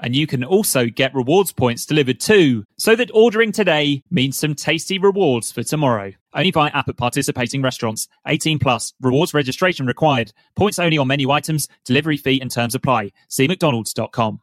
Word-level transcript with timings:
and 0.00 0.14
you 0.14 0.26
can 0.26 0.44
also 0.44 0.86
get 0.86 1.14
rewards 1.14 1.52
points 1.52 1.86
delivered 1.86 2.20
too, 2.20 2.64
so 2.76 2.94
that 2.96 3.10
ordering 3.12 3.52
today 3.52 4.02
means 4.10 4.38
some 4.38 4.54
tasty 4.54 4.98
rewards 4.98 5.50
for 5.50 5.62
tomorrow. 5.62 6.12
Only 6.34 6.50
via 6.50 6.70
app 6.70 6.88
at 6.88 6.96
participating 6.96 7.62
restaurants. 7.62 8.08
18 8.26 8.58
plus. 8.58 8.92
Rewards 9.00 9.34
registration 9.34 9.86
required. 9.86 10.32
Points 10.56 10.78
only 10.78 10.98
on 10.98 11.08
menu 11.08 11.30
items. 11.30 11.68
Delivery 11.84 12.16
fee 12.16 12.40
and 12.40 12.50
terms 12.50 12.74
apply. 12.74 13.12
See 13.28 13.48
mcdonalds.com. 13.48 14.40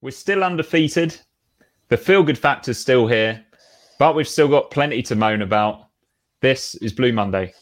We're 0.00 0.10
still 0.12 0.42
undefeated. 0.42 1.20
The 1.88 1.96
feel 1.96 2.22
good 2.22 2.38
factor's 2.38 2.78
still 2.78 3.06
here, 3.06 3.44
but 3.98 4.14
we've 4.14 4.28
still 4.28 4.48
got 4.48 4.70
plenty 4.70 5.02
to 5.02 5.16
moan 5.16 5.42
about. 5.42 5.88
This 6.40 6.74
is 6.76 6.92
Blue 6.92 7.12
Monday. 7.12 7.52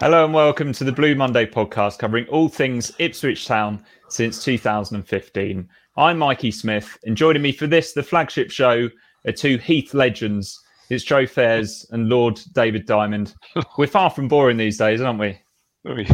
Hello 0.00 0.24
and 0.24 0.32
welcome 0.32 0.72
to 0.72 0.82
the 0.82 0.92
Blue 0.92 1.14
Monday 1.14 1.44
podcast 1.44 1.98
covering 1.98 2.26
all 2.28 2.48
things 2.48 2.90
Ipswich 2.98 3.44
Town 3.44 3.84
since 4.08 4.42
2015. 4.42 5.68
I'm 5.98 6.18
Mikey 6.18 6.52
Smith, 6.52 6.98
and 7.04 7.14
joining 7.14 7.42
me 7.42 7.52
for 7.52 7.66
this, 7.66 7.92
the 7.92 8.02
flagship 8.02 8.50
show, 8.50 8.88
are 9.26 9.32
two 9.32 9.58
Heath 9.58 9.92
legends. 9.92 10.58
It's 10.88 11.04
Joe 11.04 11.26
Fairs 11.26 11.84
and 11.90 12.08
Lord 12.08 12.40
David 12.54 12.86
Diamond. 12.86 13.34
We're 13.76 13.88
far 13.88 14.08
from 14.08 14.26
boring 14.26 14.56
these 14.56 14.78
days, 14.78 15.02
aren't 15.02 15.20
we? 15.20 15.38
We, 15.84 16.08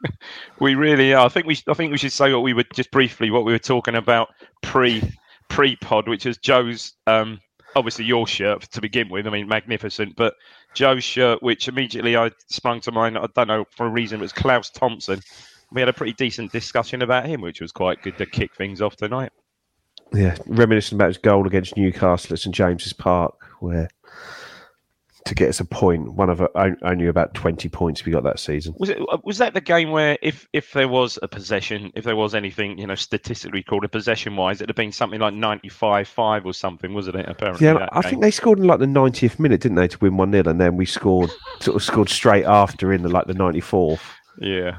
we 0.58 0.74
really 0.74 1.12
are. 1.12 1.26
I 1.26 1.28
think 1.28 1.44
we 1.44 1.58
I 1.68 1.74
think 1.74 1.92
we 1.92 1.98
should 1.98 2.12
say 2.12 2.32
what 2.32 2.42
we 2.42 2.54
were 2.54 2.64
just 2.72 2.90
briefly 2.90 3.30
what 3.30 3.44
we 3.44 3.52
were 3.52 3.58
talking 3.58 3.96
about 3.96 4.28
pre 4.62 5.02
pre 5.50 5.76
pod, 5.76 6.08
which 6.08 6.24
is 6.24 6.38
Joe's 6.38 6.94
um, 7.06 7.38
obviously 7.76 8.06
your 8.06 8.26
shirt 8.26 8.62
to 8.62 8.80
begin 8.80 9.08
with. 9.08 9.26
I 9.26 9.30
mean, 9.30 9.46
magnificent, 9.46 10.16
but 10.16 10.34
Joe's 10.74 11.04
shirt, 11.04 11.42
which 11.42 11.68
immediately 11.68 12.16
I 12.16 12.30
sprung 12.48 12.80
to 12.80 12.92
mind. 12.92 13.18
I 13.18 13.26
don't 13.34 13.48
know 13.48 13.66
for 13.70 13.86
a 13.86 13.90
reason. 13.90 14.18
It 14.18 14.22
was 14.22 14.32
Claus 14.32 14.70
Thomsen. 14.70 15.22
We 15.70 15.80
had 15.80 15.88
a 15.88 15.92
pretty 15.92 16.14
decent 16.14 16.52
discussion 16.52 17.02
about 17.02 17.26
him, 17.26 17.40
which 17.42 17.60
was 17.60 17.72
quite 17.72 18.02
good 18.02 18.16
to 18.18 18.26
kick 18.26 18.54
things 18.54 18.80
off 18.80 18.96
tonight. 18.96 19.30
Yeah, 20.12 20.36
reminiscing 20.46 20.96
about 20.96 21.08
his 21.08 21.18
goal 21.18 21.46
against 21.46 21.76
Newcastle 21.76 22.32
at 22.32 22.38
St 22.38 22.54
James's 22.54 22.92
Park, 22.92 23.34
where 23.60 23.88
to 25.26 25.34
get 25.34 25.48
us 25.48 25.60
a 25.60 25.64
point, 25.64 26.14
one 26.14 26.30
of 26.30 26.40
uh, 26.40 26.70
only 26.82 27.06
about 27.08 27.34
twenty 27.34 27.68
points 27.68 28.04
we 28.04 28.12
got 28.12 28.22
that 28.24 28.38
season. 28.38 28.74
Was 28.78 28.90
it? 28.90 28.98
Uh, 29.10 29.18
was 29.24 29.38
that 29.38 29.54
the 29.54 29.60
game 29.60 29.90
where 29.90 30.16
if 30.22 30.48
if 30.52 30.72
there 30.72 30.88
was 30.88 31.18
a 31.22 31.28
possession, 31.28 31.92
if 31.94 32.04
there 32.04 32.16
was 32.16 32.34
anything 32.34 32.78
you 32.78 32.86
know 32.86 32.94
statistically 32.94 33.62
called 33.62 33.84
a 33.84 33.88
possession 33.88 34.36
wise, 34.36 34.60
it'd 34.60 34.70
have 34.70 34.76
been 34.76 34.92
something 34.92 35.20
like 35.20 35.34
ninety 35.34 35.68
five 35.68 36.08
five 36.08 36.46
or 36.46 36.54
something, 36.54 36.94
wasn't 36.94 37.16
it? 37.16 37.28
Apparently, 37.28 37.66
yeah. 37.66 37.88
I 37.92 38.00
game. 38.00 38.10
think 38.10 38.22
they 38.22 38.30
scored 38.30 38.58
in 38.58 38.66
like 38.66 38.78
the 38.78 38.86
ninetieth 38.86 39.38
minute, 39.38 39.60
didn't 39.60 39.76
they, 39.76 39.88
to 39.88 39.98
win 39.98 40.16
one 40.16 40.30
0 40.32 40.44
and 40.46 40.60
then 40.60 40.76
we 40.76 40.86
scored 40.86 41.30
sort 41.60 41.76
of 41.76 41.82
scored 41.82 42.08
straight 42.08 42.44
after 42.44 42.92
in 42.92 43.02
the 43.02 43.08
like 43.08 43.26
the 43.26 43.34
ninety 43.34 43.60
fourth. 43.60 44.02
Yeah. 44.40 44.78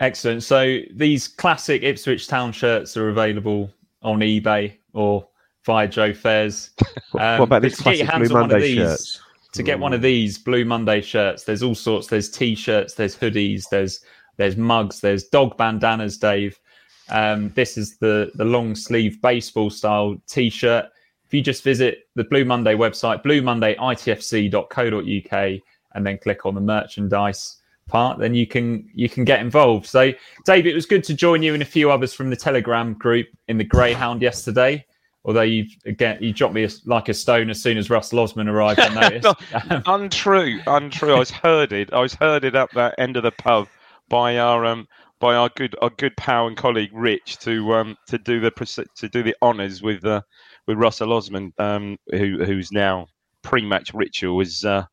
Excellent. 0.00 0.42
So 0.42 0.78
these 0.94 1.28
classic 1.28 1.82
Ipswich 1.82 2.26
Town 2.26 2.52
shirts 2.52 2.96
are 2.96 3.08
available 3.08 3.72
on 4.02 4.20
eBay 4.20 4.76
or 4.94 5.28
via 5.64 5.88
Joe 5.88 6.12
Fairs. 6.12 6.70
Um, 7.14 7.40
what 7.40 7.44
about 7.44 7.60
these 7.60 7.76
classic 7.76 8.08
Blue 8.08 8.30
Monday 8.30 8.60
these, 8.60 8.76
shirts? 8.76 9.20
To 9.52 9.62
get 9.62 9.78
one 9.78 9.92
of 9.92 10.00
these 10.00 10.38
Blue 10.38 10.64
Monday 10.64 11.02
shirts, 11.02 11.44
there's 11.44 11.62
all 11.62 11.74
sorts. 11.74 12.06
There's 12.06 12.30
t-shirts, 12.30 12.94
there's 12.94 13.14
hoodies, 13.14 13.64
there's 13.70 14.00
there's 14.38 14.56
mugs, 14.56 15.00
there's 15.00 15.24
dog 15.24 15.58
bandanas. 15.58 16.16
Dave, 16.16 16.58
um, 17.10 17.50
this 17.50 17.76
is 17.76 17.98
the 17.98 18.30
the 18.36 18.46
long 18.46 18.74
sleeve 18.74 19.20
baseball 19.20 19.68
style 19.68 20.16
t-shirt. 20.26 20.86
If 21.26 21.34
you 21.34 21.42
just 21.42 21.62
visit 21.62 22.08
the 22.14 22.24
Blue 22.24 22.46
Monday 22.46 22.74
website, 22.74 23.22
bluemondayitfc.co.uk, 23.22 25.60
and 25.94 26.06
then 26.06 26.16
click 26.16 26.46
on 26.46 26.54
the 26.54 26.62
merchandise 26.62 27.58
part, 27.88 28.18
then 28.18 28.34
you 28.34 28.46
can 28.46 28.88
you 28.94 29.10
can 29.10 29.24
get 29.24 29.40
involved. 29.40 29.86
So, 29.86 30.12
Dave, 30.46 30.66
it 30.66 30.74
was 30.74 30.86
good 30.86 31.04
to 31.04 31.12
join 31.12 31.42
you 31.42 31.52
and 31.52 31.62
a 31.62 31.66
few 31.66 31.90
others 31.90 32.14
from 32.14 32.30
the 32.30 32.36
Telegram 32.36 32.94
group 32.94 33.26
in 33.48 33.58
the 33.58 33.64
Greyhound 33.64 34.22
yesterday. 34.22 34.86
Although 35.24 35.42
you 35.42 35.66
again 35.86 36.18
you 36.20 36.32
dropped 36.32 36.54
me 36.54 36.64
a, 36.64 36.68
like 36.84 37.08
a 37.08 37.14
stone 37.14 37.48
as 37.50 37.62
soon 37.62 37.78
as 37.78 37.90
Russell 37.90 38.20
Osman 38.20 38.48
arrived. 38.48 38.80
I 38.80 38.88
noticed. 39.10 39.40
no, 39.70 39.82
untrue, 39.86 40.60
untrue. 40.66 41.14
I 41.14 41.18
was 41.18 41.30
herded. 41.30 41.92
I 41.92 42.00
was 42.00 42.14
herded 42.14 42.56
up 42.56 42.70
that 42.72 42.94
end 42.98 43.16
of 43.16 43.22
the 43.22 43.30
pub 43.30 43.68
by 44.08 44.38
our 44.38 44.64
um 44.66 44.88
by 45.20 45.36
our 45.36 45.48
good 45.54 45.76
our 45.80 45.90
good 45.90 46.16
pal 46.16 46.48
and 46.48 46.56
colleague 46.56 46.90
Rich 46.92 47.38
to 47.38 47.72
um 47.74 47.96
to 48.08 48.18
do 48.18 48.40
the 48.40 48.50
to 48.96 49.08
do 49.08 49.22
the 49.22 49.36
honours 49.42 49.80
with 49.80 50.04
uh, 50.04 50.22
with 50.66 50.76
Russell 50.76 51.12
Osman 51.12 51.52
um 51.58 51.96
who 52.10 52.44
who's 52.44 52.72
now 52.72 53.06
pre-match 53.42 53.92
ritual 53.94 54.40
is 54.40 54.64
uh, 54.64 54.84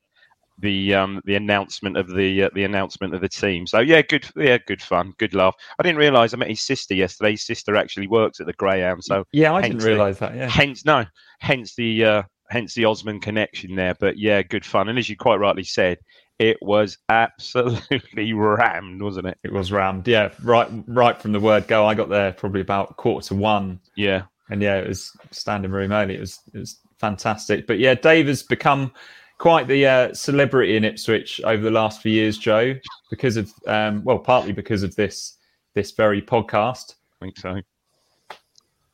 the 0.61 0.93
um, 0.93 1.21
the 1.25 1.35
announcement 1.35 1.97
of 1.97 2.13
the 2.13 2.43
uh, 2.43 2.49
the 2.53 2.63
announcement 2.63 3.13
of 3.13 3.21
the 3.21 3.29
team. 3.29 3.67
So 3.67 3.79
yeah, 3.79 4.01
good 4.01 4.27
yeah, 4.35 4.57
good 4.65 4.81
fun, 4.81 5.13
good 5.17 5.33
laugh. 5.33 5.55
I 5.77 5.83
didn't 5.83 5.99
realise 5.99 6.33
I 6.33 6.37
met 6.37 6.49
his 6.49 6.61
sister 6.61 6.93
yesterday. 6.93 7.31
His 7.31 7.45
sister 7.45 7.75
actually 7.75 8.07
works 8.07 8.39
at 8.39 8.45
the 8.45 8.53
Greyhound. 8.53 9.03
So 9.03 9.25
yeah, 9.31 9.53
I 9.53 9.61
didn't 9.61 9.83
realise 9.83 10.19
that. 10.19 10.35
Yeah, 10.35 10.49
hence 10.49 10.85
no, 10.85 11.05
hence 11.39 11.75
the 11.75 12.03
uh, 12.03 12.23
hence 12.49 12.73
the 12.73 12.85
Osman 12.85 13.19
connection 13.19 13.75
there. 13.75 13.95
But 13.99 14.17
yeah, 14.17 14.41
good 14.41 14.65
fun. 14.65 14.89
And 14.89 14.99
as 14.99 15.09
you 15.09 15.15
quite 15.15 15.37
rightly 15.37 15.63
said, 15.63 15.97
it 16.39 16.57
was 16.61 16.97
absolutely 17.09 18.33
rammed, 18.33 19.01
wasn't 19.01 19.27
it? 19.27 19.37
It 19.43 19.51
was 19.51 19.71
rammed. 19.71 20.07
Yeah, 20.07 20.31
right 20.43 20.69
right 20.87 21.21
from 21.21 21.31
the 21.31 21.39
word 21.39 21.67
go. 21.67 21.85
I 21.85 21.93
got 21.93 22.09
there 22.09 22.31
probably 22.31 22.61
about 22.61 22.97
quarter 22.97 23.27
to 23.29 23.35
one. 23.35 23.79
Yeah, 23.95 24.23
and 24.49 24.61
yeah, 24.61 24.77
it 24.77 24.87
was 24.87 25.15
standing 25.31 25.71
room 25.71 25.91
only. 25.91 26.15
It 26.15 26.21
was 26.21 26.39
it 26.53 26.59
was 26.59 26.79
fantastic. 26.97 27.67
But 27.67 27.79
yeah, 27.79 27.93
Dave 27.93 28.27
has 28.27 28.43
become 28.43 28.91
quite 29.39 29.67
the 29.67 29.87
uh, 29.87 30.13
celebrity 30.13 30.77
in 30.77 30.83
Ipswich 30.83 31.41
over 31.43 31.63
the 31.63 31.71
last 31.71 32.01
few 32.01 32.11
years, 32.11 32.37
Joe, 32.37 32.75
because 33.09 33.37
of 33.37 33.51
um, 33.65 34.03
well, 34.03 34.19
partly 34.19 34.51
because 34.51 34.83
of 34.83 34.95
this 34.95 35.37
this 35.73 35.91
very 35.91 36.21
podcast. 36.21 36.95
I 37.19 37.25
think 37.25 37.37
so. 37.37 37.59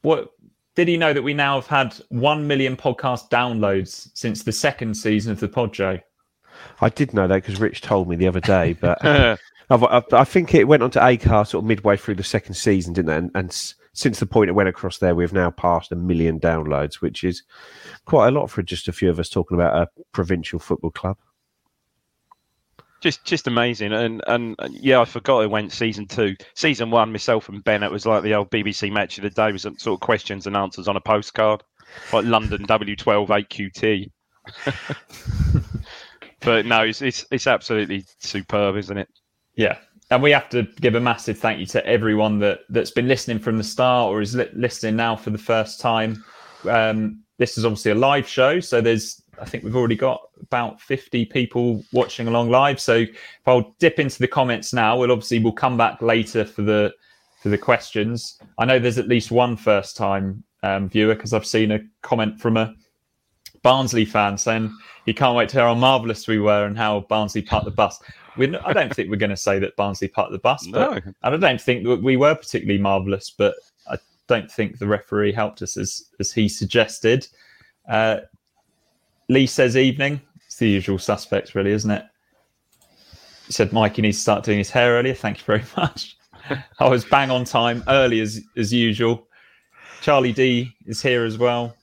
What 0.04 0.31
did 0.75 0.88
he 0.88 0.98
know 0.98 1.14
that 1.14 1.24
we 1.24 1.34
now 1.34 1.56
have 1.56 1.68
had 1.68 1.96
one 2.10 2.48
million 2.48 2.78
podcast 2.78 3.30
downloads 3.30 4.10
since 4.14 4.44
the 4.44 4.52
second 4.52 4.96
season 4.96 5.31
of 5.31 5.40
the 5.40 5.48
pod, 5.48 5.74
Joe? 5.74 6.00
I 6.80 6.90
did 6.90 7.14
know 7.14 7.28
that 7.28 7.36
because 7.36 7.60
Rich 7.60 7.81
told 7.81 8.08
me 8.08 8.16
the 8.16 8.28
other 8.28 8.40
day, 8.40 8.74
but 8.80 9.04
I, 9.04 9.38
I, 9.69 10.24
think 10.24 10.54
it 10.54 10.68
went 10.68 10.84
on 10.84 10.92
to 10.92 11.00
Acast 11.00 11.50
sort 11.50 11.64
of 11.64 11.68
midway 11.68 11.98
through 11.98 12.16
the 12.16 12.24
second 12.24 12.54
season, 12.54 12.94
didn't 12.94 13.12
it? 13.12 13.18
And, 13.18 13.31
and 13.36 13.52
since 13.94 14.19
the 14.19 14.25
point 14.25 14.50
it 14.50 14.54
went 14.54 14.69
across 14.69 15.00
there, 15.00 15.16
we've 15.16 15.34
now 15.34 15.50
passed 15.50 15.92
a 15.92 15.96
million 15.96 16.40
downloads, 16.40 16.96
which 16.96 17.24
is 17.24 17.44
quite 18.06 18.28
a 18.28 18.31
lot 18.31 18.50
for 18.50 18.63
just 18.63 18.88
a 18.88 18.94
few 18.94 19.10
of 19.10 19.19
us 19.19 19.30
talking 19.30 19.56
about 19.56 19.75
a 19.75 20.02
provincial 20.12 20.60
football 20.60 20.92
club. 20.92 21.18
Just, 23.02 23.25
just 23.25 23.46
amazing, 23.46 23.94
and 23.94 24.24
and 24.25 24.56
yeah, 24.72 25.00
I 25.00 25.06
forgot 25.06 25.42
it 25.42 25.52
went 25.52 25.72
season 25.72 26.07
two, 26.07 26.36
season 26.56 26.90
one. 26.90 27.12
Myself 27.12 27.50
and 27.50 27.63
Bennett 27.63 27.92
was 27.92 28.06
like 28.06 28.24
the 28.24 28.34
old 28.34 28.50
BBC 28.50 28.92
match 28.92 29.18
of 29.18 29.24
the 29.24 29.30
day, 29.30 29.52
was 29.52 29.62
some 29.62 29.78
sort 29.78 29.98
of 29.98 30.06
questions 30.06 30.48
and 30.48 30.57
answers 30.57 30.88
on 30.88 30.96
a 30.96 31.02
postcard, 31.02 31.62
like 32.12 32.25
London 32.25 32.66
W12 32.66 33.28
8QT. 33.28 34.12
but 36.40 36.66
no, 36.66 36.81
it's, 36.81 37.02
it's 37.04 37.25
it's 37.30 37.46
absolutely 37.46 38.06
superb, 38.19 38.75
isn't 38.75 38.98
it? 38.98 39.10
Yeah, 39.56 39.78
and 40.10 40.24
we 40.24 40.31
have 40.31 40.50
to 40.50 40.63
give 40.81 40.96
a 40.96 41.00
massive 41.00 41.38
thank 41.38 41.60
you 41.60 41.66
to 41.68 41.86
everyone 41.86 42.40
that 42.40 42.62
that's 42.69 42.92
been 42.92 43.07
listening 43.07 43.40
from 43.40 43.57
the 43.57 43.63
start 43.63 44.10
or 44.10 44.22
is 44.22 44.36
li- 44.36 44.50
listening 44.54 44.96
now 44.96 45.16
for 45.16 45.30
the 45.30 45.38
first 45.38 45.80
time. 45.80 46.24
Um, 46.68 47.25
this 47.38 47.58
is 47.58 47.66
obviously 47.66 47.92
a 47.92 47.96
live 47.96 48.28
show, 48.28 48.60
so 48.60 48.82
there's 48.82 49.22
I 49.40 49.46
think 49.46 49.64
we've 49.64 49.76
already 49.76 49.96
got 49.96 50.22
about 50.42 50.80
50 50.80 51.26
people 51.26 51.84
watching 51.92 52.28
along 52.28 52.50
live. 52.50 52.80
So 52.80 52.96
if 52.96 53.18
I'll 53.46 53.76
dip 53.80 54.00
into 54.00 54.20
the 54.20 54.28
comments 54.28 54.74
now, 54.74 54.98
we'll 54.98 55.12
obviously 55.12 55.40
we'll 55.40 55.54
come 55.54 55.78
back 55.78 56.02
later 56.02 56.46
for 56.46 56.62
the 56.62 56.94
for 57.42 57.50
the 57.50 57.58
questions. 57.58 58.40
I 58.58 58.66
know 58.66 58.80
there's 58.80 58.98
at 58.98 59.08
least 59.08 59.32
one 59.32 59.58
first 59.58 59.98
time 59.98 60.44
um, 60.64 60.90
viewer 60.90 61.16
because 61.16 61.34
I've 61.34 61.46
seen 61.46 61.72
a 61.72 61.80
comment 62.02 62.40
from 62.40 62.58
a 62.58 62.74
Barnsley 63.62 64.06
fan 64.06 64.38
saying 64.38 64.76
he 65.06 65.14
can't 65.14 65.36
wait 65.36 65.50
to 65.50 65.58
hear 65.58 65.66
how 65.66 65.74
marvellous 65.74 66.28
we 66.28 66.40
were 66.40 66.66
and 66.66 66.78
how 66.78 67.02
Barnsley 67.02 67.42
parked 67.42 67.66
the 67.66 67.72
bus. 67.72 68.00
We're, 68.38 68.60
I 68.66 68.74
don't 68.74 68.94
think 68.94 69.10
we're 69.10 69.16
going 69.16 69.30
to 69.30 69.38
say 69.38 69.60
that 69.60 69.76
Barnsley 69.76 70.08
parked 70.08 70.31
the 70.31 70.40
bus, 70.40 70.68
but 70.68 71.06
No. 71.06 71.14
I 71.24 71.36
don't 71.36 71.62
think 71.62 71.86
that 71.86 72.02
we 72.02 72.18
were 72.18 72.36
particularly 72.36 72.80
marvellous, 72.81 73.30
but 73.30 73.56
don't 74.27 74.51
think 74.51 74.80
the 74.80 74.88
referee 74.88 75.31
helped 75.31 75.62
us 75.62 75.77
as 75.77 76.06
as 76.19 76.31
he 76.31 76.50
suggested. 76.50 77.27
Uh, 77.89 78.18
Lee 79.30 79.48
says 79.48 79.75
evening. 79.77 80.22
It's 80.45 80.57
the 80.57 80.69
usual 80.69 81.00
suspects, 81.00 81.56
really, 81.56 81.72
isn't 81.72 81.92
it? 81.92 82.06
He 83.48 83.54
said 83.54 83.74
Mikey 83.74 84.01
needs 84.01 84.18
to 84.18 84.22
start 84.22 84.44
doing 84.44 84.57
his 84.57 84.69
hair 84.69 84.94
earlier. 84.94 85.13
Thank 85.13 85.39
you 85.39 85.45
very 85.45 85.63
much. 85.77 86.18
I 86.80 86.88
was 86.88 87.06
bang 87.06 87.31
on 87.31 87.44
time, 87.44 87.83
early 87.88 88.19
as 88.19 88.42
as 88.57 88.72
usual. 88.74 89.27
Charlie 90.01 90.33
D 90.33 90.71
is 90.86 91.01
here 91.01 91.25
as 91.25 91.38
well. 91.38 91.75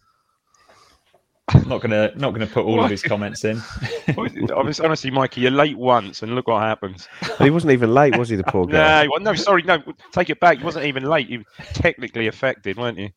I'm 1.54 1.68
not 1.68 1.80
gonna 1.80 2.12
not 2.16 2.32
gonna 2.32 2.46
put 2.46 2.64
all 2.64 2.82
of 2.82 2.90
his 2.90 3.02
comments 3.02 3.44
in. 3.44 3.60
Honestly, 4.54 4.84
honestly, 4.84 5.10
Mikey, 5.10 5.40
you're 5.42 5.50
late 5.50 5.76
once, 5.78 6.22
and 6.22 6.34
look 6.34 6.48
what 6.48 6.62
happens. 6.62 7.08
And 7.22 7.44
he 7.46 7.50
wasn't 7.50 7.72
even 7.72 7.92
late, 7.94 8.16
was 8.16 8.28
he? 8.28 8.36
The 8.36 8.44
poor 8.44 8.66
guy. 8.68 9.04
No, 9.06 9.16
no, 9.20 9.34
sorry, 9.34 9.62
no, 9.62 9.82
take 10.12 10.30
it 10.30 10.38
back. 10.40 10.58
You 10.58 10.64
wasn't 10.64 10.86
even 10.86 11.04
late. 11.04 11.28
You 11.28 11.38
were 11.40 11.64
technically 11.74 12.26
affected, 12.28 12.76
weren't 12.76 12.98
you? 12.98 13.10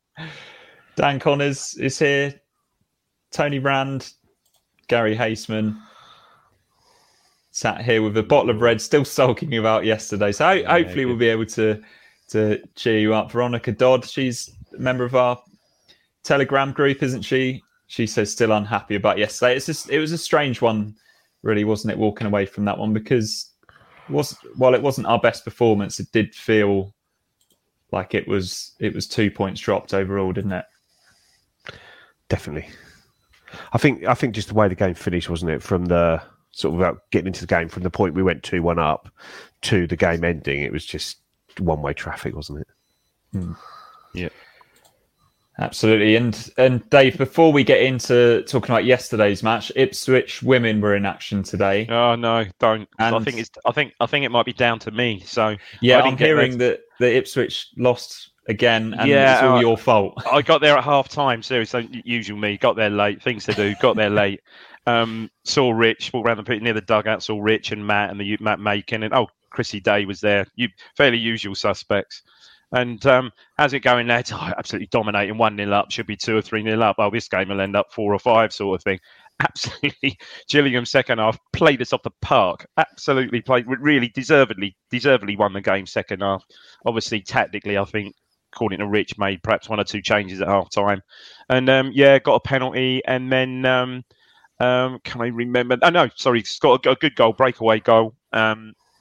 Dan 0.96 1.20
Connors 1.20 1.76
is 1.76 2.00
here. 2.00 2.34
Tony 3.32 3.60
Rand, 3.60 4.14
Gary 4.88 5.16
Haseman 5.16 5.78
sat 7.52 7.82
here 7.82 8.02
with 8.02 8.18
a 8.18 8.24
bottle 8.24 8.50
of 8.50 8.62
red, 8.62 8.82
still 8.82 9.06
sulking 9.06 9.58
about 9.58 9.86
yesterday. 9.86 10.32
So 10.32 10.46
ho- 10.46 10.66
hopefully 10.66 11.06
we'll 11.06 11.18
be 11.18 11.28
able 11.30 11.46
to 11.48 11.82
to 12.30 12.62
cheer 12.76 13.00
you 13.00 13.14
up. 13.14 13.32
Veronica 13.32 13.72
Dodd, 13.72 14.06
she's 14.06 14.52
a 14.76 14.80
member 14.80 15.04
of 15.04 15.16
our 15.16 15.40
Telegram 16.24 16.72
group, 16.72 17.04
isn't 17.04 17.22
she? 17.22 17.64
She 17.88 18.08
says 18.08 18.32
still 18.32 18.52
unhappy 18.52 18.96
about 18.96 19.18
yesterday. 19.18 19.56
It's 19.56 19.68
just 19.68 19.90
it 19.90 20.00
was 20.00 20.12
a 20.12 20.18
strange 20.18 20.62
one, 20.62 20.96
really, 21.44 21.64
wasn't 21.64 21.92
it? 21.94 22.00
Walking 22.00 22.28
away 22.28 22.46
from 22.46 22.66
that 22.66 22.78
one 22.78 22.94
because 22.94 23.52
was 24.10 24.38
while 24.56 24.74
it 24.74 24.82
wasn't 24.82 25.08
our 25.08 25.20
best 25.20 25.44
performance, 25.44 26.00
it 26.00 26.12
did 26.12 26.34
feel 26.34 26.94
like 27.92 28.14
it 28.14 28.28
was 28.28 28.74
it 28.80 28.94
was 28.94 29.08
two 29.08 29.30
points 29.32 29.62
dropped 29.62 29.94
overall, 29.94 30.32
didn't 30.34 30.52
it? 30.52 30.66
Definitely. 32.30 32.70
I 33.74 33.78
think 33.78 34.04
I 34.06 34.14
think 34.14 34.36
just 34.36 34.50
the 34.50 34.54
way 34.54 34.68
the 34.68 34.76
game 34.76 34.96
finished, 34.96 35.30
wasn't 35.30 35.52
it? 35.52 35.62
From 35.62 35.86
the 35.86 36.22
sort 36.52 36.74
of 36.74 36.80
about 36.80 37.10
getting 37.12 37.28
into 37.28 37.42
the 37.42 37.48
game, 37.48 37.70
from 37.70 37.84
the 37.84 37.90
point 37.90 38.16
we 38.16 38.24
went 38.24 38.44
two 38.44 38.62
one 38.62 38.80
up 38.80 39.10
to 39.62 39.88
the 39.88 39.96
game 39.96 40.24
ending, 40.24 40.62
it 40.62 40.72
was 40.72 40.86
just 40.86 41.18
one 41.60 41.82
way 41.82 41.94
traffic, 41.94 42.36
wasn't 42.36 42.60
it? 42.60 42.68
Hmm. 43.32 43.54
Yeah. 44.14 44.30
Absolutely. 45.60 46.16
And 46.16 46.52
and 46.58 46.88
Dave, 46.90 47.18
before 47.18 47.54
we 47.54 47.64
get 47.64 47.82
into 47.82 48.44
talking 48.44 48.72
about 48.72 48.84
yesterday's 48.84 49.42
match, 49.42 49.72
Ipswich 49.76 50.44
women 50.44 50.82
were 50.82 50.96
in 50.96 51.06
action 51.06 51.44
today. 51.44 51.88
Oh 51.90 52.16
no, 52.16 52.46
don't. 52.60 52.90
I 53.00 53.18
think 53.20 53.38
it's. 53.38 53.52
I 53.66 53.72
think. 53.72 53.94
I 54.02 54.06
think 54.06 54.26
it 54.26 54.30
might 54.30 54.46
be 54.46 54.54
down 54.54 54.80
to 54.80 54.92
me. 54.92 55.22
So 55.26 55.56
Yeah, 55.82 56.02
I'm 56.02 56.18
hearing 56.18 56.58
that 56.58 56.82
the 57.00 57.16
Ipswich 57.16 57.70
lost 57.78 58.32
again, 58.50 58.94
and 58.96 59.10
Yeah, 59.10 59.36
it's 59.36 59.44
all 59.44 59.58
uh, 59.58 59.62
your 59.62 59.78
fault. 59.78 60.22
I 60.30 60.42
got 60.42 60.60
there 60.60 60.78
at 60.78 60.84
half 60.84 61.08
time. 61.08 61.42
Seriously, 61.42 62.02
usual 62.04 62.38
me. 62.38 62.58
Got 62.58 62.76
there 62.76 62.90
late. 62.90 63.24
Things 63.24 63.46
to 63.46 63.54
do. 63.54 63.76
Got 63.82 63.96
there 63.96 64.10
late. 64.10 64.42
Um, 64.88 65.32
saw 65.44 65.72
Rich 65.72 66.12
walk 66.14 66.28
around 66.28 66.38
the 66.38 66.44
pit 66.44 66.62
near 66.62 66.74
the 66.74 66.80
dugout. 66.80 67.24
Saw 67.24 67.42
Rich 67.42 67.72
and 67.72 67.88
Matt 67.88 68.12
and 68.12 68.20
the 68.20 68.38
Matt 68.40 68.60
Macon 68.60 69.02
and 69.02 69.16
oh, 69.16 69.28
Chrissy 69.50 69.80
Day 69.80 70.06
was 70.06 70.22
there. 70.22 70.46
You 70.56 70.68
fairly 70.96 71.18
usual 71.18 71.56
suspects. 71.56 72.22
And 72.72 73.04
um, 73.06 73.32
how's 73.58 73.74
it 73.74 73.82
going, 73.82 74.08
lads? 74.08 74.32
Oh, 74.34 74.52
absolutely 74.58 74.88
dominating. 74.92 75.38
One 75.38 75.56
nil 75.56 75.74
up. 75.74 75.92
Should 75.92 76.08
be 76.08 76.18
two 76.18 76.36
or 76.38 76.42
three 76.42 76.64
nil 76.64 76.84
up. 76.84 76.98
Oh, 77.00 77.10
this 77.10 77.28
game 77.28 77.50
will 77.50 77.62
end 77.62 77.76
up 77.76 77.92
four 77.92 78.14
or 78.14 78.20
five, 78.20 78.54
sort 78.54 78.80
of 78.80 78.84
thing. 78.84 79.00
Absolutely, 79.42 80.18
Gillingham 80.50 80.86
second 80.86 81.18
half 81.18 81.38
played 81.52 81.82
us 81.82 81.92
off 81.92 82.04
the 82.04 82.12
park. 82.22 82.66
Absolutely 82.78 83.42
played 83.42 83.66
really 83.68 84.08
deservedly, 84.08 84.78
deservedly 84.90 85.36
won 85.36 85.52
the 85.52 85.60
game 85.60 85.86
second 85.86 86.22
half. 86.22 86.42
Obviously, 86.86 87.22
tactically, 87.22 87.78
I 87.78 87.84
think 87.84 88.16
according 88.56 88.80
to 88.80 88.88
Rich, 88.88 89.18
made 89.18 89.44
perhaps 89.44 89.68
one 89.68 89.80
or 89.80 89.84
two 89.84 90.02
changes 90.02 90.42
at 90.42 90.48
half 90.48 90.70
time. 90.70 91.02
And 91.50 91.70
um, 91.70 91.92
yeah, 91.94 92.18
got 92.20 92.36
a 92.36 92.40
penalty. 92.40 93.02
And 93.06 93.32
then, 93.32 93.66
um, 93.66 94.04
um, 94.60 95.00
can 95.04 95.22
I 95.22 95.28
remember? 95.28 95.78
Oh, 95.82 95.90
no, 95.90 96.10
sorry, 96.16 96.44
got 96.62 96.86
a, 96.86 96.92
a 96.92 96.96
good 96.96 97.16
goal, 97.16 97.34
breakaway 97.34 97.82
goal. 97.82 98.16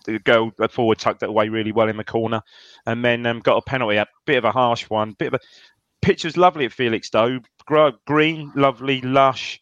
The 0.05 0.19
goal, 0.19 0.53
forward 0.71 0.99
tucked 0.99 1.23
it 1.23 1.29
away 1.29 1.49
really 1.49 1.73
well 1.73 1.89
in 1.89 1.97
the 1.97 2.05
corner. 2.05 2.43
And 2.87 3.05
then 3.05 3.27
um, 3.27 3.41
got 3.41 3.57
a 3.57 3.63
penalty, 3.63 3.97
a 3.97 4.07
bit 4.27 4.39
of 4.39 4.45
a 4.45 4.53
harsh 4.53 4.85
one. 4.91 5.13
Bit 5.13 5.29
of 5.29 5.35
a 5.35 5.41
pitch 6.03 6.25
was 6.25 6.37
lovely 6.37 6.67
at 6.67 6.73
Felixstowe. 6.73 7.41
Gr- 7.67 7.89
green, 8.07 8.53
lovely, 8.55 9.01
lush. 9.01 9.61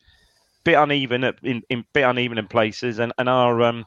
Bit 0.65 0.75
uneven 0.75 1.25
at, 1.25 1.37
in, 1.43 1.62
in 1.71 1.85
bit 1.93 2.03
uneven 2.03 2.39
in 2.39 2.47
places, 2.47 3.00
and 3.00 3.12
and 3.19 3.29
our 3.29 3.62
um, 3.62 3.85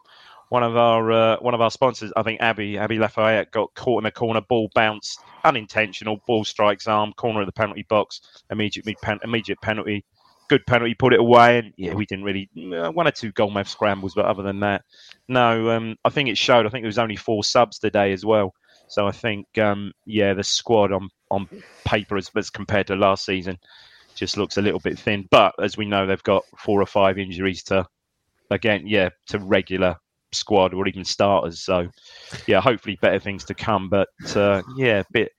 one 0.50 0.64
of 0.64 0.76
our 0.76 1.12
uh, 1.12 1.38
one 1.40 1.54
of 1.54 1.62
our 1.62 1.72
sponsors, 1.72 2.12
I 2.16 2.24
think 2.24 2.42
Abby 2.42 2.78
Abby 2.78 3.00
Lafayette, 3.00 3.52
got 3.52 3.74
caught 3.76 4.00
in 4.00 4.04
the 4.04 4.12
corner. 4.12 4.42
Ball 4.42 4.70
bounced, 4.76 5.20
unintentional. 5.44 6.22
Ball 6.28 6.44
strikes 6.44 6.88
arm, 6.88 7.14
corner 7.14 7.42
of 7.42 7.46
the 7.46 7.54
penalty 7.54 7.86
box. 7.88 8.22
Immediate 8.52 8.86
immediate 9.24 9.62
penalty. 9.62 10.04
Good 10.48 10.66
penalty, 10.68 10.94
put 10.94 11.14
it 11.14 11.20
away, 11.20 11.60
and 11.60 11.74
yeah, 11.76 11.94
we 11.94 12.06
didn't 12.06 12.26
really 12.26 12.50
uh, 12.74 12.92
one 12.92 13.08
or 13.08 13.12
two 13.12 13.32
goal 13.32 13.50
mouth 13.50 13.68
scrambles, 13.68 14.14
but 14.14 14.26
other 14.26 14.44
than 14.44 14.60
that, 14.60 14.84
no. 15.28 15.72
Um, 15.72 15.96
I 16.06 16.10
think 16.10 16.30
it 16.30 16.38
showed. 16.38 16.66
I 16.66 16.70
think 16.70 16.84
there 16.84 16.88
was 16.90 17.00
only 17.00 17.16
four 17.16 17.44
subs 17.44 17.80
today 17.80 18.14
as 18.14 18.26
well. 18.26 18.54
So 18.88 19.08
I 19.08 19.12
think 19.12 19.58
um, 19.58 19.92
yeah, 20.06 20.34
the 20.34 20.44
squad 20.44 20.92
on 20.92 21.10
on 21.32 21.50
paper 21.84 22.18
as, 22.18 22.30
as 22.36 22.50
compared 22.50 22.88
to 22.88 22.96
last 22.96 23.26
season 23.26 23.58
just 24.14 24.38
looks 24.38 24.58
a 24.58 24.62
little 24.62 24.80
bit 24.80 24.98
thin. 25.00 25.28
But 25.32 25.54
as 25.62 25.78
we 25.78 25.86
know, 25.86 26.06
they've 26.06 26.22
got 26.24 26.44
four 26.58 26.82
or 26.82 26.86
five 26.86 27.18
injuries 27.18 27.64
to 27.64 27.88
again, 28.52 28.86
yeah, 28.86 29.10
to 29.28 29.40
regular 29.40 29.98
squad 30.32 30.74
or 30.74 30.88
even 30.88 31.06
starters. 31.06 31.60
So 31.62 31.90
yeah, 32.48 32.62
hopefully 32.62 32.98
better 33.02 33.20
things 33.20 33.44
to 33.46 33.54
come. 33.54 33.90
But 33.90 34.10
uh, 34.36 34.62
yeah, 34.78 35.04
bit 35.12 35.32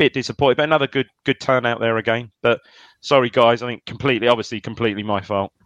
bit 0.00 0.14
disappointed. 0.14 0.56
But 0.56 0.64
another 0.64 0.86
good 0.86 1.06
good 1.24 1.40
turnout 1.40 1.78
there 1.78 1.98
again. 1.98 2.32
But 2.42 2.60
sorry 3.00 3.30
guys, 3.30 3.62
I 3.62 3.66
think 3.68 3.84
completely, 3.84 4.26
obviously, 4.28 4.60
completely 4.60 5.02
my 5.02 5.20
fault. 5.20 5.52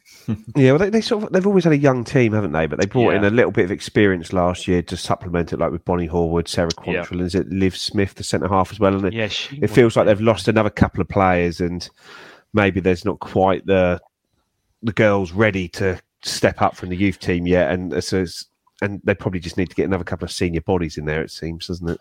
Yeah, 0.57 0.73
well, 0.73 0.79
they, 0.79 0.91
they 0.91 1.01
sort 1.01 1.25
of 1.25 1.33
they've 1.33 1.47
always 1.47 1.65
had 1.65 1.73
a 1.73 1.79
young 1.79 2.05
team, 2.05 2.33
haven't 2.33 2.53
they? 2.53 2.67
But 2.67 2.79
they 2.81 2.87
brought 2.87 3.15
in 3.15 3.25
a 3.25 3.31
little 3.31 3.51
bit 3.51 3.65
of 3.65 3.71
experience 3.71 4.33
last 4.33 4.69
year 4.69 4.81
to 4.83 4.97
supplement 4.97 5.53
it, 5.53 5.59
like 5.59 5.71
with 5.73 5.85
Bonnie 5.85 6.09
Horwood, 6.09 6.49
Sarah 6.49 6.71
Yeah. 6.87 7.03
Quantrill, 7.05 7.13
and 7.13 7.21
is 7.23 7.35
it 7.35 7.49
Liv 7.49 7.77
Smith, 7.77 8.15
the 8.15 8.25
centre 8.25 8.49
half 8.49 8.71
as 8.71 8.79
well? 8.81 8.95
And 8.95 9.07
it, 9.07 9.13
Yeah, 9.13 9.29
it 9.63 9.69
feels 9.69 9.97
like 9.97 10.07
they've 10.07 10.21
lost 10.21 10.49
another 10.49 10.71
couple 10.71 11.01
of 11.01 11.09
players, 11.09 11.61
and 11.61 11.89
maybe 12.53 12.81
there's 12.81 13.05
not 13.05 13.19
quite 13.21 13.67
the 13.67 14.01
the 14.83 14.93
girls 14.93 15.33
ready 15.33 15.69
to 15.69 15.99
step 16.23 16.63
up 16.63 16.77
from 16.77 16.91
the 16.91 16.97
youth 16.97 17.19
team 17.19 17.47
yet, 17.47 17.71
and 17.73 18.03
so 18.05 18.23
it's, 18.23 18.47
and 18.83 19.01
they 19.05 19.15
probably 19.15 19.41
just 19.41 19.57
need 19.57 19.71
to 19.71 19.77
get 19.77 19.85
another 19.87 20.05
couple 20.05 20.25
of 20.25 20.33
senior 20.33 20.61
bodies 20.61 20.97
in 20.97 21.07
there. 21.07 21.23
It 21.23 21.31
seems, 21.31 21.67
doesn't 21.67 21.89
it? 21.89 22.01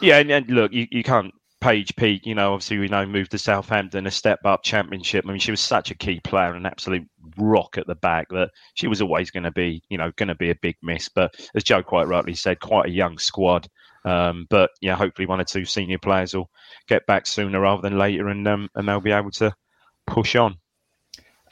Yeah, 0.00 0.18
and, 0.18 0.30
and 0.30 0.48
look, 0.48 0.72
you, 0.72 0.86
you 0.90 1.02
can't 1.02 1.32
Paige 1.60 1.96
Peake, 1.96 2.26
you 2.26 2.34
know, 2.34 2.52
obviously 2.52 2.78
we 2.78 2.88
know 2.88 3.06
moved 3.06 3.30
to 3.30 3.38
Southampton, 3.38 4.06
a 4.06 4.10
step 4.10 4.40
up 4.44 4.62
championship. 4.62 5.24
I 5.26 5.30
mean, 5.30 5.40
she 5.40 5.50
was 5.50 5.60
such 5.60 5.90
a 5.90 5.94
key 5.94 6.20
player, 6.20 6.48
and 6.48 6.58
an 6.58 6.66
absolute 6.66 7.08
rock 7.38 7.78
at 7.78 7.86
the 7.86 7.94
back 7.94 8.28
that 8.30 8.50
she 8.74 8.86
was 8.86 9.00
always 9.00 9.30
going 9.30 9.44
to 9.44 9.50
be, 9.50 9.82
you 9.88 9.96
know, 9.98 10.12
going 10.16 10.28
to 10.28 10.34
be 10.34 10.50
a 10.50 10.54
big 10.56 10.76
miss. 10.82 11.08
But 11.08 11.34
as 11.54 11.64
Joe 11.64 11.82
quite 11.82 12.08
rightly 12.08 12.34
said, 12.34 12.60
quite 12.60 12.86
a 12.86 12.92
young 12.92 13.18
squad. 13.18 13.68
Um, 14.04 14.46
but 14.50 14.70
yeah, 14.80 14.94
hopefully 14.94 15.26
one 15.26 15.40
or 15.40 15.44
two 15.44 15.64
senior 15.64 15.98
players 15.98 16.34
will 16.34 16.50
get 16.88 17.06
back 17.06 17.26
sooner 17.26 17.58
rather 17.60 17.82
than 17.82 17.98
later, 17.98 18.28
and 18.28 18.46
um, 18.46 18.68
and 18.74 18.86
they'll 18.86 19.00
be 19.00 19.12
able 19.12 19.32
to 19.32 19.54
push 20.06 20.36
on. 20.36 20.58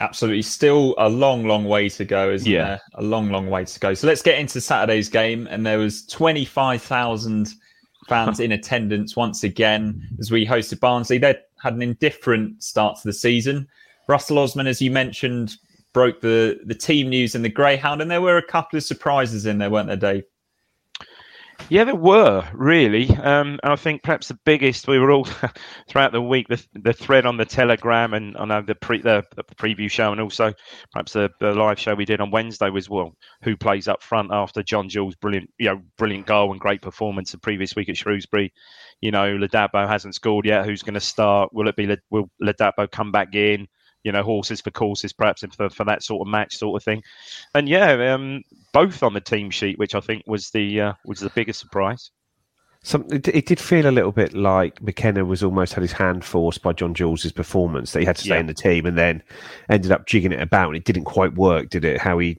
Absolutely. 0.01 0.43
Still 0.43 0.95
a 0.99 1.09
long, 1.09 1.47
long 1.47 1.65
way 1.65 1.89
to 1.89 2.05
go, 2.05 2.31
isn't 2.31 2.51
Yeah. 2.51 2.65
there? 2.65 2.81
A 2.95 3.03
long, 3.03 3.31
long 3.31 3.49
way 3.49 3.65
to 3.65 3.81
go. 3.81 3.95
So 3.95 4.07
let's 4.07 4.23
get 4.23 4.39
into 4.39 4.61
Saturday's 4.61 5.09
game. 5.09 5.47
And 5.49 5.65
there 5.65 5.79
was 5.79 6.05
25,000 6.07 7.49
fans 8.09 8.41
in 8.41 8.53
attendance 8.53 9.17
once 9.17 9.45
again 9.45 10.07
as 10.19 10.31
we 10.31 10.47
hosted 10.47 10.81
Barnsley. 10.81 11.19
They 11.19 11.37
had 11.63 11.75
an 11.75 11.83
indifferent 11.83 12.63
start 12.63 12.99
to 12.99 13.09
the 13.09 13.13
season. 13.13 13.69
Russell 14.07 14.39
Osman, 14.39 14.67
as 14.67 14.83
you 14.83 14.91
mentioned, 14.91 15.57
broke 15.93 16.21
the, 16.21 16.61
the 16.65 16.75
team 16.75 17.09
news 17.09 17.35
in 17.35 17.43
the 17.43 17.49
Greyhound. 17.49 18.03
And 18.03 18.11
there 18.11 18.21
were 18.21 18.37
a 18.37 18.43
couple 18.43 18.77
of 18.77 18.83
surprises 18.83 19.47
in 19.47 19.59
there, 19.59 19.71
weren't 19.71 19.89
there, 19.89 19.97
Dave? 19.97 20.25
Yeah, 21.71 21.85
there 21.85 21.95
were 21.95 22.47
really, 22.53 23.09
um, 23.11 23.59
and 23.63 23.73
I 23.73 23.77
think 23.77 24.03
perhaps 24.03 24.29
the 24.29 24.39
biggest. 24.45 24.87
We 24.87 24.99
were 24.99 25.11
all 25.11 25.25
throughout 25.89 26.13
the 26.13 26.21
week 26.21 26.49
the, 26.49 26.65
the 26.75 26.93
thread 26.93 27.27
on 27.27 27.37
the 27.37 27.45
Telegram 27.45 28.13
and 28.13 28.37
I 28.37 28.45
know 28.45 28.63
the 28.63 28.75
pre 28.75 29.01
the, 29.01 29.25
the 29.35 29.45
preview 29.45 29.91
show 29.91 30.13
and 30.13 30.21
also 30.21 30.53
perhaps 30.93 31.15
the, 31.15 31.31
the, 31.41 31.55
live 31.55 31.79
show 31.79 31.95
we 31.95 32.05
did 32.05 32.21
on 32.21 32.31
Wednesday 32.31 32.69
was 32.71 32.91
well, 32.91 33.17
who 33.43 33.57
plays 33.57 33.89
up 33.89 34.03
front 34.03 34.31
after 34.33 34.63
John 34.63 34.89
Jules' 34.89 35.17
brilliant, 35.17 35.51
you 35.59 35.67
know, 35.67 35.81
brilliant 35.97 36.27
goal 36.27 36.53
and 36.53 36.61
great 36.61 36.83
performance 36.83 37.33
the 37.33 37.39
previous 37.39 37.75
week 37.75 37.89
at 37.89 37.97
Shrewsbury. 37.97 38.53
You 39.01 39.11
know, 39.11 39.37
Ladapo 39.37 39.89
hasn't 39.89 40.15
scored 40.15 40.47
yet. 40.47 40.67
Who's 40.67 40.83
going 40.83 40.95
to 40.95 41.01
start? 41.01 41.53
Will 41.53 41.69
it 41.69 41.77
be 41.77 41.97
will 42.11 42.31
Ladapo 42.43 42.91
come 42.91 43.11
back 43.11 43.35
in? 43.35 43.69
You 44.05 44.13
know, 44.13 44.23
horses 44.23 44.61
for 44.61 44.71
courses, 44.71 45.13
perhaps 45.13 45.43
for, 45.57 45.69
for 45.69 45.85
that 45.85 46.03
sort 46.03 46.27
of 46.27 46.31
match 46.31 46.57
sort 46.57 46.81
of 46.81 46.85
thing. 46.85 47.03
And 47.55 47.69
yeah, 47.69 48.15
um, 48.15 48.43
both 48.73 49.03
on 49.03 49.15
the 49.15 49.21
team 49.21 49.51
sheet, 49.51 49.79
which 49.79 49.95
I 49.95 50.01
think 50.01 50.23
was 50.27 50.51
the 50.51 50.81
uh, 50.81 50.93
was 51.05 51.21
the 51.21 51.31
biggest 51.31 51.59
surprise. 51.59 52.11
Some, 52.83 53.07
it, 53.11 53.27
it, 53.29 53.47
did 53.47 53.59
feel 53.59 53.87
a 53.87 53.91
little 53.91 54.13
bit 54.13 54.35
like 54.35 54.83
McKenna 54.83 55.25
was 55.25 55.43
almost 55.43 55.73
had 55.73 55.81
his 55.81 55.93
hand 55.93 56.23
forced 56.23 56.61
by 56.61 56.75
John 56.75 56.93
Jules's 56.93 57.33
performance 57.33 57.93
that 57.93 58.01
he 58.01 58.05
had 58.05 58.17
to 58.17 58.23
stay 58.23 58.35
yeah. 58.35 58.41
in 58.41 58.47
the 58.47 58.53
team 58.53 58.85
and 58.85 58.99
then 58.99 59.23
ended 59.71 59.91
up 59.91 60.07
jigging 60.07 60.33
it 60.33 60.43
about 60.43 60.69
and 60.69 60.77
it 60.77 60.85
didn't 60.85 61.05
quite 61.05 61.35
work, 61.35 61.71
did 61.71 61.83
it? 61.83 61.99
How 61.99 62.19
he 62.19 62.39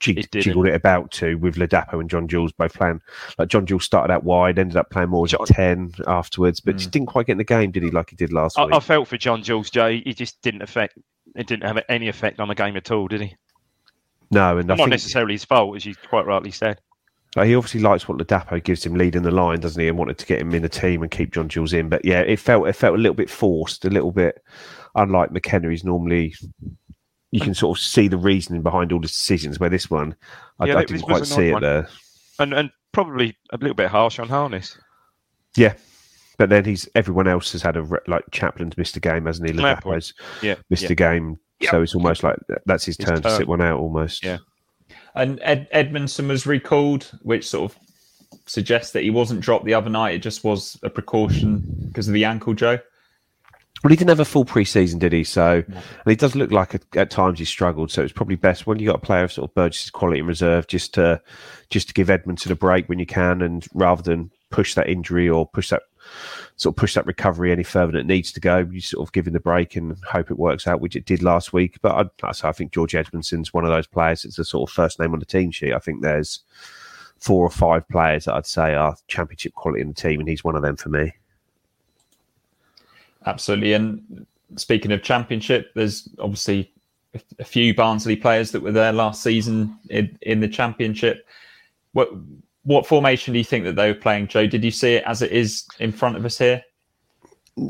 jig, 0.00 0.18
it 0.18 0.32
jiggled 0.32 0.66
it 0.66 0.74
about 0.74 1.10
to 1.12 1.36
with 1.36 1.56
Ladapo 1.56 2.00
and 2.00 2.10
John 2.10 2.28
Jules 2.28 2.52
both 2.52 2.74
playing. 2.74 3.00
Like 3.38 3.48
John 3.48 3.66
Jules 3.66 3.84
started 3.84 4.12
out 4.12 4.24
wide, 4.24 4.58
ended 4.58 4.76
up 4.76 4.90
playing 4.90 5.10
more 5.10 5.24
as 5.24 5.34
a 5.34 5.38
ten 5.46 5.92
afterwards, 6.06 6.60
but 6.60 6.74
mm. 6.74 6.78
just 6.78 6.90
didn't 6.90 7.06
quite 7.06 7.26
get 7.26 7.32
in 7.32 7.38
the 7.38 7.44
game, 7.44 7.70
did 7.70 7.82
he? 7.82 7.90
Like 7.90 8.10
he 8.10 8.16
did 8.16 8.32
last 8.32 8.58
I, 8.58 8.64
week. 8.64 8.74
I 8.74 8.80
felt 8.80 9.08
for 9.08 9.16
John 9.16 9.42
Jules, 9.42 9.70
Jay. 9.70 10.02
He 10.04 10.14
just 10.14 10.40
didn't 10.42 10.62
affect. 10.62 10.98
It 11.34 11.46
didn't 11.46 11.64
have 11.64 11.82
any 11.88 12.08
effect 12.08 12.40
on 12.40 12.48
the 12.48 12.54
game 12.54 12.76
at 12.76 12.90
all, 12.90 13.06
did 13.06 13.20
he? 13.20 13.36
No, 14.30 14.58
and 14.58 14.66
not 14.66 14.78
think, 14.78 14.90
necessarily 14.90 15.34
his 15.34 15.44
fault, 15.44 15.76
as 15.76 15.86
you 15.86 15.94
quite 16.08 16.26
rightly 16.26 16.50
said. 16.50 16.80
he 17.34 17.54
obviously 17.54 17.80
likes 17.80 18.08
what 18.08 18.18
Ladapo 18.18 18.62
gives 18.62 18.84
him 18.84 18.94
leading 18.94 19.22
the 19.22 19.30
line, 19.30 19.60
doesn't 19.60 19.80
he? 19.80 19.88
And 19.88 19.96
wanted 19.96 20.18
to 20.18 20.26
get 20.26 20.40
him 20.40 20.54
in 20.54 20.62
the 20.62 20.68
team 20.68 21.02
and 21.02 21.10
keep 21.10 21.32
John 21.32 21.48
Jules 21.48 21.72
in. 21.72 21.88
But 21.88 22.04
yeah, 22.04 22.20
it 22.20 22.38
felt 22.38 22.68
it 22.68 22.74
felt 22.74 22.96
a 22.96 23.00
little 23.00 23.14
bit 23.14 23.30
forced, 23.30 23.84
a 23.84 23.90
little 23.90 24.12
bit 24.12 24.42
unlike 24.94 25.30
McKenna. 25.30 25.70
He's 25.70 25.84
normally 25.84 26.34
you 27.30 27.40
can 27.40 27.54
sort 27.54 27.78
of 27.78 27.82
see 27.82 28.08
the 28.08 28.16
reasoning 28.16 28.62
behind 28.62 28.92
all 28.92 29.00
the 29.00 29.06
decisions. 29.06 29.60
Where 29.60 29.70
this 29.70 29.90
one, 29.90 30.16
I, 30.60 30.66
yeah, 30.66 30.78
I 30.78 30.84
didn't 30.84 31.02
quite 31.02 31.26
see 31.26 31.48
it 31.48 31.60
there, 31.60 31.88
and 32.38 32.54
and 32.54 32.70
probably 32.92 33.36
a 33.50 33.56
little 33.58 33.74
bit 33.74 33.88
harsh 33.88 34.18
on 34.18 34.28
Harness. 34.28 34.78
Yeah, 35.56 35.74
but 36.38 36.48
then 36.48 36.64
he's 36.64 36.88
everyone 36.94 37.28
else 37.28 37.52
has 37.52 37.62
had 37.62 37.76
a 37.76 37.86
like 38.06 38.24
Chaplin's 38.30 38.76
missed 38.76 38.96
a 38.96 39.00
game, 39.00 39.26
hasn't 39.26 39.48
he? 39.48 39.54
Ladapo's 39.54 40.14
yeah, 40.42 40.54
missed 40.70 40.84
yeah. 40.84 40.92
a 40.92 40.94
game, 40.94 41.38
yep. 41.60 41.70
so 41.70 41.82
it's 41.82 41.94
almost 41.94 42.22
like 42.22 42.36
that's 42.64 42.84
his, 42.84 42.96
his 42.96 43.06
turn, 43.06 43.22
turn, 43.22 43.22
to 43.22 43.36
sit 43.36 43.48
one 43.48 43.60
out 43.60 43.80
almost. 43.80 44.24
Yeah, 44.24 44.38
and 45.14 45.38
Ed, 45.42 45.68
Edmundson 45.74 46.28
was 46.28 46.46
recalled, 46.46 47.10
which 47.22 47.46
sort 47.46 47.72
of 47.72 47.78
suggests 48.46 48.92
that 48.92 49.02
he 49.02 49.10
wasn't 49.10 49.40
dropped 49.40 49.64
the 49.64 49.74
other 49.74 49.90
night. 49.90 50.14
It 50.14 50.22
just 50.22 50.44
was 50.44 50.78
a 50.82 50.90
precaution 50.90 51.64
because 51.88 52.08
of 52.08 52.14
the 52.14 52.24
ankle, 52.24 52.54
Joe. 52.54 52.78
Well, 53.82 53.90
he 53.90 53.96
didn't 53.96 54.08
have 54.08 54.20
a 54.20 54.24
full 54.24 54.44
pre-season, 54.44 54.98
did 54.98 55.12
he? 55.12 55.22
So, 55.22 55.62
and 55.66 55.82
he 56.06 56.16
does 56.16 56.34
look 56.34 56.50
like 56.50 56.74
a, 56.74 56.80
at 56.96 57.10
times 57.10 57.38
he 57.38 57.44
struggled. 57.44 57.92
So 57.92 58.02
it's 58.02 58.12
probably 58.12 58.36
best 58.36 58.66
when 58.66 58.80
you 58.80 58.86
got 58.86 58.96
a 58.96 59.00
player 59.00 59.24
of 59.24 59.32
sort 59.32 59.48
of 59.48 59.54
Burgess's 59.54 59.90
quality 59.90 60.20
in 60.20 60.26
reserve, 60.26 60.66
just 60.66 60.94
to 60.94 61.22
just 61.70 61.88
to 61.88 61.94
give 61.94 62.08
Edmundson 62.08 62.50
a 62.50 62.56
break 62.56 62.88
when 62.88 62.98
you 62.98 63.06
can, 63.06 63.40
and 63.40 63.66
rather 63.74 64.02
than 64.02 64.30
push 64.50 64.74
that 64.74 64.88
injury 64.88 65.28
or 65.28 65.46
push 65.46 65.70
that 65.70 65.82
sort 66.56 66.72
of 66.72 66.76
push 66.76 66.94
that 66.94 67.06
recovery 67.06 67.52
any 67.52 67.62
further 67.62 67.92
than 67.92 68.00
it 68.00 68.06
needs 68.06 68.32
to 68.32 68.40
go, 68.40 68.58
you 68.58 68.80
sort 68.80 69.06
of 69.06 69.12
give 69.12 69.26
him 69.26 69.32
the 69.32 69.40
break 69.40 69.76
and 69.76 69.96
hope 70.04 70.30
it 70.30 70.38
works 70.38 70.66
out, 70.66 70.80
which 70.80 70.96
it 70.96 71.04
did 71.04 71.22
last 71.22 71.52
week. 71.52 71.78
But 71.80 72.10
I, 72.22 72.30
I 72.42 72.52
think 72.52 72.72
George 72.72 72.92
Edmundson's 72.92 73.54
one 73.54 73.64
of 73.64 73.70
those 73.70 73.86
players. 73.86 74.24
It's 74.24 74.36
the 74.36 74.44
sort 74.44 74.68
of 74.68 74.74
first 74.74 74.98
name 74.98 75.12
on 75.12 75.20
the 75.20 75.26
team 75.26 75.50
sheet. 75.50 75.74
I 75.74 75.78
think 75.78 76.02
there's 76.02 76.40
four 77.18 77.44
or 77.44 77.50
five 77.50 77.86
players 77.88 78.24
that 78.24 78.34
I'd 78.34 78.46
say 78.46 78.74
are 78.74 78.96
championship 79.06 79.54
quality 79.54 79.82
in 79.82 79.88
the 79.88 79.94
team, 79.94 80.18
and 80.18 80.28
he's 80.28 80.42
one 80.42 80.56
of 80.56 80.62
them 80.62 80.76
for 80.76 80.88
me. 80.88 81.12
Absolutely. 83.28 83.74
And 83.74 84.26
speaking 84.56 84.90
of 84.92 85.02
championship, 85.02 85.72
there's 85.74 86.08
obviously 86.18 86.72
a 87.38 87.44
few 87.44 87.74
Barnsley 87.74 88.16
players 88.16 88.50
that 88.52 88.62
were 88.62 88.72
there 88.72 88.92
last 88.92 89.22
season 89.22 89.78
in, 89.90 90.18
in 90.22 90.40
the 90.40 90.48
championship. 90.48 91.26
What 91.92 92.08
what 92.62 92.86
formation 92.86 93.32
do 93.32 93.38
you 93.38 93.44
think 93.44 93.64
that 93.64 93.76
they 93.76 93.88
were 93.88 93.98
playing, 93.98 94.28
Joe? 94.28 94.46
Did 94.46 94.64
you 94.64 94.70
see 94.70 94.94
it 94.94 95.04
as 95.06 95.22
it 95.22 95.32
is 95.32 95.66
in 95.78 95.92
front 95.92 96.16
of 96.16 96.24
us 96.24 96.36
here? 96.36 96.62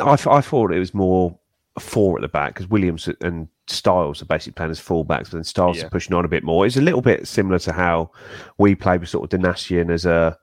I, 0.01 0.13
I 0.13 0.41
thought 0.41 0.73
it 0.73 0.79
was 0.79 0.95
more 0.95 1.39
four 1.79 2.19
at 2.19 2.23
the 2.23 2.29
back 2.29 2.55
because 2.55 2.69
Williams 2.69 3.09
and 3.21 3.49
Styles 3.69 4.23
are 4.23 4.27
basically 4.27 4.55
playing 4.55 4.71
as 4.71 4.81
fullbacks, 4.81 5.25
but 5.25 5.33
then 5.33 5.45
Styles 5.45 5.79
yeah. 5.79 5.87
are 5.87 5.91
pushing 5.91 6.15
on 6.15 6.25
a 6.25 6.29
bit 6.29 6.43
more. 6.43 6.67
It's 6.67 6.77
a 6.77 6.81
little 6.83 7.03
bit 7.03 7.29
similar 7.29 7.59
to 7.61 7.73
how 7.73 8.11
we 8.59 8.75
played 8.75 9.01
with 9.01 9.09
sort 9.09 9.33
of 9.33 9.41
Donacien 9.41 9.93
as 9.93 10.05
a 10.05 10.37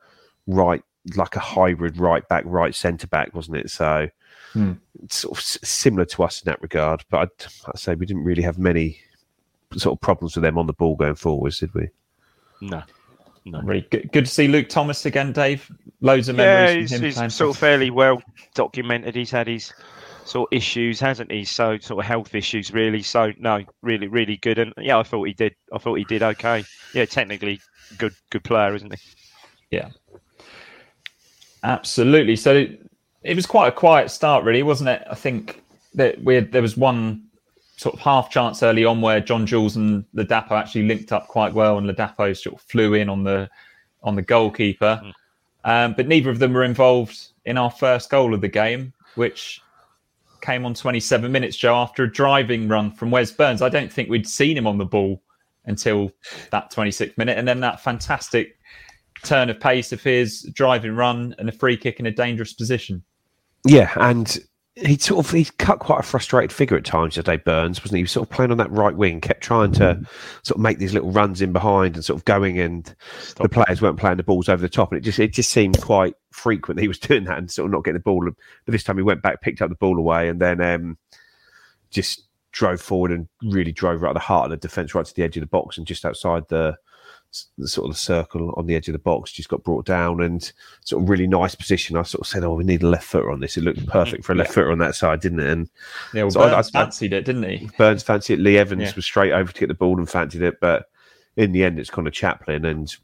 right, 0.48 0.84
like 1.16 1.36
a 1.36 1.40
hybrid 1.40 1.98
right 1.98 2.28
back, 2.28 2.44
right 2.46 2.74
centre 2.74 3.08
back, 3.08 3.34
wasn't 3.34 3.58
it? 3.58 3.70
So 3.70 4.10
Hmm. 4.56 4.72
Sort 5.10 5.38
of 5.38 5.44
similar 5.44 6.06
to 6.06 6.24
us 6.24 6.42
in 6.42 6.50
that 6.50 6.62
regard, 6.62 7.04
but 7.10 7.18
I'd, 7.18 7.46
I'd, 7.68 7.78
say 7.78 7.94
we 7.94 8.06
didn't 8.06 8.24
really 8.24 8.42
have 8.42 8.58
many 8.58 8.98
sort 9.76 9.98
of 9.98 10.00
problems 10.00 10.34
with 10.36 10.44
them 10.44 10.58
on 10.58 10.66
the 10.66 10.72
ball 10.72 10.96
going 10.96 11.16
forwards, 11.16 11.60
did 11.60 11.74
we? 11.74 11.90
No. 12.62 12.82
No. 13.44 13.60
Really 13.64 13.86
good, 13.92 14.10
good 14.14 14.26
to 14.26 14.32
see 14.32 14.48
Luke 14.48 14.70
Thomas 14.70 15.06
again, 15.06 15.34
Dave. 15.34 15.70
Loads 16.00 16.30
of 16.30 16.38
yeah, 16.38 16.68
memories. 16.68 16.92
Yeah, 16.94 17.00
he's, 17.00 17.20
he's 17.20 17.36
sort 17.36 17.50
of 17.50 17.58
fairly 17.58 17.90
well 17.90 18.24
documented. 18.54 19.14
He's 19.14 19.30
had 19.30 19.48
his 19.48 19.74
sort 20.24 20.50
of 20.50 20.58
issues, 20.58 21.02
hasn't 21.02 21.34
he? 21.34 21.44
So 21.44 21.78
sort 21.80 22.00
of 22.00 22.06
health 22.06 22.34
issues, 22.34 22.72
really. 22.72 23.02
So 23.02 23.34
no, 23.38 23.62
really, 23.82 24.08
really 24.08 24.38
good. 24.38 24.58
And 24.58 24.74
yeah, 24.78 24.98
I 24.98 25.04
thought 25.04 25.28
he 25.28 25.34
did. 25.34 25.54
I 25.74 25.80
thought 25.80 25.96
he 25.96 26.06
did 26.06 26.24
okay. 26.24 26.64
Yeah, 26.94 27.06
technically 27.06 27.60
good, 27.98 28.16
good 28.30 28.46
player, 28.46 28.74
isn't 28.74 28.94
he? 28.94 29.00
Yeah, 29.70 29.90
absolutely. 31.66 32.36
So 32.36 32.68
it 33.24 33.36
was 33.36 33.46
quite 33.46 33.68
a 33.68 33.72
quiet 33.72 34.12
start, 34.12 34.44
really, 34.44 34.64
wasn't 34.64 34.90
it? 34.90 35.04
I 35.10 35.16
think 35.16 35.62
that 35.96 36.24
we 36.24 36.36
had, 36.36 36.52
there 36.52 36.62
was 36.62 36.78
one 36.78 37.24
sort 37.78 37.96
of 37.96 38.00
half 38.00 38.30
chance 38.30 38.64
early 38.64 38.86
on 38.86 39.02
where 39.02 39.20
John 39.20 39.46
Jules 39.46 39.76
and 39.76 40.06
Ladapo 40.16 40.52
actually 40.52 40.84
linked 40.84 41.12
up 41.12 41.28
quite 41.28 41.54
well, 41.54 41.78
and 41.78 41.90
Ladapo 41.90 42.36
sort 42.38 42.56
of 42.56 42.62
flew 42.62 42.94
in 42.94 43.10
on 43.10 43.24
the 43.24 43.50
on 44.04 44.16
the 44.16 44.22
goalkeeper. 44.22 45.02
Mm. 45.04 45.14
Um, 45.66 45.94
but 45.98 46.08
neither 46.08 46.30
of 46.30 46.38
them 46.38 46.54
were 46.54 46.64
involved 46.64 47.30
in 47.46 47.58
our 47.58 47.72
first 47.72 48.12
goal 48.12 48.36
of 48.36 48.42
the 48.42 48.48
game, 48.48 48.94
which 49.16 49.62
came 50.42 50.64
on 50.64 50.76
27 50.76 51.32
minutes, 51.32 51.58
Joe, 51.58 51.76
after 51.76 52.04
a 52.04 52.12
driving 52.12 52.68
run 52.68 52.92
from 52.92 53.10
Wes 53.10 53.32
Burns. 53.32 53.64
I 53.64 53.70
don't 53.70 53.92
think 53.92 54.10
we'd 54.10 54.28
seen 54.28 54.56
him 54.56 54.68
on 54.68 54.78
the 54.78 54.86
ball 54.86 55.20
until 55.66 56.12
that 56.52 56.72
26th 56.72 57.18
minute, 57.18 57.40
and 57.40 57.48
then 57.48 57.60
that 57.62 57.80
fantastic 57.80 58.55
turn 59.26 59.50
of 59.50 59.60
pace 59.60 59.92
of 59.92 60.02
his 60.02 60.44
driving 60.54 60.96
run 60.96 61.36
and 61.38 61.50
a 61.50 61.52
free 61.52 61.78
kick 61.78 62.00
in 62.00 62.06
a 62.06 62.12
dangerous 62.12 62.54
position. 62.54 63.04
Yeah, 63.66 63.92
and 63.96 64.40
he 64.76 64.98
sort 64.98 65.26
of 65.26 65.32
he 65.32 65.46
cut 65.58 65.80
quite 65.80 66.02
a 66.02 66.04
frustrated 66.04 66.52
figure 66.52 66.76
at 66.76 66.84
times 66.84 67.16
today, 67.16 67.38
Burns, 67.38 67.80
wasn't 67.80 67.96
he? 67.96 68.00
He 68.00 68.04
was 68.04 68.12
sort 68.12 68.28
of 68.28 68.36
playing 68.36 68.52
on 68.52 68.58
that 68.58 68.72
right 68.72 68.96
wing, 68.96 69.22
kept 69.22 69.42
trying 69.42 69.72
to 69.74 70.02
sort 70.44 70.58
of 70.58 70.62
make 70.62 70.80
these 70.80 70.94
little 70.94 71.12
runs 71.12 71.42
in 71.42 71.54
behind 71.54 71.96
and 71.96 72.04
sort 72.04 72.20
of 72.20 72.26
going 72.26 72.60
and 72.60 72.94
Stop 73.22 73.44
the 73.44 73.50
players 73.50 73.82
weren't 73.82 73.98
playing 73.98 74.18
the 74.18 74.24
balls 74.24 74.50
over 74.50 74.62
the 74.62 74.68
top. 74.68 74.92
And 74.92 74.98
it 74.98 75.02
just 75.02 75.18
it 75.18 75.32
just 75.32 75.52
seemed 75.52 75.82
quite 75.82 76.16
frequent 76.32 76.76
that 76.76 76.82
he 76.82 76.90
was 76.90 77.00
doing 77.00 77.24
that 77.24 77.38
and 77.38 77.50
sort 77.50 77.68
of 77.68 77.72
not 77.72 77.86
getting 77.86 78.00
the 78.00 78.04
ball. 78.04 78.26
But 78.26 78.72
this 78.72 78.84
time 78.84 78.98
he 78.98 79.04
went 79.04 79.22
back, 79.22 79.42
picked 79.42 79.62
up 79.62 79.70
the 79.70 79.76
ball 79.76 79.98
away, 79.98 80.28
and 80.28 80.42
then 80.42 80.60
um, 80.60 80.98
just 81.90 82.24
drove 82.52 82.82
forward 82.82 83.12
and 83.12 83.28
really 83.44 83.72
drove 83.72 84.02
right 84.02 84.10
at 84.10 84.14
the 84.14 84.20
heart 84.20 84.46
of 84.46 84.52
the 84.52 84.58
defence, 84.58 84.94
right 84.94 85.06
to 85.06 85.16
the 85.16 85.24
edge 85.24 85.38
of 85.38 85.42
the 85.42 85.48
box 85.48 85.78
and 85.78 85.88
just 85.88 86.06
outside 86.06 86.44
the 86.50 86.76
the 87.58 87.68
sort 87.68 87.88
of 87.88 87.94
the 87.94 88.00
circle 88.00 88.54
on 88.58 88.66
the 88.66 88.76
edge 88.76 88.88
of 88.88 88.94
the 88.94 89.00
box 89.00 89.32
just 89.32 89.50
got 89.50 89.64
brought 89.64 89.86
down 89.86 90.22
and 90.22 90.52
sort 90.84 91.04
of 91.04 91.10
really 91.10 91.28
nice 91.28 91.56
position. 91.56 91.98
I 91.98 92.04
sort 92.04 92.22
of 92.22 92.28
said, 92.28 92.44
"Oh, 92.44 92.54
we 92.54 92.64
need 92.64 92.84
a 92.84 92.88
left 92.88 93.06
footer 93.06 93.32
on 93.32 93.40
this." 93.40 93.58
It 93.58 93.64
looked 93.64 93.80
mm-hmm. 93.80 93.92
perfect 93.92 94.26
for 94.26 94.34
a 94.34 94.36
left 94.36 94.50
yeah. 94.50 94.56
footer 94.56 94.72
on 94.72 94.80
that 94.80 94.96
side, 94.96 95.22
didn't 95.22 95.40
it? 95.40 95.50
And 95.50 95.70
yeah, 96.14 96.24
well, 96.24 96.32
so 96.32 96.40
Burns 96.42 96.72
I, 96.74 96.80
I, 96.80 96.84
fancied 96.84 97.14
it, 97.14 97.26
didn't 97.26 97.44
he? 97.44 97.70
Burns 97.78 98.04
fancied 98.04 98.40
it. 98.40 98.42
Lee 98.42 98.58
Evans 98.58 98.82
yeah. 98.82 98.94
was 98.96 99.06
straight 99.06 99.34
over 99.34 99.52
to 99.52 99.60
get 99.60 99.68
the 99.68 99.74
ball 99.74 99.98
and 99.98 100.10
fancied 100.10 100.42
it, 100.42 100.60
but 100.60 100.90
in 101.36 101.52
the 101.52 101.64
end, 101.64 101.80
it's 101.80 101.90
kind 101.90 102.08
of 102.08 102.14
Chaplin 102.14 102.66
and. 102.66 102.96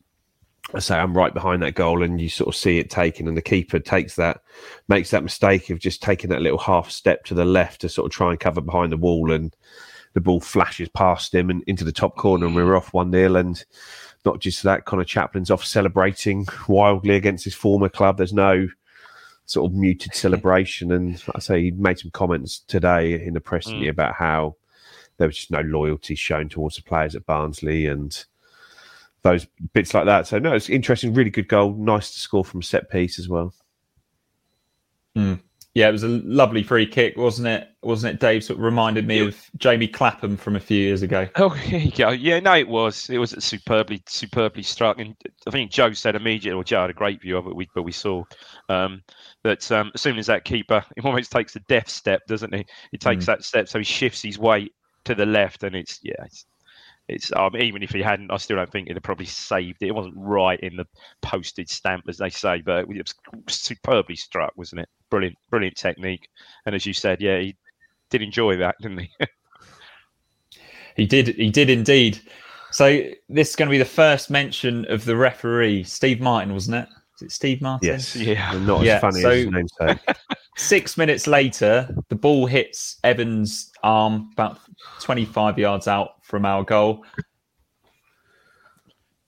I 0.75 0.79
say 0.79 0.95
I'm 0.95 1.17
right 1.17 1.33
behind 1.33 1.63
that 1.63 1.73
goal, 1.73 2.01
and 2.03 2.21
you 2.21 2.29
sort 2.29 2.47
of 2.47 2.55
see 2.55 2.77
it 2.77 2.89
taken, 2.89 3.27
and 3.27 3.35
the 3.35 3.41
keeper 3.41 3.79
takes 3.79 4.15
that, 4.15 4.41
makes 4.87 5.09
that 5.09 5.23
mistake 5.23 5.69
of 5.69 5.79
just 5.79 6.03
taking 6.03 6.29
that 6.29 6.43
little 6.43 6.59
half 6.59 6.91
step 6.91 7.25
to 7.25 7.33
the 7.33 7.43
left 7.43 7.81
to 7.81 7.89
sort 7.89 8.05
of 8.05 8.15
try 8.15 8.29
and 8.29 8.39
cover 8.39 8.61
behind 8.61 8.91
the 8.91 8.97
wall, 8.97 9.31
and 9.31 9.53
the 10.13 10.21
ball 10.21 10.39
flashes 10.39 10.89
past 10.89 11.33
him 11.33 11.49
and 11.49 11.63
into 11.67 11.83
the 11.83 11.91
top 11.91 12.17
corner, 12.17 12.45
and 12.45 12.55
we're 12.55 12.75
off 12.75 12.93
one 12.93 13.11
0 13.11 13.35
And 13.35 13.63
not 14.25 14.39
just 14.39 14.63
that, 14.63 14.85
Conor 14.85 15.03
Chaplin's 15.03 15.51
off 15.51 15.65
celebrating 15.65 16.47
wildly 16.67 17.15
against 17.15 17.43
his 17.43 17.55
former 17.55 17.89
club. 17.89 18.17
There's 18.17 18.33
no 18.33 18.67
sort 19.45 19.71
of 19.71 19.77
muted 19.77 20.13
celebration. 20.15 20.91
And 20.91 21.21
I 21.35 21.39
say 21.39 21.61
he 21.63 21.71
made 21.71 21.99
some 21.99 22.11
comments 22.11 22.59
today 22.67 23.13
in 23.13 23.33
the 23.33 23.41
press 23.41 23.67
mm. 23.67 23.89
about 23.89 24.15
how 24.15 24.55
there 25.17 25.27
was 25.27 25.37
just 25.37 25.51
no 25.51 25.61
loyalty 25.61 26.15
shown 26.15 26.49
towards 26.49 26.75
the 26.75 26.83
players 26.83 27.15
at 27.15 27.25
Barnsley 27.25 27.87
and 27.87 28.25
those 29.23 29.45
bits 29.73 29.93
like 29.93 30.05
that. 30.05 30.27
So 30.27 30.39
no, 30.39 30.53
it's 30.53 30.69
interesting, 30.69 31.13
really 31.13 31.29
good 31.29 31.47
goal. 31.47 31.73
Nice 31.73 32.13
to 32.13 32.19
score 32.19 32.45
from 32.45 32.61
set 32.61 32.89
piece 32.89 33.19
as 33.19 33.29
well. 33.29 33.53
Mm. 35.15 35.41
Yeah, 35.73 35.87
it 35.87 35.93
was 35.93 36.03
a 36.03 36.09
lovely 36.09 36.63
free 36.63 36.85
kick, 36.85 37.15
wasn't 37.15 37.47
it? 37.47 37.69
Wasn't 37.81 38.13
it, 38.13 38.19
Dave? 38.19 38.43
Sort 38.43 38.59
of 38.59 38.65
reminded 38.65 39.07
me 39.07 39.19
of 39.19 39.49
Jamie 39.55 39.87
Clapham 39.87 40.35
from 40.35 40.57
a 40.57 40.59
few 40.59 40.77
years 40.77 41.01
ago. 41.01 41.27
Oh, 41.37 41.49
here 41.49 41.79
you 41.79 41.91
go. 41.91 42.09
Yeah, 42.09 42.41
no, 42.41 42.55
it 42.55 42.67
was. 42.67 43.09
It 43.09 43.19
was 43.19 43.31
superbly, 43.39 44.03
superbly 44.05 44.63
struck. 44.63 44.99
And 44.99 45.15
I 45.47 45.51
think 45.51 45.71
Joe 45.71 45.93
said 45.93 46.15
immediately, 46.15 46.59
or 46.59 46.65
Joe 46.65 46.81
had 46.81 46.89
a 46.89 46.93
great 46.93 47.21
view 47.21 47.37
of 47.37 47.47
it, 47.47 47.55
we, 47.55 47.69
but 47.73 47.83
we 47.83 47.93
saw 47.93 48.25
um, 48.67 49.01
that 49.43 49.71
um, 49.71 49.91
as 49.93 50.01
soon 50.01 50.17
as 50.17 50.27
that 50.27 50.43
keeper, 50.43 50.83
he 50.95 51.01
almost 51.01 51.31
takes 51.31 51.55
a 51.55 51.61
death 51.61 51.89
step, 51.89 52.21
doesn't 52.27 52.53
he? 52.53 52.65
He 52.91 52.97
takes 52.97 53.23
mm. 53.23 53.27
that 53.27 53.45
step, 53.45 53.69
so 53.69 53.79
he 53.79 53.85
shifts 53.85 54.21
his 54.21 54.37
weight 54.37 54.73
to 55.05 55.15
the 55.15 55.25
left, 55.25 55.63
and 55.63 55.75
it's 55.75 55.99
yeah, 56.03 56.23
it's, 56.25 56.45
it's 57.07 57.31
um, 57.33 57.55
even 57.57 57.83
if 57.83 57.91
he 57.91 58.01
hadn't, 58.01 58.31
I 58.31 58.37
still 58.37 58.57
don't 58.57 58.71
think 58.71 58.87
he'd 58.87 58.95
have 58.95 59.03
probably 59.03 59.25
saved 59.25 59.81
it. 59.81 59.87
It 59.87 59.95
wasn't 59.95 60.15
right 60.17 60.59
in 60.59 60.77
the 60.77 60.85
postage 61.21 61.69
stamp, 61.69 62.05
as 62.07 62.17
they 62.17 62.29
say, 62.29 62.61
but 62.61 62.79
it 62.79 62.87
was 62.87 63.13
superbly 63.47 64.15
struck, 64.15 64.53
wasn't 64.55 64.81
it? 64.81 64.89
Brilliant, 65.09 65.37
brilliant 65.49 65.75
technique. 65.75 66.29
And 66.65 66.75
as 66.75 66.85
you 66.85 66.93
said, 66.93 67.21
yeah, 67.21 67.39
he 67.39 67.55
did 68.09 68.21
enjoy 68.21 68.57
that, 68.57 68.75
didn't 68.81 68.99
he? 68.99 69.09
he 70.95 71.05
did. 71.05 71.29
He 71.29 71.49
did 71.49 71.69
indeed. 71.69 72.21
So 72.71 73.03
this 73.27 73.49
is 73.49 73.55
going 73.57 73.67
to 73.67 73.71
be 73.71 73.77
the 73.77 73.85
first 73.85 74.29
mention 74.29 74.85
of 74.89 75.03
the 75.03 75.17
referee, 75.17 75.83
Steve 75.83 76.21
Martin, 76.21 76.53
wasn't 76.53 76.77
it? 76.77 76.89
Is 77.21 77.27
it 77.27 77.31
Steve 77.31 77.61
Martin? 77.61 77.87
Yes. 77.87 78.15
Yeah. 78.15 78.51
Not 78.59 78.83
yeah. 78.83 78.95
as 78.95 79.01
funny 79.01 79.21
so, 79.21 79.29
as 79.29 79.43
his 79.43 79.51
namesake. 79.51 79.99
six 80.57 80.97
minutes 80.97 81.27
later, 81.27 81.93
the 82.09 82.15
ball 82.15 82.47
hits 82.47 82.97
Evans' 83.03 83.71
arm 83.83 84.29
about 84.33 84.59
25 85.01 85.59
yards 85.59 85.87
out 85.87 86.23
from 86.23 86.45
our 86.45 86.63
goal. 86.63 87.03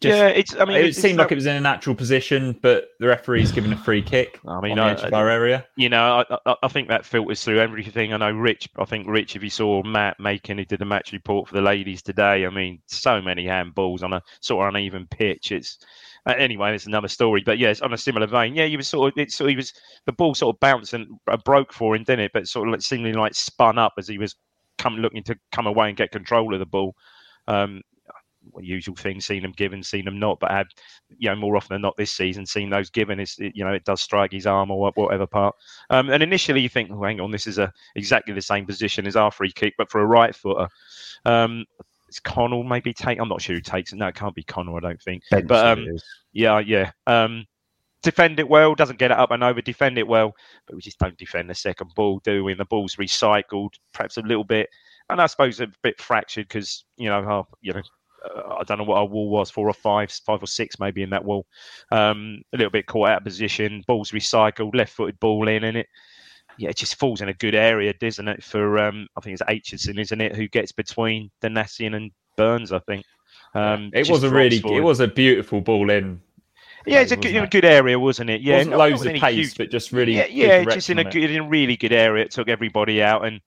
Just, 0.01 0.17
yeah, 0.17 0.27
it's. 0.27 0.55
I 0.59 0.65
mean, 0.65 0.77
it 0.83 0.97
seemed 0.97 1.17
like 1.17 1.31
it 1.31 1.35
was 1.35 1.45
in 1.45 1.55
a 1.55 1.61
natural 1.61 1.95
position, 1.95 2.59
but 2.61 2.89
the 2.99 3.07
referee's 3.07 3.53
given 3.53 3.71
a 3.71 3.77
free 3.77 4.01
kick. 4.01 4.37
I 4.45 4.59
mean, 4.59 4.77
on 4.77 4.95
the 4.95 5.01
edge 5.01 5.07
of 5.07 5.13
our 5.13 5.29
area. 5.29 5.65
You 5.77 5.87
know, 5.87 6.25
I, 6.45 6.55
I, 6.61 6.67
think 6.67 6.89
that 6.89 7.05
filters 7.05 7.41
through 7.41 7.61
everything. 7.61 8.11
I 8.11 8.17
know 8.17 8.31
Rich. 8.31 8.67
I 8.77 8.83
think 8.83 9.07
Rich, 9.07 9.37
if 9.37 9.43
you 9.43 9.49
saw 9.49 9.81
Matt 9.83 10.19
making, 10.19 10.57
he 10.57 10.65
did 10.65 10.81
a 10.81 10.85
match 10.85 11.13
report 11.13 11.47
for 11.47 11.55
the 11.55 11.61
ladies 11.61 12.01
today. 12.01 12.45
I 12.45 12.49
mean, 12.49 12.81
so 12.87 13.21
many 13.21 13.45
handballs 13.45 14.03
on 14.03 14.11
a 14.11 14.21
sort 14.41 14.67
of 14.67 14.75
uneven 14.75 15.07
pitch. 15.09 15.53
It's 15.53 15.77
uh, 16.25 16.33
anyway, 16.37 16.73
it's 16.73 16.85
another 16.85 17.07
story. 17.07 17.43
But 17.45 17.57
yes, 17.57 17.81
on 17.81 17.93
a 17.93 17.97
similar 17.97 18.27
vein, 18.27 18.55
yeah, 18.55 18.65
he 18.65 18.77
was 18.77 18.87
sort 18.87 19.11
of 19.11 19.17
it. 19.17 19.31
So 19.31 19.45
he 19.45 19.55
was 19.55 19.73
the 20.05 20.13
ball 20.13 20.33
sort 20.33 20.55
of 20.55 20.59
bounced 20.59 20.93
and 20.93 21.07
uh, 21.29 21.37
broke 21.37 21.73
for 21.73 21.95
him, 21.95 22.03
didn't 22.03 22.25
it? 22.25 22.31
But 22.33 22.47
sort 22.47 22.67
of 22.67 22.71
like, 22.71 22.81
seemingly 22.81 23.13
like 23.13 23.33
spun 23.33 23.77
up 23.77 23.93
as 23.97 24.07
he 24.07 24.17
was 24.17 24.35
come 24.77 24.97
looking 24.97 25.23
to 25.23 25.37
come 25.51 25.67
away 25.67 25.89
and 25.89 25.97
get 25.97 26.11
control 26.11 26.53
of 26.53 26.59
the 26.59 26.65
ball. 26.65 26.95
Um, 27.47 27.81
usual 28.59 28.95
thing, 28.95 29.21
seen 29.21 29.41
them 29.41 29.53
given, 29.53 29.83
seen 29.83 30.05
them 30.05 30.19
not, 30.19 30.39
but 30.39 30.51
had 30.51 30.67
you 31.17 31.29
know 31.29 31.35
more 31.35 31.55
often 31.55 31.75
than 31.75 31.81
not 31.81 31.95
this 31.97 32.11
season 32.11 32.45
seen 32.45 32.69
those 32.69 32.89
given. 32.89 33.19
Is 33.19 33.37
you 33.39 33.63
know 33.63 33.73
it 33.73 33.85
does 33.85 34.01
strike 34.01 34.31
his 34.31 34.47
arm 34.47 34.71
or 34.71 34.91
whatever 34.95 35.27
part. 35.27 35.55
Um, 35.89 36.09
and 36.09 36.23
initially 36.23 36.61
you 36.61 36.69
think, 36.69 36.89
oh, 36.91 37.03
hang 37.03 37.19
on, 37.19 37.31
this 37.31 37.47
is 37.47 37.57
a 37.57 37.71
exactly 37.95 38.33
the 38.33 38.41
same 38.41 38.65
position 38.65 39.07
as 39.07 39.15
our 39.15 39.31
free 39.31 39.51
kick, 39.51 39.73
but 39.77 39.91
for 39.91 40.01
a 40.01 40.05
right 40.05 40.35
footer. 40.35 40.67
Um, 41.25 41.65
it's 42.13 42.19
Connell 42.19 42.63
maybe 42.63 42.93
take. 42.93 43.19
I'm 43.19 43.27
not 43.27 43.41
sure 43.41 43.55
who 43.55 43.61
takes 43.61 43.91
it. 43.91 43.95
No, 43.95 44.05
it 44.05 44.13
can't 44.13 44.35
be 44.35 44.43
Connell. 44.43 44.77
I 44.77 44.81
don't 44.81 45.01
think. 45.01 45.23
Benson 45.31 45.47
but 45.47 45.65
um, 45.65 45.87
yeah, 46.31 46.59
yeah. 46.59 46.91
Um, 47.07 47.47
defend 48.03 48.39
it 48.39 48.47
well. 48.47 48.75
Doesn't 48.75 48.99
get 48.99 49.09
it 49.09 49.17
up 49.17 49.31
and 49.31 49.43
over. 49.43 49.61
Defend 49.61 49.97
it 49.97 50.07
well, 50.07 50.35
but 50.67 50.75
we 50.75 50.81
just 50.83 50.99
don't 50.99 51.17
defend 51.17 51.49
the 51.49 51.55
second 51.55 51.89
ball, 51.95 52.21
do 52.23 52.43
we? 52.43 52.51
And 52.51 52.59
the 52.59 52.65
ball's 52.65 52.97
recycled, 52.97 53.73
perhaps 53.93 54.17
a 54.17 54.21
little 54.21 54.43
bit, 54.43 54.69
and 55.09 55.19
I 55.19 55.25
suppose 55.25 55.59
a 55.59 55.67
bit 55.81 55.99
fractured 55.99 56.47
because 56.47 56.85
you 56.97 57.09
know, 57.09 57.23
our, 57.23 57.47
you 57.61 57.73
know, 57.73 57.81
uh, 58.23 58.57
I 58.59 58.63
don't 58.63 58.77
know 58.77 58.83
what 58.83 58.99
our 58.99 59.07
wall 59.07 59.29
was, 59.29 59.49
four 59.49 59.67
or 59.67 59.73
five, 59.73 60.11
five 60.11 60.43
or 60.43 60.47
six 60.47 60.79
maybe 60.79 61.01
in 61.01 61.09
that 61.09 61.25
wall. 61.25 61.47
Um, 61.91 62.43
a 62.53 62.57
little 62.57 62.69
bit 62.69 62.85
caught 62.85 63.09
out 63.09 63.17
of 63.17 63.23
position. 63.23 63.83
Ball's 63.87 64.11
recycled, 64.11 64.75
left-footed 64.75 65.19
ball 65.19 65.47
in, 65.47 65.63
in 65.63 65.77
it 65.77 65.87
yeah, 66.57 66.69
it 66.69 66.77
just 66.77 66.95
falls 66.95 67.21
in 67.21 67.29
a 67.29 67.33
good 67.33 67.55
area, 67.55 67.93
doesn't 67.93 68.27
it? 68.27 68.43
For 68.43 68.77
um, 68.79 69.07
I 69.15 69.21
think 69.21 69.33
it's 69.33 69.43
Aitchison, 69.43 69.99
isn't 69.99 70.21
it, 70.21 70.35
who 70.35 70.47
gets 70.47 70.71
between 70.71 71.31
Donacien 71.41 71.95
and 71.95 72.11
Burns? 72.37 72.71
I 72.71 72.79
think. 72.79 73.05
Um, 73.55 73.91
it 73.93 74.09
was 74.09 74.23
a 74.23 74.29
really, 74.29 74.57
it 74.57 74.83
was 74.83 74.99
a 74.99 75.07
beautiful 75.07 75.61
ball 75.61 75.89
in. 75.89 76.21
Yeah, 76.85 77.01
it's 77.01 77.11
a 77.11 77.17
good, 77.17 77.35
a 77.35 77.47
good, 77.47 77.65
area, 77.65 77.97
wasn't 77.97 78.29
it? 78.29 78.41
Yeah, 78.41 78.57
wasn't 78.57 78.77
loads 78.77 79.05
of 79.05 79.13
pace, 79.13 79.35
huge, 79.35 79.57
but 79.57 79.71
just 79.71 79.91
really, 79.91 80.15
yeah, 80.15 80.25
yeah 80.25 80.65
just 80.65 80.89
in 80.89 80.99
a 80.99 81.03
good, 81.03 81.31
in 81.31 81.41
a 81.41 81.47
really 81.47 81.77
good 81.77 81.93
area. 81.93 82.25
It 82.25 82.31
took 82.31 82.49
everybody 82.49 83.01
out, 83.01 83.25
and 83.25 83.39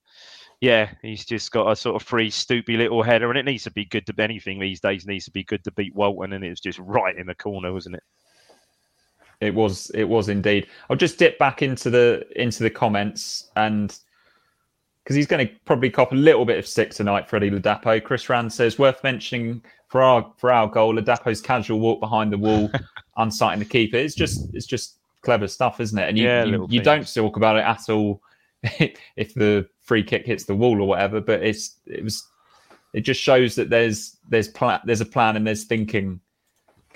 yeah, 0.59 0.89
he's 1.03 1.23
just 1.23 1.51
got 1.51 1.71
a 1.71 1.75
sort 1.75 2.01
of 2.01 2.07
free, 2.07 2.31
stoopy 2.31 2.77
little 2.77 3.03
header, 3.03 3.29
and 3.29 3.37
it 3.37 3.45
needs 3.45 3.63
to 3.65 3.71
be 3.71 3.85
good 3.85 4.07
to 4.07 4.13
anything 4.17 4.59
these 4.59 4.79
days. 4.79 5.05
Needs 5.05 5.25
to 5.25 5.31
be 5.31 5.43
good 5.43 5.63
to 5.65 5.71
beat 5.71 5.93
Walton, 5.93 6.33
and 6.33 6.43
it 6.43 6.49
was 6.49 6.59
just 6.59 6.79
right 6.79 7.15
in 7.15 7.27
the 7.27 7.35
corner, 7.35 7.71
wasn't 7.71 7.95
it? 7.95 8.03
It 9.39 9.53
was 9.53 9.91
it 9.91 10.05
was 10.05 10.29
indeed. 10.29 10.67
I'll 10.89 10.97
just 10.97 11.19
dip 11.19 11.37
back 11.37 11.61
into 11.61 11.89
the 11.89 12.25
into 12.35 12.63
the 12.63 12.69
comments 12.69 13.51
and 13.55 13.97
because 15.03 15.15
he's 15.15 15.27
going 15.27 15.47
to 15.47 15.53
probably 15.63 15.89
cop 15.89 16.11
a 16.11 16.15
little 16.15 16.43
bit 16.43 16.57
of 16.57 16.67
stick 16.67 16.91
tonight, 16.91 17.29
Freddie 17.29 17.49
Ladapo. 17.49 18.03
Chris 18.03 18.27
Rand 18.27 18.51
says 18.51 18.77
worth 18.77 19.01
mentioning 19.05 19.61
for 19.87 20.01
our 20.01 20.33
for 20.37 20.51
our 20.51 20.67
goal, 20.67 20.95
Ladapo's 20.95 21.39
casual 21.39 21.79
walk 21.79 22.01
behind 22.01 22.33
the 22.33 22.37
wall, 22.37 22.69
unsighting 23.17 23.59
the 23.59 23.65
keeper. 23.65 23.95
It's 23.95 24.15
just 24.15 24.49
it's 24.53 24.65
just 24.65 24.97
clever 25.21 25.47
stuff, 25.47 25.79
isn't 25.79 25.97
it? 25.97 26.09
And 26.09 26.17
you 26.17 26.25
yeah, 26.25 26.43
you, 26.43 26.67
you 26.69 26.81
don't 26.81 27.13
talk 27.13 27.37
about 27.37 27.55
it 27.55 27.63
at 27.63 27.89
all 27.89 28.21
if 28.63 29.33
the 29.33 29.67
free 29.81 30.03
kick 30.03 30.25
hits 30.25 30.43
the 30.43 30.55
wall 30.55 30.81
or 30.81 30.87
whatever. 30.87 31.21
But 31.21 31.41
it's 31.41 31.77
it 31.85 32.03
was 32.03 32.27
it 32.93 33.01
just 33.01 33.21
shows 33.21 33.55
that 33.55 33.69
there's 33.69 34.17
there's 34.27 34.49
pla- 34.49 34.81
there's 34.83 35.01
a 35.01 35.05
plan 35.05 35.37
and 35.37 35.47
there's 35.47 35.63
thinking 35.63 36.19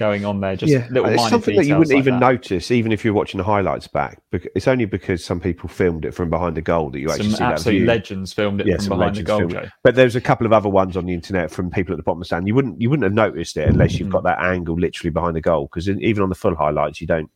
going 0.01 0.25
on 0.25 0.41
there. 0.41 0.55
Just 0.55 0.73
yeah, 0.73 0.87
little 0.89 1.09
it's 1.09 1.29
something 1.29 1.55
that 1.55 1.67
you 1.67 1.77
wouldn't 1.77 1.93
like 1.93 1.99
even 1.99 2.19
that. 2.19 2.25
notice, 2.25 2.71
even 2.71 2.91
if 2.91 3.05
you're 3.05 3.13
watching 3.13 3.37
the 3.37 3.43
highlights 3.43 3.87
back. 3.87 4.19
It's 4.31 4.67
only 4.67 4.85
because 4.85 5.23
some 5.23 5.39
people 5.39 5.69
filmed 5.69 6.05
it 6.05 6.15
from 6.15 6.31
behind 6.31 6.57
the 6.57 6.61
goal 6.61 6.89
that 6.89 6.99
you 6.99 7.11
actually 7.11 7.29
some 7.29 7.37
see 7.37 7.43
absolute 7.43 7.73
that 7.73 7.77
view. 7.77 7.85
legends 7.85 8.33
filmed 8.33 8.61
it 8.61 8.67
yeah, 8.67 8.77
from 8.77 8.97
behind 8.97 9.15
the 9.15 9.23
goal. 9.23 9.47
But 9.83 9.93
there's 9.93 10.15
a 10.15 10.21
couple 10.21 10.47
of 10.47 10.53
other 10.53 10.69
ones 10.69 10.97
on 10.97 11.05
the 11.05 11.13
internet 11.13 11.51
from 11.51 11.69
people 11.69 11.93
at 11.93 11.97
the 11.97 12.03
bottom 12.03 12.17
of 12.17 12.21
the 12.21 12.25
stand. 12.25 12.47
You 12.47 12.55
wouldn't 12.55 12.81
you 12.81 12.89
wouldn't 12.89 13.03
have 13.03 13.13
noticed 13.13 13.57
it 13.57 13.69
unless 13.69 13.99
you've 13.99 14.09
mm. 14.09 14.13
got 14.13 14.23
that 14.23 14.41
angle 14.41 14.75
literally 14.75 15.11
behind 15.11 15.35
the 15.35 15.41
goal. 15.41 15.69
Because 15.71 15.87
even 15.87 16.23
on 16.23 16.29
the 16.29 16.35
full 16.35 16.55
highlights, 16.55 16.99
you 16.99 17.05
don't 17.05 17.29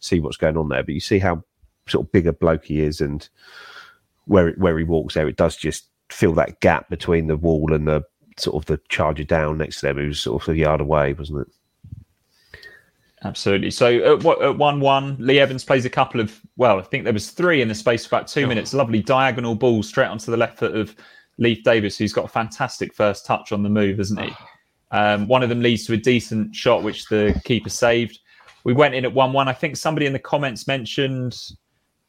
see 0.00 0.18
what's 0.18 0.38
going 0.38 0.56
on 0.56 0.70
there. 0.70 0.82
But 0.82 0.94
you 0.94 1.00
see 1.00 1.18
how 1.18 1.44
sort 1.86 2.06
of 2.06 2.12
big 2.12 2.26
a 2.26 2.32
bloke 2.32 2.64
he 2.64 2.80
is 2.80 3.02
and 3.02 3.28
where 4.24 4.52
where 4.52 4.78
he 4.78 4.84
walks 4.84 5.12
there. 5.12 5.28
It 5.28 5.36
does 5.36 5.54
just 5.54 5.90
fill 6.08 6.32
that 6.32 6.60
gap 6.60 6.88
between 6.88 7.26
the 7.26 7.36
wall 7.36 7.74
and 7.74 7.86
the 7.86 8.02
sort 8.38 8.56
of 8.56 8.66
the 8.66 8.80
charger 8.88 9.24
down 9.24 9.58
next 9.58 9.80
to 9.80 9.86
them, 9.86 9.96
who's 9.96 10.22
sort 10.22 10.42
of 10.42 10.48
a 10.48 10.56
yard 10.56 10.80
away, 10.80 11.12
wasn't 11.12 11.40
it? 11.40 11.48
Absolutely. 13.26 13.70
So 13.72 14.16
at, 14.16 14.24
at 14.42 14.56
one 14.56 14.80
one, 14.80 15.16
Lee 15.18 15.40
Evans 15.40 15.64
plays 15.64 15.84
a 15.84 15.90
couple 15.90 16.20
of 16.20 16.40
well, 16.56 16.78
I 16.78 16.82
think 16.82 17.04
there 17.04 17.12
was 17.12 17.30
three 17.30 17.60
in 17.60 17.68
the 17.68 17.74
space 17.74 18.06
of 18.06 18.12
about 18.12 18.28
two 18.28 18.44
oh. 18.44 18.46
minutes. 18.46 18.72
Lovely 18.72 19.02
diagonal 19.02 19.54
ball 19.54 19.82
straight 19.82 20.06
onto 20.06 20.30
the 20.30 20.36
left 20.36 20.58
foot 20.58 20.76
of 20.76 20.94
Leif 21.38 21.62
Davis, 21.64 21.98
who's 21.98 22.12
got 22.12 22.24
a 22.24 22.28
fantastic 22.28 22.94
first 22.94 23.26
touch 23.26 23.52
on 23.52 23.62
the 23.62 23.68
move, 23.68 23.98
hasn't 23.98 24.20
he? 24.20 24.30
Um, 24.92 25.26
one 25.26 25.42
of 25.42 25.48
them 25.48 25.62
leads 25.62 25.84
to 25.86 25.94
a 25.94 25.96
decent 25.96 26.54
shot, 26.54 26.84
which 26.84 27.06
the 27.06 27.38
keeper 27.44 27.68
saved. 27.68 28.20
We 28.62 28.72
went 28.72 28.94
in 28.94 29.04
at 29.04 29.12
one 29.12 29.32
one. 29.32 29.48
I 29.48 29.52
think 29.52 29.76
somebody 29.76 30.06
in 30.06 30.12
the 30.12 30.20
comments 30.20 30.68
mentioned 30.68 31.36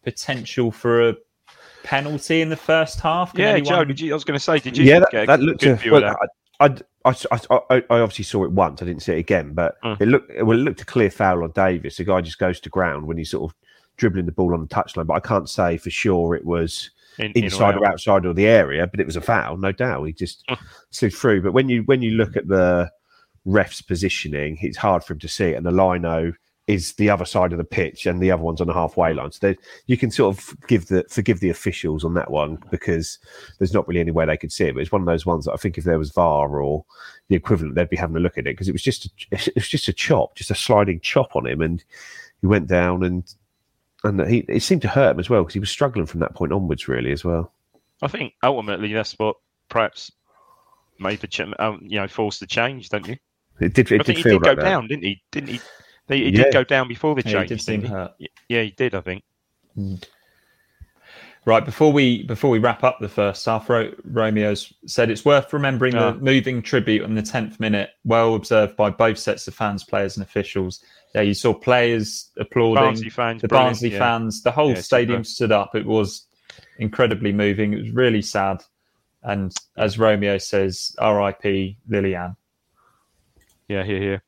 potential 0.04 0.70
for 0.72 1.10
a 1.10 1.16
penalty 1.82 2.42
in 2.42 2.50
the 2.50 2.56
first 2.56 3.00
half. 3.00 3.32
Can 3.34 3.42
yeah, 3.42 3.50
anyone... 3.54 3.66
Joe. 3.66 3.84
Did 3.84 4.00
you? 4.00 4.12
I 4.12 4.14
was 4.14 4.24
going 4.24 4.38
to 4.38 4.44
say, 4.44 4.60
did 4.60 4.78
you? 4.78 4.86
Yeah, 4.86 5.00
that, 5.00 5.26
that 5.26 5.40
looked. 5.40 5.64
A, 5.64 5.80
well, 5.90 6.06
I, 6.06 6.14
I, 6.60 6.76
I, 7.06 7.16
I, 7.70 7.82
obviously 7.90 8.24
saw 8.24 8.44
it 8.44 8.52
once. 8.52 8.82
I 8.82 8.86
didn't 8.86 9.04
see 9.04 9.14
it 9.14 9.20
again, 9.20 9.54
but 9.54 9.80
mm. 9.82 10.00
it 10.02 10.08
looked 10.08 10.32
well. 10.44 10.58
It 10.58 10.64
looked 10.64 10.82
a 10.82 10.86
clear 10.86 11.12
foul 11.12 11.44
on 11.44 11.52
Davis. 11.52 11.98
The 11.98 12.04
guy 12.04 12.22
just 12.22 12.40
goes 12.40 12.60
to 12.62 12.70
ground 12.70 13.08
when 13.08 13.18
he's 13.18 13.32
sort 13.32 13.52
of 13.52 13.58
dribbling 13.98 14.26
the 14.26 14.32
ball 14.32 14.54
on 14.54 14.62
the 14.62 14.68
touchline. 14.68 15.08
But 15.08 15.16
I 15.16 15.20
can't 15.20 15.50
say 15.50 15.78
for 15.78 15.90
sure 15.90 16.36
it 16.36 16.46
was 16.46 16.90
in, 17.20 17.32
inside 17.34 17.72
in 17.72 17.78
or, 17.78 17.84
or, 17.84 17.88
outside 17.88 18.26
of 18.26 18.36
the 18.36 18.48
area. 18.48 18.88
But 18.88 19.00
it 19.00 19.06
was 19.06 19.16
a 19.16 19.22
foul, 19.22 19.58
no 19.58 19.72
doubt. 19.72 20.04
He 20.06 20.14
just 20.14 20.46
mm. 20.48 20.58
slid 20.90 21.14
through. 21.14 21.44
But 21.44 21.54
when 21.54 21.70
you 21.70 21.84
when 21.84 22.02
you 22.02 22.12
look 22.12 22.36
at 22.36 22.48
the 22.48 22.90
ref's 23.46 23.82
positioning, 23.82 24.58
it's 24.62 24.78
hard 24.78 25.04
for 25.04 25.14
him 25.14 25.20
to 25.20 25.28
see 25.28 25.50
it. 25.50 25.56
And 25.56 25.66
the 25.66 25.72
lino 25.72 26.34
is 26.68 26.94
the 26.94 27.10
other 27.10 27.24
side 27.24 27.54
of 27.54 27.58
the 27.58 27.64
pitch 27.64 28.06
and 28.06 28.22
the 28.22 28.30
other 28.30 28.44
one's 28.44 28.60
on 28.60 28.68
the 28.68 28.74
halfway 28.74 29.14
line. 29.14 29.32
So 29.32 29.56
you 29.86 29.96
can 29.96 30.12
sort 30.12 30.38
of 30.38 30.56
give 30.68 30.88
the 30.88 31.06
forgive 31.10 31.40
the 31.40 31.50
officials 31.50 32.04
on 32.04 32.14
that 32.16 32.30
one 32.30 32.62
because 32.70 33.20
there's 33.58 33.74
not 33.74 33.88
really 33.88 34.02
any 34.02 34.12
way 34.12 34.26
they 34.26 34.36
could 34.36 34.52
see 34.52 34.66
it. 34.66 34.74
But 34.74 34.82
it's 34.82 34.92
one 34.92 35.02
of 35.02 35.08
those 35.08 35.26
ones 35.26 35.46
that 35.46 35.54
I 35.54 35.58
think 35.58 35.78
if 35.78 35.86
there 35.86 35.98
was 35.98 36.12
VAR 36.12 36.60
or 36.60 36.84
the 37.30 37.38
equivalent, 37.38 37.76
they'd 37.76 37.90
be 37.90 37.96
having 37.96 38.18
a 38.18 38.20
look 38.20 38.38
at 38.38 38.46
it 38.46 38.54
because 38.54 38.68
it 38.68 38.74
was 38.74 38.84
just 38.84 39.06
a, 39.06 39.10
it 39.32 39.56
was 39.56 39.70
just 39.70 39.88
a 39.88 39.94
chop, 39.94 40.36
just 40.36 40.52
a 40.52 40.56
sliding 40.56 41.00
chop 41.00 41.36
on 41.36 41.48
him, 41.48 41.62
and 41.62 41.84
he 42.42 42.48
went 42.48 42.68
down 42.68 43.04
and 43.04 43.34
and 44.04 44.28
he 44.28 44.40
it 44.50 44.62
seemed 44.62 44.82
to 44.82 44.90
hurt 44.90 45.12
him 45.12 45.20
as 45.20 45.30
well 45.30 45.44
because 45.44 45.54
he 45.54 45.60
was 45.62 45.70
struggling 45.70 46.06
from 46.06 46.20
that 46.20 46.36
point 46.36 46.52
onwards, 46.52 46.88
really 46.90 47.12
as 47.12 47.24
well. 47.24 47.54
I 48.02 48.08
think 48.08 48.34
ultimately 48.44 48.92
that's 48.92 49.14
what 49.14 49.38
perhaps 49.70 50.12
made 51.00 51.22
the 51.22 51.56
um, 51.60 51.80
you 51.82 51.98
know 51.98 52.08
forced 52.10 52.42
the 52.42 52.46
change, 52.46 52.90
don't 52.90 53.08
you? 53.08 53.16
It 53.62 53.74
did. 53.74 53.90
It 53.90 54.02
I 54.02 54.04
did 54.04 54.18
he 54.18 54.24
did 54.24 54.34
like 54.34 54.42
go 54.42 54.56
that. 54.56 54.62
down, 54.62 54.88
didn't 54.88 55.04
he? 55.04 55.22
Didn't 55.32 55.50
he? 55.50 55.62
He, 56.08 56.26
he 56.26 56.30
yeah. 56.30 56.44
did 56.46 56.54
go 56.54 56.64
down 56.64 56.88
before 56.88 57.16
the 57.16 57.24
change. 57.24 57.34
Yeah, 57.34 57.42
he 57.42 57.48
did 57.48 57.62
seem 57.62 57.84
hurt. 57.84 58.14
Yeah, 58.50 58.62
he 58.64 58.72
did. 58.72 58.96
I 58.96 59.02
think. 59.02 59.24
Mm. 59.78 60.04
Right 61.46 61.64
before 61.64 61.94
we 61.94 62.24
before 62.24 62.50
we 62.50 62.60
wrap 62.60 62.84
up 62.84 62.98
the 63.00 63.08
first 63.08 63.46
half, 63.46 63.70
Ro- 63.70 63.94
Romeo's 64.04 64.74
said 64.86 65.10
it's 65.10 65.24
worth 65.24 65.54
remembering 65.54 65.96
Ah. 65.96 66.12
the 66.12 66.20
moving 66.20 66.62
tribute 66.62 67.04
in 67.04 67.16
the 67.16 67.22
tenth 67.22 67.58
minute, 67.60 67.92
well 68.04 68.36
observed 68.36 68.76
by 68.76 68.90
both 68.90 69.18
sets 69.18 69.48
of 69.48 69.54
fans, 69.54 69.84
players, 69.84 70.18
and 70.18 70.26
officials. 70.26 70.84
Yeah, 71.16 71.22
you 71.22 71.34
saw 71.34 71.54
players 71.54 72.32
applauding, 72.38 72.84
Barnsley 72.84 73.10
fans, 73.10 73.42
the 73.42 73.48
Barnsley 73.48 73.92
yeah. 73.94 74.00
fans, 74.00 74.44
the 74.44 74.52
whole 74.52 74.72
Yeah, 74.74 74.82
stadium 74.82 75.24
super. 75.24 75.36
stood 75.36 75.52
up. 75.54 75.74
It 75.74 75.86
was 75.86 76.26
incredibly 76.80 77.32
moving. 77.32 77.72
It 77.74 77.82
was 77.82 77.92
really 77.92 78.22
sad, 78.22 78.62
and 79.24 79.54
as 79.78 79.98
Romeo 79.98 80.38
says, 80.40 80.94
"R.I.P. 81.00 81.78
Liliane." 81.88 82.36
Yeah, 83.70 83.84
here, 83.86 84.02
here. 84.02 84.24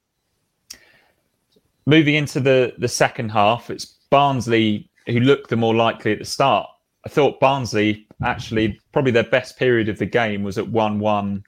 Moving 1.86 2.16
into 2.16 2.40
the 2.40 2.74
the 2.78 2.88
second 2.88 3.30
half, 3.30 3.70
it's 3.70 3.86
Barnsley 4.10 4.90
who 5.08 5.20
looked 5.20 5.50
the 5.50 5.56
more 5.56 5.76
likely 5.76 6.12
at 6.12 6.20
the 6.20 6.26
start. 6.26 6.70
I 7.06 7.10
thought 7.10 7.40
Barnsley 7.40 8.08
actually 8.24 8.80
probably 8.92 9.12
their 9.12 9.24
best 9.24 9.58
period 9.58 9.90
of 9.90 9.98
the 9.98 10.06
game 10.06 10.44
was 10.44 10.58
at 10.58 10.68
one 10.68 11.00
one, 11.00 11.44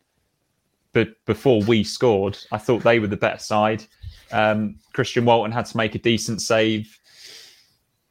but 0.94 1.10
before 1.26 1.62
we 1.64 1.84
scored, 1.84 2.38
I 2.52 2.58
thought 2.58 2.84
they 2.84 3.00
were 3.00 3.08
the 3.08 3.18
better 3.18 3.40
side. 3.40 3.86
Um, 4.32 4.76
Christian 4.94 5.26
Walton 5.26 5.52
had 5.52 5.66
to 5.66 5.78
make 5.78 5.96
a 5.96 6.00
decent 6.00 6.42
save. 6.42 6.98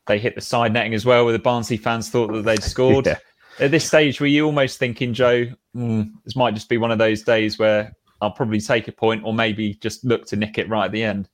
They 0.07 0.19
hit 0.19 0.35
the 0.35 0.41
side 0.41 0.73
netting 0.73 0.95
as 0.95 1.07
well, 1.07 1.25
where 1.25 1.33
the 1.33 1.39
Barnsley 1.39 1.77
fans 1.77 2.09
thought 2.09 2.33
that 2.33 2.43
they'd 2.43 2.63
scored. 2.75 3.07
Yeah. 3.07 3.19
At 3.59 3.71
this 3.71 3.85
stage, 3.85 4.21
were 4.21 4.27
you 4.27 4.47
almost 4.47 4.79
thinking, 4.79 5.13
Joe, 5.13 5.47
mm, 5.77 6.11
this 6.25 6.37
might 6.37 6.55
just 6.55 6.69
be 6.69 6.79
one 6.79 6.91
of 6.91 6.99
those 6.99 7.23
days 7.23 7.59
where 7.59 7.95
I'll 8.21 8.31
probably 8.31 8.61
take 8.61 8.89
a 8.89 8.93
point, 8.93 9.25
or 9.25 9.35
maybe 9.35 9.75
just 9.75 10.05
look 10.05 10.27
to 10.27 10.37
nick 10.37 10.59
it 10.59 10.69
right 10.69 10.87
at 10.87 10.93
the 10.93 11.03
end? 11.03 11.29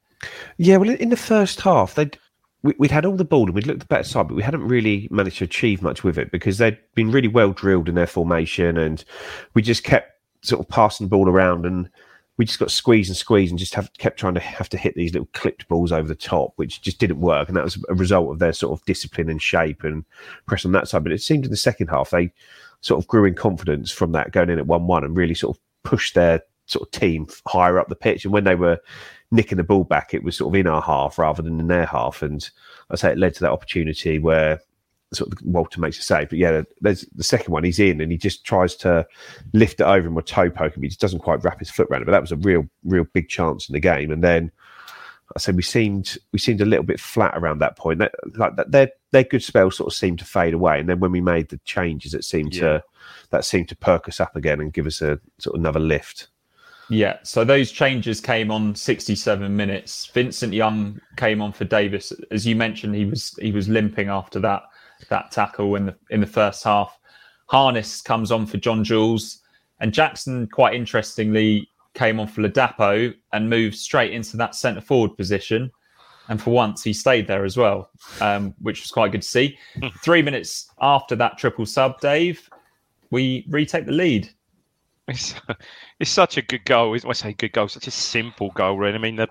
Yeah, 0.56 0.76
well, 0.78 0.90
in- 0.90 1.10
the 1.10 1.16
first 1.16 1.60
half, 1.60 1.94
they'd 1.94 2.18
we, 2.62 2.74
we'd 2.78 2.90
had 2.90 3.04
all 3.04 3.16
the 3.16 3.24
ball 3.24 3.44
and 3.46 3.54
we'd 3.54 3.66
looked 3.66 3.80
the 3.80 3.86
better 3.86 4.02
side, 4.04 4.28
but 4.28 4.34
we 4.34 4.42
hadn't 4.42 4.66
really 4.66 5.08
managed 5.10 5.38
to 5.38 5.44
achieve 5.44 5.82
much 5.82 6.02
with 6.02 6.18
it 6.18 6.32
because 6.32 6.58
they'd 6.58 6.78
been 6.94 7.12
really 7.12 7.28
well 7.28 7.52
drilled 7.52 7.88
in 7.88 7.94
their 7.94 8.06
formation, 8.06 8.76
and 8.76 9.04
we 9.54 9.62
just 9.62 9.84
kept 9.84 10.12
sort 10.42 10.60
of 10.60 10.68
passing 10.68 11.06
the 11.06 11.10
ball 11.10 11.28
around, 11.28 11.64
and 11.66 11.88
we 12.38 12.44
just 12.44 12.58
got 12.58 12.70
squeezed 12.70 13.08
and 13.08 13.16
squeezed, 13.16 13.52
and 13.52 13.58
just 13.58 13.74
have 13.74 13.92
kept 13.98 14.18
trying 14.18 14.34
to 14.34 14.40
have 14.40 14.68
to 14.70 14.76
hit 14.76 14.94
these 14.94 15.12
little 15.12 15.28
clipped 15.32 15.68
balls 15.68 15.92
over 15.92 16.08
the 16.08 16.14
top, 16.14 16.52
which 16.56 16.82
just 16.82 16.98
didn't 16.98 17.20
work, 17.20 17.48
and 17.48 17.56
that 17.56 17.64
was 17.64 17.82
a 17.88 17.94
result 17.94 18.30
of 18.30 18.38
their 18.38 18.52
sort 18.52 18.78
of 18.78 18.84
discipline 18.86 19.30
and 19.30 19.42
shape 19.42 19.84
and 19.84 20.04
press 20.46 20.64
on 20.64 20.72
that 20.72 20.88
side. 20.88 21.02
But 21.02 21.12
it 21.12 21.22
seemed 21.22 21.44
in 21.44 21.50
the 21.50 21.56
second 21.56 21.88
half 21.88 22.10
they 22.10 22.32
sort 22.80 23.02
of 23.02 23.06
grew 23.08 23.24
in 23.24 23.34
confidence 23.34 23.90
from 23.90 24.12
that 24.12 24.32
going 24.32 24.50
in 24.50 24.58
at 24.58 24.66
one-one 24.66 25.04
and 25.04 25.16
really 25.16 25.34
sort 25.34 25.56
of 25.56 25.62
pushed 25.82 26.14
their 26.14 26.42
sort 26.66 26.86
of 26.86 26.90
team 26.92 27.26
higher 27.46 27.78
up 27.78 27.88
the 27.88 27.96
pitch, 27.96 28.24
and 28.24 28.32
when 28.32 28.44
they 28.44 28.54
were 28.54 28.78
nicking 29.30 29.56
the 29.56 29.64
ball 29.64 29.84
back, 29.84 30.14
it 30.14 30.22
was 30.22 30.36
sort 30.36 30.54
of 30.54 30.58
in 30.58 30.66
our 30.66 30.82
half 30.82 31.18
rather 31.18 31.42
than 31.42 31.58
in 31.60 31.66
their 31.68 31.86
half. 31.86 32.22
And 32.22 32.48
I 32.90 32.96
say 32.96 33.10
it 33.12 33.18
led 33.18 33.34
to 33.34 33.40
that 33.40 33.52
opportunity 33.52 34.18
where 34.18 34.60
sort 35.12 35.32
of 35.32 35.38
Walton 35.42 35.80
makes 35.80 35.98
a 35.98 36.02
save. 36.02 36.28
But 36.28 36.38
yeah, 36.38 36.62
there's 36.80 37.02
the 37.14 37.24
second 37.24 37.52
one. 37.52 37.64
He's 37.64 37.78
in 37.78 38.00
and 38.00 38.10
he 38.10 38.18
just 38.18 38.44
tries 38.44 38.74
to 38.76 39.06
lift 39.52 39.80
it 39.80 39.84
over 39.84 40.06
him 40.06 40.14
with 40.14 40.26
toe 40.26 40.50
poke 40.50 40.76
him. 40.76 40.82
He 40.82 40.88
just 40.88 41.00
doesn't 41.00 41.20
quite 41.20 41.42
wrap 41.44 41.58
his 41.58 41.70
foot 41.70 41.88
around 41.90 42.02
it. 42.02 42.06
But 42.06 42.12
that 42.12 42.20
was 42.20 42.32
a 42.32 42.36
real, 42.36 42.68
real 42.84 43.04
big 43.12 43.28
chance 43.28 43.68
in 43.68 43.72
the 43.72 43.80
game. 43.80 44.10
And 44.10 44.22
then 44.22 44.50
I 45.34 45.38
said 45.38 45.56
we 45.56 45.62
seemed 45.62 46.18
we 46.32 46.38
seemed 46.38 46.60
a 46.60 46.64
little 46.66 46.84
bit 46.84 47.00
flat 47.00 47.36
around 47.36 47.58
that 47.58 47.76
point. 47.76 47.98
That, 47.98 48.12
like 48.36 48.56
that, 48.56 48.70
their 48.70 48.90
their 49.12 49.24
good 49.24 49.42
spell 49.42 49.70
sort 49.70 49.92
of 49.92 49.96
seemed 49.96 50.20
to 50.20 50.24
fade 50.24 50.54
away. 50.54 50.78
And 50.78 50.88
then 50.88 51.00
when 51.00 51.12
we 51.12 51.20
made 51.20 51.48
the 51.48 51.58
changes, 51.64 52.14
it 52.14 52.24
seemed 52.24 52.54
Yeah. 52.54 52.60
to 52.60 52.84
that 53.30 53.44
seemed 53.44 53.68
to 53.70 53.76
perk 53.76 54.08
us 54.08 54.20
up 54.20 54.36
again 54.36 54.60
and 54.60 54.72
give 54.72 54.86
us 54.86 55.02
a 55.02 55.18
sort 55.38 55.54
of 55.56 55.60
another 55.60 55.80
lift. 55.80 56.28
Yeah, 56.88 57.18
so 57.22 57.44
those 57.44 57.72
changes 57.72 58.20
came 58.20 58.50
on 58.50 58.74
67 58.74 59.54
minutes. 59.54 60.06
Vincent 60.06 60.52
Young 60.52 61.00
came 61.16 61.42
on 61.42 61.52
for 61.52 61.64
Davis, 61.64 62.12
as 62.30 62.46
you 62.46 62.54
mentioned. 62.54 62.94
He 62.94 63.04
was 63.04 63.34
he 63.40 63.50
was 63.50 63.68
limping 63.68 64.08
after 64.08 64.38
that 64.40 64.62
that 65.08 65.30
tackle 65.32 65.74
in 65.74 65.86
the 65.86 65.96
in 66.10 66.20
the 66.20 66.26
first 66.26 66.62
half. 66.62 66.98
Harness 67.48 68.02
comes 68.02 68.30
on 68.30 68.46
for 68.46 68.56
John 68.58 68.84
Jules, 68.84 69.42
and 69.80 69.92
Jackson, 69.92 70.46
quite 70.48 70.74
interestingly, 70.74 71.68
came 71.94 72.20
on 72.20 72.28
for 72.28 72.42
Ladapo 72.42 73.12
and 73.32 73.50
moved 73.50 73.76
straight 73.76 74.12
into 74.12 74.36
that 74.36 74.54
centre 74.54 74.80
forward 74.80 75.16
position. 75.16 75.70
And 76.28 76.42
for 76.42 76.50
once, 76.50 76.82
he 76.82 76.92
stayed 76.92 77.28
there 77.28 77.44
as 77.44 77.56
well, 77.56 77.90
um, 78.20 78.54
which 78.60 78.80
was 78.82 78.90
quite 78.90 79.12
good 79.12 79.22
to 79.22 79.28
see. 79.28 79.56
Three 80.02 80.22
minutes 80.22 80.68
after 80.80 81.14
that 81.16 81.38
triple 81.38 81.66
sub, 81.66 82.00
Dave, 82.00 82.50
we 83.10 83.46
retake 83.48 83.86
the 83.86 83.92
lead. 83.92 84.28
It's, 85.08 85.34
it's 86.00 86.10
such 86.10 86.36
a 86.36 86.42
good 86.42 86.64
goal. 86.64 86.96
I 87.06 87.12
say 87.12 87.32
good 87.32 87.52
goal, 87.52 87.68
such 87.68 87.86
a 87.86 87.92
simple 87.92 88.50
goal, 88.50 88.76
really. 88.76 88.96
I 88.96 88.98
mean, 88.98 89.16
the, 89.16 89.28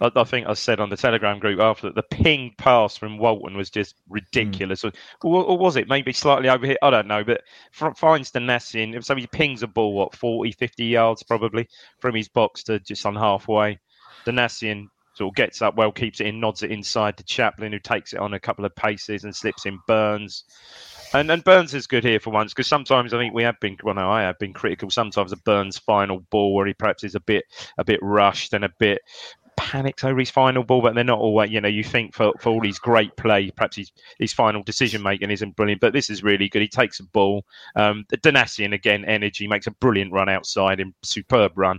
I, 0.00 0.10
I 0.14 0.24
think 0.24 0.46
I 0.46 0.54
said 0.54 0.80
on 0.80 0.90
the 0.90 0.96
Telegram 0.96 1.38
group 1.38 1.60
after 1.60 1.88
that, 1.88 1.94
the 1.94 2.16
ping 2.16 2.54
pass 2.58 2.96
from 2.96 3.18
Walton 3.18 3.56
was 3.56 3.70
just 3.70 3.96
ridiculous. 4.08 4.82
Hmm. 4.82 4.88
Or, 5.22 5.44
or 5.44 5.58
was 5.58 5.76
it 5.76 5.88
maybe 5.88 6.12
slightly 6.12 6.48
over 6.48 6.66
here? 6.66 6.78
I 6.82 6.90
don't 6.90 7.06
know. 7.06 7.24
But 7.24 7.42
f- 7.80 7.96
finds 7.96 8.30
Donacien. 8.32 9.02
So 9.04 9.14
he 9.14 9.26
pings 9.26 9.62
a 9.62 9.66
ball, 9.66 9.94
what, 9.94 10.14
40, 10.16 10.52
50 10.52 10.84
yards 10.84 11.22
probably 11.22 11.68
from 12.00 12.14
his 12.14 12.28
box 12.28 12.62
to 12.64 12.80
just 12.80 13.06
on 13.06 13.14
halfway. 13.14 13.78
Donacien 14.26 14.88
sort 15.14 15.32
of 15.32 15.36
gets 15.36 15.62
up 15.62 15.76
well, 15.76 15.92
keeps 15.92 16.20
it 16.20 16.26
in, 16.26 16.40
nods 16.40 16.62
it 16.62 16.72
inside 16.72 17.16
to 17.16 17.24
Chaplin, 17.24 17.72
who 17.72 17.78
takes 17.78 18.12
it 18.12 18.18
on 18.18 18.34
a 18.34 18.40
couple 18.40 18.64
of 18.64 18.74
paces 18.74 19.24
and 19.24 19.34
slips 19.34 19.66
in 19.66 19.78
Burns. 19.86 20.44
And 21.14 21.30
and 21.30 21.44
Burns 21.44 21.74
is 21.74 21.86
good 21.86 22.02
here 22.02 22.18
for 22.18 22.30
once 22.30 22.52
because 22.52 22.66
sometimes 22.66 23.14
I 23.14 23.18
think 23.18 23.34
we 23.34 23.44
have 23.44 23.58
been 23.60 23.76
well 23.84 23.94
no 23.94 24.10
I 24.10 24.22
have 24.22 24.38
been 24.40 24.52
critical 24.52 24.90
sometimes 24.90 25.30
of 25.30 25.44
Burns' 25.44 25.78
final 25.78 26.20
ball 26.30 26.54
where 26.54 26.66
he 26.66 26.74
perhaps 26.74 27.04
is 27.04 27.14
a 27.14 27.20
bit 27.20 27.44
a 27.78 27.84
bit 27.84 28.00
rushed 28.02 28.52
and 28.52 28.64
a 28.64 28.70
bit 28.80 29.00
panicked 29.56 30.02
over 30.02 30.18
his 30.18 30.30
final 30.30 30.64
ball, 30.64 30.82
but 30.82 30.96
they're 30.96 31.04
not 31.04 31.20
always 31.20 31.52
you 31.52 31.60
know 31.60 31.68
you 31.68 31.84
think 31.84 32.16
for, 32.16 32.32
for 32.40 32.50
all 32.50 32.64
his 32.64 32.80
great 32.80 33.16
play 33.16 33.48
perhaps 33.52 33.76
his 33.76 33.92
his 34.18 34.32
final 34.32 34.64
decision 34.64 35.02
making 35.04 35.30
isn't 35.30 35.54
brilliant, 35.54 35.80
but 35.80 35.92
this 35.92 36.10
is 36.10 36.24
really 36.24 36.48
good. 36.48 36.62
He 36.62 36.68
takes 36.68 36.98
a 36.98 37.04
ball. 37.04 37.44
Um, 37.76 38.04
Donacien 38.12 38.74
again 38.74 39.04
energy 39.04 39.46
makes 39.46 39.68
a 39.68 39.72
brilliant 39.72 40.10
run 40.10 40.28
outside 40.28 40.80
and 40.80 40.92
superb 41.04 41.52
run. 41.56 41.78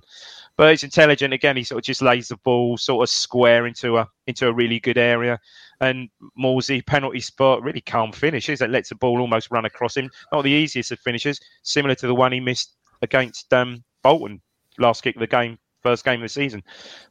But 0.56 0.72
it's 0.72 0.86
intelligent 0.86 1.34
again. 1.34 1.58
He 1.58 1.66
sort 1.66 1.80
of 1.80 1.84
just 1.84 2.02
lays 2.02 2.30
the 2.30 2.38
ball 2.38 2.78
sort 2.78 3.04
of 3.04 3.10
square 3.10 3.68
into 3.68 3.98
a 3.98 4.08
into 4.28 4.48
a 4.48 4.54
really 4.54 4.80
good 4.80 4.98
area 4.98 5.42
and 5.82 6.10
Morsy 6.40 6.86
penalty 6.86 7.20
spot, 7.20 7.64
really 7.64 7.82
calm 7.82 8.12
finishes 8.12 8.60
that 8.60 8.70
lets 8.70 8.90
the 8.90 8.96
ball 8.96 9.22
almost 9.22 9.52
run 9.52 9.66
across 9.66 9.98
him. 9.98 10.10
Not 10.32 10.44
the 10.44 10.52
easiest 10.52 10.92
of 10.92 11.00
finishes, 11.00 11.40
similar 11.64 11.96
to 11.96 12.08
the 12.08 12.16
one 12.16 12.32
he 12.32 12.40
missed 12.40 12.76
against 13.02 13.54
um, 13.54 13.84
Bolton 14.04 14.42
last 14.78 15.04
kick 15.04 15.16
of 15.16 15.20
the 15.20 15.28
game, 15.28 15.58
first 15.82 16.06
game 16.06 16.22
of 16.22 16.26
the 16.26 16.30
season. 16.30 16.64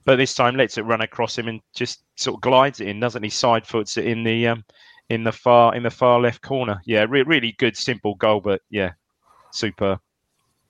But 0.05 0.17
this 0.17 0.35
time 0.35 0.57
lets 0.57 0.79
it 0.79 0.83
run 0.83 1.01
across 1.01 1.37
him 1.37 1.49
and 1.49 1.61
just 1.75 2.05
sort 2.17 2.37
of 2.37 2.41
glides 2.41 2.81
it 2.81 2.89
in, 2.89 3.01
doesn't 3.01 3.23
he? 3.23 3.31
Side 3.31 3.67
foots 3.67 3.97
it 3.97 4.07
in 4.07 4.25
the 4.25 4.49
um, 4.49 4.65
in 5.11 5.25
the 5.25 5.33
far 5.33 5.75
in 5.75 5.83
the 5.83 5.91
far 5.91 6.21
left 6.21 6.43
corner. 6.43 6.81
Yeah, 6.85 7.07
re- 7.09 7.23
really 7.23 7.53
good, 7.59 7.77
simple 7.77 8.15
goal, 8.17 8.41
but 8.41 8.63
yeah, 8.71 8.93
super. 9.51 9.99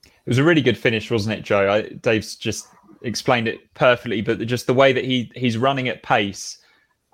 It 0.04 0.30
was 0.30 0.38
a 0.38 0.44
really 0.44 0.62
good 0.62 0.78
finish, 0.78 1.11
wasn't 1.11 1.38
it, 1.38 1.42
Joe? 1.42 1.70
I, 1.70 1.83
Dave's 1.83 2.37
just 2.37 2.68
explained 3.02 3.46
it 3.46 3.72
perfectly, 3.74 4.22
but 4.22 4.38
just 4.46 4.66
the 4.66 4.74
way 4.74 4.92
that 4.92 5.04
he 5.04 5.30
he's 5.35 5.59
running 5.59 5.88
at 5.88 6.02
pace, 6.02 6.59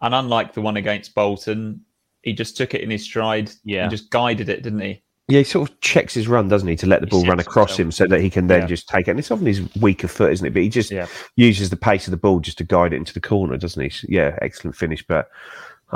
and 0.01 0.15
unlike 0.15 0.55
the 0.55 0.61
one 0.61 0.77
against 0.77 1.15
Bolton, 1.15 1.83
he 2.23 2.33
just 2.33 2.57
took 2.57 2.75
it 2.75 2.81
in 2.83 2.91
his 2.91 3.03
stride. 3.05 3.51
Yeah. 3.65 3.83
and 3.83 3.91
just 3.91 4.11
guided 4.11 4.49
it, 4.49 4.63
didn't 4.63 4.81
he? 4.81 5.03
Yeah, 5.29 5.39
he 5.39 5.45
sort 5.45 5.71
of 5.71 5.81
checks 5.81 6.13
his 6.15 6.27
run, 6.27 6.49
doesn't 6.49 6.67
he, 6.69 6.75
to 6.77 6.87
let 6.87 7.01
the 7.01 7.07
He 7.07 7.11
ball 7.11 7.25
run 7.25 7.39
across 7.39 7.77
himself. 7.77 7.79
him 7.87 7.91
so 7.93 8.07
that 8.09 8.21
he 8.21 8.29
can 8.31 8.49
then 8.49 8.63
Yeah. 8.63 8.67
just 8.67 8.89
take 8.89 9.07
it. 9.07 9.13
And 9.13 9.21
it's 9.21 9.31
often 9.31 9.47
his 9.47 9.63
weaker 9.77 10.09
foot, 10.09 10.33
isn't 10.33 10.45
it? 10.47 10.53
But 10.53 10.63
he 10.63 10.69
just 10.69 10.91
Yeah. 10.91 11.07
uses 11.37 11.71
the 11.71 11.77
pace 11.77 12.09
of 12.09 12.11
the 12.11 12.17
ball 12.17 12.41
just 12.41 12.59
to 12.59 12.65
guide 12.65 12.93
it 12.93 12.97
into 12.97 13.15
the 13.15 13.21
corner, 13.21 13.57
doesn't 13.57 13.81
he? 13.91 13.93
Yeah, 14.09 14.37
excellent 14.43 14.75
finish. 14.77 15.07
But 15.07 15.29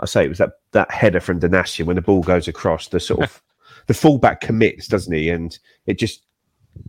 I 0.00 0.06
say 0.06 0.24
it 0.24 0.28
was 0.28 0.38
that 0.38 0.52
that 0.72 0.90
header 0.92 1.18
from 1.20 1.40
Donacien 1.40 1.86
when 1.86 1.96
the 1.96 2.02
ball 2.02 2.22
goes 2.22 2.46
across 2.46 2.88
the 2.88 3.00
sort 3.00 3.22
of 3.24 3.42
the 3.88 3.94
fullback 3.94 4.40
commits, 4.40 4.86
doesn't 4.86 5.12
he? 5.12 5.28
And 5.30 5.58
it 5.86 5.98
just 5.98 6.22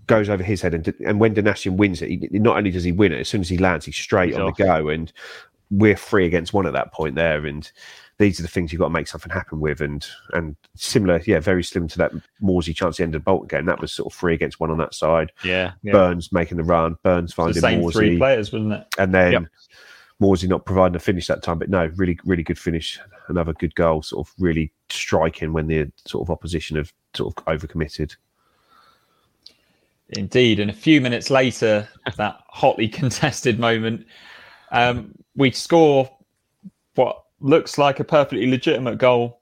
goes 0.05 0.29
over 0.29 0.43
his 0.43 0.61
head. 0.61 0.75
And 0.75 0.93
and 1.03 1.19
when 1.19 1.33
Donacien 1.33 1.77
wins 1.77 2.03
it, 2.03 2.09
he, 2.09 2.27
not 2.31 2.57
only 2.57 2.69
does 2.69 2.83
he 2.83 2.91
win 2.91 3.11
it, 3.11 3.19
as 3.21 3.27
soon 3.29 3.41
as 3.41 3.49
he 3.49 3.57
lands, 3.57 3.85
he's 3.87 3.95
straight 3.95 4.29
He's 4.29 4.35
on 4.35 4.43
off. 4.43 4.57
the 4.57 4.63
go. 4.65 4.89
And 4.89 5.11
we're 5.71 5.95
three 5.95 6.25
against 6.25 6.53
one 6.53 6.67
at 6.67 6.73
that 6.73 6.93
point 6.93 7.15
there. 7.15 7.45
And 7.45 7.69
these 8.17 8.39
are 8.39 8.43
the 8.43 8.47
things 8.49 8.71
you've 8.71 8.79
got 8.79 8.87
to 8.87 8.93
make 8.93 9.07
something 9.07 9.31
happen 9.31 9.59
with. 9.59 9.81
And 9.81 10.05
and 10.33 10.55
similar, 10.75 11.21
yeah, 11.25 11.39
very 11.39 11.63
similar 11.63 11.89
to 11.89 11.97
that 11.97 12.11
Morsy 12.41 12.75
chance 12.75 12.95
at 12.95 12.97
the 12.97 13.03
end 13.03 13.15
of 13.15 13.21
the 13.21 13.25
Bolton 13.25 13.47
game. 13.47 13.65
That 13.65 13.81
was 13.81 13.91
sort 13.91 14.11
of 14.13 14.17
three 14.17 14.33
against 14.33 14.59
one 14.59 14.71
on 14.71 14.77
that 14.77 14.93
side. 14.93 15.31
Yeah, 15.43 15.73
Yeah. 15.83 15.93
Burns 15.93 16.31
making 16.31 16.57
the 16.57 16.63
run, 16.63 16.97
Burns 17.03 17.31
The 17.31 17.35
finding 17.35 17.61
same 17.61 17.91
three 17.91 18.17
players, 18.17 18.51
wasn't 18.51 18.73
it? 18.73 18.85
and 18.97 19.13
then 19.13 19.31
Yep. 19.33 19.43
Morsy 20.21 20.47
not 20.47 20.65
providing 20.65 20.95
a 20.95 20.99
finish 20.99 21.27
that 21.27 21.43
time. 21.43 21.59
But 21.59 21.69
no, 21.69 21.91
really, 21.95 22.17
really 22.25 22.43
good 22.43 22.57
finish. 22.59 22.99
Another 23.27 23.53
good 23.53 23.75
goal, 23.75 24.01
sort 24.01 24.27
of 24.27 24.33
really 24.39 24.71
striking 24.89 25.51
when 25.51 25.67
the 25.67 25.91
sort 26.05 26.25
of 26.25 26.31
opposition 26.31 26.77
have 26.77 26.93
sort 27.15 27.35
of 27.37 27.45
overcommitted. 27.45 28.15
Indeed, 30.09 30.59
and 30.59 30.69
a 30.69 30.73
few 30.73 31.01
minutes 31.01 31.29
later, 31.29 31.87
that 32.17 32.39
hotly 32.47 32.87
contested 33.01 33.59
moment, 33.59 34.05
um, 34.75 35.15
we 35.35 35.51
score 35.51 36.09
what 36.95 37.23
looks 37.39 37.77
like 37.77 37.99
a 37.99 38.03
perfectly 38.03 38.49
legitimate 38.49 38.97
goal. 38.97 39.41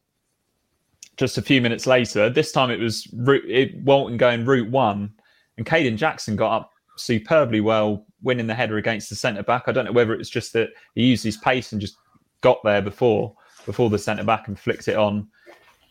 Just 1.18 1.38
a 1.38 1.42
few 1.42 1.60
minutes 1.60 1.86
later, 1.86 2.30
this 2.30 2.52
time 2.52 2.72
it 2.72 2.80
was 2.80 3.08
route, 3.14 3.46
it, 3.48 3.76
Walton 3.84 4.18
going 4.18 4.46
route 4.46 4.70
one, 4.70 5.12
and 5.58 5.66
Kayden 5.66 5.98
Jackson 5.98 6.36
got 6.36 6.56
up 6.56 6.72
superbly 6.98 7.62
well, 7.62 8.06
winning 8.22 8.48
the 8.48 8.54
header 8.54 8.78
against 8.78 9.10
the 9.10 9.16
centre 9.16 9.44
back. 9.44 9.64
I 9.68 9.72
don't 9.72 9.86
know 9.86 9.92
whether 9.92 10.14
it 10.14 10.18
was 10.18 10.30
just 10.30 10.54
that 10.54 10.70
he 10.96 11.06
used 11.06 11.24
his 11.24 11.38
pace 11.38 11.72
and 11.72 11.82
just 11.82 11.98
got 12.42 12.64
there 12.64 12.82
before 12.82 13.36
before 13.66 13.90
the 13.90 13.98
centre 13.98 14.24
back 14.24 14.48
and 14.48 14.60
flicked 14.60 14.88
it 14.88 14.98
on. 14.98 15.28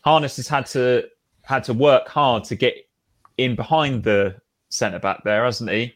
Harness 0.04 0.36
has 0.36 0.48
had 0.48 0.66
to 0.66 1.08
had 1.42 1.64
to 1.64 1.74
work 1.74 2.08
hard 2.08 2.44
to 2.44 2.54
get 2.54 2.74
in 3.38 3.56
behind 3.56 4.04
the 4.04 4.36
centre 4.68 4.98
back 4.98 5.22
there, 5.24 5.44
hasn't 5.44 5.70
he? 5.70 5.94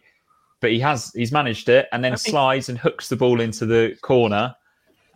But 0.61 0.71
he 0.71 0.81
has 0.81 1.12
he's 1.14 1.33
managed 1.33 1.69
it 1.69 1.87
and 1.92 2.03
then 2.03 2.16
slides 2.16 2.69
and 2.69 2.79
hooks 2.79 3.09
the 3.09 3.16
ball 3.16 3.40
into 3.40 3.66
the 3.66 3.97
corner 4.03 4.55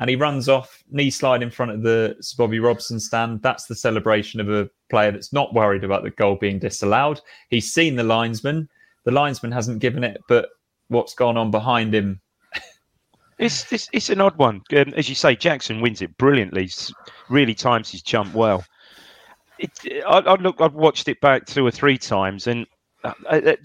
and 0.00 0.08
he 0.08 0.16
runs 0.16 0.48
off 0.48 0.82
knee 0.90 1.10
slide 1.10 1.42
in 1.42 1.50
front 1.50 1.72
of 1.72 1.82
the 1.82 2.16
Bobby 2.38 2.58
Robson 2.58 2.98
stand. 2.98 3.42
That's 3.42 3.66
the 3.66 3.74
celebration 3.74 4.40
of 4.40 4.50
a 4.50 4.68
player 4.88 5.12
that's 5.12 5.32
not 5.32 5.52
worried 5.52 5.84
about 5.84 6.02
the 6.02 6.10
goal 6.10 6.36
being 6.36 6.58
disallowed. 6.58 7.20
He's 7.50 7.72
seen 7.72 7.96
the 7.96 8.02
linesman. 8.02 8.68
The 9.04 9.10
linesman 9.10 9.52
hasn't 9.52 9.80
given 9.80 10.02
it, 10.02 10.18
but 10.26 10.48
what's 10.88 11.14
gone 11.14 11.36
on 11.36 11.50
behind 11.50 11.94
him? 11.94 12.18
it's, 13.38 13.70
it's 13.70 13.90
it's 13.92 14.08
an 14.08 14.22
odd 14.22 14.36
one. 14.36 14.62
Um, 14.74 14.94
as 14.96 15.10
you 15.10 15.14
say, 15.14 15.36
Jackson 15.36 15.82
wins 15.82 16.00
it 16.00 16.16
brilliantly. 16.16 16.70
Really 17.28 17.54
times 17.54 17.90
his 17.90 18.02
jump 18.02 18.34
well. 18.34 18.64
It, 19.58 19.70
I, 20.06 20.18
I 20.20 20.34
look. 20.36 20.62
I've 20.62 20.74
watched 20.74 21.08
it 21.08 21.20
back 21.20 21.44
two 21.44 21.66
or 21.66 21.70
three 21.70 21.98
times, 21.98 22.46
and 22.46 22.66
uh, 23.04 23.12
uh, 23.28 23.56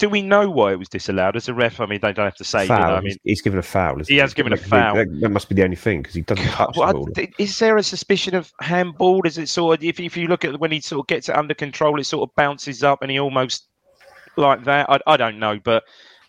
do 0.00 0.08
we 0.08 0.22
know 0.22 0.48
why 0.50 0.72
it 0.72 0.78
was 0.78 0.88
disallowed 0.88 1.36
as 1.36 1.46
a 1.46 1.54
ref? 1.54 1.78
I 1.78 1.84
mean, 1.84 2.00
they 2.00 2.12
don't 2.14 2.24
have 2.24 2.34
to 2.36 2.44
say. 2.44 2.66
Foul. 2.66 2.78
You 2.78 2.86
know, 2.86 2.94
I 2.94 3.00
mean, 3.02 3.16
he's 3.22 3.42
given 3.42 3.58
a 3.58 3.62
foul. 3.62 3.98
he 4.02 4.16
has 4.16 4.32
given 4.32 4.52
a 4.52 4.56
foul. 4.56 4.96
That, 4.96 5.20
that, 5.20 5.28
must 5.28 5.50
be 5.50 5.54
the 5.54 5.62
only 5.62 5.76
thing 5.76 6.00
because 6.00 6.14
he 6.14 6.22
doesn't 6.22 6.46
touch 6.46 6.74
the 6.74 6.80
ball. 6.80 7.08
Is 7.38 7.58
there 7.58 7.76
a 7.76 7.82
suspicion 7.82 8.34
of 8.34 8.50
handball? 8.60 9.26
Is 9.26 9.36
it 9.36 9.50
sort 9.50 9.78
of 9.78 9.84
if 9.84 10.00
if 10.00 10.16
you 10.16 10.26
look 10.26 10.44
at 10.46 10.58
when 10.58 10.72
he 10.72 10.80
sort 10.80 11.00
of 11.00 11.06
gets 11.06 11.28
it 11.28 11.36
under 11.36 11.52
control, 11.52 12.00
it 12.00 12.04
sort 12.04 12.28
of 12.28 12.34
bounces 12.34 12.82
up 12.82 13.02
and 13.02 13.10
he 13.10 13.20
almost 13.20 13.68
like 14.36 14.64
that? 14.64 14.88
I, 14.88 14.98
I 15.06 15.16
don't 15.18 15.38
know, 15.38 15.60
but 15.62 15.84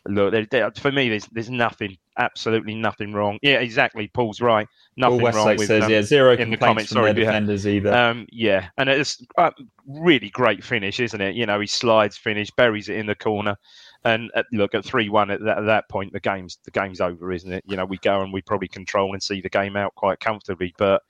look, 0.07 0.31
there, 0.31 0.45
there, 0.49 0.71
for 0.71 0.91
me, 0.91 1.09
there's 1.09 1.27
there's 1.27 1.49
nothing, 1.49 1.97
absolutely 2.17 2.75
nothing 2.75 3.13
wrong. 3.13 3.39
Yeah, 3.41 3.59
exactly. 3.59 4.07
Paul's 4.07 4.41
right. 4.41 4.67
Nothing 4.97 5.19
Paul 5.19 5.31
wrong 5.31 5.57
with 5.57 5.67
says, 5.67 5.83
um, 5.83 5.91
yeah, 5.91 6.01
zero 6.01 6.33
in 6.33 6.49
the 6.49 6.57
complaints 6.57 6.59
comments. 6.59 6.91
from 6.91 6.95
Sorry, 6.95 7.13
their 7.13 7.23
yeah. 7.23 7.29
defenders 7.29 7.67
either. 7.67 7.93
Um, 7.93 8.27
yeah, 8.31 8.69
and 8.77 8.89
it's 8.89 9.23
a 9.37 9.51
really 9.87 10.29
great 10.29 10.63
finish, 10.63 10.99
isn't 10.99 11.21
it? 11.21 11.35
You 11.35 11.45
know, 11.45 11.59
he 11.59 11.67
slides 11.67 12.17
finish, 12.17 12.49
buries 12.51 12.89
it 12.89 12.97
in 12.97 13.05
the 13.05 13.15
corner, 13.15 13.55
and 14.03 14.31
at, 14.35 14.45
look 14.51 14.73
at 14.75 14.85
three 14.85 15.09
one 15.09 15.31
at 15.31 15.41
at 15.41 15.65
that 15.65 15.89
point, 15.89 16.13
the 16.13 16.19
game's 16.19 16.57
the 16.65 16.71
game's 16.71 17.01
over, 17.01 17.31
isn't 17.31 17.51
it? 17.51 17.63
You 17.67 17.77
know, 17.77 17.85
we 17.85 17.97
go 17.97 18.21
and 18.21 18.33
we 18.33 18.41
probably 18.41 18.67
control 18.67 19.13
and 19.13 19.21
see 19.21 19.41
the 19.41 19.49
game 19.49 19.75
out 19.75 19.95
quite 19.95 20.19
comfortably, 20.19 20.73
but. 20.77 21.01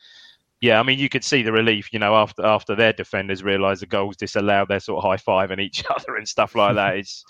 Yeah, 0.61 0.79
I 0.79 0.83
mean, 0.83 0.99
you 0.99 1.09
could 1.09 1.23
see 1.23 1.41
the 1.41 1.51
relief, 1.51 1.91
you 1.91 1.97
know, 1.97 2.15
after 2.15 2.45
after 2.45 2.75
their 2.75 2.93
defenders 2.93 3.43
realised 3.43 3.81
the 3.81 3.87
goals 3.87 4.15
disallowed, 4.15 4.67
they're 4.67 4.79
sort 4.79 5.03
of 5.03 5.09
high 5.09 5.17
fiving 5.17 5.59
each 5.59 5.83
other 5.89 6.15
and 6.15 6.27
stuff 6.27 6.55
like 6.55 6.75
that. 6.75 6.97
It's, 6.97 7.25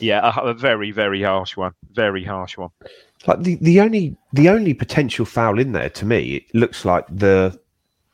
yeah, 0.00 0.32
a, 0.36 0.46
a 0.46 0.54
very 0.54 0.90
very 0.90 1.22
harsh 1.22 1.56
one, 1.56 1.72
very 1.92 2.24
harsh 2.24 2.58
one. 2.58 2.70
Like 3.26 3.42
the, 3.42 3.54
the 3.56 3.80
only 3.80 4.16
the 4.32 4.48
only 4.48 4.74
potential 4.74 5.24
foul 5.24 5.60
in 5.60 5.70
there 5.70 5.90
to 5.90 6.04
me, 6.04 6.34
it 6.34 6.54
looks 6.54 6.84
like 6.84 7.06
the 7.08 7.56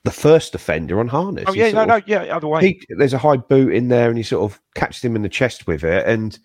the 0.05 0.11
first 0.11 0.55
offender 0.55 1.01
on 1.01 1.09
harness. 1.09 1.45
Oh 1.47 1.55
yeah, 1.55 1.71
no, 1.71 1.87
sort 1.87 1.89
no, 1.89 2.01
yeah, 2.07 2.37
other 2.37 2.49
way. 2.49 2.61
He, 2.61 2.87
there's 2.91 3.15
a 3.15 3.19
high 3.19 3.39
boot 3.39 3.73
in 3.73 3.89
there, 3.89 4.11
and 4.11 4.19
he 4.19 4.23
sort 4.23 4.51
of 4.51 4.61
catches 4.75 5.03
him 5.03 5.17
in 5.17 5.23
the 5.23 5.31
chest 5.31 5.67
with 5.67 5.83
it, 5.83 6.07
and 6.07 6.39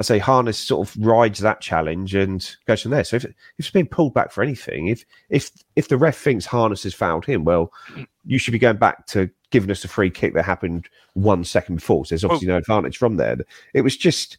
I 0.00 0.02
say 0.02 0.18
harness 0.18 0.58
sort 0.58 0.88
of 0.88 0.96
rides 1.06 1.38
that 1.40 1.60
challenge 1.60 2.14
and 2.14 2.56
goes 2.66 2.82
from 2.82 2.90
there. 2.90 3.04
So 3.04 3.16
if, 3.16 3.24
if 3.24 3.34
it's 3.58 3.70
being 3.70 3.86
pulled 3.86 4.14
back 4.14 4.32
for 4.32 4.42
anything, 4.42 4.88
if 4.88 5.04
if 5.28 5.50
if 5.76 5.88
the 5.88 5.96
ref 5.96 6.16
thinks 6.16 6.46
harness 6.46 6.82
has 6.82 6.94
fouled 6.94 7.26
him, 7.26 7.44
well, 7.44 7.72
you 8.24 8.38
should 8.38 8.52
be 8.52 8.58
going 8.58 8.78
back 8.78 9.06
to 9.08 9.30
giving 9.50 9.70
us 9.70 9.84
a 9.84 9.88
free 9.88 10.10
kick 10.10 10.34
that 10.34 10.44
happened 10.44 10.88
one 11.14 11.44
second 11.44 11.76
before. 11.76 12.04
So 12.04 12.14
there's 12.14 12.24
obviously 12.24 12.48
no 12.48 12.56
advantage 12.56 12.96
from 12.96 13.16
there. 13.16 13.36
It 13.74 13.82
was 13.82 13.96
just. 13.96 14.38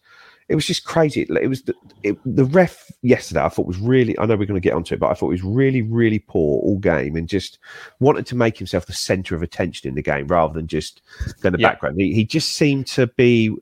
It 0.50 0.56
was 0.56 0.66
just 0.66 0.84
crazy. 0.84 1.22
It 1.30 1.48
was 1.48 1.62
the, 1.62 1.74
it, 2.04 2.18
the 2.26 2.44
ref 2.44 2.92
yesterday. 3.04 3.42
I 3.42 3.48
thought 3.48 3.68
was 3.68 3.80
really. 3.80 4.20
I 4.20 4.26
know 4.26 4.36
we're 4.36 4.46
going 4.48 4.60
to 4.60 4.68
get 4.70 4.74
onto 4.74 4.94
it, 4.94 5.00
but 5.00 5.10
I 5.10 5.14
thought 5.14 5.30
he 5.30 5.36
was 5.42 5.44
really, 5.44 5.82
really 5.82 6.20
poor 6.20 6.60
all 6.62 6.78
game, 6.78 7.16
and 7.16 7.30
just 7.30 7.58
wanted 8.02 8.26
to 8.26 8.36
make 8.36 8.58
himself 8.58 8.86
the 8.86 8.92
centre 8.92 9.34
of 9.34 9.44
attention 9.44 9.88
in 9.88 9.96
the 9.96 10.02
game 10.02 10.28
rather 10.28 10.54
than 10.54 10.68
just 10.68 11.02
in 11.46 11.54
the 11.54 11.60
Yeah. 11.60 11.70
background. 11.70 12.02
He, 12.02 12.14
he 12.14 12.26
just 12.26 12.52
seemed 12.54 12.88
to 12.88 13.08
be 13.08 13.56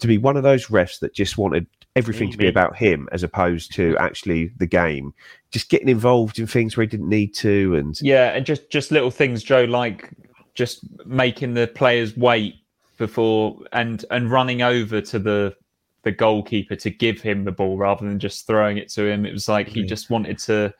to 0.00 0.06
be 0.06 0.18
one 0.18 0.36
of 0.36 0.42
those 0.42 0.66
refs 0.66 0.98
that 1.00 1.14
just 1.14 1.38
wanted 1.38 1.66
everything 1.96 2.30
to 2.30 2.38
be 2.38 2.44
Me. 2.44 2.50
about 2.50 2.76
him 2.76 3.08
as 3.12 3.22
opposed 3.22 3.72
to 3.74 3.96
actually 3.98 4.48
the 4.58 4.66
game. 4.66 5.12
Just 5.50 5.68
getting 5.68 5.88
involved 5.88 6.38
in 6.38 6.46
things 6.46 6.76
where 6.76 6.82
he 6.82 6.88
didn't 6.88 7.08
need 7.08 7.34
to, 7.36 7.74
and 7.74 8.00
Yeah, 8.00 8.30
and 8.30 8.46
just 8.46 8.70
just 8.70 8.90
little 8.90 9.10
things, 9.10 9.42
Joe, 9.42 9.64
like 9.64 10.10
just 10.54 10.80
making 11.06 11.54
the 11.54 11.66
players 11.68 12.16
wait 12.16 12.56
before 12.98 13.58
and 13.72 14.04
and 14.10 14.30
running 14.30 14.62
over 14.62 15.00
to 15.00 15.18
the 15.18 15.56
the 16.02 16.12
goalkeeper 16.12 16.76
to 16.76 16.90
give 16.90 17.20
him 17.20 17.44
the 17.44 17.52
ball 17.52 17.76
rather 17.76 18.06
than 18.06 18.18
just 18.18 18.46
throwing 18.46 18.78
it 18.78 18.88
to 18.90 19.06
him. 19.06 19.26
It 19.26 19.32
was 19.32 19.48
like 19.48 19.68
he 19.68 19.80
mm-hmm. 19.80 19.88
just 19.88 20.10
wanted 20.10 20.38
to 20.40 20.72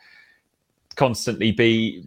constantly 0.97 1.53
be 1.53 2.05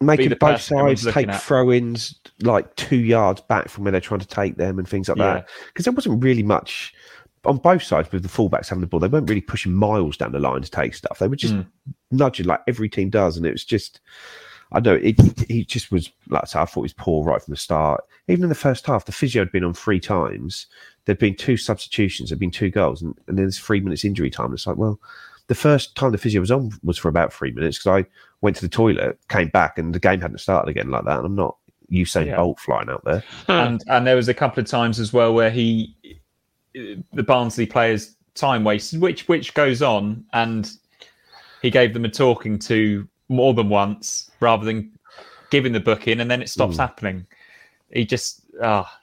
making 0.00 0.32
both 0.40 0.60
sides 0.60 1.04
take 1.12 1.28
at. 1.28 1.42
throw-ins 1.42 2.18
like 2.42 2.74
two 2.76 2.96
yards 2.96 3.40
back 3.42 3.68
from 3.68 3.84
where 3.84 3.92
they're 3.92 4.00
trying 4.00 4.20
to 4.20 4.26
take 4.26 4.56
them 4.56 4.78
and 4.78 4.88
things 4.88 5.08
like 5.08 5.18
Yeah. 5.18 5.34
that. 5.34 5.48
Because 5.68 5.84
there 5.84 5.94
wasn't 5.94 6.22
really 6.22 6.42
much 6.42 6.94
on 7.44 7.58
both 7.58 7.82
sides 7.82 8.10
with 8.10 8.22
the 8.22 8.28
fullbacks 8.28 8.68
having 8.68 8.80
the 8.80 8.86
ball. 8.86 9.00
They 9.00 9.08
weren't 9.08 9.28
really 9.28 9.40
pushing 9.40 9.72
miles 9.74 10.16
down 10.16 10.32
the 10.32 10.38
line 10.40 10.62
to 10.62 10.70
take 10.70 10.94
stuff. 10.94 11.18
They 11.18 11.28
were 11.28 11.36
just 11.36 11.54
Mm. 11.54 11.66
nudging 12.10 12.46
like 12.46 12.60
every 12.66 12.88
team 12.88 13.10
does, 13.10 13.36
and 13.36 13.44
it 13.46 13.52
was 13.52 13.64
just. 13.64 14.00
I 14.72 14.80
know 14.80 14.94
it. 14.94 15.20
He 15.48 15.64
just 15.64 15.92
was 15.92 16.10
like 16.30 16.42
I 16.42 16.46
said, 16.46 16.60
I 16.62 16.64
thought 16.64 16.80
he 16.80 16.84
was 16.86 16.92
poor 16.94 17.24
right 17.24 17.40
from 17.40 17.52
the 17.52 17.56
start. 17.56 18.02
Even 18.28 18.44
in 18.44 18.48
the 18.48 18.54
first 18.56 18.86
half, 18.86 19.04
the 19.04 19.12
physio 19.12 19.42
had 19.42 19.52
been 19.52 19.62
on 19.62 19.74
three 19.74 20.00
times. 20.00 20.66
There'd 21.04 21.18
been 21.18 21.36
two 21.36 21.56
substitutions. 21.56 22.30
There'd 22.30 22.40
been 22.40 22.50
two 22.50 22.70
goals, 22.70 23.00
and, 23.02 23.14
and 23.28 23.36
then 23.38 23.44
there's 23.44 23.58
three 23.58 23.80
minutes 23.80 24.04
injury 24.04 24.30
time. 24.30 24.52
It's 24.52 24.66
like, 24.66 24.76
well, 24.78 24.98
the 25.46 25.54
first 25.54 25.94
time 25.94 26.10
the 26.12 26.18
physio 26.18 26.40
was 26.40 26.50
on 26.50 26.70
was 26.82 26.98
for 26.98 27.08
about 27.08 27.32
three 27.32 27.52
minutes 27.52 27.78
because 27.78 28.04
I 28.04 28.08
went 28.44 28.54
to 28.56 28.62
the 28.62 28.68
toilet, 28.68 29.18
came 29.28 29.48
back, 29.48 29.78
and 29.78 29.92
the 29.94 29.98
game 29.98 30.20
hadn't 30.20 30.38
started 30.38 30.70
again 30.70 30.90
like 30.90 31.04
that. 31.04 31.16
And 31.18 31.26
I'm 31.26 31.34
not 31.34 31.56
Usain 31.90 32.26
Yeah. 32.26 32.36
Bolt 32.36 32.60
flying 32.60 32.88
out 32.88 33.02
there. 33.04 33.24
and 33.48 33.82
and 33.88 34.06
there 34.06 34.14
was 34.16 34.28
a 34.28 34.34
couple 34.34 34.60
of 34.62 34.68
times 34.68 35.00
as 35.00 35.12
well 35.12 35.34
where 35.34 35.50
he 35.50 35.96
the 36.74 37.22
Barnsley 37.22 37.66
players 37.66 38.14
time 38.34 38.62
wasted, 38.64 39.00
which 39.00 39.26
which 39.28 39.54
goes 39.54 39.82
on, 39.82 40.24
and 40.32 40.70
he 41.62 41.70
gave 41.70 41.92
them 41.94 42.04
a 42.04 42.08
talking 42.08 42.58
to 42.60 43.08
more 43.28 43.54
than 43.54 43.68
once 43.68 44.30
rather 44.40 44.64
than 44.64 44.92
giving 45.50 45.72
the 45.72 45.80
booking, 45.80 46.20
and 46.20 46.30
then 46.30 46.42
it 46.42 46.48
stops 46.48 46.76
happening. 46.76 47.26
He 47.92 48.04
just 48.04 48.42
ah. 48.62 49.00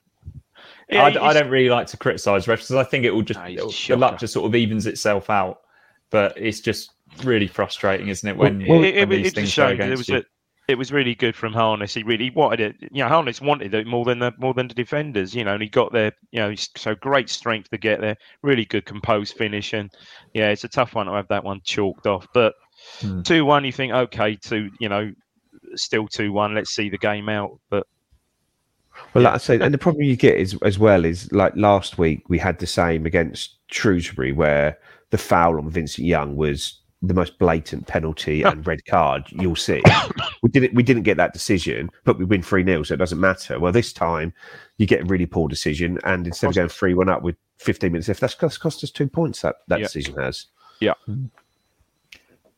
Yeah, 0.90 1.04
I, 1.06 1.30
I 1.30 1.34
don't 1.34 1.50
really 1.50 1.70
like 1.70 1.88
to 1.88 1.98
criticise 1.98 2.48
refs 2.48 2.58
because 2.68 2.74
I 2.74 2.84
think 2.84 3.06
it 3.06 3.12
will 3.12 3.22
just 3.22 3.40
No, 3.40 3.46
he's 3.46 3.58
it'll- 3.60 3.70
a 3.70 3.88
the 3.88 3.96
luck 3.98 4.20
just 4.20 4.34
sort 4.34 4.46
of 4.46 4.54
evens 4.56 4.86
itself 4.86 5.30
out. 5.30 5.62
But 6.10 6.38
it's 6.38 6.60
just 6.60 6.92
really 7.24 7.48
frustrating, 7.48 8.08
isn't 8.08 8.28
it? 8.28 8.38
When, 8.38 8.60
Well, 8.68 8.80
when 8.80 8.86
it, 8.86 8.96
it, 8.98 9.10
these 9.10 9.28
it's 9.28 9.32
a 9.32 9.36
things 9.36 9.56
go 9.56 9.68
shame. 9.68 9.78
'cause 9.78 9.90
It 9.90 9.98
against 9.98 9.98
was 9.98 10.10
you. 10.10 10.18
a, 10.18 10.24
it 10.68 10.78
was 10.78 10.92
really 10.92 11.16
good 11.16 11.36
from 11.36 11.54
Harness. 11.54 11.94
He 11.94 12.04
really 12.04 12.30
wanted 12.30 12.60
it. 12.62 12.76
You 12.92 13.04
know, 13.04 13.10
Harness 13.10 13.42
wanted 13.42 13.74
it 13.74 13.88
more 13.88 14.06
than 14.06 14.20
the 14.20 14.32
more 14.38 14.54
than 14.54 14.68
the 14.68 14.74
defenders. 14.74 15.36
You 15.36 15.44
know, 15.44 15.54
and 15.54 15.62
he 15.64 15.70
got 15.70 15.92
there. 15.92 16.14
You 16.32 16.40
know, 16.42 16.56
so 16.56 16.96
great 16.96 17.30
strength 17.30 17.70
to 17.72 17.78
get 17.78 18.00
there. 18.02 18.16
Really 18.42 18.66
good 18.66 18.86
composed 18.86 19.36
finish, 19.36 19.74
and 19.74 19.92
yeah, 20.34 20.50
it's 20.50 20.64
a 20.64 20.70
tough 20.70 20.96
one 20.96 21.08
to 21.08 21.14
have 21.14 21.28
that 21.28 21.44
one 21.44 21.62
chalked 21.64 22.08
off. 22.08 22.28
But 22.34 22.54
Hmm. 23.02 23.22
two 23.22 23.46
one, 23.46 23.64
you 23.66 23.72
think 23.72 23.94
okay, 23.94 24.36
two, 24.36 24.70
you 24.80 24.90
know, 24.90 25.12
still 25.76 26.08
two 26.08 26.32
one. 26.32 26.56
Let's 26.56 26.72
see 26.72 26.90
the 26.90 26.98
game 26.98 27.30
out. 27.30 27.60
But 27.70 27.86
Well, 29.14 29.24
like 29.26 29.34
I 29.34 29.38
say, 29.38 29.60
and 29.60 29.74
the 29.74 29.78
problem 29.78 30.04
you 30.04 30.16
get 30.16 30.38
is 30.38 30.58
as 30.64 30.78
well 30.80 31.06
is 31.06 31.32
like 31.32 31.56
last 31.56 31.98
week 31.98 32.30
we 32.30 32.38
had 32.38 32.60
the 32.60 32.68
same 32.68 33.06
against 33.06 33.58
Shrewsbury 33.70 34.32
where 34.32 34.78
the 35.12 35.18
foul 35.18 35.58
on 35.58 35.70
Vincent 35.70 36.08
Young 36.08 36.36
was 36.36 36.81
the 37.04 37.14
most 37.14 37.40
blatant 37.40 37.88
penalty 37.88 38.42
and 38.44 38.66
red 38.68 38.86
card 38.86 39.24
you'll 39.30 39.56
see. 39.56 39.82
we 40.44 40.50
didn't 40.50 40.74
we 40.74 40.84
didn't 40.84 41.04
get 41.04 41.18
that 41.18 41.34
decision, 41.34 41.90
but 42.04 42.18
we 42.20 42.26
win 42.26 42.42
three 42.44 42.64
0 42.64 42.84
so 42.84 42.94
it 42.94 42.98
doesn't 42.98 43.20
matter. 43.20 43.60
Well, 43.60 43.72
this 43.72 43.92
time 43.94 44.34
you 44.78 44.86
get 44.86 45.02
a 45.02 45.06
really 45.06 45.26
poor 45.26 45.48
decision, 45.48 46.00
and 46.04 46.28
instead 46.28 46.50
of 46.50 46.56
going 46.56 46.70
three 46.70 46.94
one 46.94 47.10
up 47.10 47.22
with 47.24 47.36
fifteen 47.58 47.92
minutes 47.94 48.08
left, 48.08 48.22
that's 48.22 48.36
cost, 48.36 48.60
cost 48.60 48.84
us 48.84 48.92
two 48.92 49.08
points. 49.08 49.42
That 49.42 49.56
that 49.68 49.80
Yeah. 49.80 49.86
decision 49.86 50.16
has. 50.16 50.48
Yeah. 50.80 50.94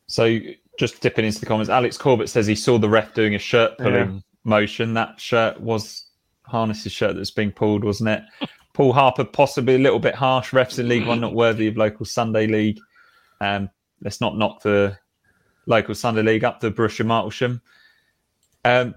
So 0.07 0.39
just 0.77 1.01
dipping 1.01 1.25
into 1.25 1.39
the 1.39 1.45
comments, 1.45 1.69
Alex 1.69 1.97
Corbett 1.97 2.29
says 2.29 2.47
he 2.47 2.55
saw 2.55 2.77
the 2.77 2.89
ref 2.89 3.13
doing 3.13 3.35
a 3.35 3.39
shirt 3.39 3.77
pulling 3.77 4.23
motion. 4.43 4.93
That 4.93 5.19
shirt 5.19 5.59
was 5.59 6.05
Harness's 6.43 6.91
shirt 6.91 7.15
that's 7.15 7.31
being 7.31 7.51
pulled, 7.51 7.83
wasn't 7.83 8.09
it? 8.09 8.49
Paul 8.73 8.91
Harper 8.93 9.23
possibly 9.23 9.75
a 9.75 9.79
little 9.79 9.99
bit 9.99 10.15
harsh. 10.15 10.51
Refs 10.51 10.79
in 10.79 10.89
League 10.89 11.05
One 11.07 11.21
not 11.21 11.33
worthy 11.35 11.67
of 11.67 11.77
local 11.77 12.05
Sunday 12.05 12.47
League. 12.47 12.79
Um, 13.39 13.69
let's 14.03 14.21
not 14.21 14.37
knock 14.37 14.61
the 14.61 14.97
local 15.65 15.95
Sunday 15.95 16.21
League 16.21 16.43
up 16.43 16.59
to 16.59 16.71
Borussia 16.71 17.05
Martlesham. 17.05 17.61
Um, 18.65 18.95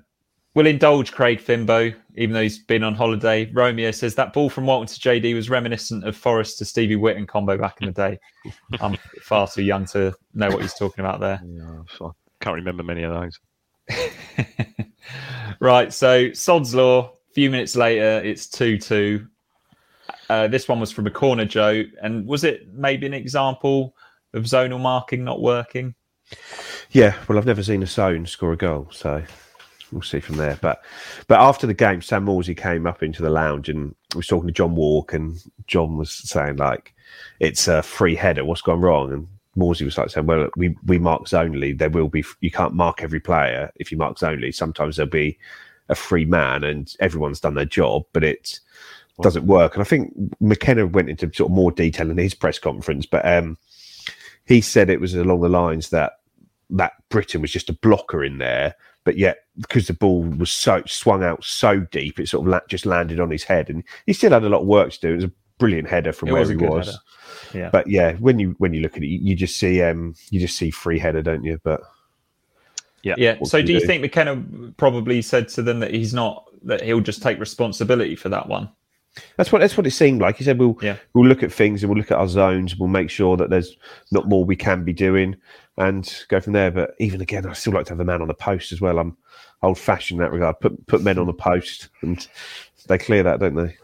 we'll 0.55 0.67
indulge 0.67 1.13
Craig 1.13 1.41
Fimbo, 1.41 1.95
even 2.17 2.35
though 2.35 2.43
he's 2.43 2.59
been 2.59 2.83
on 2.83 2.95
holiday. 2.95 3.51
Romeo 3.53 3.91
says 3.91 4.15
that 4.17 4.33
ball 4.33 4.51
from 4.51 4.67
Walton 4.67 4.87
to 4.87 5.01
JD 5.01 5.35
was 5.35 5.49
reminiscent 5.49 6.05
of 6.05 6.17
Forrest 6.17 6.59
to 6.59 6.65
Stevie 6.65 6.97
Whitton 6.97 7.27
combo 7.27 7.57
back 7.57 7.79
in 7.81 7.87
the 7.87 7.93
day. 7.93 8.19
I'm 8.81 8.97
far 9.23 9.49
too 9.49 9.63
young 9.63 9.87
to 9.87 10.15
know 10.35 10.49
what 10.49 10.63
he's 10.63 10.75
talking 10.75 11.05
about 11.05 11.21
there. 11.21 11.41
I 12.09 12.45
can't 12.45 12.57
remember 12.57 12.83
many 12.83 13.03
of 13.03 13.13
those. 13.13 13.39
Right, 15.61 15.93
so 15.93 16.33
Sod's 16.33 16.75
Law, 16.75 17.13
a 17.31 17.33
few 17.33 17.51
minutes 17.51 17.77
later, 17.77 18.21
it's 18.25 18.47
2 18.49 18.79
2. 18.79 19.27
Uh, 20.29 20.49
this 20.49 20.69
one 20.69 20.81
was 20.81 20.93
from 20.93 21.07
a 21.07 21.11
corner, 21.11 21.45
Joe. 21.45 21.85
And 22.03 22.27
was 22.27 22.45
it 22.45 22.73
maybe 22.75 23.07
an 23.07 23.15
example 23.15 23.95
of 24.37 24.45
zonal 24.45 24.81
marking 24.81 25.25
not 25.25 25.41
working? 25.41 25.95
Yeah, 26.91 27.17
well, 27.29 27.39
I've 27.39 27.47
never 27.47 27.63
seen 27.63 27.83
a 27.83 27.87
zone 27.87 28.27
score 28.27 28.53
a 28.53 28.57
goal, 28.57 28.89
so 28.91 29.23
we'll 29.93 30.03
see 30.03 30.21
from 30.21 30.37
there. 30.37 30.59
But 30.61 30.83
but 31.29 31.41
after 31.41 31.67
the 31.67 31.75
game, 31.75 32.03
Sam 32.03 32.27
Morsy 32.27 32.57
came 32.57 32.87
up 32.87 33.03
into 33.03 33.23
the 33.23 33.31
lounge 33.31 33.69
and 33.69 33.95
was 34.15 34.27
talking 34.27 34.47
to 34.47 34.53
John 34.53 34.75
Wark, 34.75 35.13
and 35.13 35.39
John 35.67 35.97
was 35.97 36.11
saying 36.11 36.57
like, 36.57 36.95
"It's 37.41 37.69
a 37.69 37.83
free 37.83 38.15
header. 38.15 38.45
What's 38.45 38.63
gone 38.63 38.81
wrong?" 38.81 39.13
And 39.13 39.29
Morsy 39.57 39.85
was 39.85 39.99
like 39.99 40.11
saying, 40.11 40.27
"Well, 40.27 40.49
we 40.57 40.77
we 40.87 40.99
mark 40.99 41.25
zonally. 41.25 41.77
There 41.77 41.91
will 41.91 42.09
be. 42.09 42.25
You 42.41 42.51
can't 42.51 42.75
mark 42.75 43.03
every 43.03 43.21
player 43.21 43.71
if 43.77 43.91
you 43.91 43.99
mark 43.99 44.19
zonally. 44.19 44.55
Sometimes 44.55 44.97
there'll 44.97 45.11
be 45.11 45.39
a 45.89 45.95
free 45.95 46.25
man, 46.25 46.65
and 46.65 46.95
everyone's 47.01 47.41
done 47.41 47.55
their 47.55 47.65
job, 47.65 48.05
but 48.13 48.25
it 48.25 48.61
doesn't 49.23 49.47
work." 49.47 49.75
And 49.75 49.83
I 49.83 49.85
think 49.85 50.13
McKenna 50.41 50.87
went 50.87 51.11
into 51.11 51.31
sort 51.33 51.51
of 51.51 51.57
more 51.57 51.73
detail 51.73 52.11
in 52.11 52.19
his 52.19 52.35
press 52.35 52.59
conference, 52.59 53.07
but 53.07 53.27
um, 53.27 53.57
he 54.47 54.61
said 54.61 54.91
it 54.91 55.01
was 55.01 55.15
along 55.15 55.41
the 55.43 55.49
lines 55.49 55.91
that 55.91 56.15
that 56.71 56.93
Brittain 57.11 57.41
was 57.41 57.53
just 57.53 57.69
a 57.71 57.79
blocker 57.83 58.25
in 58.25 58.39
there, 58.39 58.75
but 59.05 59.17
yet 59.17 59.39
because 59.61 59.87
the 59.87 59.93
ball 59.95 60.23
was 60.23 60.51
so 60.51 60.83
swung 60.87 61.23
out 61.23 61.45
so 61.45 61.81
deep, 61.81 62.19
it 62.19 62.29
sort 62.29 62.47
of 62.47 62.51
la- 62.53 62.61
just 62.69 62.87
landed 62.87 63.21
on 63.21 63.31
his 63.31 63.45
head, 63.45 63.71
and 63.71 63.85
he 64.07 64.13
still 64.13 64.33
had 64.33 64.45
a 64.45 64.49
lot 64.49 64.63
of 64.63 64.67
work 64.67 64.91
to 64.93 65.01
do. 65.01 65.13
It 65.13 65.17
was 65.17 65.25
a 65.25 65.33
brilliant 65.59 65.89
header 65.89 66.13
from 66.13 66.29
It 66.29 66.33
where 66.33 66.41
was 66.41 66.51
a 66.51 66.53
he 66.55 66.59
good 66.59 66.69
was. 66.71 66.87
header. 66.87 66.99
Yeah. 67.55 67.71
But 67.71 67.87
yeah, 67.89 68.13
when 68.15 68.39
you 68.39 68.55
when 68.59 68.75
you 68.75 68.81
look 68.81 68.97
at 68.97 69.03
it, 69.03 69.07
you, 69.07 69.19
you 69.31 69.35
just 69.37 69.59
see 69.59 69.83
um 69.83 70.15
you 70.31 70.41
just 70.41 70.57
see 70.57 70.71
free 70.71 70.99
header, 70.99 71.23
don't 71.23 71.45
you? 71.45 71.59
But 71.63 71.81
Yeah. 73.17 73.37
What 73.39 73.51
So 73.51 73.63
do 73.63 73.73
you 73.73 73.75
you 73.75 73.81
do? 73.81 73.87
think 73.87 74.03
McKenna 74.03 74.45
probably 74.77 75.23
said 75.23 75.49
to 75.51 75.63
them 75.63 75.81
that 75.81 75.95
he's 75.95 76.13
not 76.13 76.45
that 76.65 76.83
he'll 76.83 77.01
just 77.01 77.23
take 77.23 77.39
responsibility 77.39 78.17
for 78.17 78.29
that 78.31 78.49
one? 78.49 78.71
That's 79.37 79.53
what 79.53 79.61
that's 79.61 79.77
what 79.77 79.87
it 79.87 79.91
seemed 79.93 80.21
like. 80.21 80.37
He 80.37 80.45
said 80.45 80.59
we'll 80.59 80.79
Yeah. 80.83 80.97
we'll 81.15 81.27
look 81.27 81.43
at 81.43 81.53
things 81.53 81.83
and 81.83 81.91
we'll 81.91 81.99
look 81.99 82.11
at 82.11 82.19
our 82.19 82.29
zones. 82.29 82.77
We'll 82.77 82.89
make 82.89 83.11
sure 83.11 83.37
that 83.37 83.51
there's 83.51 83.77
not 84.11 84.29
more 84.29 84.45
we 84.45 84.57
can 84.57 84.85
be 84.85 84.93
doing 84.93 85.37
and 85.79 86.25
go 86.29 86.41
from 86.41 86.53
there. 86.53 86.71
But 86.71 86.95
even 86.99 87.21
again, 87.21 87.47
I 87.47 87.53
still 87.53 87.73
like 87.73 87.87
to 87.87 87.93
have 87.93 88.01
a 88.01 88.05
man 88.05 88.23
on 88.23 88.29
the 88.29 88.35
post 88.35 88.73
as 88.73 88.81
well. 88.81 88.99
I'm 88.99 89.17
old 89.63 89.79
fashioned 89.79 90.21
in 90.21 90.25
that 90.25 90.33
regard. 90.33 90.61
Put 90.61 90.87
put 90.87 91.03
men 91.03 91.19
on 91.19 91.27
the 91.27 91.33
post 91.33 91.89
and 92.03 92.27
they 92.89 92.99
clear 92.99 93.23
that, 93.23 93.41
don't 93.41 93.55
they? 93.57 93.77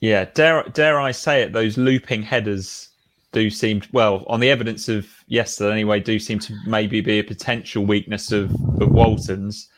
Yeah. 0.00 0.26
Dare 0.34 0.64
dare 0.72 1.00
I 1.00 1.10
say 1.12 1.42
it? 1.42 1.52
Those 1.52 1.76
looping 1.76 2.22
headers 2.22 2.88
do 3.32 3.50
seem 3.50 3.82
well 3.92 4.24
on 4.28 4.40
the 4.40 4.50
evidence 4.50 4.88
of 4.88 5.06
yesterday 5.26 5.72
anyway. 5.72 6.00
Do 6.00 6.18
seem 6.18 6.38
to 6.38 6.54
maybe 6.66 7.00
be 7.02 7.18
a 7.18 7.24
potential 7.24 7.84
weakness 7.84 8.32
of 8.32 8.50
of 8.80 8.90
Walton's. 8.90 9.68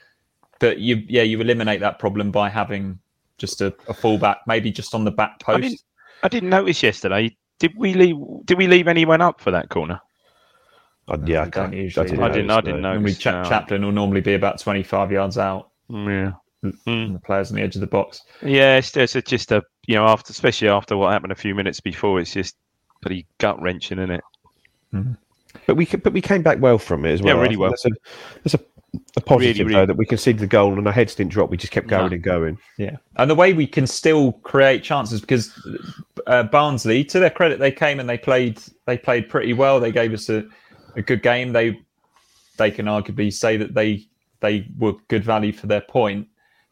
But 0.60 0.78
you 0.78 1.02
yeah 1.08 1.22
you 1.22 1.40
eliminate 1.40 1.80
that 1.80 1.98
problem 1.98 2.30
by 2.30 2.48
having 2.50 2.98
just 3.40 3.60
a, 3.60 3.74
a 3.88 3.94
fullback, 3.94 4.38
maybe 4.46 4.70
just 4.70 4.94
on 4.94 5.04
the 5.04 5.10
back 5.10 5.36
I 5.46 5.52
post. 5.52 5.62
didn't, 5.62 5.80
I 6.22 6.28
didn't 6.28 6.50
notice 6.50 6.82
yesterday. 6.82 7.36
Did 7.58 7.72
we 7.76 7.94
leave? 7.94 8.16
Did 8.44 8.58
we 8.58 8.68
leave 8.68 8.86
anyone 8.86 9.20
up 9.20 9.40
for 9.40 9.50
that 9.50 9.68
corner? 9.70 10.00
I, 11.08 11.16
yeah, 11.26 11.40
I, 11.40 11.44
don't 11.44 11.50
can't- 11.52 11.74
usually. 11.74 12.06
didn't 12.06 12.22
I 12.22 12.28
didn't. 12.28 12.46
notice, 12.46 12.58
I 12.58 12.60
didn't 12.66 12.82
no. 12.82 12.88
know. 12.88 12.94
Normally, 12.94 13.14
Cha- 13.14 13.48
Chaplin 13.48 13.84
will 13.84 13.92
normally 13.92 14.20
be 14.20 14.34
about 14.34 14.60
25 14.60 15.10
yards 15.10 15.38
out 15.38 15.70
Yeah. 15.88 15.96
Mm. 15.96 16.34
Hmm. 16.84 16.90
and 16.90 17.14
the 17.14 17.20
players 17.20 17.50
on 17.50 17.56
the 17.56 17.62
edge 17.62 17.74
of 17.74 17.80
the 17.80 17.86
box. 17.86 18.22
Yeah, 18.42 18.76
it's 18.76 18.92
just, 18.92 19.16
it's 19.16 19.30
just 19.30 19.50
a 19.50 19.62
you 19.86 19.94
know 19.94 20.04
after 20.06 20.30
especially 20.30 20.68
after 20.68 20.96
what 20.96 21.10
happened 21.12 21.32
a 21.32 21.36
few 21.36 21.54
minutes 21.54 21.80
before, 21.80 22.20
it's 22.20 22.34
just 22.34 22.54
pretty 23.00 23.26
gut 23.38 23.60
wrenching, 23.62 23.98
isn't 23.98 24.10
it? 24.10 24.24
Mm-hmm. 24.94 25.12
But 25.66 25.76
we 25.76 25.86
but 25.86 26.12
we 26.12 26.20
came 26.20 26.42
back 26.42 26.60
well 26.60 26.78
from 26.78 27.04
it 27.06 27.12
as 27.12 27.22
well. 27.22 27.38
I 27.38 27.42
really 27.42 27.56
well. 27.56 27.70
That's 27.70 27.86
a, 27.86 27.90
that's 28.44 28.54
a, 28.54 28.60
a 29.16 29.20
positive 29.20 29.58
Really, 29.58 29.64
really- 29.64 29.74
though 29.74 29.86
that 29.86 29.96
we 29.96 30.06
conceded 30.06 30.40
the 30.40 30.46
goal 30.46 30.76
and 30.78 30.86
our 30.86 30.92
heads 30.92 31.14
didn't 31.14 31.32
drop. 31.32 31.50
We 31.50 31.56
just 31.56 31.72
kept 31.72 31.86
going 31.86 32.08
No. 32.10 32.14
and 32.14 32.22
going. 32.22 32.58
Yeah, 32.78 32.96
and 33.16 33.30
the 33.30 33.34
way 33.34 33.52
we 33.52 33.66
can 33.66 33.86
still 33.86 34.32
create 34.32 34.82
chances 34.82 35.20
because 35.20 35.52
uh, 36.26 36.44
Barnsley, 36.44 37.04
to 37.04 37.18
their 37.18 37.30
credit, 37.30 37.58
they 37.58 37.72
came 37.72 38.00
and 38.00 38.08
they 38.08 38.18
played. 38.18 38.60
They 38.86 38.98
played 38.98 39.28
pretty 39.28 39.52
well. 39.52 39.80
They 39.80 39.92
gave 39.92 40.12
us 40.12 40.28
a, 40.28 40.44
a 40.96 41.02
good 41.02 41.22
game. 41.22 41.52
They 41.52 41.78
they 42.56 42.70
can 42.70 42.86
arguably 42.86 43.32
say 43.32 43.56
that 43.56 43.74
they 43.74 44.06
they 44.40 44.66
were 44.78 44.94
good 45.08 45.24
value 45.24 45.52
for 45.52 45.66
their 45.66 45.80
point. 45.82 46.26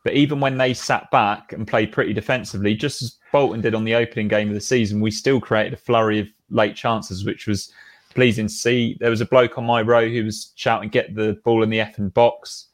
But 0.04 0.14
even 0.14 0.40
when 0.40 0.56
they 0.56 0.74
sat 0.74 1.10
back 1.10 1.52
and 1.52 1.66
played 1.66 1.92
pretty 1.92 2.12
defensively, 2.14 2.74
just 2.74 3.02
as 3.02 3.16
Bolton 3.32 3.60
did 3.60 3.74
on 3.74 3.84
the 3.84 3.94
opening 3.94 4.28
game 4.28 4.48
of 4.48 4.54
the 4.54 4.60
season, 4.60 5.00
we 5.00 5.10
still 5.10 5.40
created 5.40 5.74
a 5.74 5.76
flurry 5.76 6.18
of 6.20 6.28
late 6.50 6.76
chances, 6.76 7.24
which 7.26 7.46
was 7.46 7.70
pleasing 8.18 8.48
to 8.48 8.52
see. 8.52 8.96
There 8.98 9.10
was 9.10 9.20
a 9.20 9.26
bloke 9.26 9.58
on 9.58 9.64
my 9.64 9.80
row 9.80 10.08
who 10.08 10.24
was 10.24 10.52
shouting, 10.56 10.88
"Get 10.88 11.14
the 11.14 11.40
ball 11.44 11.62
in 11.62 11.70
the 11.70 11.78
effing 11.78 12.12
box." 12.12 12.66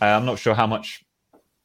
Uh, 0.00 0.06
I'm 0.06 0.24
not 0.24 0.38
sure 0.38 0.54
how 0.54 0.66
much 0.66 1.04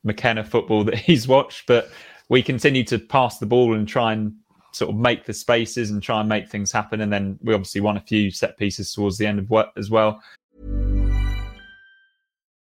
McKenna 0.04 0.44
football 0.44 0.84
that 0.84 0.96
he's 1.10 1.26
watched, 1.26 1.66
but 1.66 1.90
we 2.28 2.44
continue 2.44 2.84
to 2.84 3.00
pass 3.00 3.38
the 3.38 3.46
ball 3.46 3.76
and 3.76 3.88
try 3.88 4.12
and 4.12 4.34
sort 4.74 4.90
of 4.90 4.98
make 4.98 5.26
the 5.26 5.34
spaces 5.34 5.92
and 5.92 6.04
try 6.04 6.20
and 6.20 6.28
make 6.28 6.50
things 6.50 6.70
happen. 6.70 7.00
And 7.00 7.14
then 7.14 7.40
we 7.44 7.54
obviously 7.54 7.80
won 7.80 7.96
a 7.96 8.02
few 8.02 8.30
set 8.30 8.58
pieces 8.58 8.92
towards 8.94 9.18
the 9.18 9.26
end 9.26 9.40
of 9.40 9.50
what 9.50 9.72
as 9.78 9.90
well. 9.90 10.22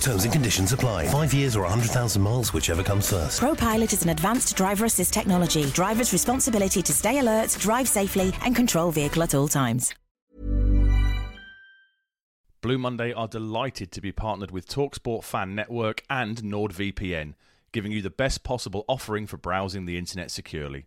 Terms 0.00 0.24
and 0.24 0.32
conditions 0.32 0.72
apply. 0.72 1.08
Five 1.08 1.34
years 1.34 1.56
or 1.56 1.62
100,000 1.62 2.22
miles, 2.22 2.52
whichever 2.52 2.82
comes 2.82 3.10
first. 3.10 3.40
ProPilot 3.40 3.92
is 3.92 4.02
an 4.02 4.10
advanced 4.10 4.56
driver 4.56 4.84
assist 4.84 5.12
technology. 5.12 5.64
Driver's 5.70 6.12
responsibility 6.12 6.82
to 6.82 6.92
stay 6.92 7.18
alert, 7.18 7.56
drive 7.60 7.88
safely, 7.88 8.32
and 8.44 8.54
control 8.54 8.90
vehicle 8.90 9.22
at 9.22 9.34
all 9.34 9.48
times. 9.48 9.94
Blue 12.60 12.78
Monday 12.78 13.12
are 13.12 13.28
delighted 13.28 13.92
to 13.92 14.00
be 14.00 14.10
partnered 14.10 14.50
with 14.50 14.68
Talksport 14.68 15.22
Fan 15.22 15.54
Network 15.54 16.02
and 16.10 16.42
NordVPN, 16.42 17.34
giving 17.70 17.92
you 17.92 18.02
the 18.02 18.10
best 18.10 18.42
possible 18.42 18.84
offering 18.88 19.28
for 19.28 19.36
browsing 19.36 19.86
the 19.86 19.96
internet 19.96 20.30
securely. 20.32 20.86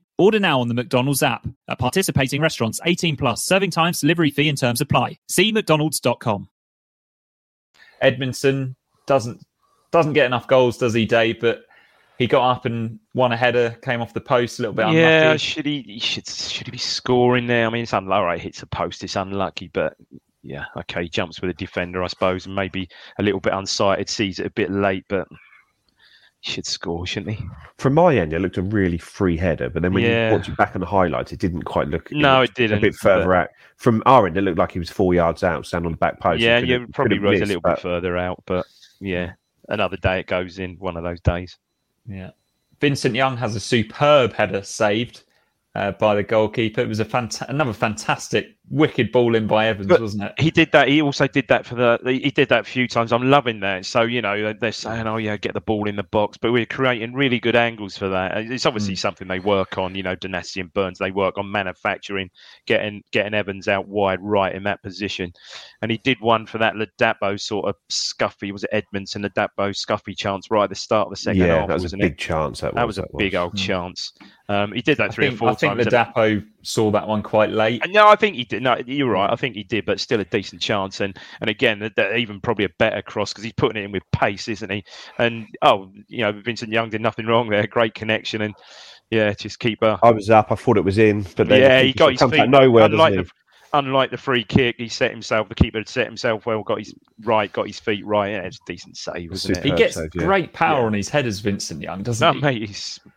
Order 0.21 0.39
now 0.39 0.61
on 0.61 0.67
the 0.67 0.75
McDonald's 0.75 1.23
app. 1.23 1.47
At 1.67 1.79
participating 1.79 2.41
restaurants, 2.41 2.79
18 2.85 3.17
plus, 3.17 3.43
serving 3.43 3.71
times, 3.71 4.01
delivery 4.01 4.29
fee 4.29 4.49
and 4.49 4.57
terms 4.57 4.79
apply. 4.79 5.17
See 5.27 5.51
mcdonalds.com. 5.51 6.47
Edmundson 8.03 8.75
doesn't 9.07 9.43
doesn't 9.91 10.13
get 10.13 10.27
enough 10.27 10.47
goals, 10.47 10.77
does 10.77 10.93
he, 10.93 11.07
Dave? 11.07 11.39
But 11.39 11.63
he 12.19 12.27
got 12.27 12.47
up 12.51 12.65
and 12.65 12.99
won 13.15 13.31
a 13.31 13.37
header, 13.37 13.75
came 13.81 13.99
off 13.99 14.13
the 14.13 14.21
post 14.21 14.59
a 14.59 14.61
little 14.61 14.75
bit 14.75 14.91
Yeah, 14.91 15.37
should 15.37 15.65
he, 15.65 15.81
he 15.81 15.99
should 15.99 16.27
should 16.27 16.67
he 16.67 16.71
be 16.71 16.77
scoring 16.77 17.47
there? 17.47 17.65
I 17.65 17.71
mean, 17.71 17.81
it's 17.81 17.93
unlucky. 17.93 18.23
Right, 18.23 18.39
hits 18.39 18.61
a 18.61 18.67
post. 18.67 19.03
It's 19.03 19.15
unlucky, 19.15 19.71
but 19.73 19.97
yeah, 20.43 20.65
okay, 20.77 21.07
jumps 21.07 21.41
with 21.41 21.49
a 21.49 21.55
defender, 21.55 22.03
I 22.03 22.07
suppose, 22.07 22.45
and 22.45 22.53
maybe 22.53 22.87
a 23.17 23.23
little 23.23 23.39
bit 23.39 23.53
unsighted, 23.53 24.07
sees 24.07 24.37
it 24.37 24.45
a 24.45 24.51
bit 24.51 24.69
late, 24.69 25.05
but 25.09 25.27
he 25.27 25.35
should 26.41 26.65
score, 26.65 27.05
shouldn't 27.05 27.37
he? 27.37 27.45
From 27.77 27.93
my 27.93 28.15
end, 28.15 28.33
it 28.33 28.39
looked 28.39 28.57
a 28.57 28.61
really 28.63 28.97
free 28.97 29.37
header, 29.37 29.69
but 29.69 29.81
then 29.83 29.93
when 29.93 30.03
Yeah. 30.03 30.29
you 30.31 30.37
watch 30.37 30.49
it 30.49 30.57
back 30.57 30.75
on 30.75 30.81
the 30.81 30.87
highlights, 30.87 31.31
it 31.31 31.39
didn't 31.39 31.63
quite 31.63 31.87
look. 31.87 32.11
No, 32.11 32.41
it 32.41 32.53
didn't, 32.55 32.79
A 32.79 32.81
bit 32.81 32.95
further 32.95 33.25
but- 33.27 33.35
out. 33.37 33.49
From 33.77 34.01
our 34.05 34.25
end, 34.27 34.37
it 34.37 34.41
looked 34.41 34.57
like 34.57 34.71
he 34.71 34.79
was 34.79 34.89
four 34.89 35.13
yards 35.13 35.43
out, 35.43 35.65
standing 35.65 35.85
on 35.87 35.91
the 35.93 35.97
back 35.97 36.19
post. 36.19 36.41
yeah, 36.41 36.59
He 36.59 36.67
yeah, 36.67 36.79
probably 36.93 37.17
couldn't 37.17 37.29
was 37.31 37.41
a 37.41 37.45
little 37.45 37.61
but- 37.61 37.75
bit 37.75 37.81
further 37.83 38.17
out, 38.17 38.41
but 38.45 38.65
yeah, 38.99 39.33
another 39.69 39.97
day 39.97 40.19
it 40.19 40.27
goes 40.27 40.59
in. 40.59 40.75
One 40.77 40.97
of 40.97 41.03
those 41.03 41.21
days. 41.21 41.57
Yeah. 42.07 42.31
Vincent 42.79 43.13
Young 43.15 43.37
has 43.37 43.55
a 43.55 43.59
superb 43.59 44.33
header 44.33 44.63
saved 44.63 45.23
uh, 45.75 45.91
by 45.91 46.15
the 46.15 46.23
goalkeeper. 46.23 46.81
It 46.81 46.87
was 46.87 46.99
a 46.99 47.05
fant- 47.05 47.47
another 47.47 47.73
fantastic, 47.73 48.55
wicked 48.71 49.11
ball 49.11 49.35
in 49.35 49.45
by 49.45 49.67
Evans, 49.67 49.87
But 49.87 50.01
wasn't 50.01 50.23
it? 50.23 50.33
He 50.39 50.49
did 50.49 50.71
that. 50.71 50.87
He 50.87 51.01
also 51.01 51.27
did 51.27 51.47
that 51.49 51.65
for 51.65 51.75
the. 51.75 51.99
He 52.05 52.31
did 52.31 52.49
that 52.49 52.61
a 52.61 52.63
few 52.63 52.87
times. 52.87 53.11
I'm 53.11 53.29
loving 53.29 53.59
that. 53.59 53.85
So 53.85 54.01
you 54.01 54.21
know 54.21 54.53
they're 54.53 54.71
saying, 54.71 55.05
"Oh 55.05 55.17
yeah, 55.17 55.37
get 55.37 55.53
the 55.53 55.61
ball 55.61 55.87
in 55.87 55.95
the 55.95 56.03
box," 56.03 56.37
but 56.37 56.51
we're 56.51 56.65
creating 56.65 57.13
really 57.13 57.39
good 57.39 57.55
angles 57.55 57.97
for 57.97 58.09
that. 58.09 58.37
Uh, 58.37 58.39
it's 58.39 58.65
obviously 58.65 58.95
mm. 58.95 58.99
something 58.99 59.27
they 59.27 59.39
work 59.39 59.77
on. 59.77 59.93
You 59.93 60.03
know, 60.03 60.15
Donacien 60.15 60.61
and 60.61 60.73
Burns 60.73 60.97
they 60.97 61.11
work 61.11 61.37
on 61.37 61.51
manufacturing, 61.51 62.29
getting 62.65 63.03
getting 63.11 63.33
Evans 63.33 63.67
out 63.67 63.87
wide 63.87 64.19
right 64.21 64.55
in 64.55 64.63
that 64.63 64.81
position, 64.81 65.31
and 65.81 65.91
he 65.91 65.97
did 65.97 66.19
one 66.21 66.45
for 66.45 66.57
that 66.57 66.75
Ladapo 66.75 67.39
sort 67.39 67.67
of 67.67 67.75
scuffy. 67.91 68.51
Was 68.51 68.63
it 68.63 68.71
Edmundson 68.73 69.25
Ladapo 69.25 69.75
scuffy 69.75 70.15
chance 70.17 70.49
right 70.49 70.63
at 70.63 70.69
the 70.69 70.75
start 70.75 71.07
of 71.07 71.11
the 71.11 71.17
second 71.17 71.41
yeah, 71.41 71.59
half? 71.59 71.67
that 71.67 71.81
was 71.81 71.93
a 71.93 71.97
big 71.97 72.13
it? 72.13 72.17
chance. 72.17 72.61
That, 72.61 72.75
That 72.75 72.87
was 72.87 72.97
a 72.97 73.05
big 73.17 73.35
old 73.35 73.51
hmm. 73.51 73.57
chance. 73.57 74.13
Um, 74.49 74.73
he 74.73 74.81
did 74.81 74.97
that 74.97 75.11
I 75.11 75.13
three 75.13 75.27
think, 75.27 75.35
or 75.35 75.37
four 75.37 75.49
I 75.49 75.53
think 75.55 75.77
times. 75.77 75.87
Ladapo 75.87 76.45
saw 76.61 76.91
that 76.91 77.07
one 77.07 77.23
quite 77.23 77.51
late. 77.51 77.83
And 77.83 77.93
No, 77.93 78.07
I 78.07 78.15
think 78.15 78.35
he 78.35 78.43
did. 78.43 78.60
No, 78.61 78.77
you're 78.85 79.09
right. 79.11 79.31
I 79.31 79.35
think 79.35 79.55
he 79.55 79.63
did, 79.63 79.85
but 79.85 79.99
still 79.99 80.19
a 80.19 80.25
decent 80.25 80.61
chance. 80.61 81.01
And 81.01 81.17
and 81.41 81.49
again, 81.49 81.79
that- 81.79 81.95
that 81.95 82.17
even 82.17 82.39
probably 82.39 82.65
a 82.65 82.69
better 82.77 83.01
cross 83.01 83.31
because 83.33 83.43
he's 83.43 83.53
putting 83.53 83.81
it 83.81 83.85
in 83.85 83.91
with 83.91 84.03
pace, 84.11 84.47
isn't 84.47 84.69
he? 84.71 84.83
And 85.17 85.47
oh, 85.61 85.91
you 86.07 86.19
know, 86.19 86.31
Vincent 86.31 86.71
Young 86.71 86.89
did 86.89 87.01
nothing 87.01 87.25
wrong 87.25 87.49
there. 87.49 87.65
Great 87.67 87.93
connection, 87.95 88.41
and 88.41 88.53
yeah, 89.09 89.33
just 89.33 89.59
keep 89.59 89.81
uh, 89.83 89.97
I 90.03 90.11
was 90.11 90.29
up. 90.29 90.51
I 90.51 90.55
thought 90.55 90.77
it 90.77 90.85
was 90.85 90.97
in, 90.97 91.23
but 91.35 91.47
then 91.49 91.59
yeah, 91.61 91.81
he 91.81 91.91
got 91.93 92.17
sort 92.17 92.31
his 92.31 92.39
feet 92.39 92.39
out 92.41 92.49
nowhere. 92.49 92.85
Unlike 92.85 93.13
doesn't 93.15 93.27
the, 93.27 93.77
unlike 93.77 94.11
the 94.11 94.17
free 94.17 94.43
kick, 94.43 94.75
he 94.77 94.87
set 94.87 95.11
himself. 95.11 95.49
The 95.49 95.55
keeper 95.55 95.79
had 95.79 95.89
set 95.89 96.05
himself 96.05 96.45
well, 96.45 96.63
got 96.63 96.79
his 96.79 96.93
right, 97.23 97.51
got 97.51 97.67
his 97.67 97.79
feet 97.79 98.05
right. 98.05 98.31
Yeah, 98.31 98.41
it's 98.43 98.57
a 98.57 98.65
decent 98.65 98.95
save, 98.97 99.31
wasn't 99.31 99.57
it? 99.57 99.65
He 99.65 99.71
gets 99.71 99.95
save, 99.95 100.09
yeah. 100.15 100.23
great 100.25 100.53
power 100.53 100.79
Yeah. 100.81 100.85
on 100.85 100.93
his 100.93 101.09
headers, 101.09 101.39
Vincent 101.39 101.81
Young, 101.81 102.03
doesn't 102.03 102.25
No, 102.25 102.33
he? 102.33 102.59
mate, 102.59 102.67
he's 102.69 102.99
he? 103.03 103.11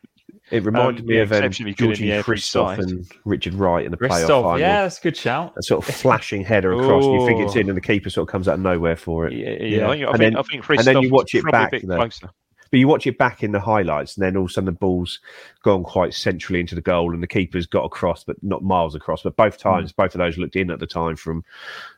It 0.51 0.63
reminded 0.65 1.01
Um, 1.03 1.07
me 1.07 1.17
yeah, 1.17 1.23
of 1.23 1.33
um, 1.33 1.51
Georgie 1.51 2.13
air 2.13 2.23
for 2.23 2.33
his 2.35 2.43
Christoph 2.43 2.79
and 2.79 3.07
Richard 3.25 3.55
Wright 3.55 3.85
in 3.85 3.91
the 3.91 3.97
playoff 3.97 4.09
Christoph, 4.11 4.45
final. 4.45 4.59
yeah, 4.61 4.83
that's 4.83 4.99
a 4.99 5.03
good 5.03 5.17
shout. 5.17 5.55
A 5.57 5.63
sort 5.63 5.89
of 5.89 5.95
flashing 5.95 6.45
header 6.45 6.73
across, 6.79 7.05
and 7.05 7.15
you 7.21 7.27
think 7.27 7.41
it's 7.41 7.57
in, 7.57 7.69
and 7.69 7.77
the 7.77 7.81
keeper 7.81 8.11
sort 8.11 8.29
of 8.29 8.33
comes 8.33 8.47
out 8.47 8.55
of 8.55 8.61
nowhere 8.61 8.97
for 8.97 9.27
it. 9.27 9.33
yeah, 9.33 9.51
yeah. 9.51 9.79
Yeah. 9.79 9.89
I 9.89 9.91
think, 9.91 10.03
And 10.03 10.11
think, 10.11 10.19
then- 10.19 10.37
I 10.37 10.43
think 10.43 10.69
and 10.69 10.79
then 10.87 11.03
you 11.03 11.11
watch 11.11 11.35
it 11.35 11.45
back, 11.51 11.69
a 11.69 11.79
bit 11.79 11.87
closer. 11.87 12.31
But 12.71 12.79
you 12.81 12.89
watch 12.89 13.07
it 13.07 13.17
back 13.19 13.43
in 13.45 13.53
the 13.53 13.61
highlights, 13.61 14.17
and 14.17 14.25
then 14.27 14.37
all 14.37 14.45
of 14.45 14.51
a 14.51 14.53
sudden 14.53 14.67
the 14.67 14.73
ball's 14.73 15.21
gone 15.63 15.85
quite 15.85 16.13
centrally 16.13 16.59
into 16.61 16.75
the 16.75 16.81
goal, 16.83 17.15
and 17.15 17.23
the 17.23 17.27
keeper's 17.29 17.67
got 17.67 17.85
across, 17.85 18.25
but 18.25 18.37
not 18.43 18.63
miles 18.65 18.95
across. 18.97 19.23
But 19.23 19.37
both 19.37 19.59
times, 19.59 19.93
both 19.93 20.15
of 20.15 20.19
those 20.19 20.37
looked 20.39 20.57
in 20.57 20.71
at 20.73 20.81
the 20.81 20.87
time 20.87 21.15
from 21.17 21.45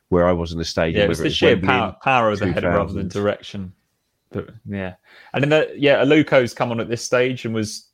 where 0.09 0.27
I 0.27 0.31
was 0.33 0.51
in 0.51 0.57
the 0.59 0.65
stadium. 0.65 0.99
Yeah, 0.99 1.05
it 1.05 1.09
was 1.09 1.19
the 1.19 1.29
sheer 1.31 1.57
power, 1.57 1.95
power 2.03 2.31
of 2.31 2.39
the 2.39 2.51
header 2.51 2.69
rather 2.69 2.93
than 2.93 3.07
direction. 3.07 3.73
But 4.29 4.49
yeah, 4.67 4.95
and 5.33 5.41
then 5.43 5.49
the, 5.49 5.73
yeah, 5.75 6.03
Aluko's 6.03 6.53
come 6.53 6.69
on 6.71 6.79
at 6.79 6.89
this 6.89 7.01
stage 7.03 7.43
and 7.45 7.55
was 7.55 7.86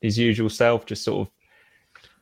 his 0.00 0.18
usual 0.18 0.48
self, 0.48 0.86
just 0.86 1.04
sort 1.04 1.26
of, 1.26 1.32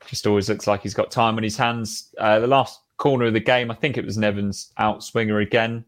just 0.06 0.26
always 0.26 0.48
looks 0.48 0.66
like 0.66 0.82
he's 0.82 0.94
got 0.94 1.10
time 1.10 1.36
on 1.36 1.42
his 1.42 1.56
hands. 1.56 2.14
Uh, 2.18 2.38
the 2.38 2.46
last 2.46 2.80
corner 2.96 3.26
of 3.26 3.32
the 3.32 3.40
game, 3.40 3.70
I 3.70 3.74
think 3.74 3.96
it 3.96 4.04
was 4.04 4.16
Nevin's 4.16 4.72
outswinger 4.78 5.42
again, 5.42 5.84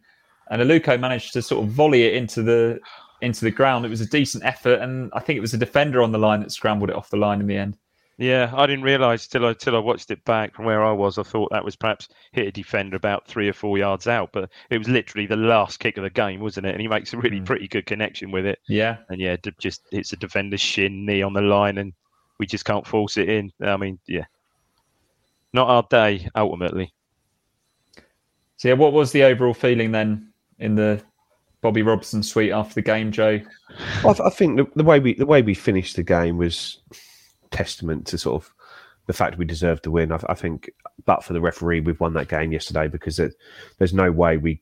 and 0.50 0.62
Aluko 0.62 0.98
managed 0.98 1.32
to 1.34 1.42
sort 1.42 1.64
of 1.64 1.70
volley 1.70 2.04
it 2.04 2.14
into 2.14 2.42
the 2.42 2.80
into 3.22 3.44
the 3.44 3.50
ground. 3.50 3.84
It 3.84 3.90
was 3.90 4.00
a 4.00 4.06
decent 4.06 4.44
effort, 4.44 4.80
and 4.80 5.10
I 5.14 5.20
think 5.20 5.36
it 5.36 5.40
was 5.40 5.54
a 5.54 5.58
defender 5.58 6.02
on 6.02 6.12
the 6.12 6.18
line 6.18 6.40
that 6.40 6.52
scrambled 6.52 6.90
it 6.90 6.96
off 6.96 7.10
the 7.10 7.16
line 7.16 7.40
in 7.40 7.46
the 7.46 7.56
end. 7.56 7.76
Yeah, 8.18 8.50
I 8.56 8.66
didn't 8.66 8.84
realise 8.84 9.26
till 9.26 9.44
I 9.44 9.52
till 9.52 9.76
I 9.76 9.78
watched 9.78 10.10
it 10.10 10.24
back 10.24 10.54
from 10.54 10.64
where 10.64 10.82
I 10.82 10.92
was. 10.92 11.18
I 11.18 11.22
thought 11.22 11.50
that 11.52 11.64
was 11.64 11.76
perhaps 11.76 12.08
hit 12.32 12.46
a 12.46 12.52
defender 12.52 12.96
about 12.96 13.26
three 13.26 13.46
or 13.46 13.52
four 13.52 13.76
yards 13.76 14.06
out, 14.06 14.30
but 14.32 14.48
it 14.70 14.78
was 14.78 14.88
literally 14.88 15.26
the 15.26 15.36
last 15.36 15.80
kick 15.80 15.98
of 15.98 16.02
the 16.02 16.10
game, 16.10 16.40
wasn't 16.40 16.66
it? 16.66 16.72
And 16.72 16.80
he 16.80 16.88
makes 16.88 17.12
a 17.12 17.18
really 17.18 17.38
hmm. 17.38 17.44
pretty 17.44 17.68
good 17.68 17.84
connection 17.84 18.30
with 18.30 18.46
it. 18.46 18.58
Yeah, 18.68 18.98
And 19.10 19.20
yeah, 19.20 19.36
d- 19.42 19.52
just 19.58 19.82
hits 19.90 20.14
a 20.14 20.16
defender's 20.16 20.62
shin, 20.62 21.04
knee 21.04 21.20
on 21.20 21.34
the 21.34 21.42
line, 21.42 21.76
and 21.76 21.92
we 22.38 22.46
just 22.46 22.64
can't 22.64 22.86
force 22.86 23.18
it 23.18 23.28
in. 23.28 23.52
I 23.60 23.76
mean, 23.76 23.98
yeah, 24.06 24.24
not 25.52 25.68
our 25.68 25.86
day 25.90 26.26
ultimately. 26.34 26.94
So 28.56 28.68
yeah, 28.68 28.74
what 28.74 28.94
was 28.94 29.12
the 29.12 29.24
overall 29.24 29.52
feeling 29.52 29.92
then 29.92 30.32
in 30.58 30.74
the 30.74 31.02
Bobby 31.60 31.82
Robson 31.82 32.22
suite 32.22 32.52
after 32.52 32.76
the 32.76 32.82
game, 32.82 33.12
Joe? 33.12 33.40
I, 33.98 34.02
th- 34.02 34.20
I 34.20 34.30
think 34.30 34.56
the, 34.56 34.66
the 34.74 34.84
way 34.84 35.00
we 35.00 35.12
the 35.12 35.26
way 35.26 35.42
we 35.42 35.52
finished 35.52 35.96
the 35.96 36.02
game 36.02 36.38
was 36.38 36.78
testament 37.50 38.06
to 38.08 38.18
sort 38.18 38.42
of 38.42 38.52
the 39.06 39.12
fact 39.12 39.38
we 39.38 39.44
deserved 39.44 39.84
to 39.84 39.90
win. 39.90 40.12
I, 40.12 40.20
I 40.28 40.34
think, 40.34 40.70
but 41.04 41.24
for 41.24 41.32
the 41.32 41.40
referee, 41.40 41.80
we've 41.80 42.00
won 42.00 42.14
that 42.14 42.28
game 42.28 42.52
yesterday 42.52 42.88
because 42.88 43.18
it, 43.18 43.34
there's 43.78 43.94
no 43.94 44.10
way 44.10 44.36
we 44.36 44.60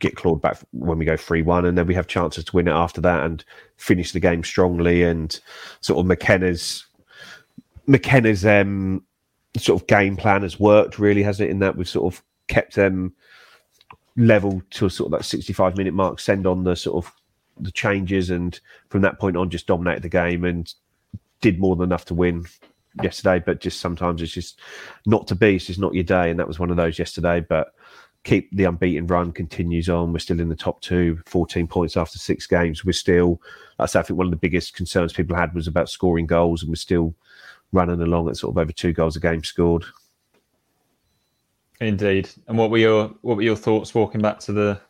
get 0.00 0.16
clawed 0.16 0.40
back 0.40 0.58
when 0.72 0.98
we 0.98 1.04
go 1.04 1.16
three 1.16 1.42
one, 1.42 1.64
and 1.64 1.76
then 1.76 1.86
we 1.86 1.94
have 1.94 2.06
chances 2.06 2.44
to 2.44 2.56
win 2.56 2.68
it 2.68 2.72
after 2.72 3.00
that 3.00 3.24
and 3.24 3.44
finish 3.76 4.12
the 4.12 4.20
game 4.20 4.44
strongly. 4.44 5.02
And 5.02 5.38
sort 5.80 6.00
of 6.00 6.06
McKenna's 6.06 6.86
McKenna's 7.86 8.44
um, 8.44 9.04
sort 9.56 9.80
of 9.80 9.88
game 9.88 10.16
plan 10.16 10.42
has 10.42 10.60
worked 10.60 10.98
really, 10.98 11.22
hasn't 11.22 11.48
it? 11.48 11.52
In 11.52 11.60
that 11.60 11.76
we've 11.76 11.88
sort 11.88 12.12
of 12.12 12.22
kept 12.48 12.74
them 12.74 13.14
level 14.16 14.62
to 14.70 14.88
sort 14.88 15.12
of 15.12 15.18
that 15.18 15.24
65 15.24 15.76
minute 15.76 15.94
mark, 15.94 16.20
send 16.20 16.46
on 16.46 16.64
the 16.64 16.74
sort 16.74 17.04
of 17.04 17.12
the 17.60 17.72
changes, 17.72 18.30
and 18.30 18.58
from 18.88 19.02
that 19.02 19.18
point 19.18 19.36
on, 19.36 19.50
just 19.50 19.66
dominated 19.66 20.02
the 20.02 20.08
game 20.08 20.44
and 20.44 20.74
did 21.40 21.58
more 21.58 21.76
than 21.76 21.84
enough 21.84 22.04
to 22.06 22.14
win 22.14 22.46
yesterday. 23.02 23.42
But 23.44 23.60
just 23.60 23.80
sometimes 23.80 24.22
it's 24.22 24.32
just 24.32 24.60
not 25.06 25.26
to 25.28 25.34
be. 25.34 25.56
It's 25.56 25.66
just 25.66 25.80
not 25.80 25.94
your 25.94 26.04
day, 26.04 26.30
and 26.30 26.38
that 26.38 26.48
was 26.48 26.58
one 26.58 26.70
of 26.70 26.76
those 26.76 26.98
yesterday. 26.98 27.40
But 27.40 27.74
keep 28.24 28.50
the 28.54 28.64
unbeaten 28.64 29.06
run 29.06 29.32
continues 29.32 29.88
on. 29.88 30.12
We're 30.12 30.18
still 30.18 30.40
in 30.40 30.48
the 30.48 30.56
top 30.56 30.80
two, 30.80 31.20
14 31.26 31.66
points 31.66 31.96
after 31.96 32.18
six 32.18 32.46
games. 32.46 32.84
We're 32.84 32.92
still, 32.92 33.40
I 33.78 33.86
think 33.86 34.10
one 34.10 34.26
of 34.26 34.32
the 34.32 34.36
biggest 34.36 34.74
concerns 34.74 35.12
people 35.12 35.36
had 35.36 35.54
was 35.54 35.66
about 35.66 35.88
scoring 35.88 36.26
goals, 36.26 36.62
and 36.62 36.70
we're 36.70 36.76
still 36.76 37.14
running 37.72 38.00
along 38.00 38.28
at 38.28 38.36
sort 38.36 38.54
of 38.54 38.58
over 38.58 38.72
two 38.72 38.92
goals 38.92 39.16
a 39.16 39.20
game 39.20 39.44
scored. 39.44 39.84
Indeed. 41.80 42.28
And 42.48 42.58
what 42.58 42.70
were 42.70 42.78
your 42.78 43.08
what 43.22 43.36
were 43.36 43.42
your 43.42 43.56
thoughts 43.56 43.94
walking 43.94 44.20
back 44.20 44.40
to 44.40 44.52
the, 44.52 44.80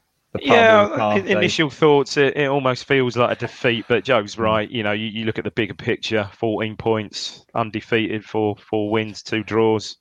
Yeah, 0.41 0.89
the 0.89 0.97
car, 0.97 1.19
in- 1.19 1.27
initial 1.27 1.71
thoughts, 1.71 2.17
it, 2.17 2.37
it 2.37 2.49
almost 2.49 2.85
feels 2.85 3.17
like 3.17 3.37
a 3.37 3.41
defeat, 3.41 3.87
but 3.89 4.05
Joe's 4.05 4.39
right. 4.39 4.71
You 4.71 4.83
know, 4.83 4.93
you, 4.93 5.07
you 5.07 5.25
look 5.25 5.39
at 5.39 5.45
the 5.45 5.51
bigger 5.51 5.75
picture 5.75 6.29
14 6.35 6.77
points, 6.77 7.45
undefeated, 7.55 8.25
four, 8.25 8.57
four 8.57 8.91
wins, 8.91 9.23
two 9.23 9.43
draws. 9.43 9.97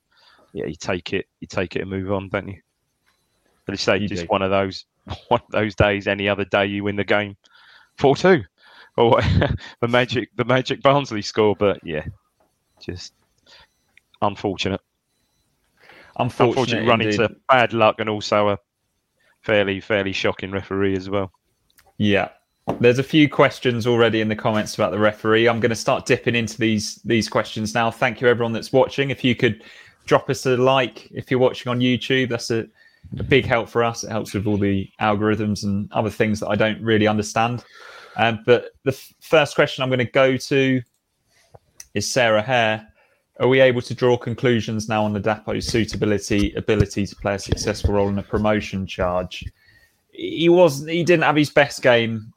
Yeah, 0.53 0.65
you 0.65 0.75
take 0.75 1.13
it, 1.13 1.25
you 1.39 1.47
take 1.47 1.75
it 1.75 1.81
and 1.81 1.89
move 1.89 2.11
on, 2.11 2.29
don't 2.29 2.47
you? 2.49 2.59
But 3.65 3.73
it's 3.73 3.83
say 3.83 3.97
You 3.97 4.07
just 4.07 4.23
do. 4.23 4.27
one 4.27 4.41
of 4.41 4.51
those 4.51 4.85
one 5.29 5.41
of 5.41 5.51
those 5.51 5.75
days, 5.75 6.07
any 6.07 6.27
other 6.27 6.45
day 6.45 6.65
you 6.65 6.83
win 6.83 6.95
the 6.97 7.03
game 7.03 7.35
4 7.97 8.15
2. 8.15 8.43
Or 8.97 9.21
the 9.81 9.87
magic 9.87 10.29
the 10.35 10.43
magic 10.43 10.81
Barnsley 10.81 11.21
score, 11.21 11.55
but 11.55 11.79
yeah, 11.83 12.03
just 12.81 13.13
unfortunate. 14.23 14.81
Unfortunate, 16.17 16.47
Unfortunately, 16.49 16.87
run 16.87 17.01
indeed. 17.01 17.21
into 17.21 17.35
bad 17.47 17.73
luck 17.73 17.97
and 17.99 18.09
also 18.09 18.49
a 18.49 18.57
fairly 19.47 19.79
fairly 19.79 20.11
shocking 20.11 20.51
referee 20.51 20.97
as 20.97 21.09
well. 21.09 21.31
Yeah. 21.97 22.29
There's 22.81 22.99
a 22.99 23.03
few 23.03 23.29
questions 23.29 23.87
already 23.87 24.19
in 24.19 24.27
the 24.27 24.35
comments 24.35 24.75
about 24.75 24.91
the 24.91 24.99
referee. 24.99 25.47
I'm 25.47 25.61
going 25.61 25.69
to 25.69 25.75
start 25.75 26.05
dipping 26.05 26.35
into 26.35 26.57
these 26.57 26.95
these 27.05 27.29
questions 27.29 27.73
now. 27.73 27.89
Thank 27.89 28.19
you 28.19 28.27
everyone 28.27 28.51
that's 28.51 28.73
watching. 28.73 29.09
If 29.09 29.23
you 29.23 29.35
could 29.35 29.63
drop 30.05 30.29
us 30.29 30.45
a 30.45 30.57
like 30.57 31.09
if 31.11 31.31
you're 31.31 31.39
watching 31.39 31.69
on 31.69 31.79
YouTube, 31.79 32.27
that's 32.27 32.51
a, 32.51 32.67
a 33.17 33.23
big 33.23 33.45
help 33.45 33.69
for 33.69 33.85
us. 33.85 34.03
It 34.03 34.11
helps 34.11 34.33
with 34.33 34.47
all 34.47 34.57
the 34.57 34.89
algorithms 34.99 35.63
and 35.63 35.89
other 35.93 36.09
things 36.09 36.41
that 36.41 36.49
I 36.49 36.55
don't 36.55 36.81
really 36.81 37.07
understand. 37.07 37.63
Um, 38.17 38.43
but 38.45 38.71
the 38.83 38.91
f- 38.91 39.13
first 39.21 39.55
question 39.55 39.81
I'm 39.81 39.89
going 39.89 39.99
to 39.99 40.11
go 40.11 40.35
to 40.35 40.81
is 41.93 42.05
Sarah 42.05 42.41
Hare. 42.41 42.85
Are 43.39 43.47
we 43.47 43.59
able 43.59 43.81
to 43.81 43.93
draw 43.93 44.17
conclusions 44.17 44.89
now 44.89 45.05
on 45.05 45.13
Ladapo's 45.13 45.67
suitability, 45.67 46.53
ability 46.55 47.05
to 47.05 47.15
play 47.15 47.35
a 47.35 47.39
successful 47.39 47.93
role 47.93 48.09
in 48.09 48.17
a 48.17 48.23
promotion 48.23 48.87
charge? 48.87 49.45
He 50.11 50.49
was 50.49 50.85
he 50.85 51.03
didn't 51.03 51.23
have 51.23 51.35
his 51.35 51.51
best 51.51 51.83
game 51.83 52.33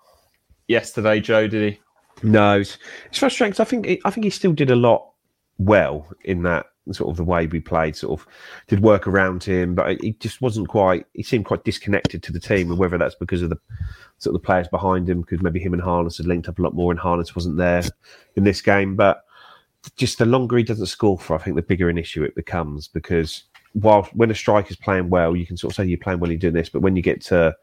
yesterday, 0.68 1.20
Joe, 1.20 1.48
did 1.48 1.72
he? 1.72 1.80
No, 2.22 2.60
it's, 2.60 2.76
it's 3.06 3.18
frustrating 3.18 3.60
I 3.60 3.64
think 3.64 4.00
I 4.04 4.10
think 4.10 4.24
he 4.24 4.30
still 4.30 4.52
did 4.52 4.70
a 4.70 4.76
lot 4.76 5.10
well 5.58 6.06
in 6.24 6.42
that 6.42 6.66
sort 6.92 7.10
of 7.10 7.16
the 7.16 7.24
way 7.24 7.46
we 7.46 7.60
played. 7.60 7.96
Sort 7.96 8.20
of 8.20 8.26
did 8.66 8.80
work 8.80 9.06
around 9.06 9.42
him, 9.42 9.74
but 9.74 10.00
he 10.00 10.12
just 10.12 10.40
wasn't 10.40 10.68
quite. 10.68 11.06
He 11.14 11.22
seemed 11.22 11.46
quite 11.46 11.64
disconnected 11.64 12.22
to 12.24 12.32
the 12.32 12.40
team, 12.40 12.70
and 12.70 12.78
whether 12.78 12.98
that's 12.98 13.14
because 13.14 13.42
of 13.42 13.50
the 13.50 13.58
sort 14.18 14.34
of 14.34 14.42
the 14.42 14.46
players 14.46 14.68
behind 14.68 15.08
him, 15.08 15.20
because 15.22 15.42
maybe 15.42 15.60
him 15.60 15.72
and 15.72 15.82
Harness 15.82 16.18
had 16.18 16.26
linked 16.26 16.48
up 16.48 16.58
a 16.58 16.62
lot 16.62 16.74
more, 16.74 16.90
and 16.90 17.00
Harness 17.00 17.34
wasn't 17.34 17.56
there 17.56 17.82
in 18.36 18.44
this 18.44 18.60
game. 18.60 18.96
But 18.96 19.24
just 19.96 20.18
the 20.18 20.26
longer 20.26 20.56
he 20.56 20.62
doesn't 20.62 20.86
score 20.86 21.18
for, 21.18 21.34
I 21.34 21.38
think 21.38 21.56
the 21.56 21.62
bigger 21.62 21.88
an 21.88 21.98
issue 21.98 22.22
it 22.22 22.34
becomes 22.34 22.88
because 22.88 23.44
while 23.72 24.02
when 24.14 24.30
a 24.30 24.34
striker's 24.34 24.76
playing 24.76 25.10
well, 25.10 25.36
you 25.36 25.46
can 25.46 25.56
sort 25.56 25.72
of 25.72 25.76
say 25.76 25.84
you're 25.84 25.98
playing 25.98 26.20
well, 26.20 26.30
you're 26.30 26.38
doing 26.38 26.54
this, 26.54 26.68
but 26.68 26.82
when 26.82 26.96
you 26.96 27.02
get 27.02 27.20
to 27.22 27.56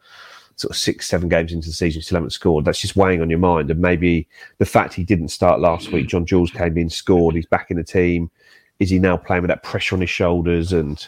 sort 0.56 0.72
of 0.72 0.78
six, 0.78 1.08
seven 1.08 1.30
games 1.30 1.54
into 1.54 1.68
the 1.68 1.74
season, 1.74 2.00
you 2.00 2.04
still 2.04 2.18
haven't 2.18 2.32
scored. 2.32 2.66
That's 2.66 2.82
just 2.82 2.96
weighing 2.96 3.22
on 3.22 3.30
your 3.30 3.40
mind. 3.40 3.70
And 3.70 3.80
maybe 3.80 4.28
the 4.58 4.66
fact 4.66 4.94
he 4.94 5.04
didn't 5.04 5.28
start 5.30 5.60
last 5.60 5.92
week, 5.92 6.08
John 6.08 6.26
Jules 6.26 6.52
came 6.52 6.78
in, 6.78 6.90
scored, 6.90 7.36
he's 7.36 7.46
back 7.46 7.70
in 7.70 7.78
the 7.78 7.84
team. 7.84 8.32
Is 8.80 8.90
he 8.90 9.00
now 9.00 9.18
playing 9.18 9.44
with 9.44 9.50
that 9.50 9.64
pressure 9.64 9.96
on 9.96 10.02
his 10.02 10.10
shoulders? 10.10 10.74
And 10.74 11.06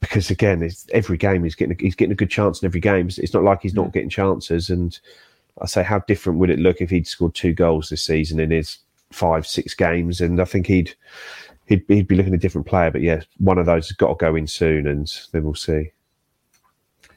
because 0.00 0.30
again, 0.30 0.62
it's, 0.62 0.86
every 0.92 1.16
game 1.16 1.42
he's 1.42 1.54
getting 1.54 1.76
he's 1.78 1.94
getting 1.94 2.12
a 2.12 2.16
good 2.16 2.30
chance 2.30 2.62
in 2.62 2.66
every 2.66 2.80
game. 2.80 3.08
It's 3.08 3.34
not 3.34 3.44
like 3.44 3.62
he's 3.62 3.74
not 3.74 3.92
getting 3.92 4.08
chances. 4.10 4.70
And 4.70 4.98
I 5.60 5.66
say, 5.66 5.82
how 5.82 5.98
different 6.00 6.38
would 6.38 6.50
it 6.50 6.58
look 6.58 6.80
if 6.80 6.90
he'd 6.90 7.06
scored 7.06 7.34
two 7.34 7.52
goals 7.52 7.88
this 7.88 8.04
season 8.04 8.38
in 8.38 8.50
his 8.50 8.78
five, 9.12 9.46
six 9.46 9.74
games? 9.74 10.20
And 10.20 10.40
I 10.40 10.44
think 10.44 10.66
he'd 10.66 10.94
he'd, 11.66 11.84
he'd 11.88 12.08
be 12.08 12.16
looking 12.16 12.34
a 12.34 12.38
different 12.38 12.66
player. 12.66 12.90
But 12.90 13.02
yeah, 13.02 13.22
one 13.38 13.58
of 13.58 13.66
those 13.66 13.88
has 13.88 13.96
got 13.96 14.08
to 14.08 14.14
go 14.14 14.36
in 14.36 14.46
soon, 14.46 14.86
and 14.86 15.10
then 15.32 15.44
we'll 15.44 15.54
see. 15.54 15.92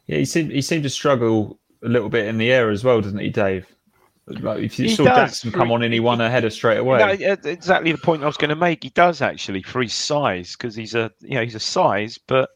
Yeah, 0.07 0.17
he 0.17 0.25
seemed 0.25 0.51
he 0.51 0.61
seemed 0.61 0.83
to 0.83 0.89
struggle 0.89 1.59
a 1.83 1.87
little 1.87 2.09
bit 2.09 2.27
in 2.27 2.37
the 2.37 2.51
air 2.51 2.69
as 2.69 2.83
well, 2.83 3.01
doesn't 3.01 3.19
he, 3.19 3.29
Dave? 3.29 3.67
Like 4.25 4.59
if 4.59 4.79
you 4.79 4.85
He 4.87 4.95
saw 4.95 5.03
does. 5.03 5.15
Jackson 5.15 5.51
come 5.51 5.71
on 5.71 5.83
and 5.83 5.93
he 5.93 5.99
won 5.99 6.21
a 6.21 6.29
header 6.29 6.49
straight 6.49 6.77
away. 6.77 6.99
No, 6.99 7.11
yeah, 7.11 7.35
exactly 7.43 7.91
the 7.91 7.97
point 7.97 8.23
I 8.23 8.25
was 8.25 8.37
going 8.37 8.49
to 8.49 8.55
make. 8.55 8.83
He 8.83 8.89
does 8.89 9.21
actually 9.21 9.61
for 9.63 9.81
his 9.81 9.93
size 9.93 10.53
because 10.53 10.75
he's 10.75 10.95
a 10.95 11.11
you 11.19 11.35
know 11.35 11.43
he's 11.43 11.55
a 11.55 11.59
size, 11.59 12.17
but 12.27 12.49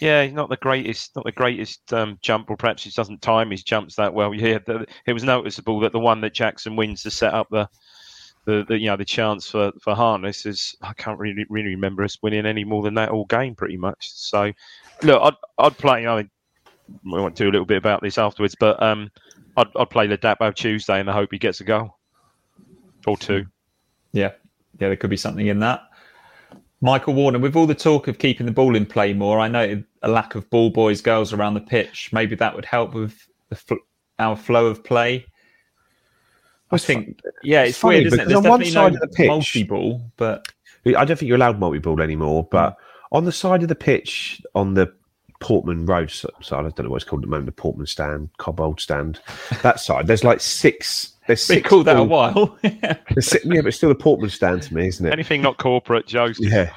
yeah, 0.00 0.24
he's 0.24 0.32
not 0.32 0.48
the 0.48 0.56
greatest, 0.56 1.14
not 1.14 1.26
the 1.26 1.32
greatest 1.32 1.92
um, 1.92 2.18
jump, 2.22 2.50
or 2.50 2.56
perhaps 2.56 2.84
he 2.84 2.90
doesn't 2.90 3.20
time 3.20 3.50
his 3.50 3.62
jumps 3.62 3.96
that 3.96 4.14
well. 4.14 4.34
Yeah, 4.40 4.58
the, 4.66 4.86
it 5.06 5.12
was 5.12 5.24
noticeable 5.24 5.78
that 5.80 5.92
the 5.92 6.00
one 6.00 6.22
that 6.22 6.32
Jackson 6.32 6.74
wins 6.74 7.02
to 7.02 7.10
set 7.10 7.34
up 7.34 7.48
the. 7.50 7.68
The, 8.46 8.64
the 8.66 8.78
you 8.78 8.86
know 8.86 8.96
the 8.96 9.04
chance 9.04 9.50
for 9.50 9.72
for 9.80 9.94
harness 9.94 10.46
is 10.46 10.74
I 10.82 10.92
can't 10.94 11.18
really 11.18 11.44
really 11.48 11.68
remember 11.68 12.02
us 12.02 12.18
winning 12.22 12.46
any 12.46 12.64
more 12.64 12.82
than 12.82 12.94
that 12.94 13.10
all 13.10 13.26
game 13.26 13.54
pretty 13.54 13.76
much. 13.76 14.10
So 14.12 14.52
look, 15.02 15.22
I'd 15.22 15.64
I'd 15.64 15.78
play. 15.78 16.06
I 16.06 16.16
mean, 16.16 16.30
we 17.04 17.20
want 17.20 17.36
to 17.36 17.44
do 17.44 17.50
a 17.50 17.52
little 17.52 17.66
bit 17.66 17.76
about 17.76 18.02
this 18.02 18.18
afterwards, 18.18 18.56
but 18.58 18.82
um, 18.82 19.10
I'd 19.56 19.68
I'd 19.76 19.90
play 19.90 20.08
Ladapo 20.08 20.54
Tuesday 20.54 21.00
and 21.00 21.10
I 21.10 21.12
hope 21.12 21.30
he 21.32 21.38
gets 21.38 21.60
a 21.60 21.64
goal 21.64 21.98
or 23.06 23.16
two. 23.16 23.46
Yeah, 24.12 24.32
yeah, 24.78 24.88
there 24.88 24.96
could 24.96 25.10
be 25.10 25.16
something 25.16 25.46
in 25.46 25.60
that. 25.60 25.82
Michael 26.80 27.12
Warner, 27.12 27.38
with 27.38 27.56
all 27.56 27.66
the 27.66 27.74
talk 27.74 28.08
of 28.08 28.18
keeping 28.18 28.46
the 28.46 28.52
ball 28.52 28.74
in 28.74 28.86
play 28.86 29.12
more, 29.12 29.38
I 29.38 29.48
noted 29.48 29.84
a 30.02 30.08
lack 30.08 30.34
of 30.34 30.48
ball 30.48 30.70
boys, 30.70 31.02
girls 31.02 31.32
around 31.32 31.54
the 31.54 31.60
pitch. 31.60 32.10
Maybe 32.10 32.34
that 32.36 32.54
would 32.54 32.64
help 32.64 32.94
with 32.94 33.28
the 33.50 33.56
fl- 33.56 33.74
our 34.18 34.34
flow 34.34 34.66
of 34.66 34.82
play. 34.82 35.26
I 36.72 36.76
It's 36.76 36.84
think, 36.84 37.20
yeah, 37.42 37.62
it's, 37.62 37.70
it's 37.70 37.78
funny 37.78 37.96
weird, 37.96 38.06
isn't 38.08 38.20
it? 38.20 38.24
There's 38.28 38.36
on 38.38 38.44
one 38.48 38.64
side 38.64 38.92
no 38.92 38.96
of 38.96 39.00
the 39.00 39.08
pitch- 39.08 39.26
multi-ball, 39.28 40.02
but 40.16 40.46
I 40.86 41.04
don't 41.04 41.16
think 41.18 41.22
you're 41.28 41.36
allowed 41.36 41.58
multi-ball 41.58 42.00
anymore, 42.00 42.46
but 42.50 42.76
on 43.12 43.24
the 43.24 43.32
side 43.32 43.62
of 43.62 43.68
the 43.68 43.74
pitch, 43.74 44.40
on 44.54 44.74
the 44.74 44.92
Portman 45.40 45.84
Road 45.86 46.10
s- 46.10 46.24
side, 46.42 46.60
I 46.60 46.68
don't 46.68 46.80
know 46.84 46.90
what 46.90 46.96
it's 46.96 47.04
called 47.04 47.22
at 47.22 47.26
the 47.26 47.30
moment, 47.30 47.46
the 47.46 47.52
Portman 47.52 47.86
stand, 47.86 48.28
Cobbold 48.38 48.78
stand, 48.80 49.20
that 49.62 49.80
side, 49.80 50.06
there's 50.06 50.22
like 50.24 50.40
six. 50.40 51.14
There's 51.26 51.46
they 51.46 51.56
six 51.56 51.68
called 51.68 51.86
that 51.86 51.96
a 51.96 52.04
while. 52.04 52.56
there's 52.62 53.26
six- 53.26 53.44
yeah, 53.44 53.60
but 53.60 53.66
it's 53.68 53.76
still 53.76 53.88
the 53.88 53.94
Portman 53.94 54.30
stand 54.30 54.62
to 54.62 54.74
me, 54.74 54.86
isn't 54.88 55.04
it? 55.06 55.12
Anything 55.12 55.42
not 55.42 55.58
corporate, 55.58 56.06
Joe's 56.06 56.38
Yeah, 56.40 56.70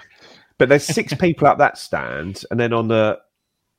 but 0.57 0.69
there's 0.69 0.83
six 0.85 1.13
people 1.19 1.47
at 1.47 1.57
that 1.59 1.77
stand, 1.77 2.43
and 2.51 2.59
then 2.59 2.73
on 2.73 2.87
the 2.87 3.19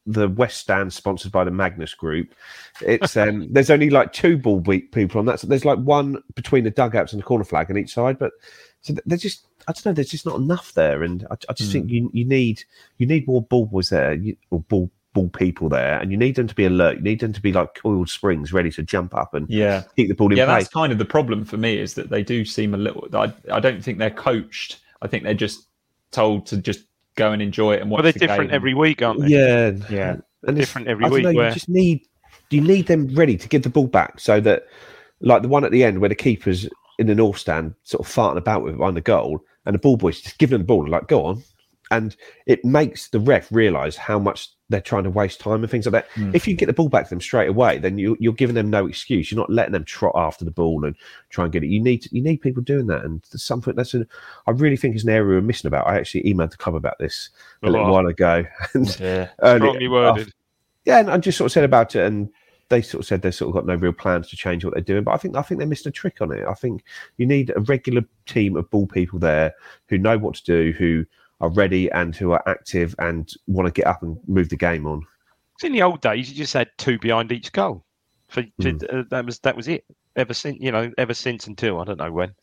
the 0.07 0.29
West 0.29 0.59
stand, 0.59 0.93
sponsored 0.93 1.33
by 1.33 1.45
the 1.45 1.51
Magnus 1.51 1.95
Group, 1.95 2.35
it's 2.81 3.17
um 3.17 3.49
there's 3.53 3.71
only 3.71 3.91
like 3.91 4.13
two 4.13 4.37
ball 4.37 4.61
beat 4.61 4.93
people 4.93 5.19
on 5.19 5.27
that. 5.27 5.41
So 5.41 5.47
there's 5.47 5.65
like 5.65 5.79
one 5.79 6.23
between 6.35 6.65
the 6.65 6.71
dugouts 6.71 7.13
and 7.13 7.21
the 7.21 7.27
corner 7.27 7.45
flag 7.45 7.71
on 7.71 7.79
each 7.79 7.95
side, 7.95 8.19
but 8.19 8.33
so 8.83 8.95
they're 9.07 9.19
just 9.19 9.47
I 9.67 9.73
don't 9.73 9.87
know. 9.87 9.93
There's 9.93 10.11
just 10.11 10.27
not 10.27 10.37
enough 10.37 10.73
there, 10.75 11.03
and 11.03 11.27
I, 11.31 11.37
I 11.49 11.53
just 11.55 11.73
think 11.73 11.91
you 11.91 12.11
you 12.13 12.25
need 12.25 12.63
you 12.99 13.07
need 13.07 13.27
more 13.27 13.43
ball 13.43 13.67
boys 13.67 13.89
there, 13.89 14.13
you, 14.15 14.37
or 14.51 14.61
ball 14.61 14.91
ball 15.15 15.29
people 15.31 15.71
there, 15.71 15.99
and 15.99 16.11
you 16.11 16.19
need 16.19 16.35
them 16.35 16.47
to 16.47 16.55
be 16.55 16.67
alert. 16.67 16.99
You 16.99 17.03
need 17.03 17.21
them 17.21 17.33
to 17.33 17.41
be 17.41 17.53
like 17.53 17.75
coiled 17.75 18.11
springs, 18.11 18.53
ready 18.53 18.71
to 18.73 18.83
jump 18.83 19.15
up 19.15 19.33
and 19.33 19.49
yeah, 19.49 19.85
keep 19.97 20.09
the 20.09 20.15
ball 20.15 20.31
in 20.31 20.37
yeah, 20.37 20.45
play. 20.45 20.57
that's 20.57 20.69
kind 20.69 20.93
of 20.93 20.99
the 20.99 21.05
problem 21.07 21.47
for 21.47 21.57
me 21.57 21.79
is 21.79 21.95
that 21.95 22.11
they 22.11 22.23
do 22.23 22.45
seem 22.45 22.75
a 22.75 22.77
little. 22.77 23.09
I, 23.15 23.33
I 23.51 23.61
don't 23.61 23.83
think 23.83 23.99
they're 23.99 24.11
coached. 24.11 24.81
I 25.01 25.09
think 25.09 25.25
they're 25.25 25.33
just 25.33 25.67
told 26.11 26.47
to 26.47 26.59
just 26.59 26.85
go 27.17 27.33
and 27.33 27.41
enjoy 27.43 27.75
it 27.75 27.83
and 27.83 27.91
watch. 27.91 27.99
well, 27.99 28.03
they're 28.05 28.13
the 28.13 28.19
different 28.19 28.51
game. 28.51 28.55
every 28.57 28.75
week, 28.75 29.03
aren't 29.03 29.21
they? 29.21 29.29
Yeah, 29.29 29.73
Yeah. 29.91 30.11
and 30.47 30.59
it's- 30.59 30.59
Different 30.69 30.89
every 30.89 31.05
I 31.07 31.09
week, 31.09 31.23
know, 31.25 31.33
where- 31.33 31.49
You 31.49 31.55
just 31.55 31.69
need 31.69 32.03
you 32.51 32.61
need 32.61 32.87
them 32.87 33.09
ready 33.15 33.37
to 33.37 33.49
give 33.49 33.63
the 33.63 33.69
ball 33.71 33.87
back, 33.89 34.21
so 34.21 34.39
that 34.41 34.65
like 35.21 35.43
the 35.43 35.49
one 35.49 35.65
at 35.65 35.73
the 35.73 35.83
end 35.83 35.99
where 36.01 36.09
the 36.11 36.15
keeper's 36.15 36.69
in 36.99 37.07
the 37.09 37.15
north 37.15 37.39
stand, 37.39 37.75
sort 37.83 38.07
of 38.07 38.13
farting 38.13 38.37
about 38.37 38.63
with 38.63 38.77
behind 38.77 38.97
the 38.97 39.01
goal, 39.01 39.41
and 39.67 39.75
the 39.75 39.79
ball 39.79 39.97
boys 39.97 40.21
just 40.21 40.39
giving 40.39 40.53
them 40.53 40.61
the 40.61 40.67
ball 40.67 40.83
and 40.83 40.91
like 40.91 41.09
go 41.09 41.25
on, 41.25 41.43
and 41.91 42.15
it 42.47 42.65
makes 42.65 43.09
the 43.09 43.19
ref 43.19 43.51
realise 43.51 43.97
how 43.97 44.19
much 44.19 44.51
they're 44.71 44.81
trying 44.81 45.05
to 45.05 45.11
waste 45.11 45.41
time 45.41 45.63
and 45.63 45.71
things 45.71 45.85
like 45.87 45.93
that. 45.93 46.09
Hmm. 46.15 46.35
If 46.35 46.49
you 46.49 46.55
get 46.55 46.67
the 46.67 46.73
ball 46.73 46.89
back 46.89 47.05
to 47.05 47.11
them 47.11 47.21
straight 47.21 47.49
away, 47.51 47.77
then 47.79 47.99
you, 47.99 48.17
you're 48.19 48.33
giving 48.33 48.55
them 48.55 48.71
no 48.71 48.87
excuse. 48.87 49.31
You're 49.31 49.39
not 49.41 49.51
letting 49.51 49.73
them 49.73 49.85
trot 49.85 50.15
after 50.17 50.45
the 50.45 50.51
ball 50.51 50.85
and 50.87 50.97
try 51.29 51.45
and 51.45 51.53
get 51.53 51.63
it. 51.63 51.69
You 51.69 51.81
need 51.83 52.11
you 52.13 52.23
need 52.23 52.39
people 52.39 52.63
doing 52.63 52.87
that, 52.87 53.05
and 53.05 53.23
there's 53.31 53.43
something 53.43 53.75
that's 53.75 53.93
an, 53.95 54.07
I 54.47 54.53
really 54.53 54.77
think 54.79 54.97
is 54.97 55.05
an 55.05 55.11
area 55.11 55.37
we're 55.37 55.43
missing 55.43 55.69
about. 55.69 55.87
I 55.87 55.97
actually 55.97 56.23
emailed 56.23 56.51
the 56.53 56.57
club 56.57 56.75
about 56.77 56.99
this 56.99 57.29
a 57.63 57.71
little 57.71 57.87
Oh. 57.89 57.93
while 57.93 58.07
ago, 58.07 58.45
and 58.75 58.99
Yeah, 59.01 59.29
strongly 59.39 59.89
worded. 59.89 60.33
yeah, 60.87 60.99
and 61.01 61.11
I 61.11 61.19
just 61.19 61.37
sort 61.39 61.47
of 61.47 61.53
said 61.53 61.65
about 61.65 61.95
it, 61.95 62.07
and 62.07 62.31
they 62.71 62.81
sort 62.81 63.01
of 63.03 63.07
said 63.07 63.21
they've 63.21 63.35
sort 63.35 63.51
of 63.51 63.55
got 63.55 63.67
no 63.67 63.75
real 63.75 63.93
plans 63.93 64.29
to 64.31 64.37
change 64.37 64.65
what 64.65 64.73
they're 64.73 64.83
doing. 64.83 65.05
But 65.05 65.13
I 65.13 65.19
think 65.19 65.37
I 65.37 65.43
think 65.43 65.61
they 65.61 65.67
missed 65.67 65.85
a 65.85 65.91
trick 65.91 66.23
on 66.23 66.33
it. 66.33 66.43
I 66.49 66.55
think 66.55 66.83
you 67.19 67.27
need 67.27 67.53
a 67.55 67.61
regular 67.61 68.03
team 68.25 68.57
of 68.57 68.71
ball 68.71 68.87
people 68.87 69.19
there 69.19 69.53
who 69.89 69.99
know 69.99 70.17
what 70.17 70.37
to 70.37 70.45
do, 70.45 70.73
who 70.79 71.05
are 71.41 71.49
ready 71.51 71.91
and 71.93 72.15
who 72.17 72.33
are 72.33 72.43
active 72.49 72.95
and 72.99 73.31
want 73.47 73.67
to 73.67 73.73
get 73.73 73.87
up 73.87 74.03
and 74.03 74.17
move 74.27 74.49
the 74.49 74.57
game 74.57 74.87
on. 74.87 75.01
'Cause 75.01 75.65
in 75.67 75.73
the 75.73 75.83
old 75.83 76.01
days, 76.01 76.29
you 76.31 76.37
just 76.37 76.53
had 76.53 76.69
two 76.79 76.99
behind 76.99 77.31
each 77.33 77.53
goal. 77.53 77.85
For, 78.29 78.43
for- 78.61 78.71
Hmm. 78.71 78.79
uh, 78.91 79.03
that 79.11 79.25
was 79.27 79.39
that 79.41 79.57
was 79.57 79.69
it. 79.69 79.85
Ever 80.17 80.35
since 80.35 80.59
you 80.61 80.71
know, 80.73 80.93
ever 80.99 81.15
since 81.15 81.47
until 81.47 81.81
I 81.81 81.85
don't 81.85 81.99
know 81.99 82.11
when. 82.13 82.35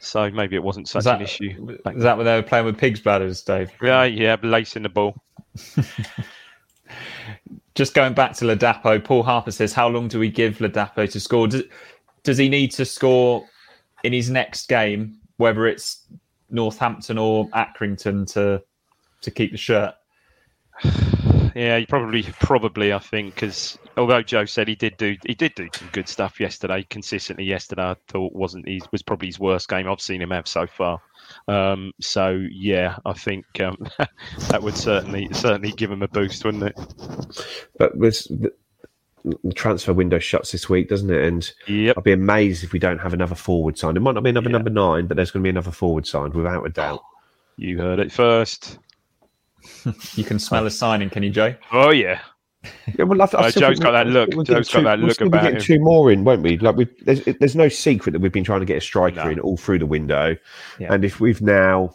So 0.00 0.30
maybe 0.30 0.56
it 0.56 0.62
wasn't 0.62 0.88
such 0.88 1.04
that, 1.04 1.16
an 1.16 1.22
issue. 1.22 1.76
back 1.84 1.94
is 1.96 2.02
that 2.02 2.16
when 2.16 2.26
they 2.26 2.34
were 2.34 2.42
playing 2.42 2.64
with 2.66 2.76
pigs' 2.76 3.00
bladders, 3.00 3.42
Dave? 3.42 3.70
Yeah, 3.80 4.02
yeah, 4.04 4.36
lacing 4.42 4.82
the 4.82 4.88
ball. 4.88 5.14
Just 7.74 7.94
going 7.94 8.12
back 8.12 8.34
to 8.34 8.44
Ladapo, 8.44 9.02
Paul 9.02 9.22
Harper 9.22 9.50
says, 9.50 9.72
"How 9.72 9.88
long 9.88 10.08
do 10.08 10.18
we 10.18 10.28
give 10.30 10.58
Ladapo 10.58 11.10
to 11.10 11.20
score? 11.20 11.48
Does, 11.48 11.62
does 12.22 12.36
he 12.38 12.48
need 12.48 12.70
to 12.72 12.84
score 12.84 13.46
in 14.04 14.12
his 14.12 14.28
next 14.28 14.68
game, 14.68 15.16
whether 15.38 15.66
it's 15.66 16.06
Northampton 16.52 17.18
or 17.18 17.48
Accrington, 17.50 18.30
to 18.32 18.62
to 19.22 19.30
keep 19.30 19.52
the 19.52 19.58
shirt?" 19.58 19.94
Yeah, 21.54 21.76
you 21.76 21.86
probably, 21.86 22.22
probably, 22.22 22.92
I 22.92 22.98
think, 22.98 23.34
because 23.34 23.78
although 23.96 24.22
Joe 24.22 24.44
said 24.44 24.68
he 24.68 24.74
did 24.74 24.96
do, 24.96 25.16
he 25.26 25.34
did 25.34 25.54
do 25.54 25.68
some 25.74 25.88
good 25.92 26.08
stuff 26.08 26.40
yesterday, 26.40 26.86
consistently 26.88 27.44
yesterday. 27.44 27.82
I 27.82 27.96
thought 28.08 28.32
wasn't 28.32 28.68
his 28.68 28.82
was 28.90 29.02
probably 29.02 29.28
his 29.28 29.38
worst 29.38 29.68
game 29.68 29.88
I've 29.88 30.00
seen 30.00 30.22
him 30.22 30.30
have 30.30 30.48
so 30.48 30.66
far. 30.66 31.00
Um, 31.48 31.92
so 32.00 32.42
yeah, 32.50 32.96
I 33.04 33.12
think 33.12 33.44
um, 33.60 33.76
that 34.48 34.62
would 34.62 34.76
certainly 34.76 35.28
certainly 35.32 35.72
give 35.72 35.90
him 35.90 36.02
a 36.02 36.08
boost, 36.08 36.44
wouldn't 36.44 36.64
it? 36.64 36.78
But 37.78 37.96
with 37.96 38.24
the, 38.28 38.52
the 38.60 38.61
transfer 39.54 39.92
window 39.92 40.18
shuts 40.18 40.52
this 40.52 40.68
week, 40.68 40.88
doesn't 40.88 41.10
it? 41.10 41.24
And 41.24 41.52
Yep. 41.68 41.98
I'd 41.98 42.04
be 42.04 42.12
amazed 42.12 42.64
if 42.64 42.72
we 42.72 42.78
don't 42.78 42.98
have 42.98 43.12
another 43.14 43.34
forward 43.34 43.78
signed. 43.78 43.96
It 43.96 44.00
might 44.00 44.14
not 44.14 44.24
be 44.24 44.30
another 44.30 44.48
Yeah. 44.48 44.56
number 44.58 44.70
nine, 44.70 45.06
but 45.06 45.16
there's 45.16 45.30
going 45.30 45.42
to 45.42 45.46
be 45.46 45.50
another 45.50 45.70
forward 45.70 46.06
signed 46.06 46.34
without 46.34 46.64
a 46.66 46.70
doubt. 46.70 47.02
You 47.56 47.78
heard 47.78 47.98
it 47.98 48.10
first. 48.12 48.78
You 50.16 50.24
can 50.24 50.38
smell 50.40 50.66
a 50.66 50.70
signing, 50.70 51.08
can 51.10 51.22
you, 51.22 51.30
Joe? 51.30 51.54
Oh 51.72 51.90
yeah. 51.90 52.20
Yeah, 52.98 53.04
well, 53.04 53.20
I've, 53.22 53.32
Uh, 53.34 53.50
still 53.50 53.62
Joe's 53.62 53.78
think 53.78 53.84
got 53.84 53.90
that 53.92 54.06
look. 54.08 54.30
we'll 54.34 54.44
Joe's 54.44 54.68
got 54.68 54.78
two- 54.78 54.84
that 54.84 54.98
we'll 54.98 55.06
look 55.08 55.14
still 55.14 55.26
be 55.30 55.38
about 55.38 55.42
getting 55.42 55.56
him. 55.58 55.62
two 55.62 55.78
more 55.80 56.10
in, 56.12 56.24
won't 56.24 56.42
we? 56.42 56.58
Like, 56.58 56.76
we 56.76 56.86
there's, 57.02 57.24
there's 57.40 57.56
no 57.56 57.68
secret 57.68 58.12
that 58.12 58.20
we've 58.20 58.32
been 58.32 58.44
trying 58.44 58.60
to 58.60 58.66
get 58.66 58.76
a 58.76 58.80
striker 58.80 59.24
No. 59.24 59.30
in 59.30 59.40
all 59.40 59.56
through 59.56 59.78
the 59.80 59.86
window, 59.86 60.36
Yeah. 60.78 60.92
and 60.92 61.04
if 61.04 61.20
we've 61.20 61.40
now, 61.42 61.90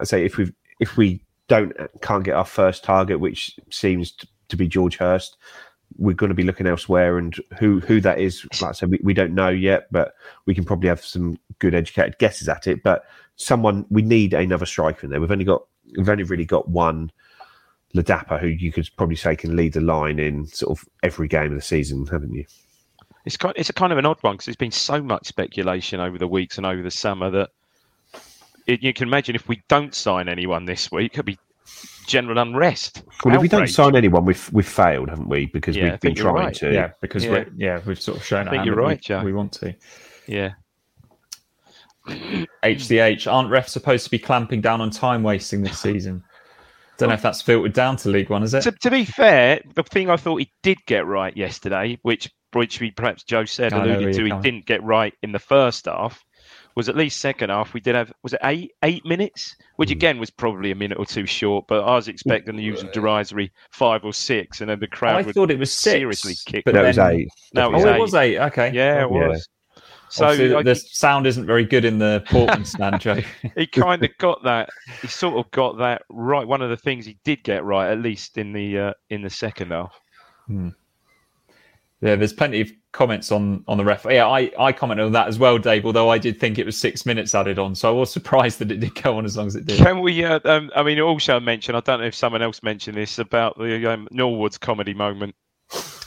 I 0.00 0.04
say, 0.04 0.24
if 0.24 0.36
we've 0.36 0.52
if 0.80 0.96
we 0.96 1.22
don't 1.48 1.72
can't 2.02 2.24
get 2.24 2.34
our 2.34 2.44
first 2.44 2.82
target, 2.84 3.18
which 3.20 3.58
seems 3.70 4.12
to, 4.12 4.26
to 4.48 4.56
be 4.56 4.66
George 4.68 4.96
Hirst, 4.96 5.36
we're 5.96 6.14
going 6.14 6.28
to 6.28 6.34
be 6.34 6.42
looking 6.42 6.66
elsewhere, 6.66 7.18
and 7.18 7.34
who 7.58 7.80
who 7.80 8.00
that 8.00 8.18
is, 8.18 8.46
like 8.60 8.70
I 8.70 8.72
said, 8.72 8.90
we, 8.90 9.00
we 9.02 9.14
don't 9.14 9.34
know 9.34 9.48
yet, 9.48 9.88
but 9.90 10.14
we 10.46 10.54
can 10.54 10.64
probably 10.64 10.88
have 10.88 11.04
some 11.04 11.38
good 11.58 11.74
educated 11.74 12.18
guesses 12.18 12.48
at 12.48 12.66
it. 12.66 12.82
But 12.82 13.04
someone 13.36 13.86
we 13.90 14.02
need 14.02 14.34
another 14.34 14.66
striker 14.66 15.04
in 15.04 15.10
there. 15.10 15.20
We've 15.20 15.30
only 15.30 15.44
got 15.44 15.62
we've 15.96 16.08
only 16.08 16.24
really 16.24 16.44
got 16.44 16.68
one. 16.68 17.10
Ladapo, 17.94 18.40
who 18.40 18.46
you 18.46 18.72
could 18.72 18.88
probably 18.96 19.16
say 19.16 19.36
can 19.36 19.54
lead 19.54 19.74
the 19.74 19.80
line 19.82 20.18
in 20.18 20.46
sort 20.46 20.78
of 20.78 20.88
every 21.02 21.28
game 21.28 21.52
of 21.52 21.58
the 21.58 21.60
season, 21.60 22.06
haven't 22.06 22.32
you? 22.32 22.46
It's 23.26 23.36
kind, 23.36 23.52
it's 23.54 23.68
a 23.68 23.74
kind 23.74 23.92
of 23.92 23.98
an 23.98 24.06
odd 24.06 24.16
one 24.22 24.34
because 24.34 24.46
there's 24.46 24.56
been 24.56 24.70
so 24.70 25.02
much 25.02 25.26
speculation 25.26 26.00
over 26.00 26.16
the 26.16 26.26
weeks 26.26 26.56
and 26.56 26.64
over 26.64 26.82
the 26.82 26.90
summer 26.90 27.30
that 27.30 27.50
it, 28.66 28.82
you 28.82 28.92
can 28.92 29.08
imagine 29.08 29.34
if 29.34 29.46
we 29.46 29.62
don't 29.68 29.94
sign 29.94 30.28
anyone 30.28 30.64
this 30.64 30.90
week, 30.90 31.12
it'll 31.12 31.24
be 31.24 31.38
general 32.06 32.38
unrest. 32.38 33.02
Well, 33.24 33.34
if 33.36 33.40
we 33.42 33.48
don't 33.48 33.68
sign 33.68 33.96
anyone, 33.96 34.24
we've 34.24 34.52
we've 34.52 34.66
failed, 34.68 35.08
haven't 35.08 35.28
we? 35.28 35.46
Because 35.46 35.76
Yeah, 35.76 35.90
we've 35.92 36.00
been 36.00 36.14
trying 36.14 36.34
right. 36.34 36.54
to. 36.56 36.72
Yeah, 36.72 36.90
because 37.00 37.24
Yeah. 37.24 37.30
we're 37.30 37.46
yeah 37.56 37.80
we've 37.86 38.00
sort 38.00 38.18
of 38.18 38.24
shown. 38.24 38.48
I 38.48 38.50
think 38.52 38.66
you're 38.66 38.74
right, 38.76 38.98
we, 38.98 39.02
Joe. 39.02 39.22
We 39.24 39.32
want 39.32 39.52
to. 39.54 39.74
yeah, 40.26 40.52
HCH 42.08 43.26
aren't 43.30 43.50
refs 43.50 43.68
supposed 43.70 44.04
to 44.04 44.10
be 44.10 44.18
clamping 44.18 44.60
down 44.60 44.80
on 44.80 44.90
time 44.90 45.22
wasting 45.22 45.62
this 45.62 45.78
season? 45.78 46.22
Don't 46.98 47.08
know 47.08 47.14
if 47.14 47.22
that's 47.22 47.42
filtered 47.42 47.72
down 47.72 47.96
to 47.98 48.08
League 48.10 48.30
One, 48.30 48.42
is 48.42 48.54
it? 48.54 48.62
to, 48.62 48.72
to 48.72 48.90
be 48.90 49.04
fair, 49.04 49.60
the 49.74 49.82
thing 49.82 50.10
I 50.10 50.16
thought 50.16 50.36
he 50.36 50.52
did 50.62 50.78
get 50.86 51.06
right 51.06 51.36
yesterday, 51.36 51.98
which 52.02 52.30
which 52.52 52.80
we 52.80 52.90
perhaps 52.90 53.24
Joe 53.24 53.44
said 53.44 53.72
I 53.72 53.78
know 53.78 53.84
where 53.86 53.96
alluded 53.96 54.14
to, 54.16 54.24
he 54.24 54.30
coming. 54.30 54.42
didn't 54.42 54.66
get 54.66 54.82
right 54.82 55.14
in 55.22 55.32
the 55.32 55.38
first 55.38 55.86
half, 55.86 56.22
was 56.74 56.88
at 56.88 56.96
least 56.96 57.20
second 57.20 57.50
half. 57.50 57.74
We 57.74 57.80
did 57.80 57.94
have 57.94 58.12
was 58.22 58.32
it 58.32 58.40
eight 58.44 58.72
eight 58.82 59.04
minutes, 59.04 59.56
which 59.76 59.90
Hmm. 59.90 59.92
again 59.98 60.18
was 60.18 60.30
probably 60.30 60.70
a 60.70 60.74
minute 60.74 60.98
or 60.98 61.04
two 61.06 61.26
short. 61.26 61.66
But 61.68 61.84
I 61.84 61.94
was 61.94 62.08
expecting 62.08 62.56
the 62.56 62.62
usual 62.62 62.90
derisory 62.92 63.50
five 63.70 64.04
or 64.04 64.12
six, 64.12 64.60
and 64.60 64.70
then 64.70 64.80
the 64.80 64.88
crowd 64.88 65.16
I 65.16 65.22
would 65.22 65.34
thought 65.34 65.50
it 65.50 65.58
was 65.58 65.72
six, 65.72 65.92
seriously 65.92 66.34
kicked. 66.46 66.64
but 66.64 66.74
No, 66.74 66.84
it 66.84 66.86
was 66.88 66.98
eight. 66.98 67.28
No, 67.54 67.72
Oh, 67.74 67.76
Eight. 67.88 67.96
it 67.96 68.00
was 68.00 68.14
eight. 68.14 68.38
Okay. 68.38 68.70
yeah, 68.72 69.04
it 69.04 69.10
Yeah. 69.12 69.28
was. 69.28 69.48
So 70.08 70.26
I- 70.26 70.62
the 70.62 70.74
sound 70.74 71.26
isn't 71.26 71.46
very 71.46 71.64
good 71.64 71.86
in 71.86 71.98
the 71.98 72.22
Portman 72.28 72.64
stand, 72.66 73.00
Joe. 73.00 73.20
he 73.56 73.66
kind 73.66 74.04
of 74.04 74.10
got 74.18 74.42
that. 74.44 74.68
He 75.00 75.08
sort 75.08 75.36
of 75.36 75.50
got 75.52 75.78
that 75.78 76.02
right. 76.10 76.46
One 76.46 76.60
of 76.60 76.68
the 76.68 76.76
things 76.76 77.06
he 77.06 77.16
did 77.24 77.42
get 77.44 77.64
right, 77.64 77.90
at 77.90 77.98
least 78.00 78.36
in 78.36 78.52
the 78.52 78.78
uh, 78.78 78.92
in 79.08 79.22
the 79.22 79.30
second 79.30 79.70
half. 79.70 79.98
Yeah, 82.02 82.16
there's 82.16 82.32
plenty 82.32 82.60
of 82.60 82.70
comments 82.90 83.30
on 83.30 83.64
on 83.68 83.78
the 83.78 83.84
ref. 83.84 84.04
Yeah, 84.10 84.26
I, 84.26 84.50
I 84.58 84.72
commented 84.72 85.06
on 85.06 85.12
that 85.12 85.28
as 85.28 85.38
well, 85.38 85.56
Dave. 85.56 85.86
Although 85.86 86.10
I 86.10 86.18
did 86.18 86.40
think 86.40 86.58
it 86.58 86.66
was 86.66 86.76
six 86.76 87.06
minutes 87.06 87.32
added 87.32 87.60
on, 87.60 87.76
so 87.76 87.88
I 87.88 87.92
was 87.92 88.12
surprised 88.12 88.58
that 88.58 88.72
it 88.72 88.80
did 88.80 89.00
go 89.00 89.16
on 89.18 89.24
as 89.24 89.36
long 89.36 89.46
as 89.46 89.54
it 89.54 89.66
did. 89.66 89.78
Can 89.78 90.00
we? 90.00 90.24
Uh, 90.24 90.40
um, 90.44 90.70
I 90.74 90.82
mean, 90.82 90.98
also 91.00 91.38
mention. 91.38 91.76
I 91.76 91.80
don't 91.80 92.00
know 92.00 92.06
if 92.06 92.14
someone 92.16 92.42
else 92.42 92.60
mentioned 92.62 92.96
this 92.96 93.20
about 93.20 93.56
the 93.56 93.86
um, 93.90 94.08
Norwood's 94.10 94.58
comedy 94.58 94.94
moment. 94.94 95.36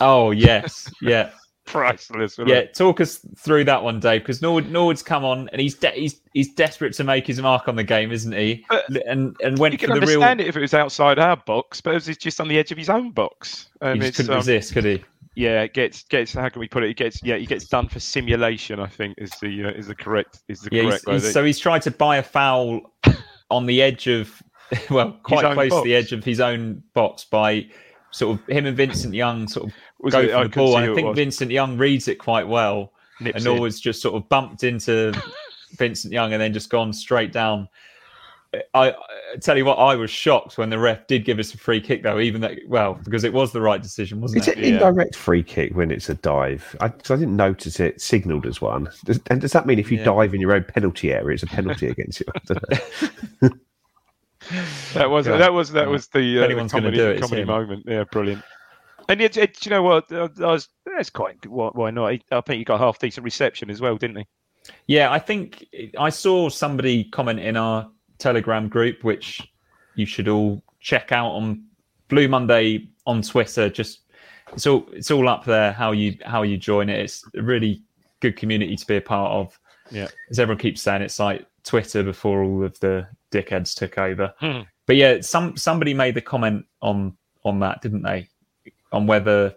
Oh 0.02 0.32
yes, 0.32 0.92
yeah, 1.02 1.30
Priceless. 1.66 2.38
yeah. 2.46 2.56
it? 2.56 2.74
Talk 2.76 3.00
us 3.00 3.26
through 3.38 3.64
that 3.64 3.82
one, 3.82 4.00
Dave, 4.02 4.22
because 4.22 4.42
Norwood 4.42 4.70
Norwood's 4.70 5.02
come 5.02 5.24
on 5.26 5.48
and 5.54 5.62
he's 5.62 5.76
de- 5.76 5.92
he's 5.92 6.22
he's 6.34 6.54
desperate 6.54 6.94
to 6.96 7.04
make 7.06 7.26
his 7.26 7.42
mark 7.42 7.68
on 7.68 7.76
the 7.78 7.84
game, 7.86 8.12
isn't 8.12 8.34
he? 8.34 8.66
But 8.70 8.86
and 9.08 9.36
and 9.42 9.58
went 9.58 9.72
You 9.74 9.80
for 9.80 9.88
can 9.88 9.96
the 10.02 10.06
real. 10.06 10.22
understand 10.22 10.42
it 10.42 10.48
if 10.48 10.58
it 10.58 10.62
was 10.62 10.74
outside 10.74 11.20
our 11.20 11.38
box, 11.38 11.80
but 11.82 11.92
it 11.92 12.06
was 12.06 12.18
just 12.18 12.40
on 12.42 12.50
the 12.50 12.58
edge 12.60 12.72
of 12.74 12.78
his 12.78 12.90
own 12.90 13.12
box. 13.12 13.70
He 13.82 13.98
just 14.00 14.18
couldn't 14.18 14.32
um, 14.32 14.38
resist, 14.38 14.74
could 14.74 14.86
he? 14.86 15.04
Yeah, 15.36 15.62
it 15.64 15.74
gets 15.74 16.04
gets. 16.04 16.34
How 16.34 16.50
can 16.50 16.60
we 16.60 16.68
put 16.68 16.84
it? 16.84 16.90
It 16.90 16.98
gets 16.98 17.22
yeah, 17.24 17.36
he 17.38 17.46
gets 17.46 17.68
done 17.68 17.88
for 17.88 18.00
simulation. 18.00 18.80
I 18.80 18.88
think 18.88 19.16
is 19.18 19.32
the 19.42 19.66
uh, 19.66 19.70
is 19.72 19.88
the 19.88 19.96
correct 19.96 20.40
is 20.48 20.62
the 20.62 20.70
Yeah, 20.76 20.84
correct. 20.90 21.06
way 21.06 21.14
he's- 21.20 21.34
so 21.34 21.44
he's 21.44 21.60
tried 21.60 21.82
to 21.84 21.92
buy 21.92 22.18
a 22.18 22.24
foul 22.24 22.94
on 23.52 23.66
the 23.68 23.82
edge 23.82 24.08
of, 24.08 24.42
well, 24.90 25.18
quite 25.24 25.54
close 25.54 25.72
to 25.72 25.82
the 25.84 25.94
edge 25.96 26.12
of 26.12 26.24
his 26.24 26.40
own 26.40 26.82
box 26.94 27.26
by 27.26 27.68
sort 28.12 28.40
of 28.40 28.48
him 28.48 28.66
and 28.66 28.76
Vincent 28.76 29.14
Young 29.14 29.48
sort 29.48 29.68
of 29.68 29.74
Was 30.00 30.14
go 30.14 30.22
it? 30.22 30.32
for 30.32 30.36
I 30.38 30.44
the 30.44 30.50
ball. 30.50 30.78
And 30.78 30.92
I 30.92 30.96
think. 30.96 31.16
Vincent 31.16 31.52
Young 31.52 31.78
reads 31.78 32.08
it 32.08 32.16
quite 32.16 32.48
well, 32.48 32.94
Nips 33.20 33.38
and 33.46 33.48
always 33.48 33.80
just 33.80 34.02
sort 34.02 34.16
of 34.16 34.28
bumped 34.30 34.64
into 34.64 35.14
Vincent 35.78 36.12
Young 36.14 36.34
and 36.34 36.42
then 36.42 36.54
just 36.54 36.70
gone 36.70 36.92
straight 36.94 37.32
down. 37.32 37.68
I, 38.74 38.90
I 38.92 39.38
tell 39.42 39.58
you 39.58 39.66
what, 39.66 39.76
I 39.78 39.96
was 39.96 40.10
shocked 40.12 40.58
when 40.58 40.70
the 40.70 40.78
ref 40.80 41.08
did 41.08 41.26
give 41.26 41.40
us 41.40 41.54
a 41.54 41.58
free 41.58 41.80
kick, 41.82 42.04
though. 42.04 42.20
Even 42.20 42.42
that, 42.42 42.58
well, 42.68 42.94
because 43.04 43.24
it 43.24 43.34
was 43.34 43.52
the 43.52 43.62
right 43.62 43.82
decision, 43.82 44.22
wasn't 44.22 44.42
Is 44.44 44.48
it? 44.48 44.58
it 44.60 44.64
indirect 44.64 45.16
free 45.16 45.44
kick 45.44 45.76
when 45.76 45.92
it's 45.92 46.10
a 46.10 46.16
dive? 46.16 46.76
I, 46.82 46.90
'cause 46.90 47.12
I 47.12 47.16
didn't 47.16 47.36
notice 47.36 47.80
it 47.80 48.02
signalled 48.02 48.46
as 48.46 48.62
one. 48.62 48.90
Does, 49.06 49.20
and 49.30 49.42
does 49.42 49.52
that 49.54 49.66
mean 49.66 49.80
if 49.80 49.92
you 49.92 49.98
Yeah. 50.00 50.06
dive 50.06 50.34
in 50.34 50.42
your 50.42 50.54
own 50.54 50.64
penalty 50.64 51.12
area, 51.14 51.34
it's 51.34 51.44
a 51.44 51.48
penalty 51.48 51.88
against 51.88 52.20
you? 52.22 52.26
Don't 52.48 52.62
know. 53.42 53.50
That 54.94 55.10
was 55.10 55.26
Yeah. 55.26 55.38
that 55.38 55.54
was 55.54 55.72
that 55.72 55.88
was 55.90 56.08
the, 56.10 56.20
If 56.20 56.38
uh, 56.38 56.40
the 56.40 56.46
anyone's 56.46 56.72
gonna 56.72 56.84
comedy, 56.84 56.98
do 56.98 57.10
it, 57.10 57.22
comedy 57.22 57.44
moment. 57.46 57.84
Yeah, 57.88 58.04
brilliant. 58.12 58.44
And 59.10 59.20
yet, 59.20 59.38
it, 59.38 59.64
you 59.66 59.70
know 59.70 59.84
what? 59.84 60.12
I 60.12 60.28
was, 60.40 60.68
that's 60.86 61.12
quite 61.12 61.40
good. 61.42 61.52
Why, 61.52 61.70
why 61.74 61.92
not? 61.92 62.08
I 62.32 62.42
think 62.42 62.58
he 62.58 62.64
got 62.64 62.80
half 62.80 62.98
decent 63.00 63.24
reception 63.24 63.70
as 63.70 63.80
well, 63.80 63.98
didn't 63.98 64.18
he? 64.18 64.26
Yeah, 64.88 65.12
I 65.12 65.20
think 65.20 65.66
I 65.98 66.10
saw 66.10 66.50
somebody 66.50 67.04
comment 67.06 67.40
in 67.40 67.56
our 67.56 67.88
Telegram 68.18 68.68
group, 68.68 69.04
which 69.04 69.42
you 69.96 70.06
should 70.06 70.28
all 70.28 70.64
check 70.80 71.12
out 71.12 71.32
on 71.32 71.64
Blue 72.08 72.28
Monday 72.28 72.88
on 73.06 73.22
Twitter. 73.22 73.70
Just 73.70 74.02
it's 74.54 74.68
all 74.68 74.88
it's 74.92 75.12
all 75.12 75.28
up 75.28 75.46
there. 75.46 75.72
How 75.72 75.92
you 75.92 76.18
how 76.26 76.44
you 76.44 76.58
join 76.58 76.90
it. 76.90 77.00
It's 77.00 77.24
a 77.36 77.42
really 77.42 77.82
good 78.20 78.38
community 78.38 78.76
to 78.76 78.86
be 78.86 78.98
a 78.98 79.02
part 79.02 79.32
of. 79.32 79.60
Yeah. 79.92 80.08
as 80.32 80.40
everyone 80.40 80.60
keeps 80.60 80.82
saying, 80.82 81.04
it's 81.04 81.20
like 81.20 81.46
Twitter 81.64 82.02
before 82.02 82.44
all 82.44 82.64
of 82.64 82.80
the 82.80 83.08
dickheads 83.32 83.76
took 83.76 84.00
over. 84.00 84.34
Hmm. 84.40 84.62
But 84.88 84.96
yeah, 84.96 85.22
some 85.22 85.58
somebody 85.58 85.94
made 85.94 86.16
the 86.16 86.22
comment 86.22 86.66
on 86.82 87.18
on 87.44 87.60
that, 87.60 87.82
didn't 87.82 88.04
they? 88.04 88.30
On 88.92 89.08
whether 89.08 89.56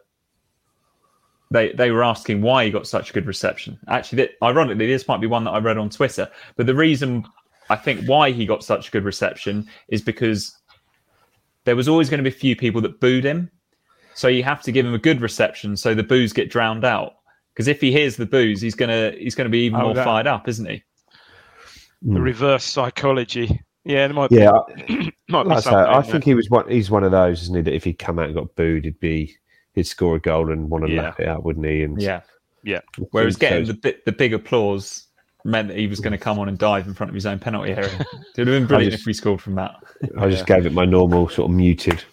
they 1.51 1.73
they 1.73 1.91
were 1.91 2.05
asking 2.05 2.43
why 2.43 2.65
he 2.65 2.71
got 2.71 2.87
such 2.87 3.11
a 3.11 3.13
good 3.13 3.27
reception. 3.27 3.79
Actually, 3.89 4.17
that, 4.17 4.31
ironically, 4.43 4.87
this 4.87 5.09
might 5.09 5.21
be 5.21 5.27
one 5.27 5.45
that 5.45 5.53
I 5.53 5.59
read 5.59 5.79
on 5.79 5.91
Twitter. 5.91 6.31
But 6.57 6.67
the 6.67 6.75
reason 6.75 7.25
I 7.71 7.77
think 7.77 8.07
why 8.07 8.31
he 8.31 8.47
got 8.47 8.65
such 8.65 8.89
a 8.89 8.91
good 8.91 9.05
reception 9.05 9.67
is 9.89 10.03
because 10.03 10.57
there 11.65 11.77
was 11.77 11.89
always 11.89 12.09
going 12.09 12.23
to 12.23 12.29
be 12.29 12.35
a 12.35 12.39
few 12.39 12.57
people 12.57 12.81
that 12.83 13.01
booed 13.01 13.25
him. 13.25 13.51
So 14.15 14.27
you 14.29 14.43
have 14.43 14.63
to 14.63 14.73
give 14.73 14.85
him 14.85 14.95
a 14.95 14.99
good 14.99 15.21
reception 15.21 15.77
so 15.77 15.95
the 15.95 16.03
boos 16.03 16.33
get 16.33 16.51
drowned 16.51 16.85
out. 16.85 17.15
Because 17.53 17.69
if 17.69 17.81
he 17.81 17.93
hears 17.93 18.17
the 18.17 18.27
boos, 18.27 18.61
he's 18.61 18.77
gonna 18.77 19.13
he's 19.19 19.35
gonna 19.35 19.49
be 19.49 19.65
even 19.67 19.81
Oh, 19.81 19.87
more 19.87 19.95
that- 19.95 20.05
fired 20.05 20.27
up, 20.29 20.49
isn't 20.49 20.69
he? 20.69 20.83
The 22.03 22.13
hmm. 22.15 22.19
reverse 22.19 22.65
psychology. 22.65 23.61
Yeah, 23.85 24.07
there 24.07 24.15
might 24.15 24.31
yeah, 24.31 24.53
be, 24.87 25.13
might 25.29 25.43
be 25.43 25.49
like 25.49 25.59
I, 25.59 25.61
something. 25.61 25.81
I 25.81 25.97
in 25.99 26.03
think 26.05 26.25
he 26.25 26.35
was 26.35 26.49
one. 26.51 26.69
He's 26.69 26.89
one 26.91 27.03
of 27.03 27.11
those, 27.11 27.43
isn't 27.43 27.57
he? 27.57 27.63
That 27.63 27.75
if 27.75 27.83
he'd 27.83 27.99
come 27.99 28.19
out 28.21 28.27
and 28.27 28.35
got 28.35 28.55
booed, 28.55 28.85
he'd 28.85 29.01
be 29.01 29.35
he'd 29.75 29.89
score 29.89 30.15
a 30.17 30.21
goal 30.21 30.53
and 30.53 30.71
want 30.71 30.87
to 30.87 30.93
Yeah. 30.93 31.03
lap 31.03 31.19
it 31.19 31.27
out, 31.27 31.43
wouldn't 31.45 31.67
he? 31.67 31.83
And 31.83 32.01
Yeah. 32.01 32.21
Yeah. 32.63 32.81
Whereas 33.11 33.35
So- 33.35 33.41
getting 33.41 33.67
the 33.67 33.75
bit 33.75 34.05
the 34.05 34.13
big 34.13 34.35
applause 34.35 35.08
meant 35.45 35.69
that 35.69 35.77
he 35.77 35.87
was 35.87 36.01
going 36.01 36.13
to 36.13 36.19
come 36.19 36.39
on 36.39 36.49
and 36.49 36.59
dive 36.59 36.87
in 36.87 36.95
front 36.95 37.11
of 37.11 37.15
his 37.15 37.27
own 37.27 37.39
penalty 37.39 37.73
area. 37.73 37.87
it 38.01 38.39
would 38.39 38.49
have 38.49 38.57
been 38.61 38.67
brilliant 38.67 38.93
just- 38.93 39.03
if 39.03 39.07
we 39.07 39.13
scored 39.13 39.41
from 39.41 39.55
that. 39.57 39.77
I 40.19 40.29
just 40.29 40.47
gave 40.47 40.67
it 40.67 40.73
my 40.73 40.85
normal 40.85 41.29
sort 41.29 41.51
of 41.51 41.57
muted. 41.57 42.05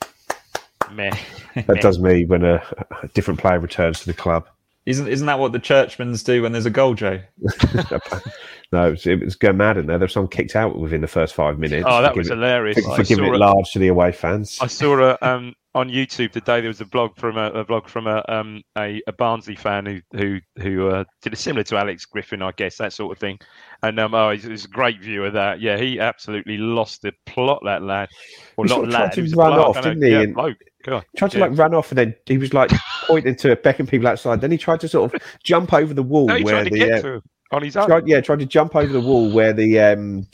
Meh. 0.91 1.15
That 1.55 1.81
does 1.81 1.99
me 1.99 2.25
when 2.25 2.43
a, 2.43 2.63
a 3.03 3.07
different 3.09 3.39
player 3.39 3.59
returns 3.59 3.99
to 4.01 4.05
the 4.05 4.13
club. 4.13 4.47
Isn't 4.85 5.07
isn't 5.07 5.25
that 5.25 5.39
what 5.39 5.51
the 5.51 5.59
churchmans 5.59 6.23
do 6.23 6.43
when 6.43 6.51
there's 6.51 6.67
a 6.67 6.71
goal, 6.71 6.93
Joe? 6.93 7.19
No, 8.75 8.87
it 8.87 8.91
was, 8.91 9.07
it 9.07 9.23
was 9.23 9.35
going 9.35 9.57
mad 9.57 9.77
in 9.77 9.87
there. 9.87 9.97
There 9.97 10.05
was 10.05 10.13
someone 10.13 10.29
kicked 10.29 10.55
out 10.55 10.77
within 10.77 11.01
the 11.01 11.07
first 11.07 11.33
five 11.33 11.57
minutes. 11.57 11.85
Oh, 11.87 12.01
that 12.01 12.15
was 12.15 12.27
giving- 12.27 12.41
hilarious. 12.41 12.77
For, 12.85 13.03
giving 13.03 13.25
it 13.25 13.33
a- 13.33 13.37
large 13.37 13.71
to 13.71 13.79
the 13.79 13.87
away 13.87 14.11
fans. 14.11 14.57
I 14.61 14.67
saw 14.67 14.99
a, 14.99 15.17
um, 15.21 15.53
on 15.73 15.89
YouTube 15.89 16.31
today. 16.31 16.59
There 16.61 16.69
was 16.69 16.81
a 16.81 16.85
blog 16.85 17.15
from 17.17 17.37
a, 17.37 17.47
a 17.51 17.63
blog 17.65 17.87
from 17.87 18.07
a, 18.07 18.23
um, 18.29 18.61
a 18.77 19.01
a 19.07 19.13
Barnsley 19.13 19.55
fan 19.55 19.85
who 19.85 19.99
who 20.13 20.39
who 20.61 20.87
uh, 20.89 21.03
did 21.21 21.33
it 21.33 21.37
similar 21.37 21.63
to 21.63 21.77
Alex 21.77 22.05
Griffin, 22.05 22.41
I 22.41 22.51
guess 22.57 22.77
that 22.77 22.93
sort 22.93 23.11
of 23.11 23.19
thing. 23.19 23.39
And 23.83 23.99
um, 23.99 24.13
oh, 24.13 24.31
he's, 24.31 24.43
he's 24.43 24.65
a 24.65 24.69
great 24.69 25.01
view 25.01 25.25
of 25.25 25.33
that. 25.33 25.59
Yeah, 25.61 25.77
he 25.77 25.99
absolutely 25.99 26.57
lost 26.57 27.01
the 27.01 27.13
plot. 27.25 27.61
That 27.65 27.81
lad, 27.83 28.09
well, 28.57 28.65
He 28.65 28.69
not 28.69 28.75
sort 28.75 28.85
of 28.87 28.91
tried 28.91 29.01
lad, 29.03 29.11
to 29.11 29.15
he 29.15 29.21
was 29.23 29.35
run 29.35 29.53
bloke, 29.53 29.67
off, 29.77 29.81
didn't 29.83 30.01
he? 30.03 30.09
Yeah, 30.11 30.19
And- 30.21 30.33
bloke. 30.35 30.57
God. 30.83 31.03
tried 31.17 31.31
to 31.31 31.39
Yeah. 31.39 31.45
like 31.47 31.57
run 31.57 31.73
off 31.73 31.89
and 31.91 31.97
then 31.97 32.15
he 32.27 32.37
was 32.37 32.53
like 32.53 32.69
pointing 33.07 33.35
to 33.37 33.55
beckoning 33.55 33.87
people 33.89 34.07
outside. 34.07 34.39
Then 34.41 34.51
he 34.51 34.57
tried 34.59 34.81
to 34.81 34.87
sort 34.87 35.13
of 35.15 35.21
jump 35.43 35.73
over 35.73 35.95
the 35.95 36.03
wall 36.03 36.27
No, 36.27 36.35
he 36.35 36.43
where 36.43 36.63
the 36.63 37.21
get 37.51 37.51
to 37.51 37.55
him 37.57 37.57
on 37.57 37.63
his 37.63 37.77
own. 37.77 37.87
tried, 37.87 38.07
yeah 38.07 38.21
tried 38.21 38.39
to 38.39 38.45
jump 38.45 38.75
over 38.75 38.91
the 38.91 39.01
wall 39.01 39.29
where 39.31 39.53
the 39.53 39.79
um 39.79 40.27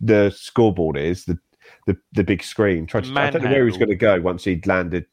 the 0.00 0.30
scoreboard 0.30 0.96
is 0.96 1.24
the 1.24 1.38
the, 1.86 1.96
the 2.12 2.24
big 2.24 2.42
screen. 2.42 2.84
Tried 2.86 3.04
to, 3.04 3.12
I 3.20 3.30
don't 3.30 3.42
know 3.44 3.50
where 3.50 3.60
he 3.60 3.64
was 3.70 3.76
going 3.76 3.88
to 3.90 3.94
go 3.94 4.20
once 4.20 4.42
he'd 4.44 4.66
landed. 4.66 5.06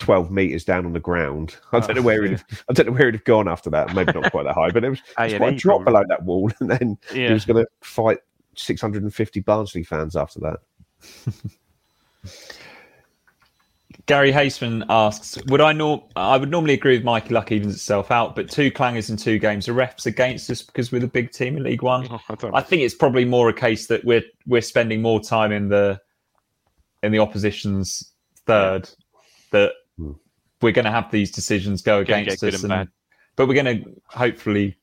12 0.00 0.30
meters 0.30 0.64
down 0.64 0.86
on 0.86 0.92
the 0.92 0.98
ground. 1.00 1.56
I 1.72 1.78
don't 1.80 1.90
Oh, 1.90 1.94
know 1.94 2.02
where 2.02 2.26
have, 2.26 2.44
I 2.68 2.72
don't 2.72 2.86
know 2.86 2.92
where 2.92 3.04
he'd 3.06 3.14
have 3.14 3.24
gone 3.24 3.48
after 3.48 3.70
that. 3.70 3.94
Maybe 3.94 4.12
not 4.12 4.30
quite 4.32 4.42
that 4.44 4.54
high, 4.54 4.70
but 4.70 4.82
it 4.82 4.90
was, 4.90 4.98
it 5.18 5.22
was 5.24 5.34
quite 5.34 5.54
a 5.54 5.56
drop 5.56 5.82
probably. 5.84 5.92
below 5.92 6.04
that 6.08 6.22
wall. 6.24 6.50
And 6.60 6.70
then 6.70 6.98
Yeah. 7.14 7.28
he 7.28 7.32
was 7.34 7.44
going 7.44 7.64
to 7.64 7.70
fight 7.82 8.18
650 8.56 9.40
Barnsley 9.40 9.84
fans 9.84 10.16
after 10.16 10.40
that. 10.40 10.58
Gary 14.06 14.32
Haseman 14.32 14.84
asks, 14.90 15.38
"Would 15.46 15.60
I 15.62 15.72
nor- 15.72 16.04
I 16.14 16.36
would 16.36 16.50
normally 16.50 16.74
agree 16.74 16.96
with 16.96 17.04
Mikey 17.04 17.32
Luck 17.32 17.50
evens 17.52 17.74
itself 17.74 18.10
out, 18.10 18.36
but 18.36 18.50
two 18.50 18.70
clangers 18.70 19.08
in 19.08 19.16
two 19.16 19.38
games, 19.38 19.64
the 19.66 19.72
refs 19.72 20.04
against 20.04 20.50
us 20.50 20.60
because 20.60 20.92
we're 20.92 20.98
the 21.00 21.06
big 21.08 21.30
team 21.32 21.56
in 21.56 21.62
League 21.62 21.82
One. 21.82 22.06
Oh, 22.10 22.20
I 22.28 22.58
I 22.58 22.62
think 22.62 22.82
it's 22.82 22.94
probably 22.94 23.24
more 23.24 23.48
a 23.48 23.54
case 23.54 23.86
that 23.86 24.04
we're 24.04 24.22
we're 24.46 24.60
spending 24.60 25.00
more 25.00 25.20
time 25.22 25.52
in 25.52 25.68
the 25.68 25.98
in 27.02 27.12
the 27.12 27.18
opposition's 27.18 28.12
third 28.46 28.88
that 29.52 29.72
Hmm. 29.96 30.12
we're 30.60 30.72
going 30.72 30.84
to 30.86 30.90
have 30.90 31.10
these 31.10 31.30
decisions 31.30 31.80
go 31.80 32.00
against 32.00 32.42
us, 32.42 32.62
and 32.62 32.68
bad. 32.68 32.88
but 33.36 33.46
we're 33.48 33.54
going 33.62 33.82
to 33.84 33.90
hopefully 34.08 34.76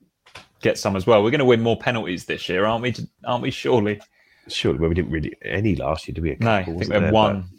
get 0.62 0.78
some 0.80 0.96
as 0.96 1.06
well. 1.06 1.24
We're 1.24 1.32
going 1.32 1.40
to 1.40 1.46
win 1.46 1.62
more 1.62 1.78
penalties 1.78 2.26
this 2.26 2.48
year, 2.50 2.66
aren't 2.66 2.82
we? 2.84 2.94
Aren't 3.26 3.42
we? 3.44 3.52
Surely, 3.52 4.00
Surely, 4.48 4.80
well, 4.80 4.90
we 4.90 4.96
didn't 4.96 5.12
really 5.12 5.34
any 5.44 5.76
last 5.76 6.08
year, 6.08 6.14
did 6.14 6.24
we? 6.24 6.32
A 6.32 6.38
no. 6.40 6.52
I 6.56 6.64
think 6.64 6.78
we 6.80 6.86
have 6.94 7.04
there? 7.04 7.12
one, 7.12 7.50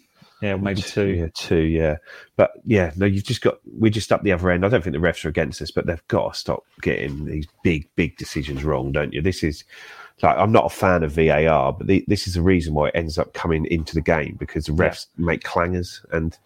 yeah, 0.42 0.56
maybe 0.56 0.82
two. 0.82 1.06
Yeah, 1.06 1.28
two, 1.34 1.60
yeah. 1.60 1.96
But 2.36 2.50
yeah, 2.64 2.90
no, 2.96 3.06
you've 3.06 3.24
just 3.24 3.42
got 3.42 3.58
we're 3.64 3.90
just 3.90 4.10
up 4.10 4.22
the 4.22 4.32
other 4.32 4.50
end. 4.50 4.66
I 4.66 4.68
don't 4.68 4.82
think 4.82 4.94
the 4.94 5.00
refs 5.00 5.24
are 5.24 5.28
against 5.28 5.62
us, 5.62 5.70
but 5.70 5.86
they've 5.86 6.06
got 6.08 6.34
to 6.34 6.38
stop 6.38 6.64
getting 6.80 7.24
these 7.24 7.46
big, 7.62 7.88
big 7.94 8.16
decisions 8.16 8.64
wrong, 8.64 8.90
don't 8.90 9.12
you? 9.12 9.22
This 9.22 9.44
is 9.44 9.62
like 10.20 10.36
I'm 10.36 10.50
not 10.50 10.66
a 10.66 10.68
fan 10.68 11.04
of 11.04 11.12
VAR, 11.12 11.72
but 11.72 11.86
the, 11.86 12.04
this 12.08 12.26
is 12.26 12.34
the 12.34 12.42
reason 12.42 12.74
why 12.74 12.88
it 12.88 12.96
ends 12.96 13.18
up 13.18 13.34
coming 13.34 13.66
into 13.66 13.94
the 13.94 14.00
game 14.00 14.36
because 14.38 14.66
the 14.66 14.72
refs 14.72 15.06
make 15.16 15.44
clangers 15.44 16.04
and 16.12 16.36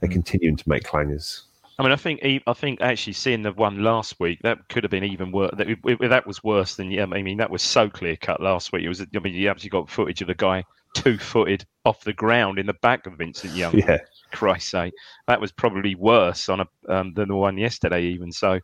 they're 0.00 0.10
mm. 0.10 0.14
continuing 0.14 0.56
to 0.56 0.68
make 0.68 0.82
clangers. 0.82 1.42
I 1.78 1.82
mean, 1.82 1.92
I 1.92 1.96
think 1.96 2.20
I 2.46 2.52
think 2.52 2.80
actually 2.80 3.14
seeing 3.14 3.42
the 3.42 3.52
one 3.52 3.82
last 3.82 4.18
week 4.18 4.40
that 4.42 4.68
could 4.68 4.84
have 4.84 4.90
been 4.90 5.04
even 5.04 5.30
worse. 5.32 5.52
That, 5.56 5.68
it- 5.68 5.78
it- 5.84 6.08
that 6.08 6.26
was 6.26 6.42
worse 6.42 6.74
than 6.74 6.90
yeah. 6.90 7.06
I 7.10 7.22
mean, 7.22 7.38
that 7.38 7.50
was 7.50 7.62
so 7.62 7.88
clear 7.88 8.16
cut 8.16 8.40
last 8.40 8.72
week. 8.72 8.84
It 8.84 8.88
was. 8.88 9.00
I 9.00 9.18
mean, 9.20 9.34
you 9.34 9.48
actually 9.48 9.70
got 9.70 9.88
footage 9.88 10.22
of 10.22 10.28
the 10.28 10.34
guy 10.34 10.64
two 10.94 11.18
footed 11.18 11.66
off 11.84 12.04
the 12.04 12.12
ground 12.12 12.58
in 12.58 12.66
the 12.66 12.74
back 12.74 13.06
of 13.06 13.14
Vincent 13.14 13.52
Young. 13.54 13.78
Yeah, 13.78 13.98
Christ's 14.32 14.70
sake, 14.70 14.94
that 15.26 15.40
was 15.40 15.52
probably 15.52 15.94
worse 15.94 16.48
on 16.48 16.60
a 16.60 16.66
um, 16.88 17.12
than 17.14 17.28
the 17.28 17.36
one 17.36 17.58
yesterday. 17.58 18.02
Even 18.02 18.32
so, 18.32 18.60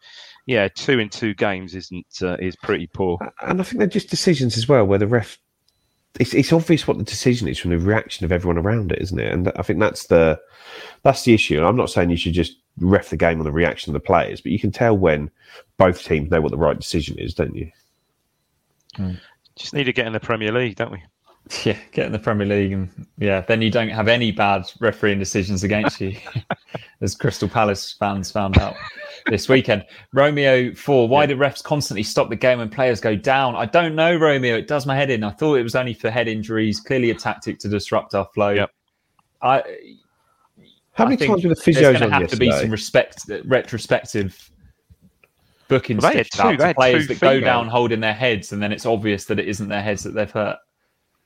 yeah, 0.46 0.68
two 0.68 0.98
in 0.98 1.08
two 1.08 1.34
games 1.34 1.74
isn't 1.74 2.06
uh, 2.22 2.36
is 2.38 2.56
pretty 2.56 2.86
poor. 2.86 3.18
And 3.42 3.60
I 3.60 3.64
think 3.64 3.78
they're 3.78 3.86
just 3.86 4.10
decisions 4.10 4.56
as 4.56 4.68
well, 4.68 4.84
where 4.84 4.98
the 4.98 5.06
ref. 5.06 5.38
It's, 6.18 6.34
it's 6.34 6.52
obvious 6.52 6.88
what 6.88 6.98
the 6.98 7.04
decision 7.04 7.46
is 7.46 7.56
from 7.56 7.70
the 7.70 7.78
reaction 7.78 8.24
of 8.24 8.32
everyone 8.32 8.58
around 8.58 8.90
it, 8.90 9.00
isn't 9.00 9.20
it? 9.20 9.32
And 9.32 9.52
I 9.54 9.62
think 9.62 9.78
that's 9.78 10.08
the 10.08 10.40
that's 11.02 11.22
the 11.22 11.34
issue. 11.34 11.56
And 11.56 11.66
I'm 11.66 11.76
not 11.76 11.88
saying 11.88 12.10
you 12.10 12.16
should 12.16 12.32
just 12.32 12.56
ref 12.78 13.10
the 13.10 13.16
game 13.16 13.38
on 13.38 13.44
the 13.44 13.52
reaction 13.52 13.90
of 13.90 13.94
the 13.94 14.04
players, 14.04 14.40
but 14.40 14.50
you 14.50 14.58
can 14.58 14.72
tell 14.72 14.96
when 14.96 15.30
both 15.76 16.02
teams 16.02 16.30
know 16.30 16.40
what 16.40 16.50
the 16.50 16.58
right 16.58 16.76
decision 16.76 17.16
is, 17.18 17.32
don't 17.32 17.54
you? 17.54 17.70
Just 19.54 19.74
need 19.74 19.84
to 19.84 19.92
get 19.92 20.06
in 20.06 20.12
the 20.12 20.20
Premier 20.20 20.52
League, 20.52 20.76
don't 20.76 20.92
we? 20.92 21.02
Yeah, 21.64 21.76
get 21.90 22.06
in 22.06 22.12
the 22.12 22.18
Premier 22.18 22.46
League, 22.46 22.72
and 22.72 22.88
yeah, 23.18 23.40
then 23.40 23.60
you 23.60 23.70
don't 23.70 23.88
have 23.88 24.06
any 24.06 24.30
bad 24.30 24.70
refereeing 24.78 25.18
decisions 25.18 25.64
against 25.64 26.00
you, 26.00 26.16
as 27.00 27.16
Crystal 27.16 27.48
Palace 27.48 27.96
fans 27.98 28.30
found 28.30 28.56
out 28.58 28.76
this 29.26 29.48
weekend. 29.48 29.84
Romeo 30.12 30.72
four. 30.74 31.08
Why 31.08 31.26
do 31.26 31.36
refs 31.36 31.62
constantly 31.62 32.04
stop 32.04 32.28
the 32.28 32.36
game 32.36 32.58
when 32.58 32.68
players 32.68 33.00
go 33.00 33.16
down? 33.16 33.56
I 33.56 33.66
don't 33.66 33.96
know, 33.96 34.16
Romeo. 34.16 34.56
It 34.56 34.68
does 34.68 34.86
my 34.86 34.94
head 34.94 35.10
in. 35.10 35.24
I 35.24 35.30
thought 35.30 35.56
it 35.56 35.64
was 35.64 35.74
only 35.74 35.92
for 35.92 36.08
head 36.08 36.28
injuries. 36.28 36.78
Clearly, 36.78 37.10
a 37.10 37.14
tactic 37.14 37.58
to 37.60 37.68
disrupt 37.68 38.14
our 38.14 38.28
flow. 38.32 38.50
Yep. 38.50 38.70
I. 39.42 39.62
How 40.92 41.04
many 41.04 41.16
think 41.16 41.30
times 41.32 41.44
were 41.44 41.54
the 41.54 41.60
there's 41.64 41.76
physios 41.76 41.98
going 41.98 42.02
on 42.04 42.10
to 42.10 42.14
have 42.14 42.30
to 42.30 42.36
be 42.36 42.52
some 42.52 42.70
respect, 42.70 43.28
retrospective 43.44 44.50
booking 45.68 45.96
Well, 45.96 46.12
they 46.12 46.18
had 46.18 46.26
stitched 46.26 46.40
two- 46.40 46.48
out 46.48 46.50
they 46.50 46.56
to 46.56 46.66
had 46.66 46.76
players 46.76 47.06
two 47.06 47.14
that 47.14 47.20
go 47.20 47.40
down 47.40 47.68
holding 47.68 48.00
their 48.00 48.14
heads, 48.14 48.52
and 48.52 48.62
then 48.62 48.70
it's 48.70 48.86
obvious 48.86 49.24
that 49.26 49.38
it 49.38 49.48
isn't 49.48 49.68
their 49.68 49.82
heads 49.82 50.04
that 50.04 50.14
they've 50.14 50.30
hurt. 50.30 50.58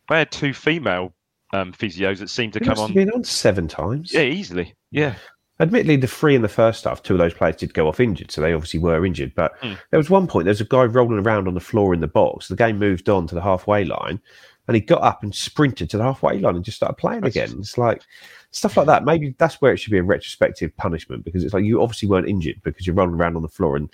They 0.08 0.18
had 0.18 0.30
two 0.30 0.52
female 0.52 1.14
um, 1.52 1.72
physios 1.72 2.18
that 2.18 2.30
seemed 2.30 2.52
to 2.54 2.58
He 2.58 2.64
come 2.64 2.78
on. 2.78 2.92
been 2.92 3.10
on 3.10 3.24
seven 3.24 3.68
times. 3.68 4.12
Yeah, 4.12 4.22
easily. 4.22 4.74
Yeah. 4.90 5.14
Admittedly, 5.60 5.96
the 5.96 6.08
three 6.08 6.34
in 6.34 6.42
the 6.42 6.48
first 6.48 6.82
half, 6.84 7.02
two 7.02 7.14
of 7.14 7.18
those 7.20 7.32
players 7.32 7.56
did 7.56 7.72
go 7.74 7.86
off 7.86 8.00
injured, 8.00 8.30
so 8.32 8.40
they 8.40 8.52
obviously 8.52 8.80
were 8.80 9.06
injured. 9.06 9.32
But 9.36 9.52
Hmm. 9.62 9.74
there 9.90 9.98
was 9.98 10.10
one 10.10 10.26
point, 10.26 10.46
there 10.46 10.50
was 10.50 10.60
a 10.60 10.64
guy 10.64 10.82
rolling 10.84 11.20
around 11.24 11.46
on 11.46 11.54
the 11.54 11.60
floor 11.60 11.94
in 11.94 12.00
the 12.00 12.08
box. 12.08 12.48
The 12.48 12.56
game 12.56 12.78
moved 12.78 13.08
on 13.08 13.28
to 13.28 13.34
the 13.36 13.40
halfway 13.40 13.84
line, 13.84 14.20
and 14.66 14.74
he 14.74 14.80
got 14.80 15.02
up 15.02 15.22
and 15.22 15.32
sprinted 15.32 15.90
to 15.90 15.96
the 15.96 16.02
halfway 16.02 16.38
line 16.40 16.56
and 16.56 16.64
just 16.64 16.78
started 16.78 16.94
playing 16.96 17.24
again. 17.24 17.54
It's 17.60 17.78
like 17.78 18.02
stuff 18.50 18.76
like 18.76 18.86
that. 18.86 19.04
Maybe 19.04 19.34
that's 19.38 19.60
where 19.62 19.72
it 19.72 19.76
should 19.78 19.92
be 19.92 19.98
a 19.98 20.02
retrospective 20.02 20.76
punishment 20.76 21.24
because 21.24 21.44
it's 21.44 21.54
like 21.54 21.64
you 21.64 21.80
obviously 21.82 22.08
weren't 22.08 22.28
injured 22.28 22.60
because 22.64 22.84
you're 22.86 22.96
rolling 22.96 23.14
around 23.14 23.36
on 23.36 23.42
the 23.42 23.48
floor, 23.48 23.76
and 23.76 23.88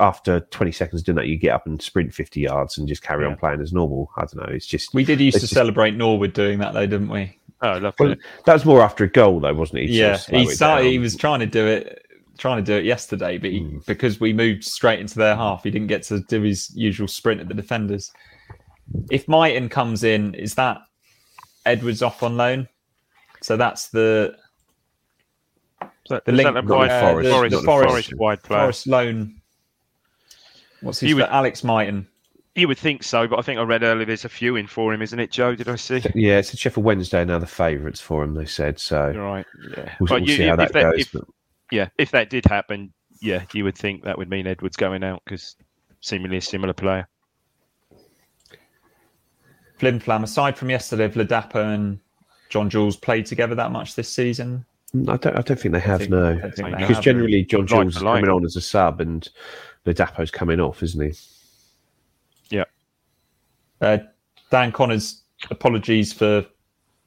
after 0.00 0.40
20 0.40 0.72
seconds 0.72 1.02
doing 1.02 1.16
that, 1.16 1.26
you 1.26 1.36
get 1.38 1.52
up 1.54 1.66
and 1.66 1.80
sprint 1.80 2.12
50 2.12 2.40
yards 2.40 2.76
and 2.78 2.86
just 2.86 3.02
carry 3.02 3.24
on 3.24 3.36
playing 3.36 3.60
as 3.60 3.72
normal. 3.72 4.10
I 4.16 4.20
don't 4.22 4.36
know. 4.36 4.52
It's 4.54 4.66
just 4.66 4.92
We 4.92 5.04
did 5.04 5.20
used 5.20 5.36
to 5.36 5.40
just- 5.42 5.54
celebrate 5.54 5.94
Norwood 5.96 6.32
doing 6.34 6.58
that, 6.58 6.74
though, 6.74 6.86
didn't 6.86 7.08
we? 7.08 7.38
Oh, 7.62 7.78
lovely. 7.78 8.08
well, 8.08 8.16
that 8.44 8.52
was 8.52 8.66
more 8.66 8.82
after 8.82 9.04
a 9.04 9.08
goal, 9.08 9.40
though, 9.40 9.54
wasn't 9.54 9.78
it? 9.80 9.88
He'd 9.88 9.98
sort 10.16 10.32
yeah, 10.32 10.40
of 10.40 10.48
he 10.48 10.54
started. 10.54 10.82
down. 10.84 10.92
He 10.92 10.98
was 10.98 11.16
trying 11.16 11.40
to 11.40 11.46
do 11.46 11.66
it, 11.66 12.04
trying 12.36 12.62
to 12.62 12.70
do 12.70 12.76
it 12.76 12.84
yesterday, 12.84 13.38
but 13.38 13.50
he, 13.50 13.60
Hmm. 13.60 13.78
because 13.86 14.20
we 14.20 14.34
moved 14.34 14.62
straight 14.64 15.00
into 15.00 15.14
their 15.16 15.34
half, 15.34 15.62
he 15.64 15.70
didn't 15.70 15.86
get 15.88 16.02
to 16.04 16.20
do 16.28 16.42
his 16.42 16.70
usual 16.76 17.08
sprint 17.08 17.40
at 17.40 17.48
the 17.48 17.54
defenders. 17.54 18.12
If 19.10 19.26
Mighten 19.26 19.70
comes 19.70 20.04
in, 20.04 20.34
is 20.34 20.54
that 20.56 20.78
Edwards 21.64 22.02
off 22.02 22.22
on 22.22 22.36
loan? 22.36 22.68
So 23.40 23.56
that's 23.56 23.88
the 23.88 24.36
Is 25.80 25.88
that, 26.10 26.24
the 26.26 26.32
is 26.32 26.36
link- 26.36 26.54
that 26.54 26.62
the 26.66 26.68
not 26.68 26.78
wide, 26.78 26.90
the 26.90 26.94
uh, 26.94 27.00
Forest, 27.00 27.24
the- 27.24 27.32
Forest, 27.32 27.50
the 27.56 27.62
Forest- 27.62 27.88
Forest 27.90 28.14
wide 28.16 28.42
player? 28.42 28.60
Forest 28.60 28.86
loan. 28.86 29.40
What's 30.80 31.00
his 31.00 31.10
You 31.10 31.16
would- 31.16 31.24
Alex 31.26 31.64
Mighten? 31.64 32.06
You 32.54 32.68
would 32.68 32.78
think 32.78 33.02
so, 33.02 33.28
but 33.28 33.38
I 33.38 33.42
think 33.42 33.58
I 33.60 33.64
read 33.64 33.82
earlier 33.82 34.06
there's 34.06 34.24
a 34.24 34.30
few 34.30 34.56
in 34.56 34.66
for 34.66 34.94
him, 34.94 35.02
isn't 35.02 35.20
it, 35.20 35.30
Joe? 35.30 35.54
Did 35.54 35.68
I 35.68 35.76
see? 35.76 36.02
Yeah, 36.14 36.38
it's 36.38 36.54
a 36.54 36.56
Sheffield 36.56 36.86
Wednesday 36.86 37.22
now, 37.22 37.38
the 37.38 37.46
favourites 37.46 38.00
for 38.00 38.24
him, 38.24 38.32
they 38.32 38.46
said. 38.46 38.78
So 38.80 39.10
right. 39.10 39.44
Yeah. 39.76 39.94
we'll, 40.00 40.08
we'll 40.20 40.20
you- 40.28 40.36
see 40.36 40.42
how 40.44 40.52
if 40.54 40.58
that, 40.58 40.72
that- 40.72 40.82
goes. 40.92 41.00
if- 41.00 41.12
but- 41.12 41.24
yeah, 41.70 41.88
if 41.98 42.10
that 42.12 42.30
did 42.30 42.46
happen, 42.46 42.92
yeah, 43.20 43.44
you 43.52 43.64
would 43.64 43.76
think 43.76 44.04
that 44.04 44.16
would 44.16 44.30
mean 44.30 44.46
Edwards 44.46 44.76
going 44.76 45.02
out 45.04 45.20
because 45.26 45.56
seemingly 46.00 46.38
a 46.38 46.40
similar 46.40 46.72
player. 46.72 47.06
Flim 49.78 49.98
Flam. 50.00 50.24
Aside 50.24 50.56
from 50.56 50.70
yesterday, 50.70 51.02
have 51.02 51.14
Ladapo 51.14 51.74
and 51.74 51.98
John 52.48 52.70
Jules 52.70 52.96
played 52.96 53.26
together 53.26 53.54
that 53.56 53.70
much 53.72 53.94
this 53.94 54.08
season? 54.08 54.64
I 55.08 55.16
don't, 55.16 55.36
I 55.36 55.42
don't 55.42 55.58
think 55.60 55.72
they 55.74 55.80
have, 55.80 55.98
think- 56.00 56.10
no. 56.10 56.28
I 56.42 56.50
think 56.50 56.56
they 56.56 56.70
Because 56.70 56.96
have. 56.96 57.04
generally, 57.04 57.44
John 57.44 57.60
Like 57.62 57.68
Jules 57.68 57.96
is 57.96 58.02
coming 58.02 58.30
on 58.30 58.44
as 58.44 58.56
a 58.56 58.60
sub 58.62 59.00
and 59.00 59.28
Ladapo's 59.86 60.30
coming 60.30 60.60
off, 60.60 60.82
isn't 60.82 61.00
he? 61.00 61.12
Uh, 63.80 63.98
Dan 64.50 64.72
Connors, 64.72 65.22
apologies 65.50 66.12
for 66.12 66.44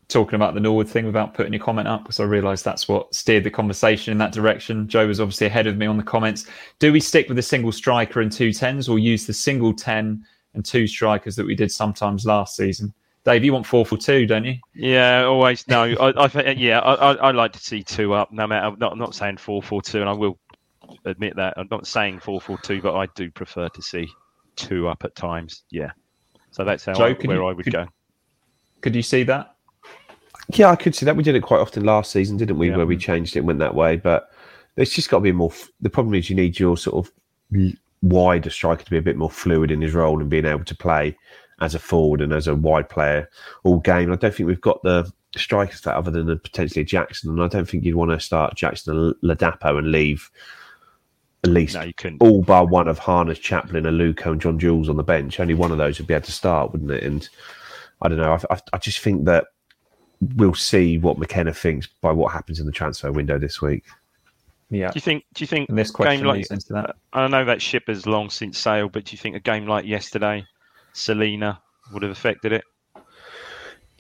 talking 0.08 0.36
about 0.36 0.54
the 0.56 0.60
Norwood 0.60 0.88
thing 0.90 1.06
without 1.06 1.34
putting 1.34 1.54
your 1.54 1.62
comment 1.64 1.88
up 1.88 2.04
because 2.04 2.20
I 2.20 2.24
realised 2.24 2.66
that's 2.66 2.88
what 2.88 3.14
steered 3.14 3.44
the 3.44 3.52
conversation 3.52 4.12
in 4.12 4.18
that 4.20 4.32
direction. 4.32 4.88
Joe 4.88 5.08
was 5.08 5.20
obviously 5.20 5.48
ahead 5.48 5.68
of 5.68 5.78
me 5.78 5.86
on 5.86 5.98
the 5.98 6.04
comments. 6.04 6.48
Do 6.80 6.92
we 6.92 7.00
stick 7.00 7.30
with 7.30 7.38
a 7.38 7.44
single 7.44 7.72
striker 7.72 8.22
and 8.22 8.32
two 8.32 8.52
tens 8.52 8.90
or 8.90 8.98
use 9.00 9.26
the 9.28 9.34
single 9.34 9.74
10 9.74 10.24
and 10.56 10.66
two 10.66 10.88
strikers 10.88 11.36
that 11.36 11.46
we 11.46 11.56
did 11.56 11.72
sometimes 11.72 12.26
last 12.26 12.56
season? 12.56 12.94
Dave, 13.24 13.44
you 13.44 13.54
want 13.54 13.68
4 13.68 13.86
for 13.86 13.98
2, 13.98 14.26
don't 14.26 14.46
you? 14.46 14.56
Yeah, 14.74 15.24
always. 15.26 15.68
No, 15.68 15.84
I, 15.84 16.24
I 16.24 16.28
think- 16.28 16.60
yeah, 16.60 16.80
I, 16.80 16.94
I, 16.94 17.14
I 17.16 17.32
like 17.32 17.52
to 17.54 17.60
see 17.60 17.84
two 17.84 18.14
up. 18.14 18.32
No 18.32 18.48
matter, 18.48 18.66
I'm 18.68 18.80
not, 18.80 18.94
I'm 18.94 18.98
not 19.00 19.14
saying 19.14 19.38
four 19.38 19.62
four 19.62 19.82
two, 19.82 20.00
and 20.00 20.10
I 20.10 20.14
will 20.14 20.40
admit 21.06 21.36
that 21.36 21.54
I'm 21.58 21.68
not 21.72 21.88
saying 21.88 22.20
four 22.20 22.40
four 22.42 22.58
two, 22.60 22.82
but 22.82 22.96
I 22.96 23.08
do 23.16 23.30
prefer 23.32 23.70
to 23.70 23.82
see 23.82 24.08
two 24.56 24.88
up 24.88 25.04
at 25.04 25.16
times. 25.16 25.64
Yeah, 25.72 25.92
so 26.52 26.64
that's 26.64 26.86
how 26.86 26.94
Joe, 26.94 27.06
I, 27.06 27.14
where 27.28 27.38
you- 27.38 27.46
I 27.46 27.54
would 27.54 27.64
could- 27.64 27.74
go. 27.74 27.88
Could 28.82 28.96
you 28.96 29.02
see 29.04 29.24
that? 29.24 29.56
Yeah, 30.54 30.70
I 30.72 30.76
could 30.76 30.96
see 30.96 31.06
that. 31.06 31.16
We 31.16 31.24
did 31.24 31.36
it 31.36 31.42
quite 31.44 31.60
often 31.60 31.84
last 31.84 32.12
season, 32.12 32.38
didn't 32.38 32.58
we? 32.58 32.70
Yeah. 32.70 32.78
Where 32.78 32.86
we 32.86 32.98
changed 32.98 33.36
it 33.36 33.40
and 33.40 33.48
went 33.48 33.60
that 33.60 33.76
way. 33.76 33.98
But 33.98 34.30
there's 34.76 34.90
just 34.90 35.10
got 35.10 35.18
to 35.18 35.22
be 35.24 35.32
more. 35.32 35.52
f- 35.52 35.70
The 35.82 35.90
problem 35.90 36.16
is 36.16 36.30
you 36.30 36.36
need 36.36 36.58
your 36.58 36.78
sort 36.78 37.06
of 37.06 37.12
l- 37.56 37.72
wider 38.02 38.50
striker 38.50 38.84
to 38.86 38.90
be 38.90 38.98
a 38.98 39.02
bit 39.02 39.18
more 39.18 39.30
fluid 39.30 39.70
in 39.70 39.82
his 39.82 39.94
role 39.94 40.20
and 40.22 40.30
being 40.30 40.46
able 40.46 40.64
to 40.64 40.76
play 40.76 41.16
as 41.62 41.76
a 41.76 41.80
forward 41.80 42.22
and 42.22 42.32
as 42.34 42.48
a 42.48 42.56
wide 42.56 42.88
player 42.90 43.30
all 43.64 43.80
game. 43.80 44.12
I 44.12 44.16
don't 44.16 44.34
think 44.34 44.48
we've 44.48 44.62
got 44.62 44.82
the 44.82 45.12
strikers 45.36 45.82
that 45.82 45.96
other 45.96 46.10
than 46.10 46.40
potentially 46.40 46.86
Jackson. 46.86 47.30
And 47.32 47.44
I 47.44 47.48
don't 47.50 47.68
think 47.70 47.84
you'd 47.84 47.96
want 47.96 48.12
to 48.12 48.20
start 48.20 48.56
Jackson 48.56 48.98
and 48.98 49.16
Ladapo 49.22 49.78
and 49.78 49.92
leave 49.92 50.32
at 51.44 51.50
least 51.52 51.76
No, 51.76 51.82
you 51.82 51.94
couldn't. 51.94 52.22
all 52.22 52.42
bar 52.42 52.66
one 52.66 52.88
of 52.88 53.00
Harness, 53.00 53.40
Chaplin, 53.40 53.86
and 53.86 54.00
Aluko 54.00 54.28
and 54.32 54.42
John 54.42 54.60
Jules 54.60 54.90
on 54.90 54.98
the 54.98 55.04
bench. 55.04 55.40
Only 55.40 55.54
one 55.54 55.72
of 55.72 55.78
those 55.78 55.98
would 55.98 56.08
be 56.08 56.14
able 56.14 56.26
to 56.26 56.32
start, 56.32 56.72
wouldn't 56.72 56.92
it? 56.92 57.04
And 57.04 57.28
I 58.02 58.10
don't 58.10 58.18
know. 58.18 58.34
I, 58.34 58.54
I, 58.54 58.60
I 58.74 58.78
just 58.78 59.00
think 59.00 59.26
that 59.26 59.46
we'll 60.36 60.54
see 60.54 60.98
what 60.98 61.18
McKenna 61.18 61.54
thinks 61.54 61.88
by 62.02 62.12
what 62.12 62.34
happens 62.34 62.60
in 62.60 62.66
the 62.66 62.72
transfer 62.72 63.12
window 63.12 63.40
this 63.40 63.62
week. 63.62 63.86
Yeah. 64.70 64.90
Do 64.90 64.94
you 64.96 65.02
think? 65.02 65.24
Do 65.34 65.44
you 65.44 65.48
think 65.48 65.70
And 65.70 65.78
this 65.78 65.92
question 65.92 66.20
game 66.20 66.28
like 66.28 66.52
into 66.52 66.74
that. 66.74 66.90
Uh, 66.90 66.94
I 67.14 67.28
know 67.28 67.46
that 67.46 67.62
ship 67.62 67.84
has 67.88 68.06
long 68.06 68.30
since 68.30 68.58
sailed, 68.58 68.92
but 68.92 69.06
do 69.06 69.14
you 69.14 69.18
think 69.18 69.36
a 69.36 69.40
game 69.40 69.66
like 69.66 69.86
yesterday, 69.86 70.46
Celina 70.94 71.60
would 71.92 72.04
have 72.04 72.12
affected 72.12 72.52
it? 72.52 72.64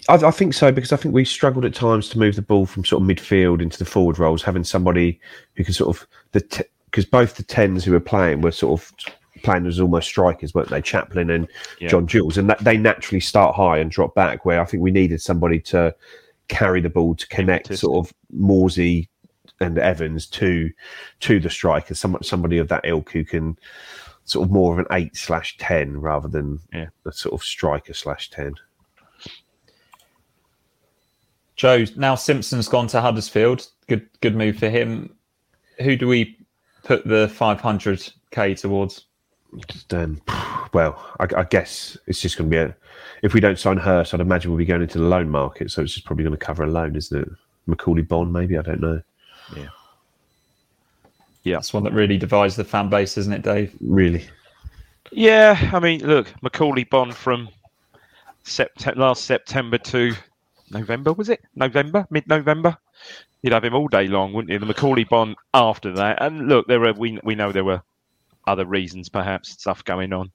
I, 0.07 0.15
I 0.15 0.31
think 0.31 0.53
so 0.53 0.71
because 0.71 0.93
I 0.93 0.97
think 0.97 1.13
we 1.13 1.25
struggled 1.25 1.65
at 1.65 1.73
times 1.73 2.09
to 2.09 2.19
move 2.19 2.35
the 2.35 2.41
ball 2.41 2.65
from 2.65 2.85
sort 2.85 3.01
of 3.01 3.07
midfield 3.07 3.61
into 3.61 3.79
the 3.79 3.85
forward 3.85 4.19
roles, 4.19 4.43
having 4.43 4.63
somebody 4.63 5.19
who 5.55 5.63
can 5.63 5.73
sort 5.73 5.95
of 5.95 6.07
the 6.31 6.65
because 6.89 7.05
both 7.05 7.35
the 7.35 7.43
tens 7.43 7.83
who 7.83 7.91
were 7.91 7.99
playing 7.99 8.41
were 8.41 8.51
sort 8.51 8.79
of 8.81 8.91
playing 9.43 9.65
as 9.67 9.79
almost 9.79 10.07
strikers, 10.07 10.53
weren't 10.53 10.69
they? 10.69 10.81
Chaplin 10.81 11.29
and 11.29 11.47
Yeah. 11.79 11.89
John 11.89 12.07
Jules, 12.07 12.37
and 12.37 12.49
that 12.49 12.59
they 12.59 12.77
naturally 12.77 13.19
start 13.21 13.55
high 13.55 13.77
and 13.77 13.89
drop 13.91 14.15
back. 14.15 14.45
Where 14.45 14.61
I 14.61 14.65
think 14.65 14.83
we 14.83 14.91
needed 14.91 15.21
somebody 15.21 15.59
to 15.61 15.95
carry 16.47 16.81
the 16.81 16.89
ball 16.89 17.15
to 17.15 17.27
connect 17.27 17.73
sort 17.77 18.05
of 18.07 18.13
Morsy 18.35 19.07
and 19.61 19.77
Evans 19.77 20.25
to 20.27 20.69
to 21.21 21.39
the 21.39 21.49
striker, 21.49 21.93
some, 21.93 22.17
somebody 22.21 22.57
of 22.57 22.67
that 22.69 22.81
ilk 22.85 23.11
who 23.11 23.23
can 23.23 23.57
sort 24.25 24.45
of 24.45 24.51
more 24.51 24.73
of 24.73 24.79
an 24.79 24.85
eight 24.91 25.15
slash 25.15 25.57
ten 25.57 25.99
rather 25.99 26.27
than 26.27 26.59
Yeah. 26.73 26.87
a 27.05 27.11
sort 27.11 27.33
of 27.33 27.43
striker 27.43 27.93
slash 27.93 28.29
ten. 28.29 28.55
Joe, 31.55 31.85
now 31.97 32.15
Simpson's 32.15 32.69
gone 32.69 32.87
to 32.87 33.01
Huddersfield. 33.01 33.67
Good 33.87 34.07
good 34.21 34.35
move 34.35 34.57
for 34.57 34.69
him. 34.69 35.13
Who 35.81 35.95
do 35.95 36.07
we 36.07 36.37
put 36.83 37.05
the 37.07 37.27
500k 37.27 38.59
towards? 38.59 39.05
Just, 39.67 39.93
um, 39.93 40.21
well, 40.73 41.03
I, 41.19 41.27
I 41.37 41.43
guess 41.45 41.97
it's 42.05 42.21
just 42.21 42.37
going 42.37 42.49
to 42.49 42.55
be 42.55 42.59
a. 42.61 42.75
If 43.23 43.33
we 43.33 43.39
don't 43.39 43.57
sign 43.57 43.77
Hirst, 43.77 44.13
I'd 44.13 44.19
imagine 44.19 44.51
we'll 44.51 44.57
be 44.59 44.65
going 44.65 44.81
into 44.83 44.99
the 44.99 45.05
loan 45.05 45.29
market, 45.29 45.71
so 45.71 45.81
it's 45.81 45.93
just 45.93 46.05
probably 46.05 46.23
going 46.23 46.37
to 46.37 46.45
cover 46.45 46.63
a 46.63 46.67
loan, 46.67 46.95
isn't 46.95 47.19
it? 47.21 47.27
Macauley 47.67 48.07
Bonne, 48.07 48.31
maybe 48.31 48.57
I 48.57 48.61
don't 48.61 48.79
know. 48.81 49.01
Yeah, 49.55 49.67
yeah, 51.43 51.55
that's 51.55 51.73
one 51.73 51.83
that 51.83 51.93
really 51.93 52.17
divides 52.17 52.55
the 52.55 52.63
fan 52.63 52.89
base, 52.89 53.17
isn't 53.17 53.33
it, 53.33 53.41
Dave? 53.41 53.75
Really, 53.81 54.25
Yeah, 55.11 55.71
I 55.73 55.79
mean, 55.79 56.05
look, 56.05 56.31
Macauley 56.43 56.87
Bonne 56.87 57.11
from 57.11 57.49
sept- 58.45 58.95
last 58.95 59.25
September 59.25 59.77
to 59.79 60.13
November, 60.71 61.13
was 61.13 61.29
it? 61.29 61.41
November, 61.55 62.05
mid-November. 62.11 62.77
You'd 63.41 63.53
have 63.53 63.63
him 63.63 63.75
all 63.75 63.87
day 63.87 64.07
long, 64.07 64.33
wouldn't 64.33 64.51
you? 64.51 64.59
The 64.59 64.73
Macauley 64.73 65.07
Bonne 65.07 65.35
after 65.53 65.93
that, 65.93 66.21
and 66.21 66.47
look, 66.47 66.67
there 66.67 66.79
were 66.79 66.93
we 66.93 67.19
we 67.23 67.35
know 67.35 67.51
there 67.51 67.63
were 67.63 67.81
other 68.47 68.65
reasons, 68.65 69.09
perhaps 69.09 69.51
stuff 69.51 69.83
going 69.83 70.13
on. 70.13 70.31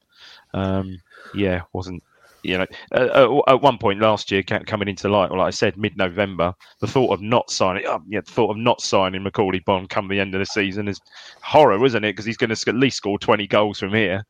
Um, 0.55 0.99
yeah, 1.35 1.63
wasn't 1.73 2.03
you 2.45 2.59
know, 2.59 2.67
uh, 2.93 3.41
at 3.49 3.63
one 3.63 3.79
point 3.79 4.01
last 4.01 4.31
year, 4.31 4.43
coming 4.43 4.87
into 4.87 5.09
light, 5.09 5.31
like 5.31 5.41
I 5.47 5.51
said, 5.51 5.79
mid-November, 5.79 6.55
the 6.81 6.87
thought 6.87 7.13
of 7.13 7.23
not 7.23 7.51
signing, 7.51 7.85
oh, 7.87 8.03
yeah, 8.07 8.21
the 8.21 8.31
thought 8.31 8.51
of 8.51 8.59
not 8.59 8.83
signing 8.83 9.25
Macauley 9.25 9.65
Bonne 9.65 9.89
come 9.89 10.09
the 10.09 10.21
end 10.21 10.35
of 10.35 10.41
the 10.41 10.47
season 10.47 10.87
is 10.87 11.01
horror, 11.43 11.83
isn't 11.85 12.05
it? 12.05 12.13
Because 12.13 12.27
he's 12.27 12.37
going 12.37 12.55
to 12.55 12.69
at 12.69 12.75
least 12.75 12.99
score 12.99 13.19
twenty 13.19 13.47
goals 13.47 13.79
from 13.81 13.95
here, 13.95 14.25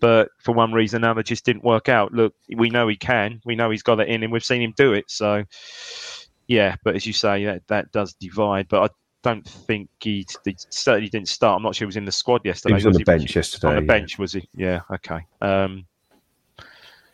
but 0.00 0.28
for 0.38 0.52
one 0.52 0.72
reason 0.72 1.02
or 1.02 1.06
another, 1.06 1.22
just 1.24 1.44
didn't 1.44 1.64
work 1.64 1.88
out. 1.88 2.12
Look, 2.12 2.34
we 2.54 2.70
know 2.70 2.86
he 2.86 2.96
can, 2.96 3.40
we 3.44 3.56
know 3.56 3.70
he's 3.70 3.82
got 3.82 4.00
it 4.00 4.08
in, 4.08 4.22
and 4.22 4.32
we've 4.32 4.44
seen 4.44 4.62
him 4.62 4.74
do 4.76 4.92
it. 4.92 5.10
So, 5.10 5.44
yeah, 6.48 6.76
but 6.84 6.96
as 6.96 7.06
you 7.06 7.12
say, 7.12 7.44
that 7.44 7.66
that 7.68 7.92
does 7.92 8.14
divide. 8.14 8.68
But 8.68 8.90
I 8.90 8.94
don't 9.22 9.46
think 9.46 9.88
he, 10.00 10.26
he 10.44 10.56
certainly 10.70 11.08
didn't 11.08 11.28
start. 11.28 11.56
I'm 11.56 11.62
not 11.62 11.74
sure 11.74 11.86
he 11.86 11.86
was 11.86 11.96
in 11.96 12.04
the 12.04 12.12
squad 12.12 12.42
yesterday. 12.44 12.72
He 12.72 12.74
was, 12.74 12.84
was 12.84 12.96
on 12.96 13.00
the 13.00 13.04
bench 13.04 13.34
yesterday. 13.34 13.68
On 13.68 13.74
the 13.74 13.80
yeah. 13.82 13.86
bench, 13.86 14.18
was 14.18 14.32
he? 14.32 14.48
Yeah, 14.54 14.80
okay. 14.90 15.20
Um, 15.40 15.86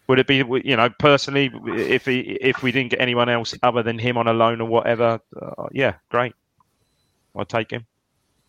would 0.09 0.18
it 0.18 0.26
be, 0.26 0.45
you 0.64 0.76
know, 0.76 0.91
personally, 0.99 1.51
if 1.66 2.05
he, 2.05 2.20
if 2.20 2.62
we 2.62 2.72
didn't 2.72 2.91
get 2.91 3.01
anyone 3.01 3.28
else 3.28 3.55
other 3.62 3.83
than 3.83 3.99
him 3.99 4.18
on 4.18 4.28
a 4.28 4.33
loan 4.33 4.61
or 4.61 4.68
whatever, 4.68 5.20
uh, 5.41 5.68
yeah, 5.72 5.95
great. 6.11 6.35
I'd 7.35 7.49
take 7.49 7.70
him. 7.70 7.87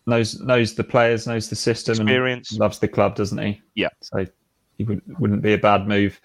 Knows 0.06 0.38
knows 0.40 0.74
the 0.74 0.84
players, 0.84 1.26
knows 1.26 1.48
the 1.48 1.56
system, 1.56 1.94
experience, 1.94 2.52
loves 2.58 2.78
the 2.78 2.88
club, 2.88 3.16
doesn't 3.16 3.38
he? 3.38 3.62
Yeah. 3.74 3.88
So 4.02 4.26
he 4.76 4.84
would, 4.84 5.00
wouldn't 5.18 5.40
be 5.40 5.54
a 5.54 5.58
bad 5.58 5.88
move. 5.88 6.20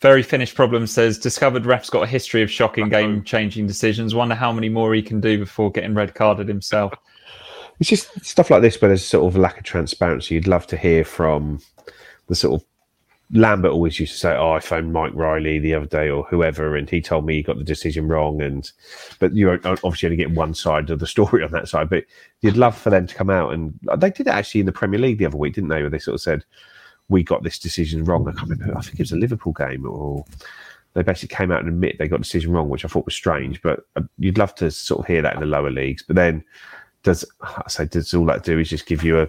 Very 0.00 0.22
finished 0.22 0.54
problem 0.54 0.86
says 0.86 1.18
discovered 1.18 1.66
ref's 1.66 1.90
got 1.90 2.04
a 2.04 2.06
history 2.06 2.42
of 2.42 2.50
shocking 2.50 2.88
game 2.88 3.24
changing 3.24 3.66
decisions. 3.66 4.14
Wonder 4.14 4.36
how 4.36 4.52
many 4.52 4.68
more 4.68 4.94
he 4.94 5.02
can 5.02 5.20
do 5.20 5.38
before 5.38 5.72
getting 5.72 5.94
red 5.94 6.14
carded 6.14 6.48
himself. 6.48 6.92
It's 7.80 7.90
just 7.90 8.24
stuff 8.26 8.50
like 8.50 8.60
this 8.60 8.82
where 8.82 8.88
there's 8.88 9.04
sort 9.04 9.24
of 9.24 9.36
a 9.36 9.40
lack 9.40 9.56
of 9.56 9.62
transparency. 9.62 10.34
You'd 10.34 10.48
love 10.48 10.66
to 10.66 10.76
hear 10.76 11.04
from 11.04 11.60
the 12.26 12.34
sort 12.34 12.60
of 12.60 12.66
Lambert 13.30 13.72
always 13.72 14.00
used 14.00 14.12
to 14.14 14.18
say, 14.18 14.34
"Oh, 14.34 14.52
I 14.52 14.60
phoned 14.60 14.92
Mike 14.92 15.12
Riley 15.14 15.58
the 15.58 15.74
other 15.74 15.86
day 15.86 16.08
or 16.08 16.24
whoever, 16.24 16.76
and 16.76 16.88
he 16.88 17.02
told 17.02 17.26
me 17.26 17.36
he 17.36 17.42
got 17.42 17.58
the 17.58 17.64
decision 17.64 18.08
wrong." 18.08 18.40
And 18.40 18.70
but 19.18 19.34
you 19.34 19.50
obviously 19.50 20.06
only 20.06 20.16
get 20.16 20.30
one 20.30 20.54
side 20.54 20.90
of 20.90 20.98
the 20.98 21.06
story 21.14 21.44
on 21.44 21.52
that 21.52 21.68
side. 21.68 21.90
But 21.90 22.04
you'd 22.40 22.56
love 22.56 22.76
for 22.76 22.90
them 22.90 23.06
to 23.06 23.14
come 23.14 23.30
out 23.30 23.52
and 23.52 23.78
they 23.98 24.10
did 24.10 24.26
it 24.26 24.30
actually 24.30 24.60
in 24.60 24.66
the 24.66 24.72
Premier 24.72 24.98
League 24.98 25.18
the 25.18 25.26
other 25.26 25.36
week, 25.36 25.54
didn't 25.54 25.70
they? 25.70 25.82
Where 25.82 25.90
they 25.90 25.98
sort 25.98 26.14
of 26.14 26.20
said, 26.20 26.44
"We 27.08 27.22
got 27.22 27.42
this 27.42 27.58
decision 27.58 28.04
wrong." 28.04 28.28
I 28.28 28.32
can't 28.32 28.50
remember. 28.50 28.76
I 28.76 28.80
think 28.80 28.94
it 28.94 29.02
was 29.02 29.12
a 29.12 29.16
Liverpool 29.16 29.52
game, 29.52 29.86
or 29.86 30.24
they 30.94 31.02
basically 31.02 31.34
came 31.34 31.52
out 31.52 31.60
and 31.60 31.68
admit 31.68 31.96
they 31.98 32.08
got 32.08 32.18
the 32.18 32.24
decision 32.24 32.52
wrong, 32.52 32.68
which 32.68 32.84
I 32.84 32.88
thought 32.88 33.04
was 33.04 33.14
strange. 33.14 33.62
But 33.62 33.80
uh, 33.96 34.02
you'd 34.18 34.38
love 34.38 34.54
to 34.56 34.70
sort 34.70 35.00
of 35.00 35.06
hear 35.06 35.22
that 35.22 35.34
in 35.34 35.40
the 35.40 35.46
lower 35.46 35.70
leagues. 35.70 36.02
But 36.02 36.16
then 36.16 36.44
does 37.02 37.24
I 37.40 37.68
say 37.68 37.86
does 37.86 38.14
all 38.14 38.24
that 38.26 38.44
do 38.44 38.58
is 38.58 38.68
just 38.68 38.86
give 38.86 39.04
you 39.04 39.20
a 39.20 39.28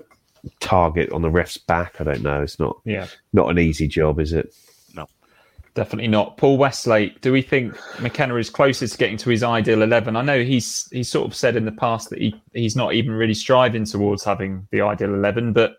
target 0.60 1.12
on 1.12 1.22
the 1.22 1.30
ref's 1.30 1.58
back. 1.58 2.00
I 2.00 2.04
don't 2.04 2.24
know. 2.24 2.42
It's 2.42 2.60
not 2.60 2.80
yeah 2.86 3.08
not 3.34 3.50
an 3.50 3.60
easy 3.60 3.88
job, 3.88 4.20
is 4.20 4.34
it? 4.34 4.54
No, 4.96 5.08
definitely 5.76 6.08
not. 6.08 6.38
Paul 6.38 6.58
Westlake, 6.58 7.22
do 7.22 7.32
we 7.32 7.42
think 7.42 7.78
McKenna 8.00 8.36
is 8.36 8.50
closest 8.50 8.94
to 8.94 9.00
getting 9.00 9.18
to 9.18 9.30
his 9.30 9.44
ideal 9.44 9.82
eleven? 9.82 10.16
I 10.16 10.22
know 10.22 10.44
he's 10.44 10.90
he's 10.92 11.10
sort 11.10 11.28
of 11.28 11.36
said 11.36 11.56
in 11.56 11.66
the 11.66 11.72
past 11.72 12.10
that 12.10 12.20
he 12.20 12.42
he's 12.54 12.76
not 12.76 12.94
even 12.94 13.12
really 13.12 13.34
striving 13.34 13.86
towards 13.86 14.24
having 14.24 14.68
the 14.72 14.82
ideal 14.82 15.14
eleven, 15.14 15.54
but 15.54 15.78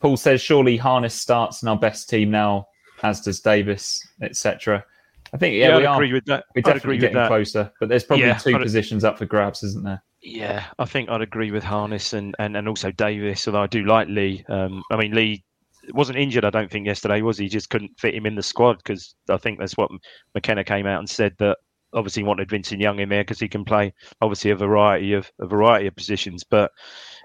Paul 0.00 0.16
says 0.16 0.40
surely 0.40 0.76
Harness 0.76 1.14
starts 1.14 1.62
in 1.62 1.68
our 1.68 1.78
best 1.78 2.08
team 2.08 2.30
now, 2.30 2.66
as 3.02 3.20
does 3.20 3.40
Davis, 3.40 4.06
etc. 4.22 4.84
I 5.32 5.36
think 5.36 5.54
yeah, 5.56 5.68
yeah 5.68 5.76
we 5.78 5.82
I'd 5.84 5.88
are. 5.88 5.96
Agree 5.96 6.12
with 6.12 6.24
that. 6.26 6.44
We're 6.54 6.62
definitely 6.62 6.98
getting 6.98 7.26
closer, 7.26 7.70
but 7.80 7.88
there's 7.88 8.04
probably 8.04 8.26
Yeah, 8.26 8.38
two 8.38 8.54
I'd- 8.54 8.62
positions 8.64 9.04
up 9.04 9.18
for 9.18 9.26
grabs, 9.26 9.62
isn't 9.62 9.84
there? 9.84 10.02
Yeah, 10.20 10.64
I 10.80 10.84
think 10.84 11.10
I'd 11.10 11.20
agree 11.22 11.52
with 11.52 11.62
Harness 11.62 12.12
and, 12.12 12.34
and, 12.40 12.56
and 12.56 12.66
also 12.68 12.90
Davis, 12.90 13.46
although 13.46 13.62
I 13.62 13.66
do 13.68 13.84
like 13.84 14.08
Leigh. 14.08 14.44
Um, 14.48 14.82
I 14.90 14.96
mean, 14.96 15.12
Leigh 15.14 15.44
wasn't 15.92 16.18
injured, 16.18 16.44
I 16.44 16.50
don't 16.50 16.68
think, 16.70 16.86
yesterday, 16.86 17.22
was 17.22 17.38
he? 17.38 17.44
He 17.44 17.48
Just 17.48 17.70
couldn't 17.70 17.92
fit 18.00 18.14
him 18.16 18.26
in 18.26 18.34
the 18.34 18.42
squad 18.42 18.78
because 18.78 19.14
I 19.28 19.36
think 19.36 19.60
that's 19.60 19.76
what 19.76 19.90
McKenna 20.34 20.64
came 20.64 20.86
out 20.86 20.98
and 20.98 21.08
said 21.08 21.34
that 21.38 21.58
obviously 21.94 22.22
he 22.22 22.26
wanted 22.26 22.50
Vincent 22.50 22.80
Young 22.80 22.98
in 22.98 23.08
there 23.08 23.22
because 23.22 23.38
he 23.38 23.48
can 23.48 23.64
play 23.64 23.94
obviously 24.20 24.50
a 24.50 24.56
variety 24.56 25.12
of 25.12 25.30
a 25.40 25.46
variety 25.46 25.86
of 25.86 25.94
positions. 25.94 26.42
But 26.42 26.72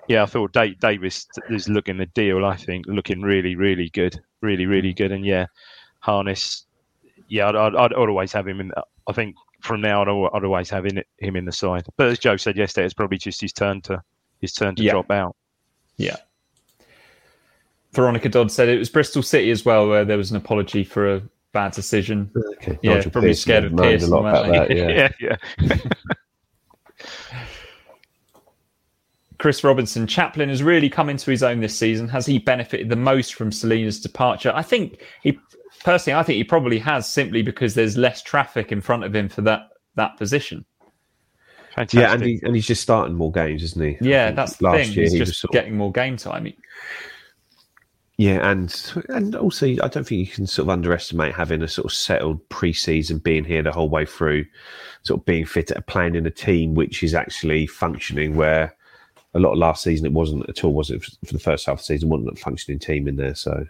yeah, 0.07 0.23
I 0.23 0.25
thought 0.25 0.53
Da- 0.53 0.75
Davis 0.79 1.27
is 1.49 1.69
looking 1.69 1.97
the 1.97 2.05
deal. 2.07 2.45
I 2.45 2.55
think 2.55 2.85
looking 2.87 3.21
really, 3.21 3.55
really 3.55 3.89
good, 3.89 4.19
really, 4.41 4.65
really 4.65 4.93
mm. 4.93 4.97
good. 4.97 5.11
And 5.11 5.25
yeah, 5.25 5.47
Harness, 5.99 6.65
yeah, 7.27 7.49
I'd, 7.49 7.55
I'd, 7.55 7.75
I'd 7.75 7.93
always 7.93 8.31
have 8.33 8.47
him 8.47 8.59
in. 8.59 8.71
I 9.07 9.13
think 9.13 9.35
from 9.61 9.81
now 9.81 10.01
on, 10.01 10.09
I'd 10.09 10.37
I'd 10.37 10.45
always 10.45 10.69
have 10.69 10.85
in, 10.85 11.03
him 11.19 11.35
in 11.35 11.45
the 11.45 11.51
side. 11.51 11.85
But 11.97 12.07
as 12.07 12.19
Joe 12.19 12.37
said 12.37 12.57
yesterday, 12.57 12.85
it's 12.85 12.93
probably 12.93 13.17
just 13.17 13.41
his 13.41 13.53
turn 13.53 13.81
to 13.83 14.01
his 14.41 14.53
turn 14.53 14.75
to 14.75 14.83
Yeah. 14.83 14.91
drop 14.91 15.11
out. 15.11 15.35
Yeah. 15.97 16.17
Veronica 17.93 18.27
Dodd 18.27 18.51
said 18.51 18.69
it 18.69 18.79
was 18.79 18.89
Bristol 18.89 19.21
City 19.21 19.51
as 19.51 19.63
well, 19.63 19.87
where 19.87 20.03
there 20.03 20.17
was 20.17 20.31
an 20.31 20.37
apology 20.37 20.83
for 20.83 21.15
a 21.15 21.21
bad 21.53 21.71
decision. 21.71 22.31
Okay. 22.55 22.77
Yeah, 22.81 22.95
Nigel 22.95 23.11
probably 23.11 23.29
Pearson 23.29 23.41
scared 23.41 23.63
of 23.65 23.71
moaned 23.73 23.99
Pearson, 23.99 24.11
a 24.11 24.15
lot 24.15 24.29
about 24.29 24.67
that. 24.67 24.75
Yeah. 24.75 25.09
yeah, 25.19 25.37
yeah. 25.59 25.77
Chris 29.43 29.61
Robinson, 29.61 30.07
Chaplin 30.07 30.47
has 30.47 30.63
really 30.63 30.89
come 30.89 31.09
into 31.09 31.29
his 31.29 31.43
own 31.43 31.59
this 31.59 31.77
season. 31.77 32.07
Has 32.07 32.25
he 32.25 32.39
benefited 32.39 32.87
the 32.87 32.95
most 32.95 33.35
from 33.35 33.51
Celina's 33.51 33.99
departure? 33.99 34.53
I 34.55 34.61
think 34.61 35.03
he, 35.21 35.37
personally, 35.83 36.17
I 36.17 36.23
think 36.23 36.37
he 36.37 36.45
probably 36.45 36.79
has 36.79 37.09
simply 37.09 37.41
because 37.41 37.73
there's 37.75 37.97
less 37.97 38.21
traffic 38.23 38.71
in 38.71 38.79
front 38.79 39.03
of 39.03 39.13
him 39.13 39.27
for 39.27 39.41
that 39.41 39.63
that 39.95 40.15
position. 40.15 40.63
Fantastic. 41.75 41.99
Yeah, 41.99 42.13
and, 42.13 42.23
he, 42.23 42.39
and 42.43 42.55
he's 42.55 42.65
just 42.65 42.81
starting 42.81 43.15
more 43.15 43.33
games, 43.33 43.63
isn't 43.63 43.83
he? 43.83 43.97
Yeah, 43.99 44.31
that's 44.31 44.55
the 44.55 44.63
last 44.63 44.77
thing. 44.77 44.93
year 44.93 45.03
He's 45.03 45.11
he 45.11 45.19
just 45.19 45.41
sort 45.41 45.49
of- 45.49 45.53
getting 45.61 45.75
more 45.75 45.91
game 45.91 46.15
time. 46.15 46.45
He- 46.45 46.57
Yeah, 48.15 48.49
and 48.49 48.93
and 49.09 49.35
also 49.35 49.67
I 49.67 49.89
don't 49.89 50.07
think 50.07 50.25
you 50.25 50.27
can 50.27 50.47
sort 50.47 50.67
of 50.67 50.69
underestimate 50.69 51.35
having 51.35 51.61
a 51.61 51.67
sort 51.67 51.83
of 51.83 51.91
settled 51.91 52.47
pre-season, 52.47 53.17
being 53.17 53.43
here 53.43 53.61
the 53.61 53.73
whole 53.73 53.89
way 53.89 54.05
through, 54.05 54.45
sort 55.01 55.19
of 55.19 55.25
being 55.25 55.43
fit 55.45 55.69
at 55.71 55.85
playing 55.87 56.15
in 56.15 56.25
a 56.25 56.31
team 56.31 56.75
which 56.75 57.03
is 57.03 57.13
actually 57.13 57.67
functioning. 57.67 58.37
Where 58.37 58.73
a 59.33 59.39
lot 59.39 59.53
of 59.53 59.57
last 59.57 59.83
season 59.83 60.05
it 60.05 60.11
wasn't 60.13 60.47
at 60.49 60.63
all, 60.63 60.73
was 60.73 60.89
it? 60.91 61.03
For 61.03 61.33
the 61.33 61.39
first 61.39 61.65
half 61.65 61.73
of 61.73 61.79
the 61.79 61.83
season, 61.85 62.09
wasn't 62.09 62.31
a 62.37 62.41
functioning 62.41 62.79
team 62.79 63.07
in 63.07 63.15
there. 63.15 63.35
So 63.35 63.65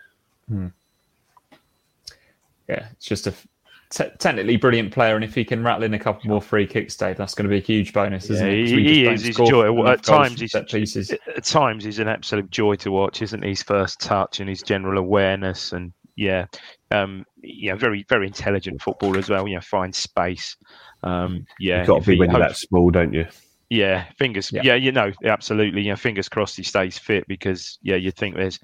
yeah, 2.68 2.88
it's 2.91 3.05
just 3.05 3.28
a 3.28 3.32
f- 3.32 3.47
te- 3.89 4.16
technically 4.20 4.57
brilliant 4.57 4.91
player, 4.93 5.16
and 5.16 5.24
if 5.24 5.36
he 5.36 5.43
can 5.43 5.64
rattle 5.64 5.84
in 5.84 5.93
a 5.93 5.99
couple 5.99 6.30
more 6.30 6.41
free 6.41 6.66
kicks, 6.66 6.95
Dave, 6.95 7.18
that's 7.18 7.34
going 7.36 7.43
to 7.43 7.49
be 7.49 7.57
a 7.57 7.61
huge 7.61 7.93
bonus, 7.93 8.30
isn't 8.30 8.45
Yeah, 8.45 8.53
it? 8.53 8.61
'Cause 8.64 8.70
he, 8.72 8.84
he 8.84 9.05
is. 9.07 9.24
He's 9.24 9.36
score 9.36 9.47
joy. 9.49 9.86
At 9.88 10.03
times, 10.03 10.39
he's 10.39 10.51
set 10.51 10.70
pieces. 10.70 11.11
at 11.11 11.43
times 11.43 11.84
he's 11.84 11.99
an 11.99 12.07
absolute 12.07 12.49
joy 12.49 12.76
to 12.76 12.91
watch, 12.91 13.22
isn't 13.22 13.41
he? 13.43 13.49
His 13.49 13.64
first 13.64 13.99
touch 13.99 14.39
and 14.39 14.49
his 14.49 14.61
general 14.61 14.97
awareness, 14.97 15.74
and 15.74 15.91
yeah, 16.16 16.45
um, 16.91 17.26
yeah, 17.41 17.76
very 17.76 18.05
very 18.07 18.28
intelligent 18.28 18.82
footballer 18.82 19.18
as 19.20 19.30
well. 19.30 19.47
You 19.47 19.55
know, 19.55 19.61
finds 19.61 19.97
space. 19.97 20.55
Um, 21.03 21.45
yeah, 21.59 21.80
you've 21.80 21.88
got 21.88 22.01
to 22.01 22.07
be 22.07 22.14
he 22.14 22.20
when 22.20 22.32
you're 22.32 22.41
hopes- 22.41 22.61
that 22.61 22.68
small, 22.68 22.89
don't 22.91 23.14
you? 23.14 23.28
Yeah, 23.74 24.05
fingers. 24.19 24.51
Yeah. 24.51 24.61
Yeah. 24.63 24.76
you 24.76 24.91
know, 24.91 25.11
absolutely. 25.26 25.82
Yeah, 25.82 25.95
fingers 25.95 26.30
crossed 26.30 26.57
he 26.57 26.63
stays 26.63 26.97
fit 26.97 27.28
because 27.28 27.80
yeah, 27.82 27.95
you 27.95 28.11
think 28.11 28.36
there's 28.36 28.59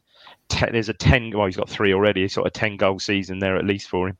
te- 0.49 0.71
there's 0.71 0.89
a 0.89 0.93
ten. 0.93 1.31
Well, 1.35 1.47
he's 1.47 1.57
got 1.57 1.67
three 1.67 1.93
already. 1.93 2.27
Sort 2.27 2.45
of 2.45 2.53
ten 2.53 2.77
goal 2.77 2.99
season 2.99 3.39
there 3.39 3.57
at 3.57 3.65
least 3.65 3.89
for 3.89 4.09
him. 4.09 4.17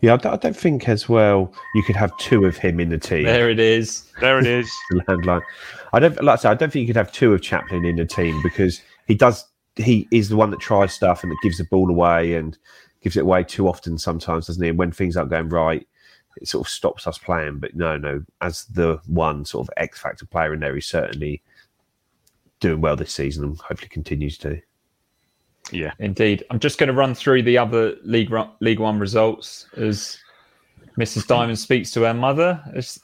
Yeah, 0.00 0.14
I 0.14 0.16
don't, 0.18 0.32
I 0.34 0.36
don't 0.36 0.56
think 0.56 0.88
as 0.88 1.08
well 1.08 1.52
you 1.74 1.82
could 1.82 1.96
have 1.96 2.16
two 2.18 2.44
of 2.44 2.56
him 2.56 2.78
in 2.78 2.90
the 2.90 2.98
team. 2.98 3.24
There 3.24 3.50
it 3.50 3.58
is. 3.58 4.08
There 4.20 4.38
it 4.38 4.46
is. 4.46 4.70
landline. 4.92 5.42
I 5.92 5.98
don't 5.98 6.22
like 6.22 6.38
I 6.38 6.42
say, 6.42 6.48
I 6.50 6.54
don't 6.54 6.72
think 6.72 6.82
you 6.82 6.94
could 6.94 6.96
have 6.96 7.10
two 7.10 7.32
of 7.34 7.42
Chaplin 7.42 7.84
in 7.84 7.96
the 7.96 8.06
team 8.06 8.40
because 8.42 8.80
he 9.08 9.16
does 9.16 9.44
he 9.74 10.06
is 10.12 10.28
the 10.28 10.36
one 10.36 10.50
that 10.52 10.60
tries 10.60 10.92
stuff 10.92 11.24
and 11.24 11.32
that 11.32 11.38
gives 11.42 11.58
the 11.58 11.64
ball 11.64 11.90
away 11.90 12.34
and 12.34 12.56
gives 13.02 13.16
it 13.16 13.22
away 13.22 13.42
too 13.42 13.66
often 13.66 13.98
sometimes, 13.98 14.46
doesn't 14.46 14.62
he? 14.62 14.68
And 14.68 14.78
when 14.78 14.92
things 14.92 15.16
aren't 15.16 15.30
going 15.30 15.48
right, 15.48 15.84
it 16.36 16.48
sort 16.48 16.66
of 16.66 16.70
stops 16.70 17.06
us 17.06 17.18
playing. 17.18 17.58
But 17.58 17.74
no, 17.76 17.96
no, 17.96 18.22
as 18.40 18.64
the 18.66 19.00
one 19.06 19.44
sort 19.44 19.66
of 19.68 19.74
X 19.76 19.98
factor 20.00 20.26
player 20.26 20.54
in 20.54 20.60
there, 20.60 20.74
he's 20.74 20.86
certainly 20.86 21.42
doing 22.60 22.80
well 22.80 22.96
this 22.96 23.12
season 23.12 23.44
and 23.44 23.58
hopefully 23.58 23.88
continues 23.88 24.38
to. 24.38 24.60
Yeah. 25.72 25.92
Indeed. 25.98 26.44
I'm 26.50 26.58
just 26.60 26.78
going 26.78 26.88
to 26.88 26.94
run 26.94 27.14
through 27.14 27.42
the 27.42 27.56
other 27.58 27.96
League 28.04 28.30
Ru- 28.30 28.50
League 28.60 28.80
One 28.80 28.98
results 28.98 29.66
as 29.76 30.18
Mrs. 30.98 31.26
Diamond 31.26 31.58
speaks 31.58 31.90
to 31.92 32.02
her 32.02 32.14
mother, 32.14 32.62
as 32.74 33.00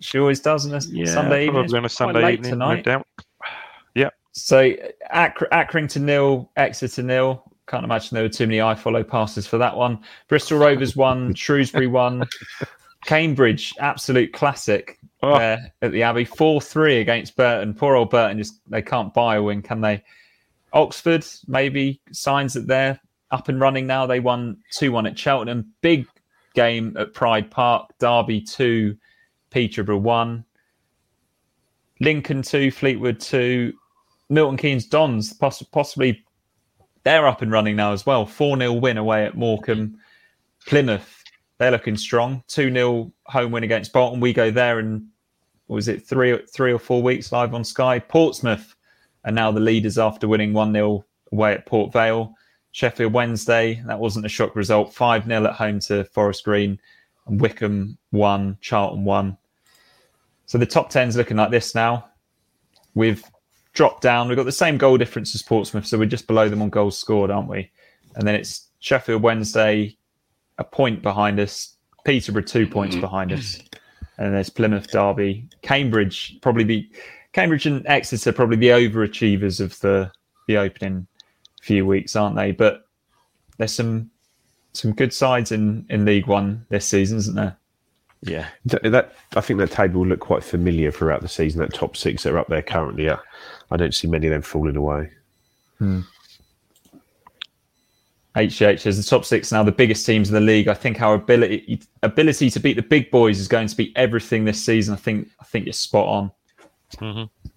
she 0.00 0.18
always 0.18 0.40
does 0.40 0.66
on 0.66 0.74
a 0.74 0.80
Yeah, 0.88 1.06
Sunday 1.12 1.44
evening. 1.46 1.54
probably 1.62 1.78
on 1.78 1.84
a 1.84 1.88
Sunday 1.88 2.32
evening, 2.32 2.50
tonight. 2.50 2.76
no 2.76 2.82
doubt. 2.82 3.06
Yeah. 3.94 4.10
So 4.32 4.58
Ac- 4.60 5.46
Accrington 5.52 6.02
nil, 6.02 6.50
Exeter 6.56 7.02
nil. 7.02 7.44
Can't 7.68 7.84
imagine 7.84 8.14
there 8.14 8.24
were 8.24 8.28
too 8.28 8.46
many 8.46 8.58
iFollow 8.58 9.06
passes 9.06 9.46
for 9.46 9.56
that 9.58 9.76
one. 9.76 9.98
Bristol 10.28 10.58
Rovers 10.58 10.96
one, 10.96 11.32
Shrewsbury 11.36 11.86
one, 11.86 12.24
Cambridge 13.04 13.72
absolute 13.80 14.32
classic 14.32 14.98
Oh. 15.24 15.38
there 15.38 15.72
at 15.82 15.92
the 15.92 16.02
Abbey 16.02 16.24
four 16.24 16.60
three 16.60 16.98
against 16.98 17.36
Burton. 17.36 17.74
Poor 17.74 17.94
old 17.94 18.10
Burton 18.10 18.38
just 18.38 18.60
they 18.68 18.82
can't 18.82 19.14
buy 19.14 19.36
a 19.36 19.42
win, 19.42 19.62
can 19.62 19.80
they? 19.80 20.02
Oxford 20.72 21.24
maybe 21.46 22.00
signs 22.10 22.54
that 22.54 22.66
they're 22.66 22.98
up 23.30 23.48
and 23.48 23.60
running 23.60 23.86
now. 23.86 24.04
They 24.04 24.18
won 24.18 24.56
two 24.72 24.90
one 24.90 25.06
at 25.06 25.16
Cheltenham. 25.16 25.72
Big 25.80 26.06
game 26.54 26.96
at 26.98 27.14
Pride 27.14 27.52
Park. 27.52 27.90
Derby 28.00 28.40
two, 28.40 28.96
Peterborough 29.50 29.98
one. 29.98 30.44
Lincoln 32.00 32.42
two, 32.42 32.72
Fleetwood 32.72 33.20
two, 33.20 33.72
Milton 34.28 34.56
Keynes 34.56 34.86
Dons 34.86 35.32
poss- 35.34 35.62
possibly 35.62 36.24
they're 37.04 37.26
up 37.26 37.42
and 37.42 37.50
running 37.50 37.76
now 37.76 37.92
as 37.92 38.06
well. 38.06 38.26
Four 38.26 38.56
0 38.56 38.74
win 38.74 38.98
away 38.98 39.24
at 39.24 39.36
Morecambe. 39.36 39.98
Plymouth, 40.66 41.22
they're 41.58 41.70
looking 41.70 41.96
strong. 41.96 42.42
2 42.48 42.72
0 42.72 43.12
home 43.26 43.52
win 43.52 43.64
against 43.64 43.92
Bolton. 43.92 44.20
We 44.20 44.32
go 44.32 44.50
there 44.50 44.78
and 44.78 45.06
was 45.68 45.88
it 45.88 46.06
three 46.06 46.38
three 46.54 46.72
or 46.72 46.78
four 46.78 47.02
weeks 47.02 47.32
live 47.32 47.54
on 47.54 47.64
Sky? 47.64 47.98
Portsmouth 47.98 48.74
are 49.24 49.32
now 49.32 49.50
the 49.50 49.60
leaders 49.60 49.98
after 49.98 50.28
winning 50.28 50.52
1 50.52 50.72
0 50.72 51.04
away 51.32 51.54
at 51.54 51.66
Port 51.66 51.92
Vale. 51.92 52.34
Sheffield 52.72 53.12
Wednesday, 53.12 53.82
that 53.86 53.98
wasn't 53.98 54.26
a 54.26 54.30
shock 54.30 54.56
result. 54.56 54.94
5 54.94 55.26
0 55.26 55.46
at 55.46 55.54
home 55.54 55.80
to 55.80 56.04
Forest 56.04 56.44
Green. 56.44 56.78
And 57.26 57.40
Wycombe 57.40 57.96
1, 58.10 58.58
Charlton 58.60 59.04
1. 59.04 59.36
So 60.46 60.58
the 60.58 60.66
top 60.66 60.92
10's 60.92 61.16
looking 61.16 61.36
like 61.36 61.50
this 61.50 61.74
now. 61.74 62.06
We've 62.94 63.24
dropped 63.72 64.02
down. 64.02 64.28
We've 64.28 64.36
got 64.36 64.44
the 64.44 64.52
same 64.52 64.78
goal 64.78 64.98
difference 64.98 65.34
as 65.34 65.42
Portsmouth, 65.42 65.86
so 65.86 65.98
we're 65.98 66.06
just 66.06 66.26
below 66.26 66.48
them 66.48 66.62
on 66.62 66.70
goals 66.70 66.98
scored, 66.98 67.30
aren't 67.30 67.48
we? 67.48 67.70
And 68.14 68.26
then 68.26 68.34
it's 68.34 68.68
Sheffield 68.80 69.22
Wednesday, 69.22 69.96
a 70.58 70.64
point 70.64 71.02
behind 71.02 71.40
us, 71.40 71.76
Peterborough 72.04 72.42
two 72.42 72.66
points 72.66 72.94
mm-hmm. 72.94 73.02
behind 73.02 73.32
us, 73.32 73.58
and 74.18 74.34
there's 74.34 74.50
Plymouth, 74.50 74.90
Derby, 74.90 75.48
Cambridge. 75.62 76.38
Probably 76.42 76.64
the 76.64 76.90
Cambridge 77.32 77.66
and 77.66 77.86
Exeter 77.86 78.32
probably 78.32 78.56
the 78.56 78.68
overachievers 78.68 79.60
of 79.60 79.78
the 79.80 80.10
the 80.48 80.56
opening 80.58 81.06
few 81.62 81.86
weeks, 81.86 82.16
aren't 82.16 82.36
they? 82.36 82.52
But 82.52 82.86
there's 83.56 83.72
some 83.72 84.10
some 84.74 84.92
good 84.92 85.14
sides 85.14 85.52
in 85.52 85.86
in 85.88 86.04
League 86.04 86.26
One 86.26 86.66
this 86.68 86.86
season, 86.86 87.18
isn't 87.18 87.36
there? 87.36 87.56
Yeah, 88.22 88.48
Th- 88.68 88.82
That 88.84 89.14
I 89.34 89.40
think 89.40 89.58
that 89.58 89.72
table 89.72 90.00
will 90.00 90.08
look 90.08 90.20
quite 90.20 90.44
familiar 90.44 90.92
throughout 90.92 91.22
the 91.22 91.28
season. 91.28 91.60
That 91.60 91.74
top 91.74 91.96
six 91.96 92.22
that 92.22 92.32
are 92.32 92.38
up 92.38 92.48
there 92.48 92.62
currently, 92.62 93.08
uh, 93.08 93.16
I 93.70 93.76
don't 93.76 93.94
see 93.94 94.06
many 94.06 94.28
of 94.28 94.32
them 94.32 94.42
falling 94.42 94.76
away. 94.76 95.10
HH 98.34 98.86
as 98.86 98.96
the 98.96 99.02
top 99.02 99.24
six 99.24 99.52
now, 99.52 99.62
the 99.62 99.72
biggest 99.72 100.06
teams 100.06 100.28
in 100.28 100.34
the 100.34 100.40
league. 100.40 100.68
I 100.68 100.74
think 100.74 101.02
our 101.02 101.14
ability 101.14 101.82
ability 102.02 102.48
to 102.50 102.60
beat 102.60 102.74
the 102.76 102.82
big 102.82 103.10
boys 103.10 103.38
is 103.38 103.48
going 103.48 103.66
to 103.66 103.76
be 103.76 103.94
everything 103.96 104.44
this 104.44 104.64
season. 104.64 104.94
I 104.94 104.96
think 104.96 105.28
I 105.40 105.44
think 105.44 105.66
you're 105.66 105.72
spot 105.72 106.06
on. 106.06 106.32
Mm-hmm. 106.96 107.48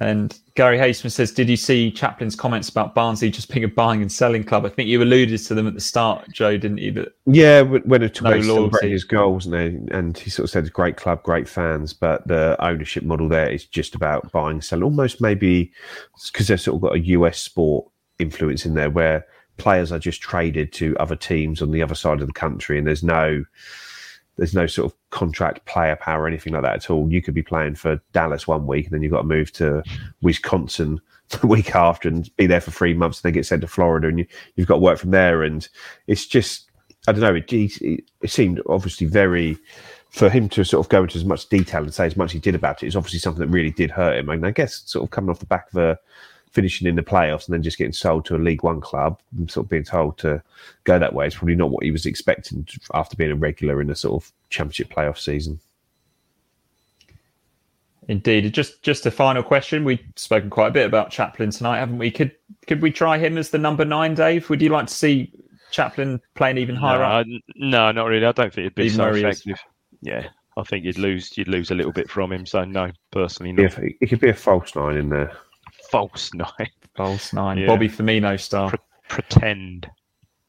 And 0.00 0.38
Gary 0.56 0.76
Haseman 0.78 1.10
says, 1.10 1.30
"Did 1.30 1.48
you 1.48 1.56
see 1.56 1.90
Chaplin's 1.92 2.34
comments 2.34 2.68
about 2.68 2.94
Barnsley 2.94 3.30
just 3.30 3.52
being 3.52 3.64
a 3.64 3.68
buying 3.68 4.02
and 4.02 4.10
selling 4.10 4.42
club? 4.44 4.66
I 4.66 4.68
think 4.68 4.88
you 4.88 5.02
alluded 5.02 5.38
to 5.40 5.54
them 5.54 5.66
at 5.66 5.74
the 5.74 5.80
start, 5.80 6.26
Joe, 6.32 6.56
didn't 6.56 6.78
you? 6.78 6.92
That 6.92 7.12
Yeah, 7.26 7.62
when 7.62 8.02
it 8.02 8.14
took 8.14 8.24
No 8.24 8.30
away 8.30 8.38
loyalty. 8.42 8.54
celebrating 8.54 8.90
his 8.90 9.04
goals, 9.04 9.46
and 9.46 9.90
and 9.90 10.18
he 10.18 10.30
sort 10.30 10.44
of 10.44 10.50
said, 10.50 10.72
"Great 10.72 10.96
club, 10.96 11.22
great 11.22 11.48
fans," 11.48 11.92
but 11.92 12.26
the 12.26 12.56
ownership 12.58 13.04
model 13.04 13.28
there 13.28 13.48
is 13.48 13.64
just 13.64 13.94
about 13.94 14.30
buying, 14.32 14.54
and 14.56 14.64
selling. 14.64 14.84
Almost 14.84 15.20
maybe 15.20 15.70
because 16.32 16.48
they've 16.48 16.60
sort 16.60 16.76
of 16.76 16.82
got 16.82 16.96
a 16.96 17.00
US 17.00 17.38
sport 17.38 17.86
influence 18.18 18.66
in 18.66 18.74
there, 18.74 18.90
where 18.90 19.24
players 19.56 19.92
are 19.92 19.98
just 20.00 20.20
traded 20.20 20.72
to 20.72 20.96
other 20.98 21.14
teams 21.16 21.62
on 21.62 21.70
the 21.70 21.82
other 21.82 21.94
side 21.94 22.20
of 22.20 22.26
the 22.26 22.32
country, 22.32 22.78
and 22.78 22.86
there's 22.86 23.04
no 23.04 23.44
there's 24.36 24.54
no 24.54 24.66
sort 24.66 24.90
of 24.90 24.98
contract 25.10 25.64
player 25.66 25.96
power 25.96 26.22
or 26.22 26.28
anything 26.28 26.52
like 26.52 26.62
that 26.62 26.74
at 26.74 26.90
all. 26.90 27.10
You 27.10 27.22
could 27.22 27.34
be 27.34 27.42
playing 27.42 27.76
for 27.76 28.00
Dallas 28.12 28.46
one 28.46 28.66
week, 28.66 28.86
and 28.86 28.94
then 28.94 29.02
you've 29.02 29.12
got 29.12 29.22
to 29.22 29.26
move 29.28 29.52
to 29.52 29.82
Wisconsin 30.22 31.00
the 31.40 31.46
week 31.46 31.74
after 31.74 32.08
and 32.08 32.28
be 32.36 32.46
there 32.46 32.60
for 32.60 32.70
three 32.70 32.94
months, 32.94 33.18
and 33.18 33.24
then 33.24 33.34
get 33.34 33.46
sent 33.46 33.62
to 33.62 33.68
Florida, 33.68 34.08
and 34.08 34.18
you, 34.20 34.26
you've 34.56 34.68
got 34.68 34.80
work 34.80 34.98
from 34.98 35.10
there. 35.10 35.42
And 35.42 35.68
it's 36.06 36.26
just, 36.26 36.70
I 37.06 37.12
don't 37.12 37.20
know, 37.20 37.34
it, 37.34 37.52
it, 37.52 38.04
it 38.20 38.30
seemed 38.30 38.60
obviously 38.68 39.06
very 39.06 39.58
for 40.10 40.30
him 40.30 40.48
to 40.48 40.64
sort 40.64 40.84
of 40.84 40.88
go 40.88 41.02
into 41.02 41.18
as 41.18 41.24
much 41.24 41.48
detail 41.48 41.82
and 41.82 41.92
say 41.92 42.06
as 42.06 42.16
much 42.16 42.26
as 42.26 42.32
he 42.34 42.38
did 42.38 42.54
about 42.54 42.80
it 42.80 42.86
it 42.86 42.88
is 42.88 42.94
obviously 42.94 43.18
something 43.18 43.40
that 43.40 43.48
really 43.48 43.72
did 43.72 43.90
hurt 43.90 44.16
him. 44.16 44.28
And 44.28 44.46
I 44.46 44.52
guess 44.52 44.82
sort 44.86 45.02
of 45.02 45.10
coming 45.10 45.28
off 45.28 45.40
the 45.40 45.46
back 45.46 45.66
of 45.72 45.76
a 45.76 45.98
finishing 46.54 46.86
in 46.86 46.94
the 46.94 47.02
playoffs 47.02 47.46
and 47.46 47.52
then 47.54 47.62
just 47.62 47.76
getting 47.78 47.92
sold 47.92 48.24
to 48.24 48.36
a 48.36 48.38
League 48.38 48.62
One 48.62 48.80
club 48.80 49.20
and 49.36 49.50
sort 49.50 49.66
of 49.66 49.70
being 49.70 49.84
told 49.84 50.16
to 50.18 50.42
go 50.84 50.98
that 50.98 51.12
way 51.12 51.26
is 51.26 51.34
probably 51.34 51.56
not 51.56 51.70
what 51.70 51.82
he 51.84 51.90
was 51.90 52.06
expecting 52.06 52.66
after 52.94 53.16
being 53.16 53.32
a 53.32 53.36
regular 53.36 53.80
in 53.82 53.90
a 53.90 53.94
sort 53.94 54.22
of 54.22 54.32
championship 54.50 54.88
playoff 54.94 55.18
season. 55.18 55.58
indeed, 58.08 58.52
just 58.52 58.82
just 58.82 59.06
a 59.06 59.10
final 59.10 59.42
question. 59.42 59.84
We've 59.84 60.00
spoken 60.16 60.50
quite 60.50 60.68
a 60.68 60.72
bit 60.72 60.86
about 60.86 61.10
Chaplin 61.10 61.50
tonight, 61.50 61.78
haven't 61.78 61.98
we? 61.98 62.10
Could 62.10 62.32
could 62.66 62.82
we 62.82 62.90
try 62.90 63.18
him 63.18 63.36
as 63.38 63.50
the 63.50 63.58
number 63.58 63.84
nine, 63.84 64.14
Dave? 64.14 64.48
Would 64.50 64.62
you 64.62 64.68
like 64.70 64.86
to 64.86 64.94
see 64.94 65.32
Chaplin 65.70 66.20
playing 66.34 66.58
even 66.58 66.76
higher 66.76 66.98
no, 66.98 67.04
up? 67.04 67.26
I- 67.26 67.40
no, 67.56 67.92
not 67.92 68.04
really. 68.06 68.24
I 68.26 68.32
don't 68.32 68.52
think 68.52 68.66
it'd 68.66 68.74
be 68.74 68.84
Even 68.84 68.96
so 68.96 69.04
though 69.06 69.14
he 69.14 69.24
is- 69.24 69.40
effective. 69.40 69.58
Yeah, 70.02 70.28
I 70.56 70.62
think 70.64 70.84
you'd 70.84 70.98
lose. 70.98 71.36
You'd 71.36 71.48
lose 71.48 71.70
a 71.70 71.74
little 71.74 71.92
bit 71.92 72.10
from 72.10 72.30
him. 72.32 72.44
So 72.46 72.64
no, 72.64 72.90
personally, 73.10 73.54
Yeah, 73.60 73.70
it 74.00 74.06
could 74.08 74.20
be 74.20 74.28
a 74.28 74.34
false 74.34 74.76
nine 74.76 74.96
in 74.96 75.08
there. 75.08 75.32
False 75.94 76.34
nine. 76.34 76.70
False 76.96 77.32
nine. 77.32 77.58
Yeah. 77.58 77.66
Bobby 77.66 77.88
Firmino 77.88 78.38
star. 78.38 78.70
Pre- 78.70 78.78
pretend. 79.08 79.88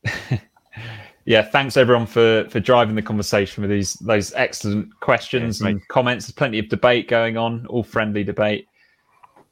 yeah, 1.26 1.42
thanks 1.42 1.78
everyone 1.78 2.06
for 2.06 2.48
for 2.50 2.60
driving 2.60 2.96
the 2.96 3.02
conversation 3.02 3.62
with 3.62 3.70
these 3.70 3.94
those 3.94 4.34
excellent 4.34 5.00
questions 5.00 5.62
Yeah, 5.62 5.70
and 5.70 5.88
comments. 5.88 6.26
There's 6.26 6.36
plenty 6.36 6.60
of 6.60 6.70
debate 6.70 7.08
going 7.08 7.38
on, 7.38 7.66
all 7.68 7.84
friendly 7.84 8.24
debate. 8.24 8.68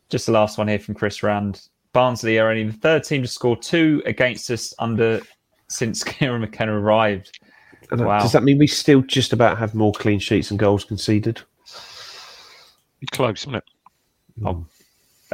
Just 0.09 0.25
the 0.25 0.31
last 0.31 0.57
one 0.57 0.67
here 0.67 0.79
from 0.79 0.95
Chris 0.95 1.23
Rand. 1.23 1.61
Barnsley 1.93 2.39
are 2.39 2.49
only 2.49 2.63
the 2.63 2.73
third 2.73 3.03
team 3.03 3.21
to 3.21 3.27
score 3.27 3.55
two 3.55 4.01
against 4.05 4.49
us 4.49 4.73
under 4.79 5.21
since 5.69 6.03
Kieran 6.03 6.41
McKenna 6.41 6.73
arrived. 6.73 7.39
Uh, 7.91 8.03
wow. 8.03 8.19
Does 8.19 8.31
that 8.31 8.43
mean 8.43 8.57
we 8.57 8.67
still 8.67 9.01
just 9.01 9.33
about 9.33 9.59
have 9.59 9.75
more 9.75 9.91
clean 9.91 10.19
sheets 10.19 10.49
and 10.49 10.59
goals 10.59 10.83
conceded? 10.85 11.41
Close, 13.11 13.41
isn't 13.43 13.55
it? 13.55 13.63
Hmm. 14.41 14.61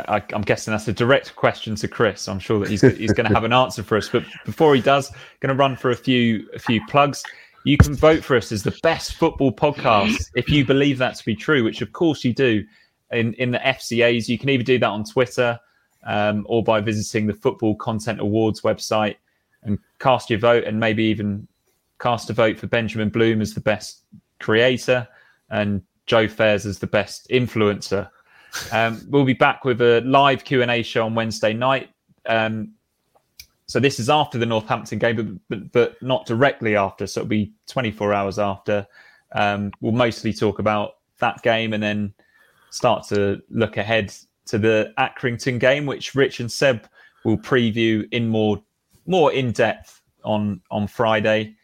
I, 0.07 0.23
I'm 0.33 0.41
guessing 0.41 0.71
that's 0.71 0.87
a 0.87 0.93
direct 0.93 1.35
question 1.35 1.75
to 1.75 1.87
Chris. 1.87 2.27
I'm 2.27 2.39
sure 2.39 2.59
that 2.59 2.69
he's 2.69 2.81
he's 2.81 3.13
going 3.13 3.27
to 3.27 3.33
have 3.33 3.43
an 3.43 3.53
answer 3.53 3.83
for 3.83 3.97
us. 3.97 4.09
But 4.09 4.23
before 4.45 4.75
he 4.75 4.81
does, 4.81 5.11
going 5.39 5.55
to 5.55 5.59
run 5.59 5.75
for 5.75 5.91
a 5.91 5.95
few 5.95 6.47
a 6.53 6.59
few 6.59 6.85
plugs. 6.87 7.23
You 7.65 7.77
can 7.77 7.93
vote 7.93 8.23
for 8.23 8.37
us 8.37 8.51
as 8.51 8.63
the 8.63 8.77
best 8.83 9.15
football 9.15 9.51
podcast 9.51 10.31
if 10.35 10.49
you 10.49 10.65
believe 10.65 10.97
that 10.99 11.15
to 11.15 11.25
be 11.25 11.35
true, 11.35 11.63
which 11.63 11.81
of 11.81 11.91
course 11.91 12.23
you 12.23 12.33
do. 12.33 12.63
In 13.11 13.33
in 13.33 13.51
the 13.51 13.59
FCAs, 13.59 14.29
you 14.29 14.37
can 14.37 14.49
either 14.49 14.63
do 14.63 14.79
that 14.79 14.89
on 14.89 15.03
Twitter 15.03 15.59
um, 16.05 16.45
or 16.47 16.63
by 16.63 16.79
visiting 16.79 17.27
the 17.27 17.33
Football 17.33 17.75
Content 17.75 18.19
Awards 18.19 18.61
website 18.61 19.15
and 19.63 19.77
cast 19.99 20.29
your 20.29 20.39
vote, 20.39 20.63
and 20.63 20.79
maybe 20.79 21.03
even 21.03 21.47
cast 21.99 22.29
a 22.29 22.33
vote 22.33 22.57
for 22.57 22.67
Benjamin 22.67 23.09
Bloom 23.09 23.41
as 23.41 23.53
the 23.53 23.61
best 23.61 24.03
creator 24.39 25.07
and 25.49 25.81
Joe 26.05 26.27
Fairs 26.27 26.65
as 26.65 26.79
the 26.79 26.87
best 26.87 27.27
influencer. 27.29 28.09
Um, 28.71 29.05
we'll 29.09 29.25
be 29.25 29.33
back 29.33 29.65
with 29.65 29.81
a 29.81 30.01
live 30.01 30.43
Q 30.43 30.61
and 30.61 30.71
A 30.71 30.81
show 30.81 31.05
on 31.05 31.15
Wednesday 31.15 31.53
night. 31.53 31.89
Um, 32.25 32.73
so 33.67 33.79
this 33.79 33.99
is 33.99 34.09
after 34.09 34.37
the 34.37 34.45
Northampton 34.45 34.97
game, 34.97 35.15
but, 35.15 35.27
but, 35.49 35.71
but 35.71 36.01
not 36.01 36.25
directly 36.25 36.75
after. 36.75 37.05
So 37.05 37.21
it'll 37.21 37.29
be 37.29 37.53
24 37.67 38.13
hours 38.13 38.39
after. 38.39 38.87
Um, 39.33 39.71
we'll 39.79 39.91
mostly 39.91 40.33
talk 40.33 40.57
about 40.57 40.93
that 41.19 41.41
game 41.43 41.73
and 41.73 41.83
then 41.83 42.13
start 42.71 43.07
to 43.09 43.41
look 43.49 43.77
ahead 43.77 44.13
to 44.47 44.57
the 44.57 44.91
Accrington 44.97 45.59
game, 45.59 45.85
which 45.85 46.15
Rich 46.15 46.39
and 46.39 46.51
Seb 46.51 46.87
will 47.23 47.37
preview 47.37 48.07
in 48.11 48.27
more 48.27 48.61
more 49.05 49.31
in 49.31 49.51
depth 49.51 50.01
on 50.23 50.61
on 50.71 50.87
Friday. 50.87 51.55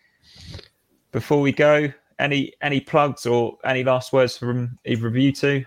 Before 1.12 1.42
we 1.42 1.52
go, 1.52 1.92
any 2.20 2.54
any 2.62 2.80
plugs 2.80 3.26
or 3.26 3.58
any 3.66 3.84
last 3.84 4.14
words 4.14 4.38
from 4.38 4.78
either 4.86 5.08
of 5.08 5.16
you 5.16 5.32
two? 5.32 5.66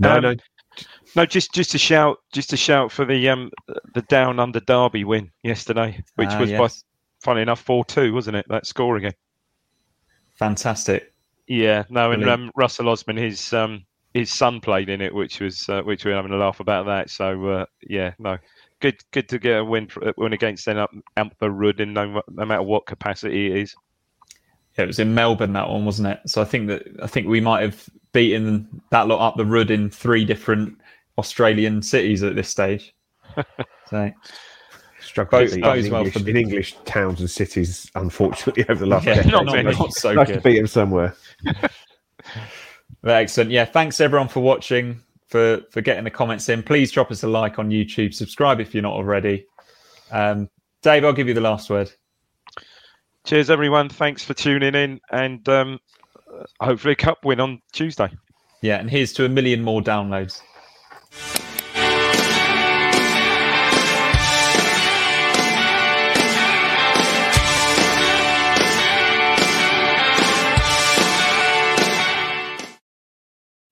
No, 0.00 0.16
Um, 0.16 0.22
no. 0.22 0.34
No, 1.14 1.24
just 1.24 1.54
just 1.54 1.74
a 1.74 1.78
shout, 1.78 2.18
just 2.32 2.52
a 2.52 2.56
shout 2.56 2.92
for 2.92 3.06
the 3.06 3.28
um 3.30 3.50
the 3.94 4.02
down 4.02 4.38
under 4.38 4.60
Derby 4.60 5.04
win 5.04 5.30
yesterday, 5.42 6.02
which 6.16 6.28
Ah, 6.30 6.40
was 6.40 6.50
yes. 6.50 6.58
by 6.58 6.68
funny 7.24 7.40
enough 7.40 7.60
four 7.62 7.84
two, 7.84 8.12
wasn't 8.12 8.36
it? 8.36 8.44
That 8.50 8.66
score 8.66 8.96
again. 8.96 9.14
Fantastic. 10.34 11.12
Yeah, 11.46 11.84
no, 11.88 12.10
and 12.12 12.28
um, 12.28 12.50
Russell 12.56 12.88
Osman, 12.88 13.16
his 13.16 13.52
um 13.52 13.86
his 14.12 14.32
son 14.32 14.60
played 14.60 14.88
in 14.88 15.00
it, 15.00 15.14
which 15.14 15.40
was 15.40 15.66
uh, 15.68 15.82
which 15.82 16.04
we 16.04 16.10
were 16.10 16.16
having 16.16 16.32
a 16.32 16.36
laugh 16.36 16.60
about 16.60 16.86
that. 16.86 17.08
So 17.08 17.46
uh, 17.46 17.66
yeah, 17.88 18.12
no, 18.18 18.36
good 18.80 18.96
good 19.12 19.28
to 19.30 19.38
get 19.38 19.60
a 19.60 19.64
win 19.64 19.86
for, 19.88 20.12
win 20.18 20.32
against 20.34 20.66
them 20.66 20.76
up 20.76 20.90
Amper 21.16 21.50
Rudd 21.50 21.80
in 21.80 21.92
no, 21.94 22.20
no 22.28 22.44
matter 22.44 22.62
what 22.62 22.86
capacity 22.86 23.46
it 23.52 23.56
is. 23.58 23.74
Yeah, 24.76 24.84
it 24.84 24.88
was 24.88 24.98
in 24.98 25.14
Melbourne 25.14 25.54
that 25.54 25.70
one, 25.70 25.86
wasn't 25.86 26.08
it? 26.08 26.20
So 26.26 26.42
I 26.42 26.44
think 26.44 26.68
that 26.68 26.82
I 27.02 27.06
think 27.06 27.28
we 27.28 27.40
might 27.40 27.62
have 27.62 27.88
beaten 28.16 28.80
that 28.88 29.08
lot 29.08 29.20
up 29.20 29.36
the 29.36 29.44
Rudd 29.44 29.70
in 29.70 29.90
three 29.90 30.24
different 30.24 30.80
Australian 31.18 31.82
cities 31.82 32.22
at 32.22 32.34
this 32.34 32.48
stage. 32.48 32.94
So 33.88 34.10
Struggled 35.00 35.42
both- 35.42 35.52
in, 35.52 35.60
both 35.60 35.84
in 35.84 35.92
well 35.92 36.00
English, 36.00 36.22
for 36.24 36.28
in 36.28 36.36
English 36.36 36.76
towns 36.86 37.20
and 37.20 37.30
cities, 37.30 37.88
unfortunately, 37.94 38.64
over 38.68 38.80
the 38.80 38.86
last 38.86 39.06
yeah, 39.06 39.14
decade. 39.14 39.30
not 39.30 39.44
not, 39.44 39.64
not 39.64 39.92
so 39.92 40.12
nice 40.12 40.26
to 40.26 40.40
beat 40.40 40.56
him 40.56 40.66
somewhere. 40.66 41.14
Excellent. 43.04 43.52
Yeah, 43.52 43.64
thanks 43.64 44.00
everyone 44.00 44.26
for 44.26 44.40
watching, 44.40 45.00
for 45.28 45.60
for 45.70 45.82
getting 45.82 46.02
the 46.02 46.10
comments 46.10 46.48
in. 46.48 46.64
Please 46.64 46.90
drop 46.90 47.12
us 47.12 47.22
a 47.22 47.28
like 47.28 47.60
on 47.60 47.70
YouTube. 47.70 48.12
Subscribe 48.12 48.58
if 48.58 48.74
you're 48.74 48.82
not 48.82 48.94
already. 48.94 49.46
Um, 50.10 50.48
Dave, 50.82 51.04
I'll 51.04 51.12
give 51.12 51.28
you 51.28 51.34
the 51.34 51.40
last 51.40 51.70
word. 51.70 51.92
Cheers, 53.24 53.50
everyone. 53.50 53.88
Thanks 53.88 54.24
for 54.24 54.34
tuning 54.34 54.74
in, 54.74 55.00
and 55.12 55.48
um, 55.48 55.78
hopefully 56.60 56.92
a 56.92 56.96
cup 56.96 57.24
win 57.24 57.40
on 57.40 57.60
Tuesday. 57.72 58.10
Yeah, 58.62 58.78
and 58.78 58.90
here's 58.90 59.12
to 59.14 59.24
a 59.24 59.28
million 59.28 59.62
more 59.62 59.80
downloads. 59.80 60.40